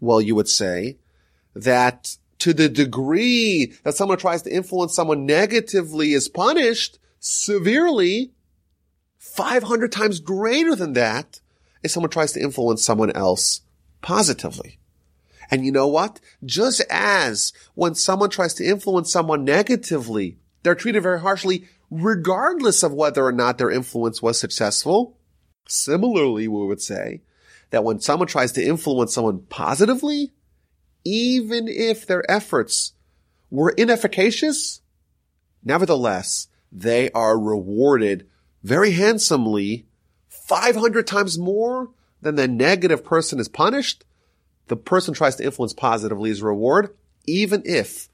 Well, 0.00 0.20
you 0.20 0.34
would 0.34 0.48
say 0.48 0.98
that 1.54 2.16
to 2.44 2.52
the 2.52 2.68
degree 2.68 3.72
that 3.84 3.94
someone 3.94 4.18
tries 4.18 4.42
to 4.42 4.54
influence 4.54 4.94
someone 4.94 5.24
negatively 5.24 6.12
is 6.12 6.28
punished 6.28 6.98
severely, 7.18 8.32
500 9.16 9.90
times 9.90 10.20
greater 10.20 10.76
than 10.76 10.92
that 10.92 11.40
if 11.82 11.90
someone 11.90 12.10
tries 12.10 12.32
to 12.32 12.42
influence 12.42 12.84
someone 12.84 13.10
else 13.12 13.62
positively. 14.02 14.78
And 15.50 15.64
you 15.64 15.72
know 15.72 15.88
what? 15.88 16.20
Just 16.44 16.82
as 16.90 17.54
when 17.74 17.94
someone 17.94 18.28
tries 18.28 18.52
to 18.54 18.64
influence 18.66 19.10
someone 19.10 19.46
negatively, 19.46 20.36
they're 20.64 20.74
treated 20.74 21.02
very 21.02 21.20
harshly 21.20 21.66
regardless 21.90 22.82
of 22.82 22.92
whether 22.92 23.24
or 23.24 23.32
not 23.32 23.56
their 23.56 23.70
influence 23.70 24.20
was 24.20 24.38
successful. 24.38 25.16
Similarly, 25.66 26.46
we 26.46 26.66
would 26.66 26.82
say 26.82 27.22
that 27.70 27.84
when 27.84 28.00
someone 28.00 28.28
tries 28.28 28.52
to 28.52 28.62
influence 28.62 29.14
someone 29.14 29.46
positively, 29.48 30.34
even 31.04 31.68
if 31.68 32.06
their 32.06 32.28
efforts 32.30 32.92
were 33.50 33.74
inefficacious, 33.76 34.80
nevertheless, 35.62 36.48
they 36.72 37.10
are 37.12 37.38
rewarded 37.38 38.26
very 38.62 38.92
handsomely 38.92 39.86
500 40.28 41.06
times 41.06 41.38
more 41.38 41.90
than 42.20 42.34
the 42.34 42.48
negative 42.48 43.04
person 43.04 43.38
is 43.38 43.48
punished. 43.48 44.04
The 44.68 44.76
person 44.76 45.14
tries 45.14 45.36
to 45.36 45.44
influence 45.44 45.74
positively 45.74 46.30
is 46.30 46.42
reward, 46.42 46.94
even 47.26 47.62
if 47.64 48.08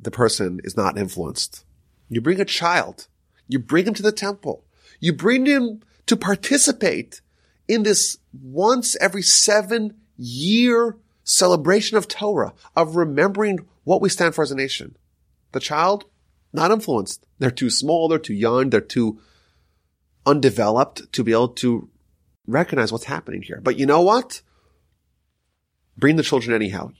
the 0.00 0.10
person 0.10 0.60
is 0.64 0.76
not 0.76 0.98
influenced. 0.98 1.64
You 2.08 2.20
bring 2.20 2.40
a 2.40 2.46
child, 2.46 3.06
you 3.46 3.58
bring 3.58 3.86
him 3.86 3.94
to 3.94 4.02
the 4.02 4.12
temple, 4.12 4.64
you 4.98 5.12
bring 5.12 5.46
him 5.46 5.82
to 6.06 6.16
participate 6.16 7.20
in 7.68 7.82
this 7.84 8.18
once 8.32 8.96
every 8.96 9.22
seven 9.22 9.94
year 10.16 10.96
celebration 11.30 11.96
of 11.96 12.08
Torah, 12.08 12.52
of 12.74 12.96
remembering 12.96 13.60
what 13.84 14.02
we 14.02 14.08
stand 14.08 14.34
for 14.34 14.42
as 14.42 14.50
a 14.50 14.56
nation. 14.56 14.96
The 15.52 15.60
child, 15.60 16.04
not 16.52 16.72
influenced. 16.72 17.24
They're 17.38 17.52
too 17.52 17.70
small, 17.70 18.08
they're 18.08 18.18
too 18.18 18.34
young, 18.34 18.70
they're 18.70 18.80
too 18.80 19.20
undeveloped 20.26 21.12
to 21.12 21.22
be 21.22 21.32
able 21.32 21.48
to 21.48 21.88
recognize 22.46 22.90
what's 22.90 23.04
happening 23.04 23.42
here. 23.42 23.60
But 23.62 23.78
you 23.78 23.86
know 23.86 24.02
what? 24.02 24.42
Bring 25.96 26.16
the 26.16 26.24
children 26.24 26.54
anyhow. 26.54 26.90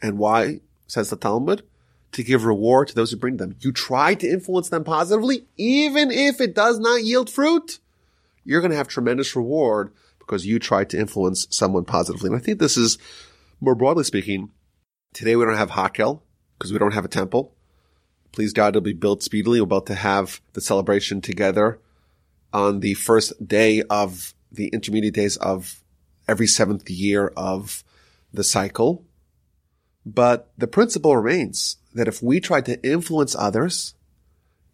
And 0.00 0.16
why, 0.16 0.60
says 0.86 1.10
the 1.10 1.16
Talmud? 1.16 1.64
To 2.12 2.22
give 2.22 2.44
reward 2.44 2.88
to 2.88 2.94
those 2.94 3.10
who 3.10 3.16
bring 3.16 3.38
them. 3.38 3.56
You 3.60 3.72
try 3.72 4.14
to 4.14 4.28
influence 4.28 4.68
them 4.68 4.84
positively, 4.84 5.46
even 5.56 6.10
if 6.12 6.40
it 6.40 6.54
does 6.54 6.78
not 6.78 7.02
yield 7.02 7.28
fruit. 7.28 7.80
You're 8.44 8.60
going 8.60 8.70
to 8.70 8.76
have 8.76 8.88
tremendous 8.88 9.34
reward 9.34 9.92
because 10.18 10.46
you 10.46 10.58
tried 10.58 10.90
to 10.90 10.98
influence 10.98 11.48
someone 11.50 11.84
positively. 11.84 12.28
And 12.28 12.36
I 12.36 12.40
think 12.40 12.58
this 12.58 12.76
is, 12.76 12.98
more 13.62 13.76
broadly 13.76 14.02
speaking, 14.02 14.50
today 15.14 15.36
we 15.36 15.44
don't 15.44 15.56
have 15.56 15.70
Hakel 15.70 16.20
because 16.58 16.72
we 16.72 16.80
don't 16.80 16.94
have 16.94 17.04
a 17.04 17.08
temple. 17.08 17.54
Please 18.32 18.52
God, 18.52 18.70
it'll 18.70 18.80
be 18.80 18.92
built 18.92 19.22
speedily. 19.22 19.60
We're 19.60 19.64
about 19.66 19.86
to 19.86 19.94
have 19.94 20.40
the 20.54 20.60
celebration 20.60 21.20
together 21.20 21.78
on 22.52 22.80
the 22.80 22.94
first 22.94 23.46
day 23.46 23.82
of 23.82 24.34
the 24.50 24.66
intermediate 24.68 25.14
days 25.14 25.36
of 25.36 25.80
every 26.26 26.48
seventh 26.48 26.90
year 26.90 27.32
of 27.36 27.84
the 28.32 28.42
cycle. 28.42 29.04
But 30.04 30.50
the 30.58 30.66
principle 30.66 31.16
remains 31.16 31.76
that 31.94 32.08
if 32.08 32.20
we 32.20 32.40
try 32.40 32.62
to 32.62 32.84
influence 32.84 33.36
others, 33.36 33.94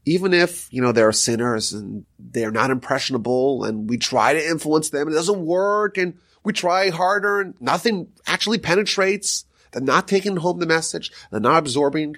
even 0.07 0.33
if, 0.33 0.67
you 0.73 0.81
know, 0.81 0.93
they're 0.93 1.13
sinners 1.13 1.75
and 1.75 2.07
they're 2.19 2.51
not 2.51 2.71
impressionable 2.71 3.65
and 3.65 3.91
we 3.91 3.99
try 3.99 4.33
to 4.33 4.49
influence 4.49 4.89
them 4.89 5.09
and 5.09 5.11
it 5.11 5.19
doesn't 5.19 5.45
work 5.45 5.99
and 5.99 6.17
we 6.45 6.53
try 6.53 6.91
harder 6.91 7.41
and 7.41 7.55
nothing 7.61 8.09
actually 8.27 8.59
penetrates, 8.59 9.45
they're 9.73 9.83
not 9.83 10.09
taking 10.09 10.37
home 10.37 10.59
the 10.59 10.67
message, 10.67 11.13
they're 11.31 11.41
not 11.41 11.59
absorbing 11.59 12.17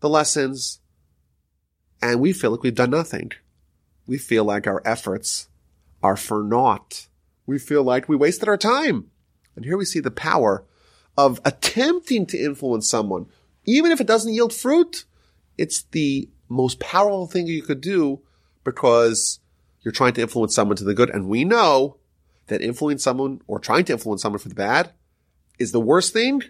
the 0.00 0.08
lessons, 0.08 0.80
and 2.00 2.20
we 2.20 2.32
feel 2.32 2.50
like 2.50 2.62
we've 2.62 2.74
done 2.74 2.90
nothing 2.90 3.32
we 4.06 4.18
feel 4.18 4.44
like 4.44 4.66
our 4.66 4.82
efforts 4.84 5.48
are 6.02 6.16
for 6.16 6.42
naught. 6.42 7.08
We 7.46 7.58
feel 7.58 7.82
like 7.82 8.08
we 8.08 8.16
wasted 8.16 8.48
our 8.48 8.56
time. 8.56 9.10
And 9.54 9.64
here 9.64 9.76
we 9.76 9.84
see 9.84 10.00
the 10.00 10.10
power 10.10 10.64
of 11.16 11.40
attempting 11.44 12.26
to 12.26 12.38
influence 12.38 12.88
someone. 12.88 13.26
Even 13.64 13.92
if 13.92 14.00
it 14.00 14.06
doesn't 14.06 14.32
yield 14.32 14.52
fruit, 14.52 15.04
it's 15.58 15.82
the 15.92 16.28
most 16.48 16.80
powerful 16.80 17.26
thing 17.26 17.46
you 17.46 17.62
could 17.62 17.80
do 17.80 18.20
because 18.64 19.40
you're 19.82 19.92
trying 19.92 20.14
to 20.14 20.22
influence 20.22 20.54
someone 20.54 20.76
to 20.76 20.84
the 20.84 20.94
good. 20.94 21.10
And 21.10 21.28
we 21.28 21.44
know 21.44 21.96
that 22.52 22.62
influence 22.62 23.02
someone 23.02 23.40
or 23.46 23.58
trying 23.58 23.84
to 23.84 23.92
influence 23.92 24.22
someone 24.22 24.38
for 24.38 24.48
the 24.48 24.54
bad 24.54 24.92
is 25.58 25.72
the 25.72 25.80
worst 25.80 26.12
thing. 26.12 26.42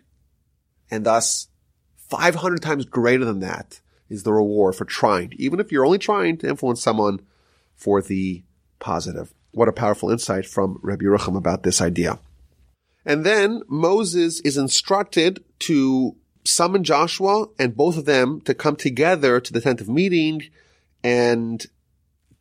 And 0.91 1.07
thus 1.07 1.49
500 1.97 2.61
times 2.61 2.85
greater 2.85 3.25
than 3.25 3.41
that 3.41 3.81
is 4.09 4.23
the 4.23 4.33
reward 4.33 4.75
for 4.75 4.85
trying. 4.85 5.33
Even 5.39 5.61
if 5.61 5.73
you're 5.73 5.87
only 5.87 5.99
trying 5.99 6.37
to 6.39 6.49
influence 6.49 6.83
someone 6.83 7.21
for 7.75 8.03
the 8.03 8.45
positive. 8.79 9.33
What 9.53 9.69
a 9.69 9.73
powerful 9.73 10.11
insight 10.11 10.47
from 10.47 10.79
Rabbi 10.83 11.05
Yerucham 11.05 11.37
about 11.37 11.63
this 11.63 11.81
idea. 11.81 12.19
And 13.05 13.25
then 13.25 13.63
Moses 13.69 14.41
is 14.41 14.57
instructed 14.57 15.43
to 15.61 16.17
summon 16.45 16.85
Joshua 16.85 17.47
and 17.59 17.77
both 17.77 17.97
of 17.97 18.05
them 18.05 18.41
to 18.43 18.55
come 18.55 18.77
together 18.77 19.41
to 19.41 19.53
the 19.53 19.61
tent 19.61 19.81
of 19.81 19.89
meeting. 19.89 20.43
And 21.03 21.65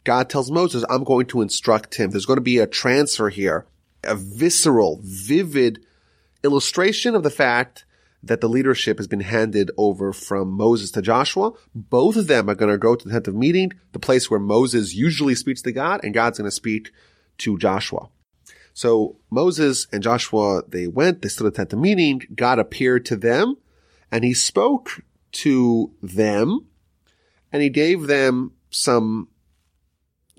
God 0.04 0.30
tells 0.30 0.52
Moses, 0.52 0.84
I'm 0.90 1.04
going 1.04 1.28
to 1.28 1.42
instruct 1.42 1.96
him. 1.96 2.12
There's 2.12 2.26
going 2.26 2.38
to 2.38 2.42
be 2.42 2.58
a 2.58 2.68
transfer 2.68 3.30
here, 3.30 3.66
a 4.04 4.16
visceral, 4.16 5.00
vivid 5.04 5.86
illustration 6.44 7.16
of 7.16 7.24
the 7.24 7.30
fact 7.30 7.86
that 8.24 8.42
the 8.42 8.50
leadership 8.50 8.98
has 8.98 9.08
been 9.08 9.22
handed 9.22 9.72
over 9.78 10.14
from 10.14 10.52
Moses 10.52 10.92
to 10.92 11.02
Joshua. 11.02 11.54
Both 11.74 12.16
of 12.16 12.28
them 12.28 12.50
are 12.50 12.56
going 12.56 12.72
to 12.72 12.78
go 12.78 12.96
to 12.96 13.08
the 13.08 13.12
tent 13.12 13.28
of 13.28 13.36
meeting, 13.36 13.72
the 13.94 14.00
place 14.00 14.30
where 14.30 14.40
Moses 14.40 14.94
usually 14.94 15.36
speaks 15.36 15.62
to 15.64 15.72
God, 15.72 16.02
and 16.04 16.14
God's 16.14 16.38
going 16.38 16.48
to 16.48 16.52
speak 16.56 16.92
to 17.40 17.58
Joshua. 17.58 18.10
So 18.74 19.18
Moses 19.30 19.88
and 19.92 20.04
Joshua, 20.04 20.64
they 20.68 20.88
went, 20.88 21.22
they 21.22 21.30
stood 21.30 21.48
at 21.48 21.54
the 21.54 21.58
tent 21.58 21.74
of 21.74 21.80
meeting, 21.80 22.22
God 22.36 22.60
appeared 22.60 23.06
to 23.08 23.16
them, 23.16 23.58
and 24.12 24.24
he 24.24 24.34
spoke 24.34 25.04
to 25.34 25.92
them, 26.02 26.68
and 27.52 27.62
he 27.62 27.70
gave 27.70 28.08
them 28.08 28.52
some 28.70 29.28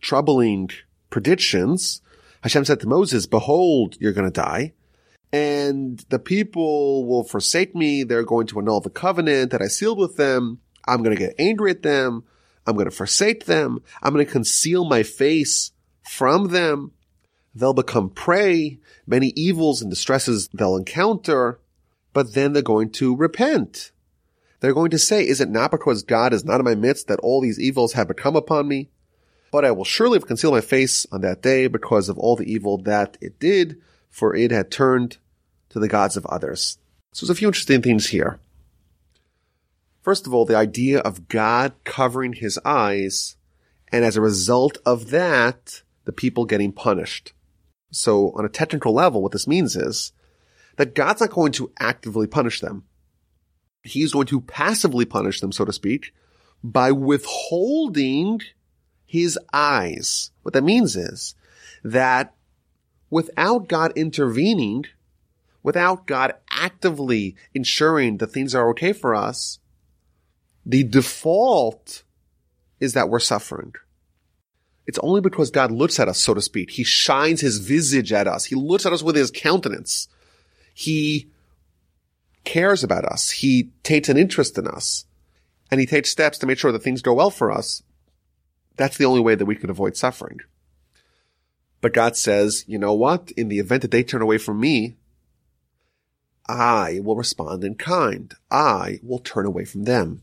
troubling 0.03 0.69
predictions. 1.09 2.03
Hashem 2.43 2.67
said 2.67 2.81
to 2.81 2.87
Moses, 2.87 3.27
behold, 3.27 3.97
you're 4.01 4.13
going 4.13 4.31
to 4.31 4.41
die 4.41 4.75
and 5.33 6.05
the 6.11 6.19
people 6.19 7.07
will 7.07 7.25
forsake 7.25 7.75
me. 7.75 8.05
They're 8.05 8.25
going 8.25 8.47
to 8.49 8.59
annul 8.59 8.81
the 8.81 8.91
covenant 8.91 9.51
that 9.51 9.63
I 9.63 9.69
sealed 9.69 9.99
with 9.99 10.17
them. 10.17 10.61
I'm 10.87 11.03
going 11.03 11.17
to 11.17 11.21
get 11.21 11.35
angry 11.39 11.71
at 11.71 11.83
them. 11.83 12.25
I'm 12.67 12.75
going 12.75 12.89
to 12.89 12.95
forsake 12.95 13.47
them. 13.47 13.83
I'm 14.03 14.13
going 14.13 14.25
to 14.25 14.31
conceal 14.31 14.85
my 14.85 15.03
face 15.03 15.73
from 16.03 16.49
them. 16.49 16.93
They'll 17.55 17.75
become 17.75 18.11
prey, 18.11 18.79
many 19.07 19.29
evils 19.29 19.81
and 19.81 19.91
distresses 19.91 20.49
they'll 20.53 20.77
encounter, 20.77 21.61
but 22.13 22.35
then 22.35 22.53
they're 22.53 22.63
going 22.63 22.91
to 22.93 23.17
repent. 23.17 23.93
They're 24.61 24.75
going 24.75 24.91
to 24.91 24.99
say, 24.99 25.27
is 25.27 25.41
it 25.41 25.51
not 25.51 25.71
because 25.71 26.03
God 26.03 26.33
is 26.33 26.45
not 26.45 26.61
in 26.61 26.65
my 26.65 26.75
midst 26.75 27.09
that 27.09 27.21
all 27.21 27.41
these 27.41 27.59
evils 27.59 27.95
have 27.95 28.09
become 28.09 28.37
upon 28.37 28.69
me? 28.69 28.91
But 29.53 29.65
I 29.65 29.71
will 29.71 29.85
surely 29.85 30.17
have 30.19 30.27
concealed 30.27 30.55
my 30.55 30.61
face 30.63 31.07
on 31.13 31.21
that 31.21 31.43
day 31.43 31.69
because 31.69 32.09
of 32.09 32.19
all 32.19 32.35
the 32.35 32.51
evil 32.51 32.79
that 32.79 33.17
it 33.21 33.39
did, 33.39 33.81
for 34.11 34.35
it 34.35 34.51
had 34.51 34.73
turned 34.73 35.19
to 35.69 35.79
the 35.79 35.89
gods 35.89 36.17
of 36.17 36.27
others. 36.27 36.79
So 37.13 37.25
there's 37.25 37.37
a 37.37 37.39
few 37.39 37.49
interesting 37.49 37.83
things 37.83 38.09
here. 38.09 38.41
First 40.01 40.27
of 40.27 40.35
all, 40.35 40.47
the 40.47 40.57
idea 40.57 40.99
of 41.01 41.29
God 41.29 41.75
covering 41.85 42.33
his 42.33 42.59
eyes, 42.65 43.37
and 43.93 44.05
as 44.05 44.17
a 44.17 44.23
result 44.23 44.79
of 44.85 45.11
that, 45.11 45.83
the 46.07 46.13
people 46.13 46.47
getting 46.47 46.73
punished. 46.73 47.35
So 47.93 48.33
on 48.35 48.47
a 48.47 48.49
technical 48.49 48.95
level, 48.95 49.23
what 49.23 49.33
this 49.33 49.47
means 49.47 49.77
is 49.77 50.13
that 50.77 50.95
God's 50.95 51.21
not 51.21 51.31
going 51.31 51.53
to 51.53 51.71
actively 51.79 52.27
punish 52.27 52.61
them. 52.61 52.85
He's 53.85 54.13
going 54.13 54.27
to 54.29 54.41
passively 54.41 55.05
punish 55.05 55.41
them, 55.41 55.53
so 55.53 55.67
to 55.67 55.73
speak, 55.73 56.15
by 56.65 56.91
withholding 56.91 58.41
his 59.13 59.39
eyes. 59.53 60.31
What 60.41 60.55
that 60.55 60.65
means 60.65 60.97
is 60.97 61.35
that 61.85 62.35
without 63.11 63.69
God 63.69 63.93
intervening, 63.95 64.87
without 65.63 66.07
God 66.07 66.33
actively 66.51 67.37
ensuring 67.53 68.17
that 68.17 68.29
things 68.29 68.55
are 68.55 68.71
okay 68.71 68.95
for 68.95 69.15
us, 69.15 69.59
the 70.65 70.83
default 70.83 72.05
is 72.81 72.95
that 72.95 73.11
we're 73.11 73.19
suffering. 73.19 73.75
It's 74.87 74.99
only 75.01 75.21
because 75.21 75.51
God 75.51 75.71
looks 75.71 76.01
at 76.01 76.09
us, 76.09 76.19
so 76.19 76.33
to 76.33 76.41
speak. 76.41 76.71
He 76.71 76.83
shines 76.83 77.43
his 77.43 77.59
visage 77.59 78.15
at 78.15 78.27
us. 78.27 78.47
He 78.47 78.55
looks 78.55 78.87
at 78.87 78.95
us 78.95 79.03
with 79.03 79.15
his 79.15 79.31
countenance. 79.31 80.09
He 80.73 81.29
cares 82.45 82.83
about 82.83 83.05
us. 83.05 83.29
He 83.29 83.73
takes 83.83 84.09
an 84.09 84.17
interest 84.17 84.57
in 84.57 84.67
us 84.67 85.05
and 85.71 85.81
he 85.81 85.87
takes 85.87 86.09
steps 86.09 86.39
to 86.39 86.47
make 86.47 86.59
sure 86.59 86.73
that 86.73 86.83
things 86.83 87.03
go 87.03 87.13
well 87.13 87.31
for 87.31 87.53
us. 87.53 87.83
That's 88.77 88.97
the 88.97 89.05
only 89.05 89.21
way 89.21 89.35
that 89.35 89.47
we 89.47 89.57
can 89.57 89.71
avoid 89.71 89.97
suffering. 89.97 90.41
But 91.81 91.93
God 91.93 92.17
says, 92.17 92.65
you 92.67 92.79
know 92.79 92.95
what? 92.95 93.33
In 93.33 93.49
the 93.49 93.59
event 93.59 93.83
that 93.83 93.91
they 93.91 94.03
turn 94.03 94.23
away 94.23 94.39
from 94.39 94.61
me, 94.61 94.95
I 96.49 97.01
will 97.03 97.17
respond 97.17 97.65
in 97.65 97.75
kind. 97.75 98.35
I 98.51 99.01
will 99.03 99.19
turn 99.19 99.47
away 99.47 99.65
from 99.65 99.85
them. 99.85 100.23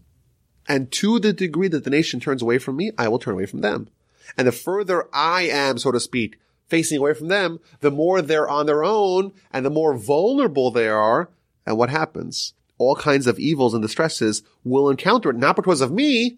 And 0.67 0.91
to 0.93 1.19
the 1.19 1.33
degree 1.33 1.67
that 1.67 1.83
the 1.83 1.89
nation 1.89 2.19
turns 2.19 2.41
away 2.41 2.59
from 2.59 2.77
me, 2.77 2.91
I 2.97 3.07
will 3.07 3.19
turn 3.19 3.33
away 3.33 3.45
from 3.45 3.61
them. 3.61 3.89
And 4.37 4.47
the 4.47 4.51
further 4.51 5.07
I 5.11 5.43
am, 5.43 5.77
so 5.77 5.91
to 5.91 5.99
speak, 5.99 6.39
facing 6.67 6.99
away 6.99 7.13
from 7.13 7.27
them, 7.27 7.59
the 7.79 7.91
more 7.91 8.21
they're 8.21 8.47
on 8.47 8.65
their 8.65 8.83
own 8.83 9.33
and 9.51 9.65
the 9.65 9.71
more 9.71 9.97
vulnerable 9.97 10.71
they 10.71 10.87
are. 10.87 11.29
And 11.65 11.77
what 11.77 11.89
happens? 11.89 12.53
All 12.77 12.95
kinds 12.95 13.27
of 13.27 13.39
evils 13.39 13.73
and 13.73 13.81
distresses 13.81 14.43
will 14.63 14.89
encounter 14.89 15.31
it, 15.31 15.35
not 15.35 15.55
because 15.55 15.81
of 15.81 15.91
me 15.91 16.37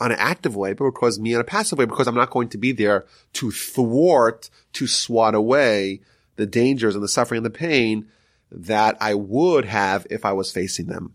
on 0.00 0.12
an 0.12 0.18
active 0.18 0.56
way, 0.56 0.72
but 0.72 0.90
because 0.90 1.18
me 1.18 1.34
on 1.34 1.40
a 1.40 1.44
passive 1.44 1.78
way, 1.78 1.84
because 1.84 2.06
I'm 2.06 2.14
not 2.14 2.30
going 2.30 2.48
to 2.50 2.58
be 2.58 2.72
there 2.72 3.06
to 3.34 3.50
thwart, 3.50 4.50
to 4.74 4.86
swat 4.86 5.34
away 5.34 6.00
the 6.36 6.46
dangers 6.46 6.94
and 6.94 7.02
the 7.02 7.08
suffering 7.08 7.38
and 7.38 7.46
the 7.46 7.50
pain 7.50 8.08
that 8.50 8.96
I 9.00 9.14
would 9.14 9.64
have 9.66 10.06
if 10.10 10.24
I 10.24 10.32
was 10.32 10.52
facing 10.52 10.86
them. 10.86 11.14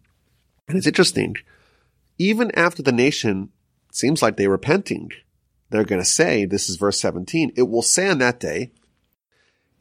And 0.67 0.77
it's 0.77 0.87
interesting. 0.87 1.35
Even 2.17 2.51
after 2.51 2.83
the 2.83 2.91
nation 2.91 3.49
seems 3.91 4.21
like 4.21 4.37
they're 4.37 4.49
repenting, 4.49 5.11
they're 5.69 5.83
going 5.83 6.01
to 6.01 6.05
say, 6.05 6.45
this 6.45 6.69
is 6.69 6.75
verse 6.75 6.99
17, 6.99 7.53
it 7.55 7.63
will 7.63 7.81
say 7.81 8.09
on 8.09 8.19
that 8.19 8.39
day, 8.39 8.71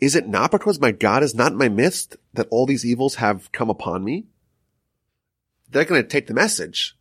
is 0.01 0.17
it 0.17 0.27
not 0.27 0.51
because 0.51 0.81
my 0.81 0.91
God 0.91 1.23
is 1.23 1.35
not 1.35 1.53
in 1.53 1.59
my 1.59 1.69
midst 1.69 2.17
that 2.35 2.49
all 2.51 2.67
these 2.67 2.85
evils 2.85 3.17
have 3.17 3.53
come 3.53 3.71
upon 3.71 4.03
me? 4.03 4.27
They're 5.71 5.85
going 5.85 6.03
to 6.03 6.09
take 6.09 6.27
the 6.27 6.35
message. 6.35 6.97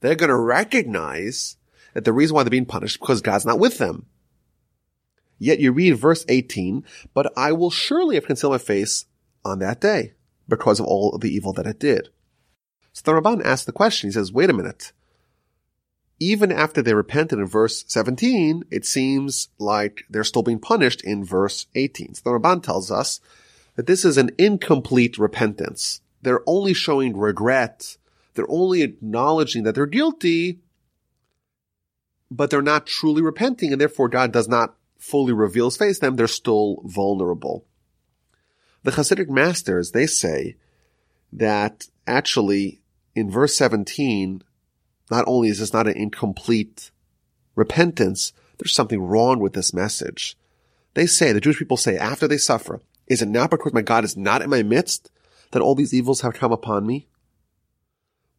They're 0.00 0.14
going 0.14 0.30
to 0.30 0.36
recognize 0.36 1.56
that 1.94 2.04
the 2.04 2.12
reason 2.12 2.34
why 2.34 2.42
they're 2.42 2.50
being 2.50 2.66
punished 2.66 2.96
is 2.96 3.00
because 3.00 3.20
God's 3.20 3.46
not 3.46 3.58
with 3.58 3.78
them. 3.78 4.06
Yet 5.38 5.58
you 5.58 5.72
read 5.72 5.92
verse 5.92 6.24
18, 6.28 6.84
but 7.14 7.32
I 7.36 7.52
will 7.52 7.70
surely 7.70 8.16
have 8.16 8.26
concealed 8.26 8.52
my 8.52 8.58
face 8.58 9.06
on 9.44 9.58
that 9.60 9.80
day 9.80 10.12
because 10.48 10.80
of 10.80 10.86
all 10.86 11.14
of 11.14 11.22
the 11.22 11.34
evil 11.34 11.52
that 11.54 11.66
it 11.66 11.78
did. 11.78 12.10
So 12.92 13.02
the 13.04 13.20
Ramban 13.20 13.44
asks 13.44 13.64
the 13.64 13.72
question, 13.72 14.08
he 14.08 14.12
says, 14.12 14.32
wait 14.32 14.50
a 14.50 14.52
minute. 14.52 14.92
Even 16.18 16.52
after 16.52 16.82
they 16.82 16.92
repented 16.92 17.38
in 17.38 17.46
verse 17.46 17.84
17, 17.88 18.64
it 18.70 18.84
seems 18.84 19.48
like 19.58 20.04
they're 20.10 20.24
still 20.24 20.42
being 20.42 20.58
punished 20.58 21.02
in 21.02 21.24
verse 21.24 21.66
18. 21.74 22.14
So 22.14 22.22
the 22.24 22.30
Ramban 22.38 22.62
tells 22.62 22.90
us 22.90 23.20
that 23.76 23.86
this 23.86 24.04
is 24.04 24.18
an 24.18 24.30
incomplete 24.36 25.16
repentance. 25.16 26.02
They're 26.20 26.42
only 26.46 26.74
showing 26.74 27.16
regret. 27.16 27.96
They're 28.40 28.50
only 28.50 28.80
acknowledging 28.80 29.64
that 29.64 29.74
they're 29.74 29.84
guilty, 29.84 30.60
but 32.30 32.48
they're 32.48 32.62
not 32.62 32.86
truly 32.86 33.20
repenting, 33.20 33.70
and 33.70 33.78
therefore 33.78 34.08
God 34.08 34.32
does 34.32 34.48
not 34.48 34.76
fully 34.96 35.34
reveal 35.34 35.66
his 35.66 35.76
face 35.76 35.98
to 35.98 36.06
them. 36.06 36.16
They're 36.16 36.26
still 36.26 36.80
vulnerable. 36.86 37.66
The 38.82 38.92
Hasidic 38.92 39.28
masters, 39.28 39.90
they 39.90 40.06
say 40.06 40.56
that 41.34 41.88
actually 42.06 42.80
in 43.14 43.30
verse 43.30 43.54
17, 43.56 44.42
not 45.10 45.24
only 45.26 45.48
is 45.50 45.58
this 45.58 45.74
not 45.74 45.86
an 45.86 45.98
incomplete 45.98 46.92
repentance, 47.54 48.32
there's 48.56 48.72
something 48.72 49.02
wrong 49.02 49.38
with 49.38 49.52
this 49.52 49.74
message. 49.74 50.34
They 50.94 51.04
say, 51.04 51.32
the 51.32 51.42
Jewish 51.42 51.58
people 51.58 51.76
say, 51.76 51.98
after 51.98 52.26
they 52.26 52.38
suffer, 52.38 52.80
is 53.06 53.20
it 53.20 53.28
not 53.28 53.50
because 53.50 53.74
my 53.74 53.82
God 53.82 54.02
is 54.02 54.16
not 54.16 54.40
in 54.40 54.48
my 54.48 54.62
midst 54.62 55.10
that 55.50 55.60
all 55.60 55.74
these 55.74 55.92
evils 55.92 56.22
have 56.22 56.32
come 56.32 56.52
upon 56.52 56.86
me? 56.86 57.06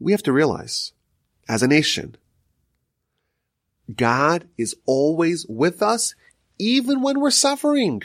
We 0.02 0.14
have 0.14 0.24
to 0.24 0.34
realize, 0.34 0.94
as 1.48 1.62
a 1.62 1.68
nation, 1.68 2.16
God 3.96 4.48
is 4.58 4.76
always 4.88 5.46
with 5.48 5.84
us, 5.84 6.16
even 6.58 7.04
when 7.04 7.20
we're 7.20 7.30
suffering. 7.30 8.02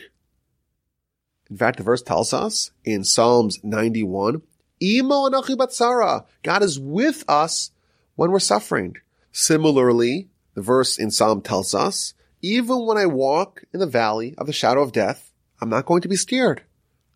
In 1.48 1.56
fact, 1.56 1.78
the 1.78 1.84
verse 1.84 2.02
tells 2.02 2.34
us 2.34 2.70
in 2.84 3.02
Psalms 3.02 3.60
91, 3.62 4.42
Imo 4.82 5.30
batsara. 5.30 6.26
God 6.42 6.62
is 6.62 6.78
with 6.78 7.24
us 7.28 7.70
when 8.14 8.30
we're 8.30 8.40
suffering. 8.40 8.96
Similarly, 9.32 10.28
the 10.52 10.60
verse 10.60 10.98
in 10.98 11.10
Psalm 11.10 11.40
tells 11.40 11.74
us, 11.74 12.12
even 12.42 12.84
when 12.84 12.98
I 12.98 13.06
walk 13.06 13.64
in 13.72 13.80
the 13.80 13.86
valley 13.86 14.34
of 14.36 14.46
the 14.46 14.52
shadow 14.52 14.82
of 14.82 14.92
death, 14.92 15.32
I'm 15.62 15.70
not 15.70 15.86
going 15.86 16.02
to 16.02 16.08
be 16.08 16.16
scared 16.16 16.62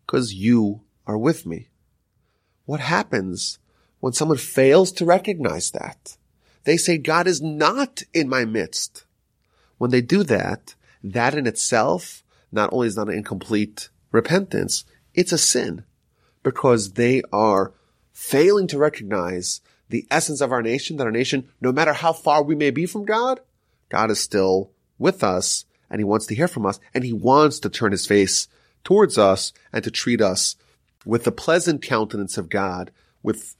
because 0.07 0.33
you 0.33 0.81
are 1.05 1.19
with 1.19 1.45
me. 1.45 1.69
What 2.65 2.79
happens 2.79 3.59
when 4.01 4.11
someone 4.11 4.37
fails 4.37 4.91
to 4.91 5.05
recognize 5.05 5.71
that? 5.71 6.17
They 6.65 6.75
say 6.75 6.97
God 6.97 7.25
is 7.27 7.41
not 7.41 8.03
in 8.13 8.27
my 8.27 8.45
midst. 8.45 9.05
When 9.77 9.91
they 9.91 10.01
do 10.01 10.23
that, 10.23 10.75
that 11.03 11.33
in 11.33 11.47
itself 11.47 12.23
not 12.51 12.71
only 12.73 12.87
is 12.87 12.97
not 12.97 13.07
an 13.07 13.15
incomplete 13.15 13.89
repentance, 14.11 14.83
it's 15.13 15.31
a 15.31 15.37
sin 15.37 15.85
because 16.43 16.93
they 16.93 17.21
are 17.31 17.73
failing 18.11 18.67
to 18.67 18.77
recognize 18.77 19.61
the 19.89 20.07
essence 20.11 20.41
of 20.41 20.51
our 20.51 20.61
nation, 20.61 20.97
that 20.97 21.05
our 21.05 21.11
nation, 21.11 21.49
no 21.59 21.71
matter 21.71 21.93
how 21.93 22.13
far 22.13 22.43
we 22.43 22.55
may 22.55 22.71
be 22.71 22.85
from 22.85 23.05
God, 23.05 23.39
God 23.89 24.11
is 24.11 24.19
still 24.19 24.71
with 24.97 25.23
us 25.23 25.65
and 25.89 25.99
he 25.99 26.05
wants 26.05 26.25
to 26.27 26.35
hear 26.35 26.47
from 26.47 26.65
us 26.65 26.79
and 26.93 27.03
he 27.03 27.13
wants 27.13 27.59
to 27.59 27.69
turn 27.69 27.91
his 27.91 28.07
face 28.07 28.47
towards 28.83 29.17
us 29.17 29.53
and 29.73 29.83
to 29.83 29.91
treat 29.91 30.21
us 30.21 30.55
with 31.05 31.23
the 31.23 31.31
pleasant 31.31 31.81
countenance 31.81 32.37
of 32.37 32.49
God, 32.49 32.91
with 33.23 33.55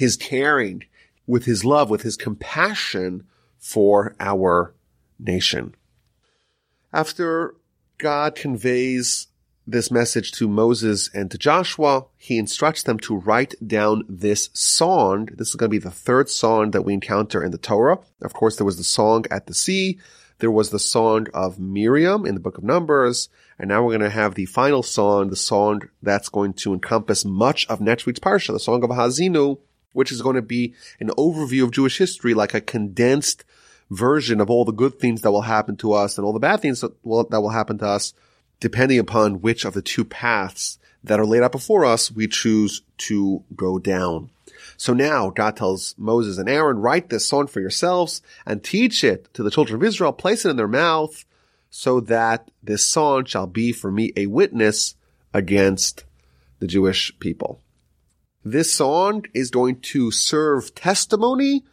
his 0.00 0.16
caring, 0.16 0.82
with 1.26 1.44
his 1.44 1.62
love, 1.62 1.90
with 1.90 2.00
his 2.00 2.16
compassion 2.16 3.22
for 3.58 4.16
our 4.18 4.72
nation. 5.18 5.74
After 6.90 7.54
God 7.98 8.34
conveys 8.34 9.26
this 9.66 9.90
message 9.90 10.32
to 10.32 10.48
Moses 10.48 11.10
and 11.12 11.30
to 11.30 11.36
Joshua, 11.36 12.06
he 12.16 12.38
instructs 12.38 12.82
them 12.82 12.98
to 13.00 13.14
write 13.14 13.54
down 13.64 14.04
this 14.08 14.48
song. 14.54 15.28
This 15.34 15.50
is 15.50 15.54
going 15.54 15.68
to 15.68 15.78
be 15.78 15.78
the 15.78 15.90
third 15.90 16.30
song 16.30 16.70
that 16.70 16.86
we 16.86 16.94
encounter 16.94 17.44
in 17.44 17.50
the 17.50 17.58
Torah. 17.58 17.98
Of 18.22 18.32
course, 18.32 18.56
there 18.56 18.64
was 18.64 18.78
the 18.78 18.84
song 18.84 19.26
at 19.30 19.48
the 19.48 19.54
sea. 19.54 19.98
There 20.38 20.50
was 20.50 20.70
the 20.70 20.78
song 20.78 21.26
of 21.34 21.60
Miriam 21.60 22.24
in 22.24 22.32
the 22.32 22.40
book 22.40 22.56
of 22.56 22.64
Numbers. 22.64 23.28
And 23.58 23.68
now 23.68 23.82
we're 23.82 23.98
going 23.98 24.10
to 24.10 24.16
have 24.16 24.34
the 24.34 24.46
final 24.46 24.82
song, 24.82 25.28
the 25.28 25.36
song 25.36 25.82
that's 26.00 26.30
going 26.30 26.54
to 26.54 26.72
encompass 26.72 27.26
much 27.26 27.66
of 27.66 27.82
next 27.82 28.06
week's 28.06 28.18
parsha, 28.18 28.54
the 28.54 28.58
song 28.58 28.82
of 28.82 28.88
Haazinu, 28.88 29.58
which 29.92 30.12
is 30.12 30.22
going 30.22 30.36
to 30.36 30.42
be 30.42 30.74
an 30.98 31.08
overview 31.10 31.64
of 31.64 31.72
Jewish 31.72 31.98
history, 31.98 32.34
like 32.34 32.54
a 32.54 32.60
condensed 32.60 33.44
version 33.90 34.40
of 34.40 34.50
all 34.50 34.64
the 34.64 34.72
good 34.72 34.98
things 34.98 35.22
that 35.22 35.32
will 35.32 35.42
happen 35.42 35.76
to 35.78 35.92
us 35.92 36.16
and 36.16 36.24
all 36.24 36.32
the 36.32 36.38
bad 36.38 36.60
things 36.60 36.80
that 36.80 36.92
will, 37.04 37.24
that 37.24 37.40
will 37.40 37.50
happen 37.50 37.78
to 37.78 37.86
us 37.86 38.14
depending 38.60 38.98
upon 38.98 39.40
which 39.40 39.64
of 39.64 39.74
the 39.74 39.82
two 39.82 40.04
paths 40.04 40.78
that 41.02 41.18
are 41.18 41.26
laid 41.26 41.42
out 41.42 41.52
before 41.52 41.84
us 41.84 42.12
we 42.12 42.28
choose 42.28 42.82
to 42.98 43.42
go 43.56 43.78
down. 43.78 44.30
So 44.76 44.92
now 44.92 45.30
God 45.30 45.56
tells 45.56 45.94
Moses 45.98 46.38
and 46.38 46.48
Aaron, 46.48 46.78
write 46.78 47.08
this 47.08 47.26
song 47.26 47.46
for 47.46 47.60
yourselves 47.60 48.22
and 48.46 48.62
teach 48.62 49.02
it 49.02 49.32
to 49.34 49.42
the 49.42 49.50
children 49.50 49.76
of 49.76 49.82
Israel, 49.82 50.12
place 50.12 50.44
it 50.44 50.50
in 50.50 50.56
their 50.56 50.68
mouth 50.68 51.24
so 51.70 52.00
that 52.00 52.50
this 52.62 52.86
song 52.86 53.24
shall 53.24 53.46
be 53.46 53.72
for 53.72 53.90
me 53.90 54.12
a 54.16 54.26
witness 54.26 54.94
against 55.32 56.04
the 56.58 56.66
Jewish 56.66 57.18
people. 57.18 57.60
This 58.44 58.72
song 58.72 59.24
is 59.34 59.50
going 59.50 59.80
to 59.80 60.10
serve 60.10 60.74
testimony 60.74 61.64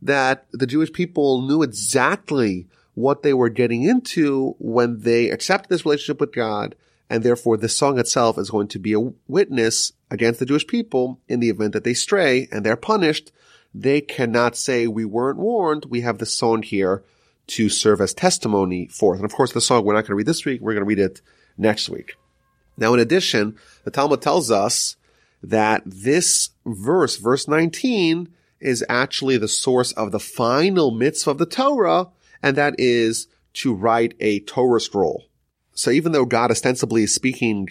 that 0.00 0.46
the 0.52 0.66
Jewish 0.66 0.92
people 0.92 1.42
knew 1.42 1.62
exactly 1.62 2.66
what 2.94 3.22
they 3.22 3.34
were 3.34 3.50
getting 3.50 3.82
into 3.82 4.54
when 4.58 5.00
they 5.00 5.28
accepted 5.28 5.68
this 5.68 5.84
relationship 5.84 6.20
with 6.20 6.32
God. 6.32 6.74
And 7.10 7.22
therefore, 7.22 7.56
the 7.56 7.68
song 7.68 7.98
itself 7.98 8.38
is 8.38 8.50
going 8.50 8.68
to 8.68 8.78
be 8.78 8.94
a 8.94 9.12
witness 9.28 9.92
against 10.10 10.40
the 10.40 10.46
Jewish 10.46 10.66
people 10.66 11.20
in 11.28 11.40
the 11.40 11.50
event 11.50 11.72
that 11.72 11.84
they 11.84 11.94
stray 11.94 12.48
and 12.50 12.64
they're 12.64 12.76
punished. 12.76 13.32
They 13.74 14.00
cannot 14.00 14.56
say, 14.56 14.86
we 14.86 15.04
weren't 15.04 15.38
warned. 15.38 15.86
We 15.86 16.00
have 16.00 16.18
the 16.18 16.26
song 16.26 16.62
here 16.62 17.02
to 17.48 17.68
serve 17.68 18.00
as 18.00 18.14
testimony 18.14 18.86
for. 18.86 19.16
And 19.16 19.24
of 19.24 19.32
course, 19.32 19.52
the 19.52 19.60
song 19.60 19.84
we're 19.84 19.92
not 19.92 20.02
going 20.02 20.10
to 20.10 20.14
read 20.14 20.26
this 20.26 20.44
week. 20.44 20.60
We're 20.60 20.72
going 20.72 20.84
to 20.84 20.88
read 20.88 20.98
it 20.98 21.20
next 21.58 21.88
week. 21.88 22.14
Now, 22.76 22.94
in 22.94 23.00
addition, 23.00 23.56
the 23.84 23.90
Talmud 23.90 24.22
tells 24.22 24.50
us 24.50 24.96
that 25.42 25.82
this 25.86 26.50
verse, 26.66 27.16
verse 27.16 27.48
19, 27.48 28.28
is 28.60 28.84
actually 28.88 29.36
the 29.36 29.48
source 29.48 29.92
of 29.92 30.12
the 30.12 30.20
final 30.20 30.90
mitzvah 30.90 31.30
of 31.30 31.38
the 31.38 31.46
Torah, 31.46 32.08
and 32.42 32.56
that 32.56 32.74
is 32.78 33.26
to 33.54 33.74
write 33.74 34.14
a 34.20 34.40
Torah 34.40 34.80
scroll. 34.80 35.24
So 35.72 35.90
even 35.90 36.12
though 36.12 36.26
God 36.26 36.50
ostensibly 36.50 37.04
is 37.04 37.14
speaking 37.14 37.70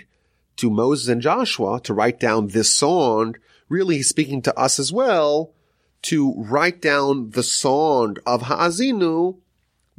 to 0.58 0.70
Moses 0.70 1.08
and 1.08 1.22
Joshua 1.22 1.80
to 1.82 1.94
write 1.94 2.20
down 2.20 2.48
this 2.48 2.76
song, 2.76 3.36
really 3.70 3.98
he's 3.98 4.10
speaking 4.10 4.42
to 4.42 4.58
us 4.60 4.80
as 4.80 4.92
well 4.92 5.54
to 6.02 6.34
write 6.36 6.82
down 6.82 7.32
the 7.32 7.44
song 7.44 8.18
of 8.26 8.44
Haazinu, 8.44 9.38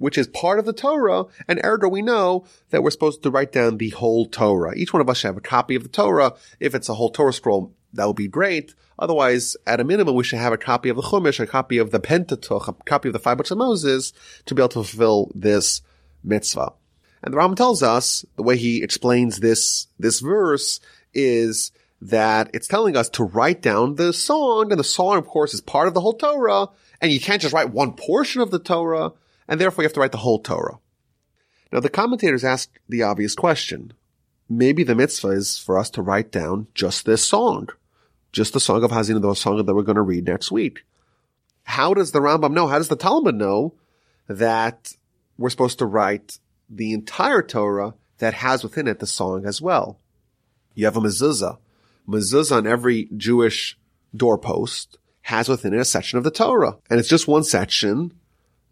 which 0.01 0.17
is 0.17 0.27
part 0.29 0.59
of 0.59 0.65
the 0.65 0.73
Torah, 0.73 1.27
and 1.47 1.61
ergo 1.63 1.89
we 1.89 2.01
know 2.01 2.45
that 2.71 2.83
we're 2.83 2.91
supposed 2.91 3.23
to 3.23 3.31
write 3.31 3.53
down 3.53 3.77
the 3.77 3.91
whole 3.91 4.27
Torah. 4.27 4.75
Each 4.75 4.93
one 4.93 5.03
of 5.03 5.11
us 5.11 5.19
should 5.19 5.29
have 5.29 5.37
a 5.37 5.43
copy 5.43 5.75
of 5.75 5.83
the 5.83 5.91
Torah. 5.91 6.35
If 6.59 6.75
it's 6.75 6.89
a 6.89 6.95
whole 6.95 7.11
Torah 7.11 7.35
scroll, 7.35 7.75
that 7.93 8.07
would 8.07 8.17
be 8.17 8.27
great. 8.27 8.75
Otherwise, 8.99 9.57
at 9.67 9.79
a 9.79 9.85
minimum, 9.85 10.15
we 10.15 10.25
should 10.25 10.39
have 10.39 10.55
a 10.55 10.59
copy 10.59 10.89
of 10.89 10.97
the 10.97 11.03
Chumash, 11.03 11.39
a 11.39 11.47
copy 11.47 11.77
of 11.77 11.91
the 11.91 12.01
Pentateuch, 12.01 12.67
a 12.67 12.73
copy 12.85 13.09
of 13.09 13.13
the 13.13 13.19
five 13.19 13.37
books 13.37 13.51
of 13.51 13.59
Moses 13.59 14.13
to 14.47 14.55
be 14.55 14.63
able 14.63 14.71
to 14.71 14.85
fulfill 14.85 15.31
this 15.35 15.83
mitzvah. 16.25 16.73
And 17.23 17.35
the 17.35 17.39
Rambam 17.39 17.57
tells 17.57 17.83
us 17.83 18.25
the 18.37 18.43
way 18.43 18.57
he 18.57 18.83
explains 18.83 19.41
this, 19.41 19.87
this 19.99 20.21
verse 20.21 20.81
is 21.13 21.73
that 22.01 22.51
it's 22.55 22.69
telling 22.69 22.97
us 22.97 23.11
to 23.11 23.25
write 23.25 23.61
down 23.61 23.97
the 23.97 24.15
song, 24.15 24.71
and 24.71 24.81
the 24.81 24.85
song, 24.85 25.19
of 25.19 25.27
course, 25.27 25.53
is 25.53 25.61
part 25.61 25.89
of 25.89 25.93
the 25.93 26.01
whole 26.01 26.15
Torah, 26.15 26.69
and 27.03 27.13
you 27.13 27.21
can't 27.21 27.43
just 27.43 27.53
write 27.53 27.71
one 27.71 27.93
portion 27.93 28.41
of 28.41 28.51
the 28.51 28.59
Torah, 28.59 29.13
and 29.51 29.61
therefore 29.61 29.83
you 29.83 29.87
have 29.87 29.93
to 29.93 30.01
write 30.01 30.13
the 30.13 30.19
whole 30.19 30.39
Torah. 30.39 30.79
Now, 31.71 31.81
the 31.81 31.91
commentators 31.91 32.45
ask 32.45 32.81
the 32.89 33.03
obvious 33.03 33.35
question. 33.35 33.93
Maybe 34.49 34.83
the 34.83 34.95
mitzvah 34.95 35.29
is 35.29 35.59
for 35.59 35.79
us 35.79 35.91
to 35.91 36.03
write 36.03 36.33
down 36.33 36.69
just 36.75 37.05
this 37.05 37.25
song 37.25 37.69
just 38.33 38.53
the 38.53 38.61
Song 38.61 38.85
of 38.85 38.91
Haazinu, 38.91 39.21
the 39.21 39.35
song 39.35 39.65
that 39.65 39.75
we're 39.75 39.83
going 39.83 39.97
to 39.97 40.03
read 40.03 40.27
next 40.27 40.51
week. 40.51 40.85
How 41.65 41.95
does 41.95 42.13
the 42.13 42.21
Rambam 42.21 42.53
know? 42.53 42.67
How 42.67 42.79
does 42.79 42.89
the 42.89 42.97
Talmud 42.97 43.35
know 43.35 43.75
that 44.29 44.95
we're 45.37 45.51
supposed 45.51 45.79
to 45.79 45.87
write 45.87 46.39
the 46.69 46.93
entire 46.93 47.43
Torah 47.43 47.95
that 48.19 48.35
has 48.35 48.63
within 48.63 48.89
it 48.89 48.99
the 48.99 49.07
song 49.07 49.47
as 49.47 49.61
well? 49.61 49.99
You 50.75 50.85
have 50.85 50.97
a 50.97 51.01
mezuzah. 51.01 51.59
Mezuzah 52.09 52.59
on 52.59 52.67
every 52.67 53.09
Jewish 53.17 53.79
doorpost 54.15 54.99
has 55.23 55.49
within 55.49 55.75
it 55.75 55.81
a 55.81 55.85
section 55.85 56.19
of 56.19 56.25
the 56.25 56.31
Torah. 56.31 56.79
And 56.89 56.99
it's 56.99 57.09
just 57.09 57.29
one 57.29 57.45
section, 57.45 58.13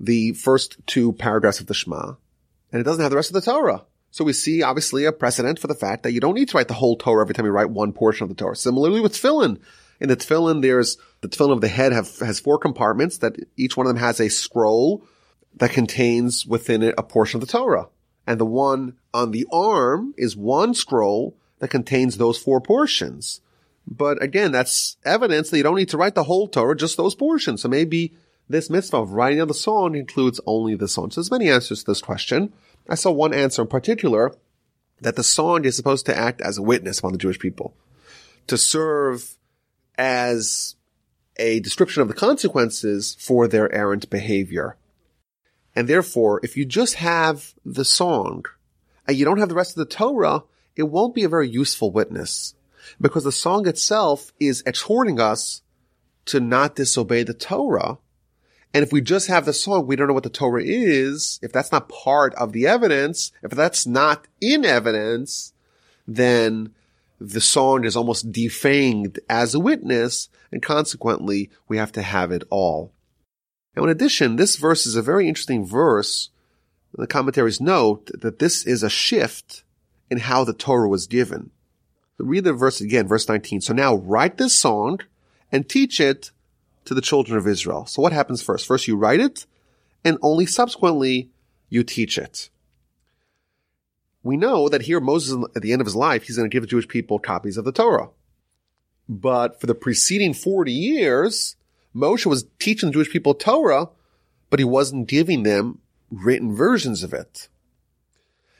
the 0.00 0.32
first 0.32 0.76
two 0.86 1.12
paragraphs 1.12 1.60
of 1.60 1.66
the 1.66 1.74
Shema, 1.74 2.14
and 2.72 2.80
it 2.80 2.84
doesn't 2.84 3.02
have 3.02 3.10
the 3.10 3.16
rest 3.16 3.30
of 3.30 3.34
the 3.34 3.40
Torah. 3.40 3.84
So 4.10 4.24
we 4.24 4.32
see 4.32 4.62
obviously 4.62 5.04
a 5.04 5.12
precedent 5.12 5.58
for 5.58 5.66
the 5.66 5.74
fact 5.74 6.02
that 6.02 6.12
you 6.12 6.20
don't 6.20 6.34
need 6.34 6.48
to 6.48 6.56
write 6.56 6.68
the 6.68 6.74
whole 6.74 6.96
Torah 6.96 7.24
every 7.24 7.34
time 7.34 7.46
you 7.46 7.52
write 7.52 7.70
one 7.70 7.92
portion 7.92 8.24
of 8.24 8.28
the 8.28 8.34
Torah. 8.34 8.56
Similarly 8.56 9.00
with 9.00 9.12
tefillin. 9.12 9.60
In 10.00 10.08
the 10.08 10.16
tefillin, 10.16 10.62
there's 10.62 10.96
the 11.20 11.28
tefillin 11.28 11.52
of 11.52 11.60
the 11.60 11.68
head 11.68 11.92
have, 11.92 12.18
has 12.20 12.40
four 12.40 12.58
compartments 12.58 13.18
that 13.18 13.36
each 13.56 13.76
one 13.76 13.86
of 13.86 13.94
them 13.94 14.02
has 14.02 14.20
a 14.20 14.30
scroll 14.30 15.04
that 15.56 15.72
contains 15.72 16.46
within 16.46 16.82
it 16.82 16.94
a 16.96 17.02
portion 17.02 17.40
of 17.40 17.46
the 17.46 17.52
Torah. 17.52 17.88
And 18.26 18.38
the 18.38 18.46
one 18.46 18.96
on 19.12 19.32
the 19.32 19.46
arm 19.52 20.14
is 20.16 20.36
one 20.36 20.74
scroll 20.74 21.36
that 21.58 21.68
contains 21.68 22.16
those 22.16 22.38
four 22.38 22.60
portions. 22.60 23.40
But 23.86 24.22
again, 24.22 24.52
that's 24.52 24.96
evidence 25.04 25.50
that 25.50 25.56
you 25.56 25.62
don't 25.62 25.76
need 25.76 25.88
to 25.90 25.96
write 25.96 26.14
the 26.14 26.24
whole 26.24 26.46
Torah, 26.46 26.76
just 26.76 26.96
those 26.96 27.14
portions. 27.14 27.62
So 27.62 27.68
maybe 27.68 28.14
this 28.48 28.70
mitzvah 28.70 28.98
of 28.98 29.12
writing 29.12 29.38
down 29.38 29.48
the 29.48 29.54
song 29.54 29.94
includes 29.94 30.40
only 30.46 30.74
the 30.74 30.88
song. 30.88 31.10
So 31.10 31.20
there's 31.20 31.30
many 31.30 31.50
answers 31.50 31.80
to 31.80 31.90
this 31.90 32.00
question. 32.00 32.52
I 32.88 32.94
saw 32.94 33.10
one 33.10 33.34
answer 33.34 33.62
in 33.62 33.68
particular 33.68 34.34
that 35.00 35.16
the 35.16 35.22
song 35.22 35.64
is 35.64 35.76
supposed 35.76 36.06
to 36.06 36.16
act 36.16 36.40
as 36.40 36.58
a 36.58 36.62
witness 36.62 36.98
upon 36.98 37.12
the 37.12 37.18
Jewish 37.18 37.38
people, 37.38 37.74
to 38.46 38.56
serve 38.56 39.36
as 39.96 40.76
a 41.36 41.60
description 41.60 42.02
of 42.02 42.08
the 42.08 42.14
consequences 42.14 43.16
for 43.20 43.46
their 43.46 43.72
errant 43.72 44.10
behavior. 44.10 44.76
And 45.76 45.86
therefore, 45.86 46.40
if 46.42 46.56
you 46.56 46.64
just 46.64 46.94
have 46.94 47.54
the 47.64 47.84
song 47.84 48.44
and 49.06 49.16
you 49.16 49.24
don't 49.24 49.38
have 49.38 49.48
the 49.48 49.54
rest 49.54 49.78
of 49.78 49.88
the 49.88 49.94
Torah, 49.94 50.42
it 50.74 50.84
won't 50.84 51.14
be 51.14 51.24
a 51.24 51.28
very 51.28 51.48
useful 51.48 51.92
witness 51.92 52.54
because 53.00 53.24
the 53.24 53.32
song 53.32 53.68
itself 53.68 54.32
is 54.40 54.62
exhorting 54.66 55.20
us 55.20 55.62
to 56.24 56.40
not 56.40 56.74
disobey 56.74 57.22
the 57.22 57.34
Torah 57.34 57.98
and 58.74 58.82
if 58.82 58.92
we 58.92 59.00
just 59.00 59.28
have 59.28 59.46
the 59.46 59.52
song, 59.52 59.86
we 59.86 59.96
don't 59.96 60.08
know 60.08 60.14
what 60.14 60.24
the 60.24 60.30
Torah 60.30 60.62
is. 60.62 61.40
If 61.42 61.52
that's 61.52 61.72
not 61.72 61.88
part 61.88 62.34
of 62.34 62.52
the 62.52 62.66
evidence, 62.66 63.32
if 63.42 63.50
that's 63.52 63.86
not 63.86 64.26
in 64.40 64.64
evidence, 64.64 65.52
then 66.06 66.74
the 67.20 67.40
song 67.40 67.84
is 67.84 67.96
almost 67.96 68.30
defanged 68.30 69.18
as 69.28 69.54
a 69.54 69.60
witness, 69.60 70.28
and 70.52 70.62
consequently, 70.62 71.50
we 71.66 71.76
have 71.78 71.92
to 71.92 72.02
have 72.02 72.30
it 72.30 72.44
all. 72.50 72.92
Now, 73.74 73.84
in 73.84 73.90
addition, 73.90 74.36
this 74.36 74.56
verse 74.56 74.86
is 74.86 74.96
a 74.96 75.02
very 75.02 75.28
interesting 75.28 75.66
verse. 75.66 76.30
The 76.94 77.06
commentaries 77.06 77.60
note 77.60 78.10
that 78.20 78.38
this 78.38 78.66
is 78.66 78.82
a 78.82 78.90
shift 78.90 79.62
in 80.10 80.18
how 80.18 80.44
the 80.44 80.54
Torah 80.54 80.88
was 80.88 81.06
given. 81.06 81.50
Read 82.18 82.44
the 82.44 82.52
verse 82.52 82.80
again, 82.80 83.06
verse 83.06 83.28
19. 83.28 83.60
So 83.60 83.72
now 83.72 83.94
write 83.96 84.36
this 84.36 84.54
song 84.54 85.00
and 85.52 85.68
teach 85.68 86.00
it 86.00 86.32
to 86.88 86.94
the 86.94 87.00
children 87.00 87.38
of 87.38 87.46
Israel. 87.46 87.86
So 87.86 88.02
what 88.02 88.12
happens 88.12 88.42
first? 88.42 88.66
First 88.66 88.88
you 88.88 88.96
write 88.96 89.20
it 89.20 89.46
and 90.04 90.18
only 90.22 90.46
subsequently 90.46 91.30
you 91.68 91.84
teach 91.84 92.16
it. 92.16 92.48
We 94.22 94.36
know 94.36 94.68
that 94.68 94.82
here 94.82 95.00
Moses 95.00 95.36
at 95.54 95.62
the 95.62 95.72
end 95.72 95.80
of 95.80 95.86
his 95.86 95.94
life, 95.94 96.24
he's 96.24 96.36
going 96.36 96.48
to 96.48 96.54
give 96.54 96.62
the 96.62 96.68
Jewish 96.68 96.88
people 96.88 97.18
copies 97.18 97.56
of 97.56 97.64
the 97.64 97.72
Torah. 97.72 98.08
But 99.08 99.60
for 99.60 99.66
the 99.66 99.74
preceding 99.74 100.34
40 100.34 100.72
years, 100.72 101.56
Moshe 101.94 102.26
was 102.26 102.46
teaching 102.58 102.88
the 102.88 102.94
Jewish 102.94 103.10
people 103.10 103.34
Torah, 103.34 103.88
but 104.50 104.58
he 104.58 104.64
wasn't 104.64 105.08
giving 105.08 105.42
them 105.42 105.80
written 106.10 106.54
versions 106.54 107.02
of 107.02 107.12
it. 107.12 107.48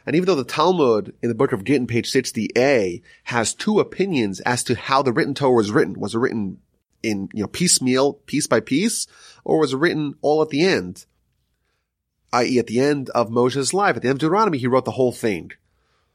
And 0.04 0.16
even 0.16 0.26
though 0.26 0.34
the 0.34 0.44
Talmud 0.44 1.14
in 1.22 1.28
the 1.28 1.34
book 1.34 1.52
of 1.52 1.64
Gittin, 1.64 1.86
page 1.86 2.10
60a, 2.10 3.02
has 3.24 3.54
two 3.54 3.80
opinions 3.80 4.40
as 4.40 4.64
to 4.64 4.74
how 4.74 5.02
the 5.02 5.12
written 5.12 5.34
Torah 5.34 5.52
was 5.52 5.70
written, 5.70 5.98
was 5.98 6.14
it 6.14 6.18
written 6.18 6.58
in, 7.02 7.28
you 7.32 7.42
know, 7.42 7.48
piecemeal, 7.48 8.14
piece 8.26 8.46
by 8.46 8.60
piece, 8.60 9.06
or 9.44 9.58
was 9.58 9.72
it 9.72 9.78
written 9.78 10.14
all 10.20 10.42
at 10.42 10.50
the 10.50 10.64
end? 10.64 11.06
I.e. 12.32 12.58
at 12.58 12.66
the 12.66 12.80
end 12.80 13.08
of 13.10 13.30
Moshe's 13.30 13.72
life, 13.72 13.96
at 13.96 14.02
the 14.02 14.08
end 14.08 14.16
of 14.16 14.20
Deuteronomy, 14.20 14.58
he 14.58 14.66
wrote 14.66 14.84
the 14.84 14.92
whole 14.92 15.12
thing. 15.12 15.52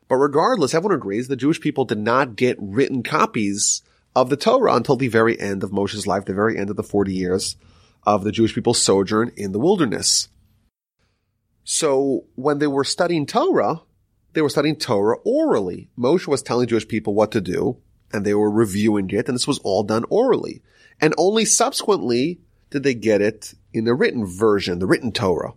But 0.07 0.15
regardless, 0.18 0.73
everyone 0.73 0.97
agrees 0.97 1.27
the 1.27 1.35
Jewish 1.35 1.60
people 1.60 1.85
did 1.85 1.97
not 1.97 2.35
get 2.35 2.57
written 2.60 3.01
copies 3.01 3.81
of 4.15 4.30
the 4.30 4.38
Torah 4.38 4.76
until 4.76 4.95
the 4.95 5.07
very 5.07 5.39
end 5.39 5.64
of 5.64 5.72
Moshe's 5.72 6.05
life, 6.05 6.26
the 6.26 6.34
very 6.34 6.57
end 6.57 6.69
of 6.69 6.76
the 6.76 6.84
40 6.84 7.14
years 7.14 7.55
of 8.05 8.23
the 8.23 8.31
Jewish 8.31 8.53
people's 8.53 8.81
sojourn 8.81 9.31
in 9.35 9.53
the 9.53 9.60
wilderness. 9.60 10.27
So 11.64 12.26
when 12.35 12.60
they 12.60 12.68
were 12.68 12.84
studying 12.84 13.26
Torah, 13.26 13.81
they 14.34 14.41
were 14.41 14.49
studying 14.49 14.76
Torah 14.76 15.18
orally. 15.23 15.89
Moshe 15.97 16.27
was 16.27 16.41
telling 16.41 16.68
Jewish 16.68 16.88
people 16.88 17.14
what 17.14 17.31
to 17.31 17.41
do, 17.41 17.77
and 18.11 18.26
they 18.26 18.34
were 18.34 18.51
reviewing 18.51 19.10
it, 19.10 19.27
and 19.27 19.35
this 19.35 19.47
was 19.47 19.60
all 19.60 19.84
done 19.84 20.05
orally. 20.10 20.61
And 21.03 21.13
only 21.17 21.43
subsequently 21.43 22.39
did 22.69 22.84
they 22.84 22.93
get 22.93 23.19
it 23.19 23.55
in 23.73 23.84
the 23.84 23.93
written 23.93 24.25
version, 24.25 24.80
the 24.80 24.88
written 24.88 25.11
Torah. 25.11 25.51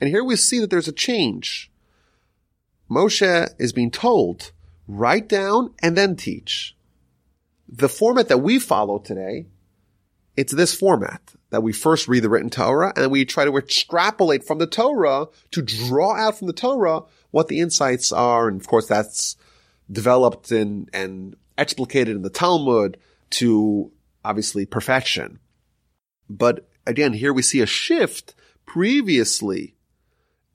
And 0.00 0.10
here 0.10 0.24
we 0.24 0.34
see 0.34 0.58
that 0.58 0.68
there's 0.68 0.88
a 0.88 0.92
change. 0.92 1.70
Moshe 2.90 3.48
is 3.60 3.72
being 3.72 3.92
told, 3.92 4.50
write 4.88 5.28
down 5.28 5.72
and 5.80 5.96
then 5.96 6.16
teach. 6.16 6.74
The 7.68 7.88
format 7.88 8.26
that 8.26 8.38
we 8.38 8.58
follow 8.58 8.98
today, 8.98 9.46
it's 10.36 10.52
this 10.52 10.74
format 10.74 11.22
that 11.50 11.62
we 11.62 11.72
first 11.72 12.08
read 12.08 12.24
the 12.24 12.28
written 12.28 12.50
Torah 12.50 12.92
and 12.96 13.12
we 13.12 13.24
try 13.24 13.44
to 13.44 13.56
extrapolate 13.56 14.42
from 14.42 14.58
the 14.58 14.66
Torah 14.66 15.26
to 15.52 15.62
draw 15.62 16.16
out 16.16 16.36
from 16.36 16.48
the 16.48 16.52
Torah 16.52 17.02
what 17.30 17.46
the 17.46 17.60
insights 17.60 18.10
are. 18.10 18.48
And 18.48 18.60
of 18.60 18.66
course, 18.66 18.88
that's 18.88 19.36
developed 19.88 20.50
in, 20.50 20.88
and 20.92 21.36
explicated 21.56 22.16
in 22.16 22.22
the 22.22 22.28
Talmud 22.28 22.96
to 23.30 23.92
obviously 24.24 24.66
perfection. 24.66 25.38
But 26.28 26.68
again, 26.86 27.12
here 27.12 27.32
we 27.32 27.42
see 27.42 27.60
a 27.60 27.66
shift. 27.66 28.34
Previously, 28.66 29.74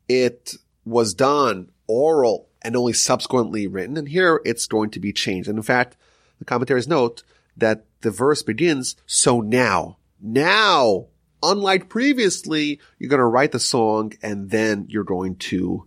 it 0.08 0.56
was 0.86 1.14
done 1.14 1.72
oral 1.88 2.50
and 2.62 2.76
only 2.76 2.94
subsequently 2.94 3.68
written. 3.68 3.98
And 3.98 4.10
here 4.10 4.42
it's 4.46 4.68
going 4.68 4.90
to 4.92 5.00
be 5.00 5.14
changed. 5.14 5.48
And 5.48 5.58
in 5.58 5.64
fact, 5.64 5.96
the 6.40 6.46
commentaries 6.46 6.88
note 6.88 7.24
that 7.58 7.86
the 8.02 8.12
verse 8.12 8.44
begins, 8.44 8.96
so 9.06 9.42
now, 9.42 9.98
now, 10.22 11.08
unlike 11.44 11.90
previously, 11.90 12.80
you're 12.98 13.10
going 13.10 13.20
to 13.20 13.26
write 13.26 13.52
the 13.52 13.60
song 13.60 14.14
and 14.22 14.50
then 14.50 14.86
you're 14.90 15.04
going 15.04 15.36
to 15.36 15.86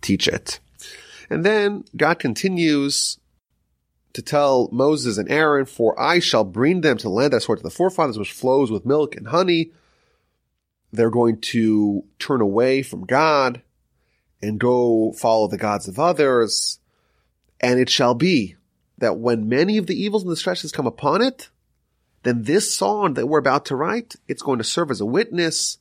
teach 0.00 0.28
it. 0.28 0.60
And 1.30 1.44
then 1.44 1.84
God 1.96 2.18
continues 2.18 3.18
to 4.14 4.22
tell 4.22 4.68
Moses 4.72 5.18
and 5.18 5.30
Aaron, 5.30 5.64
for 5.64 5.98
I 6.00 6.18
shall 6.18 6.44
bring 6.44 6.80
them 6.80 6.98
to 6.98 7.04
the 7.04 7.08
land 7.08 7.32
that 7.32 7.38
I 7.38 7.40
swore 7.40 7.56
to 7.56 7.62
the 7.62 7.70
forefathers, 7.70 8.18
which 8.18 8.32
flows 8.32 8.70
with 8.70 8.86
milk 8.86 9.16
and 9.16 9.28
honey. 9.28 9.72
They're 10.92 11.10
going 11.10 11.40
to 11.40 12.04
turn 12.18 12.40
away 12.40 12.82
from 12.82 13.06
God 13.06 13.62
and 14.42 14.60
go 14.60 15.12
follow 15.12 15.48
the 15.48 15.56
gods 15.56 15.88
of 15.88 15.98
others. 15.98 16.78
And 17.60 17.78
it 17.78 17.88
shall 17.88 18.14
be 18.14 18.56
that 18.98 19.18
when 19.18 19.48
many 19.48 19.78
of 19.78 19.86
the 19.86 20.00
evils 20.00 20.22
and 20.22 20.32
distresses 20.32 20.72
come 20.72 20.86
upon 20.86 21.22
it, 21.22 21.48
then 22.24 22.42
this 22.42 22.74
song 22.74 23.14
that 23.14 23.26
we're 23.26 23.38
about 23.38 23.64
to 23.66 23.76
write, 23.76 24.16
it's 24.28 24.42
going 24.42 24.58
to 24.58 24.64
serve 24.64 24.90
as 24.90 25.00
a 25.00 25.06
witness, 25.06 25.78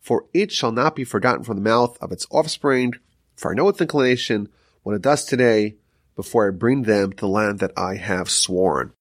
for 0.00 0.26
it 0.32 0.52
shall 0.52 0.72
not 0.72 0.96
be 0.96 1.04
forgotten 1.04 1.44
from 1.44 1.56
the 1.56 1.62
mouth 1.62 1.98
of 2.00 2.12
its 2.12 2.26
offspring, 2.30 2.94
for 3.36 3.50
I 3.50 3.54
know 3.54 3.68
its 3.68 3.80
inclination, 3.80 4.48
what 4.82 4.94
it 4.94 5.02
does 5.02 5.24
today, 5.24 5.76
before 6.16 6.46
I 6.46 6.50
bring 6.50 6.82
them 6.82 7.12
to 7.12 7.16
the 7.16 7.28
land 7.28 7.58
that 7.60 7.72
I 7.76 7.96
have 7.96 8.30
sworn. 8.30 8.92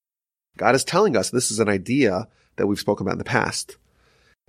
God 0.58 0.76
is 0.76 0.84
telling 0.84 1.16
us, 1.16 1.30
this 1.30 1.52
is 1.52 1.60
an 1.60 1.70
idea 1.70 2.28
that 2.56 2.68
we've 2.68 2.80
spoken 2.80 3.06
about 3.06 3.14
in 3.14 3.20
the 3.20 3.24
past, 3.24 3.78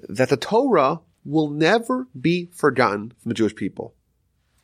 that 0.08 0.28
the 0.28 0.36
Torah 0.36 1.00
will 1.24 1.50
never 1.50 2.08
be 2.18 2.46
forgotten 2.52 3.12
from 3.20 3.28
the 3.28 3.34
Jewish 3.34 3.54
people. 3.54 3.94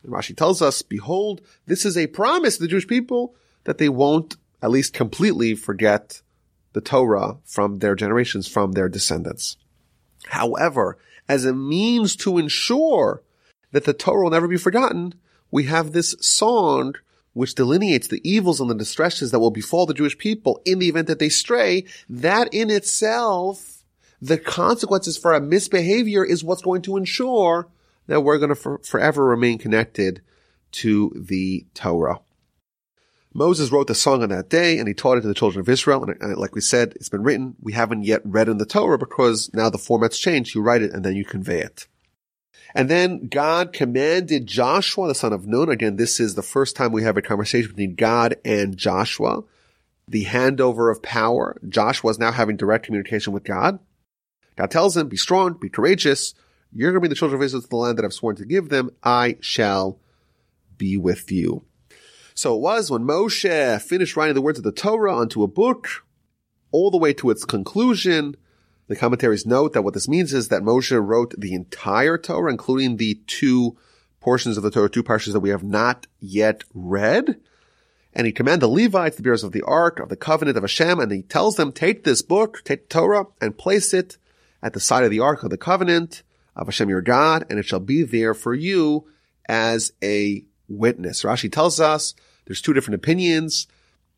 And 0.03 0.13
Rashi 0.13 0.37
tells 0.37 0.61
us, 0.63 0.83
behold, 0.83 1.41
this 1.67 1.85
is 1.85 1.97
a 1.97 2.07
promise 2.09 2.57
to 2.57 2.63
the 2.63 2.69
Jewish 2.69 2.87
people 2.87 3.35
that 3.65 3.79
they 3.79 3.89
won't 3.89 4.37
at 4.63 4.71
least 4.71 4.95
completely 4.95 5.55
forget 5.55 6.23
the 6.73 6.81
Torah 6.81 7.39
from 7.45 7.79
their 7.79 7.95
generations, 7.95 8.49
from 8.49 8.73
their 8.73 8.89
descendants. 8.89 9.57
However, 10.27 10.99
as 11.29 11.45
a 11.45 11.55
means 11.55 12.17
to 12.17 12.39
ensure 12.39 13.23
that 13.73 13.85
the 13.85 13.93
Torah 13.93 14.25
will 14.25 14.31
never 14.31 14.49
be 14.49 14.57
forgotten, 14.57 15.15
we 15.51 15.65
have 15.65 15.93
this 15.93 16.15
song 16.21 16.95
which 17.39 17.55
delineates 17.55 18.09
the 18.09 18.21
evils 18.29 18.61
and 18.61 18.69
the 18.69 18.75
distresses 18.75 19.31
that 19.31 19.39
will 19.39 19.53
befall 19.53 19.87
the 19.87 19.95
Jewish 19.95 20.19
people 20.19 20.61
in 20.65 20.81
the 20.81 20.89
event 20.89 21.07
that 21.07 21.21
they 21.21 21.29
stray. 21.29 21.85
That 22.09 22.53
in 22.53 22.69
itself, 22.69 23.85
the 24.21 24.39
consequences 24.39 25.17
for 25.17 25.33
a 25.33 25.41
misbehavior 25.41 26.25
is 26.25 26.43
what's 26.43 26.63
going 26.63 26.83
to 26.83 26.97
ensure 26.97 27.69
that 28.09 28.23
we're 28.23 28.39
going 28.39 28.49
to 28.49 28.57
for- 28.57 28.79
forever 28.79 29.25
remain 29.25 29.57
connected 29.57 30.21
to 30.73 31.13
the 31.15 31.65
Torah. 31.75 32.19
Moses 33.33 33.71
wrote 33.71 33.87
the 33.87 33.95
song 33.95 34.25
on 34.25 34.31
that 34.31 34.51
day 34.51 34.77
and 34.77 34.89
he 34.89 34.95
taught 34.95 35.19
it 35.19 35.21
to 35.21 35.29
the 35.29 35.33
children 35.35 35.61
of 35.61 35.69
Israel. 35.69 36.03
And 36.03 36.37
like 36.37 36.57
we 36.57 36.61
said, 36.61 36.95
it's 36.97 37.09
been 37.09 37.23
written. 37.23 37.55
We 37.61 37.73
haven't 37.73 38.03
yet 38.03 38.23
read 38.25 38.49
in 38.49 38.59
the 38.59 38.67
Torah 38.67 38.99
because 38.99 39.49
now 39.55 39.71
the 39.71 39.79
format's 39.79 40.19
changed. 40.19 40.57
You 40.57 40.63
write 40.63 40.83
it 40.83 40.93
and 40.93 41.05
then 41.05 41.15
you 41.15 41.25
convey 41.25 41.61
it. 41.61 41.87
And 42.75 42.89
then 42.91 43.29
God 43.29 43.73
commanded 43.73 44.47
Joshua, 44.47 45.09
the 45.09 45.15
son 45.15 45.33
of 45.33 45.47
Nun. 45.47 45.69
Again, 45.69 45.97
this 45.97 46.21
is 46.21 46.35
the 46.35 46.43
first 46.43 46.77
time 46.77 46.93
we 46.93 47.03
have 47.03 47.17
a 47.17 47.23
conversation 47.23 47.71
between 47.71 47.95
God 47.95 48.37
and 48.45 48.77
Joshua. 48.77 49.43
The 50.07 50.27
handover 50.27 50.91
of 50.91 51.03
power. 51.03 51.59
Joshua 51.69 52.11
is 52.11 52.19
now 52.19 52.33
having 52.33 52.57
direct 52.57 52.87
communication 52.87 53.33
with 53.33 53.45
God. 53.45 53.79
God 54.57 54.71
tells 54.71 54.97
him, 54.97 55.09
be 55.09 55.17
strong, 55.17 55.55
be 55.55 55.69
courageous. 55.69 56.35
You're 56.73 56.93
going 56.93 57.03
to 57.03 57.09
be 57.09 57.11
the 57.11 57.15
children 57.15 57.41
of 57.41 57.45
Israel 57.45 57.63
to 57.63 57.69
the 57.69 57.77
land 57.77 57.99
that 57.99 58.05
I've 58.05 58.13
sworn 58.13 58.37
to 58.37 58.45
give 58.45 58.69
them. 58.69 58.91
I 59.03 59.37
shall 59.41 59.99
be 60.77 60.97
with 60.97 61.31
you. 61.31 61.65
So 62.35 62.55
it 62.55 62.61
was 62.61 62.91
when 62.91 63.03
Moshe 63.03 63.83
finished 63.83 64.17
writing 64.17 64.35
the 64.35 64.41
words 64.41 64.59
of 64.59 64.65
the 64.65 64.73
Torah 64.73 65.15
onto 65.15 65.43
a 65.43 65.49
book, 65.49 65.89
all 66.71 66.91
the 66.91 66.99
way 66.99 67.13
to 67.15 67.31
its 67.31 67.45
conclusion. 67.45 68.37
The 68.89 68.97
commentaries 68.97 69.47
note 69.47 69.75
that 69.75 69.83
what 69.83 69.95
this 69.95 70.09
means 70.09 70.33
is 70.33 70.49
that 70.49 70.63
Moshe 70.63 70.99
wrote 70.99 71.35
the 71.39 71.55
entire 71.55 72.19
Torah, 72.19 72.51
including 72.51 72.97
the 72.97 73.21
two 73.27 73.77
portions 74.21 74.57
of 74.57 74.63
the 74.63 74.71
Torah, 74.71 74.89
two 74.89 75.03
parshas 75.03 75.33
that 75.33 75.41
we 75.41 75.51
have 75.51 75.63
not 75.63 76.07
yet 76.21 76.65
read. 76.75 77.39
And 78.15 78.27
he 78.27 78.33
commanded 78.33 78.63
the 78.63 78.69
Levites, 78.69 79.17
the 79.17 79.23
bearers 79.23 79.45
of 79.45 79.53
the 79.53 79.63
ark 79.63 80.01
of 80.01 80.09
the 80.09 80.17
covenant 80.17 80.57
of 80.57 80.63
Hashem, 80.63 80.99
and 80.99 81.13
he 81.13 81.23
tells 81.23 81.57
them, 81.57 81.71
take 81.71 82.05
this 82.05 82.23
book, 82.23 82.63
take 82.65 82.89
the 82.89 82.95
Torah, 82.95 83.27
and 83.41 83.57
place 83.57 83.93
it 83.93 84.17
at 84.63 84.73
the 84.73 84.81
side 84.81 85.05
of 85.05 85.11
the 85.11 85.21
ark 85.21 85.43
of 85.43 85.51
the 85.51 85.59
covenant 85.59 86.23
of 86.57 86.67
Hashem 86.67 86.89
your 86.89 87.03
God, 87.03 87.45
and 87.49 87.59
it 87.59 87.67
shall 87.67 87.81
be 87.81 88.03
there 88.03 88.35
for 88.35 88.55
you 88.55 89.07
as 89.49 89.93
a 90.03 90.45
witness. 90.67 91.23
Rashi 91.23 91.53
tells 91.53 91.79
us 91.79 92.15
there's 92.47 92.63
two 92.63 92.73
different 92.73 92.97
opinions. 92.97 93.67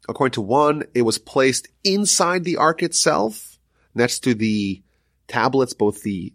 According 0.09 0.33
to 0.33 0.41
one, 0.41 0.85
it 0.95 1.03
was 1.03 1.19
placed 1.19 1.69
inside 1.85 2.45
the 2.45 2.57
ark 2.57 2.83
itself, 2.83 3.50
next 3.95 4.21
to 4.21 4.35
the 4.35 4.83
tablets, 5.29 5.73
both 5.73 6.03
the 6.03 6.33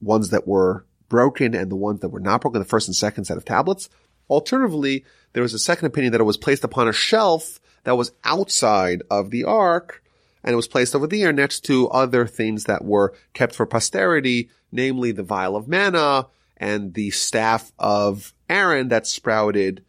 ones 0.00 0.30
that 0.30 0.46
were 0.46 0.84
broken 1.08 1.54
and 1.54 1.70
the 1.70 1.76
ones 1.76 2.00
that 2.00 2.08
were 2.08 2.20
not 2.20 2.40
broken, 2.40 2.60
the 2.60 2.64
first 2.64 2.88
and 2.88 2.96
second 2.96 3.24
set 3.24 3.36
of 3.36 3.44
tablets. 3.44 3.88
Alternatively, 4.28 5.04
there 5.32 5.42
was 5.42 5.54
a 5.54 5.58
second 5.58 5.86
opinion 5.86 6.12
that 6.12 6.20
it 6.20 6.24
was 6.24 6.36
placed 6.36 6.64
upon 6.64 6.88
a 6.88 6.92
shelf 6.92 7.60
that 7.84 7.96
was 7.96 8.12
outside 8.24 9.02
of 9.10 9.30
the 9.30 9.44
ark, 9.44 10.02
and 10.42 10.52
it 10.52 10.56
was 10.56 10.68
placed 10.68 10.94
over 10.94 11.06
there 11.06 11.32
next 11.32 11.60
to 11.60 11.88
other 11.88 12.26
things 12.26 12.64
that 12.64 12.84
were 12.84 13.14
kept 13.34 13.54
for 13.54 13.66
posterity, 13.66 14.50
namely 14.72 15.12
the 15.12 15.22
vial 15.22 15.56
of 15.56 15.68
manna 15.68 16.26
and 16.56 16.94
the 16.94 17.10
staff 17.10 17.72
of 17.78 18.32
Aaron 18.48 18.88
that 18.88 19.06
sprouted 19.06 19.84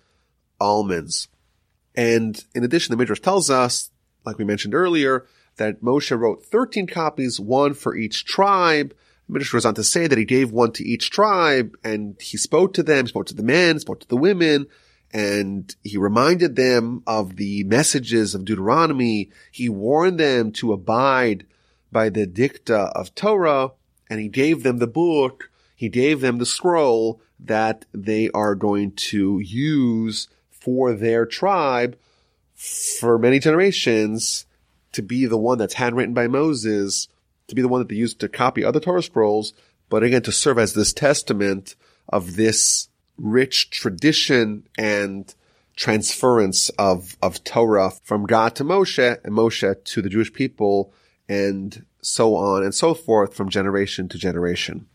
almonds. 0.59 1.27
And 1.95 2.43
in 2.53 2.63
addition, 2.63 2.91
the 2.91 2.97
Midrash 2.97 3.21
tells 3.21 3.49
us, 3.49 3.89
like 4.25 4.37
we 4.37 4.45
mentioned 4.45 4.75
earlier, 4.75 5.25
that 5.57 5.81
Moshe 5.81 6.17
wrote 6.17 6.45
13 6.45 6.87
copies, 6.87 7.39
one 7.39 7.73
for 7.73 7.95
each 7.95 8.25
tribe. 8.25 8.95
The 9.27 9.33
Midrash 9.33 9.51
goes 9.51 9.65
on 9.65 9.75
to 9.75 9.83
say 9.83 10.07
that 10.07 10.17
he 10.17 10.25
gave 10.25 10.51
one 10.51 10.71
to 10.73 10.87
each 10.87 11.09
tribe 11.09 11.75
and 11.83 12.15
he 12.21 12.37
spoke 12.37 12.73
to 12.75 12.83
them, 12.83 13.07
spoke 13.07 13.25
to 13.27 13.33
the 13.33 13.43
men, 13.43 13.79
spoke 13.79 13.99
to 13.99 14.07
the 14.07 14.17
women, 14.17 14.67
and 15.11 15.75
he 15.83 15.97
reminded 15.97 16.55
them 16.55 17.03
of 17.05 17.35
the 17.35 17.63
messages 17.65 18.33
of 18.33 18.45
Deuteronomy. 18.45 19.29
He 19.51 19.69
warned 19.69 20.19
them 20.19 20.51
to 20.53 20.73
abide 20.73 21.45
by 21.91 22.09
the 22.09 22.25
dicta 22.25 22.91
of 22.95 23.15
Torah 23.15 23.71
and 24.09 24.19
he 24.19 24.29
gave 24.29 24.63
them 24.63 24.77
the 24.77 24.87
book. 24.87 25.49
He 25.75 25.89
gave 25.89 26.21
them 26.21 26.37
the 26.37 26.45
scroll 26.45 27.21
that 27.39 27.85
they 27.93 28.29
are 28.29 28.55
going 28.55 28.93
to 28.93 29.39
use 29.39 30.27
for 30.49 30.93
their 30.93 31.25
tribe 31.25 31.97
for 32.55 33.19
many 33.19 33.39
generations 33.39 34.46
to 34.97 35.03
be 35.03 35.27
the 35.27 35.37
one 35.37 35.59
that's 35.59 35.75
handwritten 35.75 36.15
by 36.15 36.27
Moses, 36.27 37.07
to 37.47 37.53
be 37.53 37.61
the 37.61 37.67
one 37.67 37.79
that 37.81 37.87
they 37.87 37.95
used 37.95 38.19
to 38.19 38.27
copy 38.27 38.63
other 38.63 38.79
Torah 38.79 39.03
scrolls, 39.03 39.53
but 39.89 40.01
again 40.01 40.23
to 40.23 40.31
serve 40.31 40.57
as 40.57 40.73
this 40.73 40.91
testament 40.91 41.75
of 42.09 42.35
this 42.35 42.89
rich 43.15 43.69
tradition 43.69 44.67
and 44.75 45.35
transference 45.75 46.69
of, 46.79 47.15
of 47.21 47.43
Torah 47.43 47.91
from 48.01 48.25
God 48.25 48.55
to 48.55 48.63
Moshe 48.63 49.23
and 49.23 49.33
Moshe 49.35 49.83
to 49.83 50.01
the 50.01 50.09
Jewish 50.09 50.33
people 50.33 50.91
and 51.29 51.85
so 52.01 52.35
on 52.35 52.63
and 52.63 52.73
so 52.73 52.95
forth 52.95 53.35
from 53.35 53.49
generation 53.49 54.09
to 54.09 54.17
generation. 54.17 54.87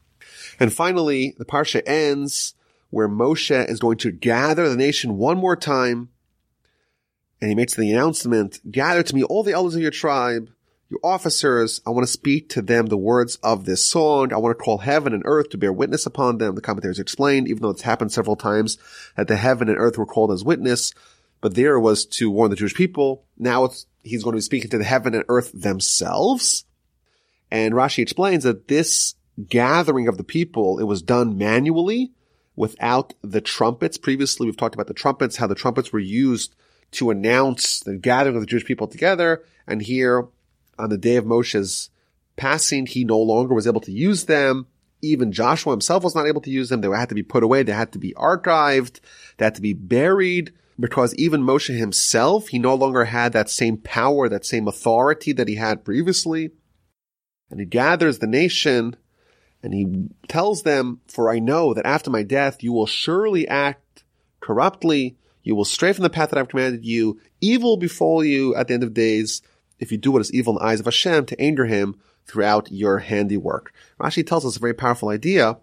And 0.59 0.73
finally, 0.73 1.37
the 1.39 1.45
Parsha 1.45 1.81
ends 1.87 2.55
where 2.91 3.09
Moshe 3.09 3.71
is 3.71 3.79
going 3.79 3.99
to 3.99 4.11
gather 4.11 4.69
the 4.69 4.77
nation 4.77 5.17
one 5.17 5.39
more 5.39 5.57
time 5.57 6.09
And 7.43 7.49
he 7.49 7.57
makes 7.57 7.75
the 7.75 7.91
announcement, 7.91 8.61
gather 8.71 9.03
to 9.03 9.15
me 9.17 9.25
all 9.25 9.43
the 9.43 9.53
elders 9.53 9.75
of 9.75 9.83
your 9.83 9.91
tribe, 9.91 10.49
your 10.89 11.01
officers. 11.03 11.81
I 11.85 11.91
want 11.91 12.07
to 12.07 12.13
speak 12.13 12.49
to 12.51 12.63
them 12.63 12.87
the 12.87 12.97
words 12.97 13.35
of 13.43 13.65
this 13.65 13.85
song. 13.85 14.33
I 14.33 14.37
want 14.37 14.57
to 14.57 14.63
call 14.63 14.79
heaven 14.79 15.13
and 15.13 15.25
earth 15.27 15.49
to 15.51 15.59
bear 15.59 15.73
witness 15.73 16.07
upon 16.07 16.39
them. 16.39 16.55
The 16.55 16.61
commentators 16.61 17.01
explained, 17.01 17.49
even 17.49 17.63
though 17.63 17.71
it's 17.71 17.83
happened 17.83 18.13
several 18.13 18.37
times, 18.37 18.79
that 19.17 19.27
the 19.27 19.35
heaven 19.35 19.69
and 19.69 19.77
earth 19.77 19.99
were 19.99 20.07
called 20.07 20.31
as 20.31 20.45
witness, 20.45 20.95
but 21.41 21.57
there 21.57 21.81
was 21.81 22.07
to 22.07 22.31
warn 22.31 22.51
the 22.51 22.57
Jewish 22.57 22.77
people. 22.77 23.25
Now 23.37 23.69
he's 24.05 24.23
going 24.23 24.35
to 24.35 24.39
be 24.39 24.43
speaking 24.43 24.71
to 24.71 24.79
the 24.79 24.85
heaven 24.85 25.13
and 25.13 25.25
earth 25.29 25.51
themselves. 25.53 26.65
And 27.51 27.75
Rashi 27.75 28.05
explains 28.05 28.45
that 28.45 28.69
this 28.69 29.17
gathering 29.49 30.07
of 30.07 30.17
the 30.17 30.23
people, 30.23 30.79
it 30.79 30.85
was 30.85 31.03
done 31.03 31.37
manually 31.37 32.13
without 32.55 33.15
the 33.21 33.41
trumpets. 33.41 33.97
Previously, 33.97 34.47
we've 34.47 34.57
talked 34.57 34.77
about 34.77 34.87
the 34.87 34.95
trumpets, 34.95 35.39
how 35.39 35.49
the 35.49 35.57
trumpets 35.57 35.93
were 35.93 35.99
used 35.99 36.55
to 36.93 37.11
announce 37.11 37.81
the 37.81 37.97
gathering 37.97 38.37
of 38.37 38.43
the 38.43 38.47
Jewish 38.47 38.65
people 38.65 38.87
together. 38.87 39.45
And 39.67 39.83
here, 39.83 40.29
on 40.79 40.91
the 40.91 40.99
day 40.99 41.17
of 41.17 41.25
Moshe's 41.25 41.91
passing, 42.37 42.87
he 42.87 43.05
no 43.05 43.19
longer 43.19 43.55
was 43.55 43.67
able 43.67 43.81
to 43.83 43.93
use 43.93 44.25
them. 44.25 44.67
Even 45.03 45.33
Joshua 45.33 45.73
himself 45.73 46.05
was 46.05 46.15
not 46.15 46.27
able 46.27 46.41
to 46.43 46.51
use 46.51 46.69
them. 46.69 46.81
They 46.81 46.89
had 46.89 47.09
to 47.09 47.15
be 47.15 47.23
put 47.23 47.43
away. 47.43 47.63
They 47.63 47.73
had 47.73 47.93
to 47.93 47.99
be 47.99 48.15
archived. 48.15 49.01
They 49.37 49.47
had 49.47 49.57
to 49.57 49.63
be 49.63 49.73
buried 49.73 50.53
because 50.79 51.15
even 51.17 51.43
Moshe 51.43 51.77
himself, 51.77 52.49
he 52.49 52.59
no 52.59 52.75
longer 52.75 53.05
had 53.07 53.33
that 53.33 53.51
same 53.51 53.77
power, 53.77 54.29
that 54.29 54.47
same 54.47 54.69
authority 54.69 55.33
that 55.33 55.49
he 55.49 55.57
had 55.57 55.85
previously. 55.85 56.51
And 57.51 57.61
he 57.61 57.67
gathers 57.67 58.19
the 58.19 58.27
nation 58.27 58.97
and 59.63 59.75
he 59.75 60.09
tells 60.29 60.63
them, 60.63 61.01
for 61.07 61.31
I 61.31 61.39
know 61.39 61.75
that 61.75 61.87
after 61.87 62.11
my 62.11 62.23
death, 62.23 62.63
you 62.63 62.73
will 62.73 62.87
surely 62.87 63.47
act 63.47 64.05
corruptly. 64.41 65.17
You 65.43 65.55
will 65.55 65.65
stray 65.65 65.93
from 65.93 66.03
the 66.03 66.11
path 66.11 66.31
that 66.31 66.39
I've 66.39 66.49
commanded 66.49 66.85
you. 66.85 67.21
Evil 67.41 67.77
befall 67.77 68.25
you 68.25 68.55
at 68.55 68.69
the 68.69 68.75
end 68.75 68.83
of 68.83 68.95
days 68.95 69.43
if 69.79 69.91
you 69.91 69.99
do 69.99 70.13
what 70.13 70.21
is 70.21 70.33
evil 70.33 70.57
in 70.57 70.63
the 70.63 70.69
eyes 70.69 70.81
of 70.81 70.87
Hashem 70.87 71.27
to 71.27 71.41
anger 71.41 71.67
him 71.67 71.97
throughout 72.27 72.71
your 72.71 72.99
handiwork. 72.99 73.73
Rashi 74.01 74.25
tells 74.25 74.47
us 74.47 74.57
a 74.57 74.61
very 74.61 74.75
powerful 74.75 75.09
idea 75.09 75.59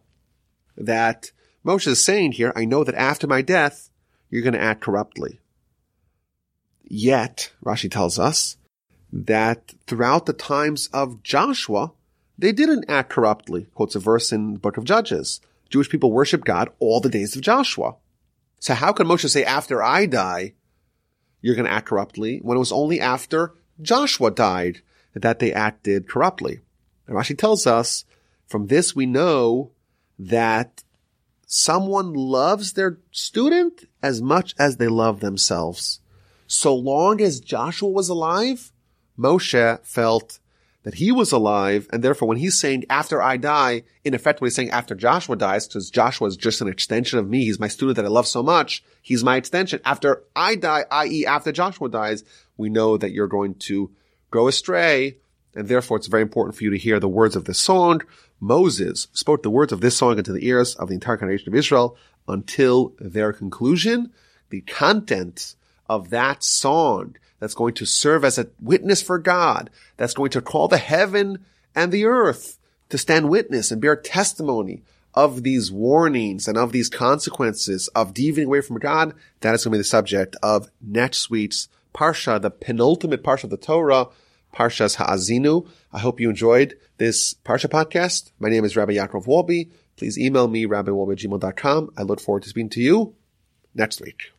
that 0.76 1.32
Moshe 1.66 1.88
is 1.88 2.04
saying 2.04 2.34
here, 2.34 2.52
I 2.56 2.66
know 2.66 2.84
that 2.84 2.96
after 2.96 3.28
my 3.28 3.42
death, 3.42 3.90
you're 4.30 4.42
going 4.42 4.54
to 4.54 4.62
act 4.62 4.82
corruptly. 4.82 5.40
Yet, 6.84 7.52
Rashi 7.64 7.90
tells 7.90 8.20
us 8.20 8.58
that 9.12 9.74
throughout 9.88 10.26
the 10.26 10.34
times 10.34 10.90
of 10.94 11.24
Joshua, 11.24 11.94
they 12.38 12.52
didn't 12.52 12.90
act 12.90 13.10
corruptly, 13.10 13.68
quotes 13.74 13.96
a 13.96 14.00
verse 14.00 14.32
in 14.32 14.54
the 14.54 14.60
book 14.60 14.78
of 14.78 14.84
Judges. 14.84 15.42
Jewish 15.70 15.90
people 15.90 16.12
worship 16.12 16.44
God 16.44 16.70
all 16.80 17.00
the 17.00 17.10
days 17.10 17.36
of 17.36 17.42
Joshua. 17.42 17.96
So 18.60 18.73
how 18.73 18.91
can 18.91 19.07
Moshe 19.07 19.30
say, 19.30 19.44
after 19.44 19.81
I 19.81 20.06
die, 20.06 20.53
you're 21.41 21.56
going 21.56 21.65
to 21.65 21.72
act 21.72 21.88
corruptly, 21.88 22.40
when 22.40 22.57
it 22.57 22.60
was 22.60 22.72
only 22.72 22.99
after 22.99 23.53
Joshua 23.81 24.31
died 24.31 24.81
that 25.14 25.40
they 25.40 25.53
acted 25.53 26.10
corruptly? 26.10 26.60
And 27.07 27.15
Rashi 27.15 27.38
tells 27.38 27.65
us, 27.65 28.06
from 28.45 28.68
this 28.68 28.95
we 28.95 29.06
know 29.06 29.72
that 30.18 30.84
someone 31.48 32.14
loves 32.14 32.73
their 32.73 32.99
student 33.11 33.86
as 34.03 34.22
much 34.22 34.53
as 34.60 34.77
they 34.77 34.88
love 34.88 35.19
themselves. 35.19 36.02
So 36.45 36.76
long 36.76 37.22
as 37.22 37.40
Joshua 37.40 37.90
was 37.90 38.10
alive, 38.10 38.72
Moshe 39.18 39.80
felt 39.86 40.40
that 40.84 40.96
he 40.96 41.12
was 41.12 41.32
alive, 41.32 41.88
and 41.92 42.04
therefore 42.04 42.28
when 42.28 42.38
he's 42.38 42.60
saying 42.60 42.86
after 42.90 43.22
I 43.22 43.38
die, 43.38 43.84
in 44.04 44.14
effect 44.14 44.40
what 44.40 44.48
he's 44.48 44.56
saying 44.56 44.70
after 44.70 44.96
Joshua 44.96 45.36
dies, 45.36 45.68
because 45.68 45.90
Joshua 45.90 46.28
is 46.28 46.38
just 46.38 46.62
an 46.62 46.70
extension 46.70 47.20
of 47.20 47.30
me, 47.30 47.44
he's 47.44 47.60
my 47.60 47.68
student 47.68 47.98
that 47.98 48.06
I 48.06 48.10
love 48.10 48.28
so 48.28 48.42
much, 48.42 48.84
he's 49.02 49.24
my 49.24 49.36
extension. 49.36 49.82
After 49.84 50.24
I 50.36 50.56
die, 50.56 50.86
i.e. 50.90 51.26
after 51.26 51.52
Joshua 51.52 51.90
dies, 51.90 52.24
we 52.56 52.70
know 52.70 52.98
that 52.98 53.12
you're 53.12 53.28
going 53.28 53.56
to 53.56 53.92
go 54.32 54.48
astray, 54.48 55.18
and 55.54 55.68
therefore 55.68 55.98
it's 55.98 56.08
very 56.08 56.22
important 56.22 56.56
for 56.56 56.64
you 56.64 56.70
to 56.70 56.78
hear 56.78 57.00
the 57.00 57.10
words 57.10 57.36
of 57.36 57.46
this 57.46 57.60
song. 57.60 58.02
Moses 58.40 59.08
spoke 59.12 59.44
the 59.44 59.50
words 59.50 59.74
of 59.74 59.82
this 59.82 59.98
song 59.98 60.18
into 60.18 60.32
the 60.32 60.48
ears 60.48 60.76
of 60.76 60.88
the 60.88 60.94
entire 60.94 61.18
congregation 61.18 61.50
of 61.50 61.56
Israel 61.56 61.98
until 62.28 62.94
their 63.00 63.34
conclusion. 63.34 64.12
The 64.50 64.62
content 64.62 65.56
of 65.90 66.10
that 66.12 66.44
song 66.44 67.16
that's 67.40 67.53
going 67.53 67.74
to 67.76 67.86
serve 67.86 68.24
as 68.26 68.38
a 68.38 68.48
witness 68.61 69.02
for 69.02 69.18
God, 69.18 69.70
that's 69.98 70.14
going 70.14 70.32
to 70.32 70.41
call 70.41 70.68
the 70.68 70.78
heaven 70.78 71.45
and 71.76 71.91
the 71.91 72.06
earth 72.06 72.60
to 72.90 72.98
stand 72.98 73.30
witness 73.30 73.72
and 73.72 73.82
bear 73.82 73.95
testimony 73.95 74.84
of 75.14 75.44
these 75.44 75.72
warnings 75.72 76.48
and 76.48 76.57
of 76.57 76.72
these 76.72 76.90
consequences 76.90 77.88
of 77.90 78.14
deviating 78.14 78.48
away 78.48 78.61
from 78.61 78.78
God. 78.78 79.14
That 79.41 79.56
is 79.56 79.64
going 79.64 79.72
to 79.72 79.78
be 79.78 79.80
the 79.80 79.84
subject 79.84 80.36
of 80.44 80.70
next 80.82 81.30
week's 81.30 81.68
Parsha, 81.94 82.41
the 82.41 82.52
penultimate 82.52 83.24
Parsha 83.24 83.45
of 83.45 83.49
the 83.49 83.57
Torah, 83.57 84.07
Parshas 84.53 84.95
Ha'azinu. 84.95 85.68
I 85.91 85.99
hope 85.99 86.20
you 86.20 86.30
enjoyed 86.30 86.78
this 86.98 87.34
Parsha 87.45 87.68
podcast. 87.68 88.32
My 88.40 88.49
name 88.49 88.66
is 88.66 88.76
Rabbi 88.76 88.94
Yaakov 88.94 89.26
Wolbe. 89.26 89.70
Please 89.95 90.18
email 90.18 90.48
me, 90.48 90.66
rabbiwolbe@gmail.com. 90.66 91.91
I 91.98 92.03
look 92.03 92.20
forward 92.20 92.44
to 92.44 92.49
speaking 92.49 92.70
to 92.70 92.82
you 92.82 93.16
next 93.76 94.02
week. 94.02 94.32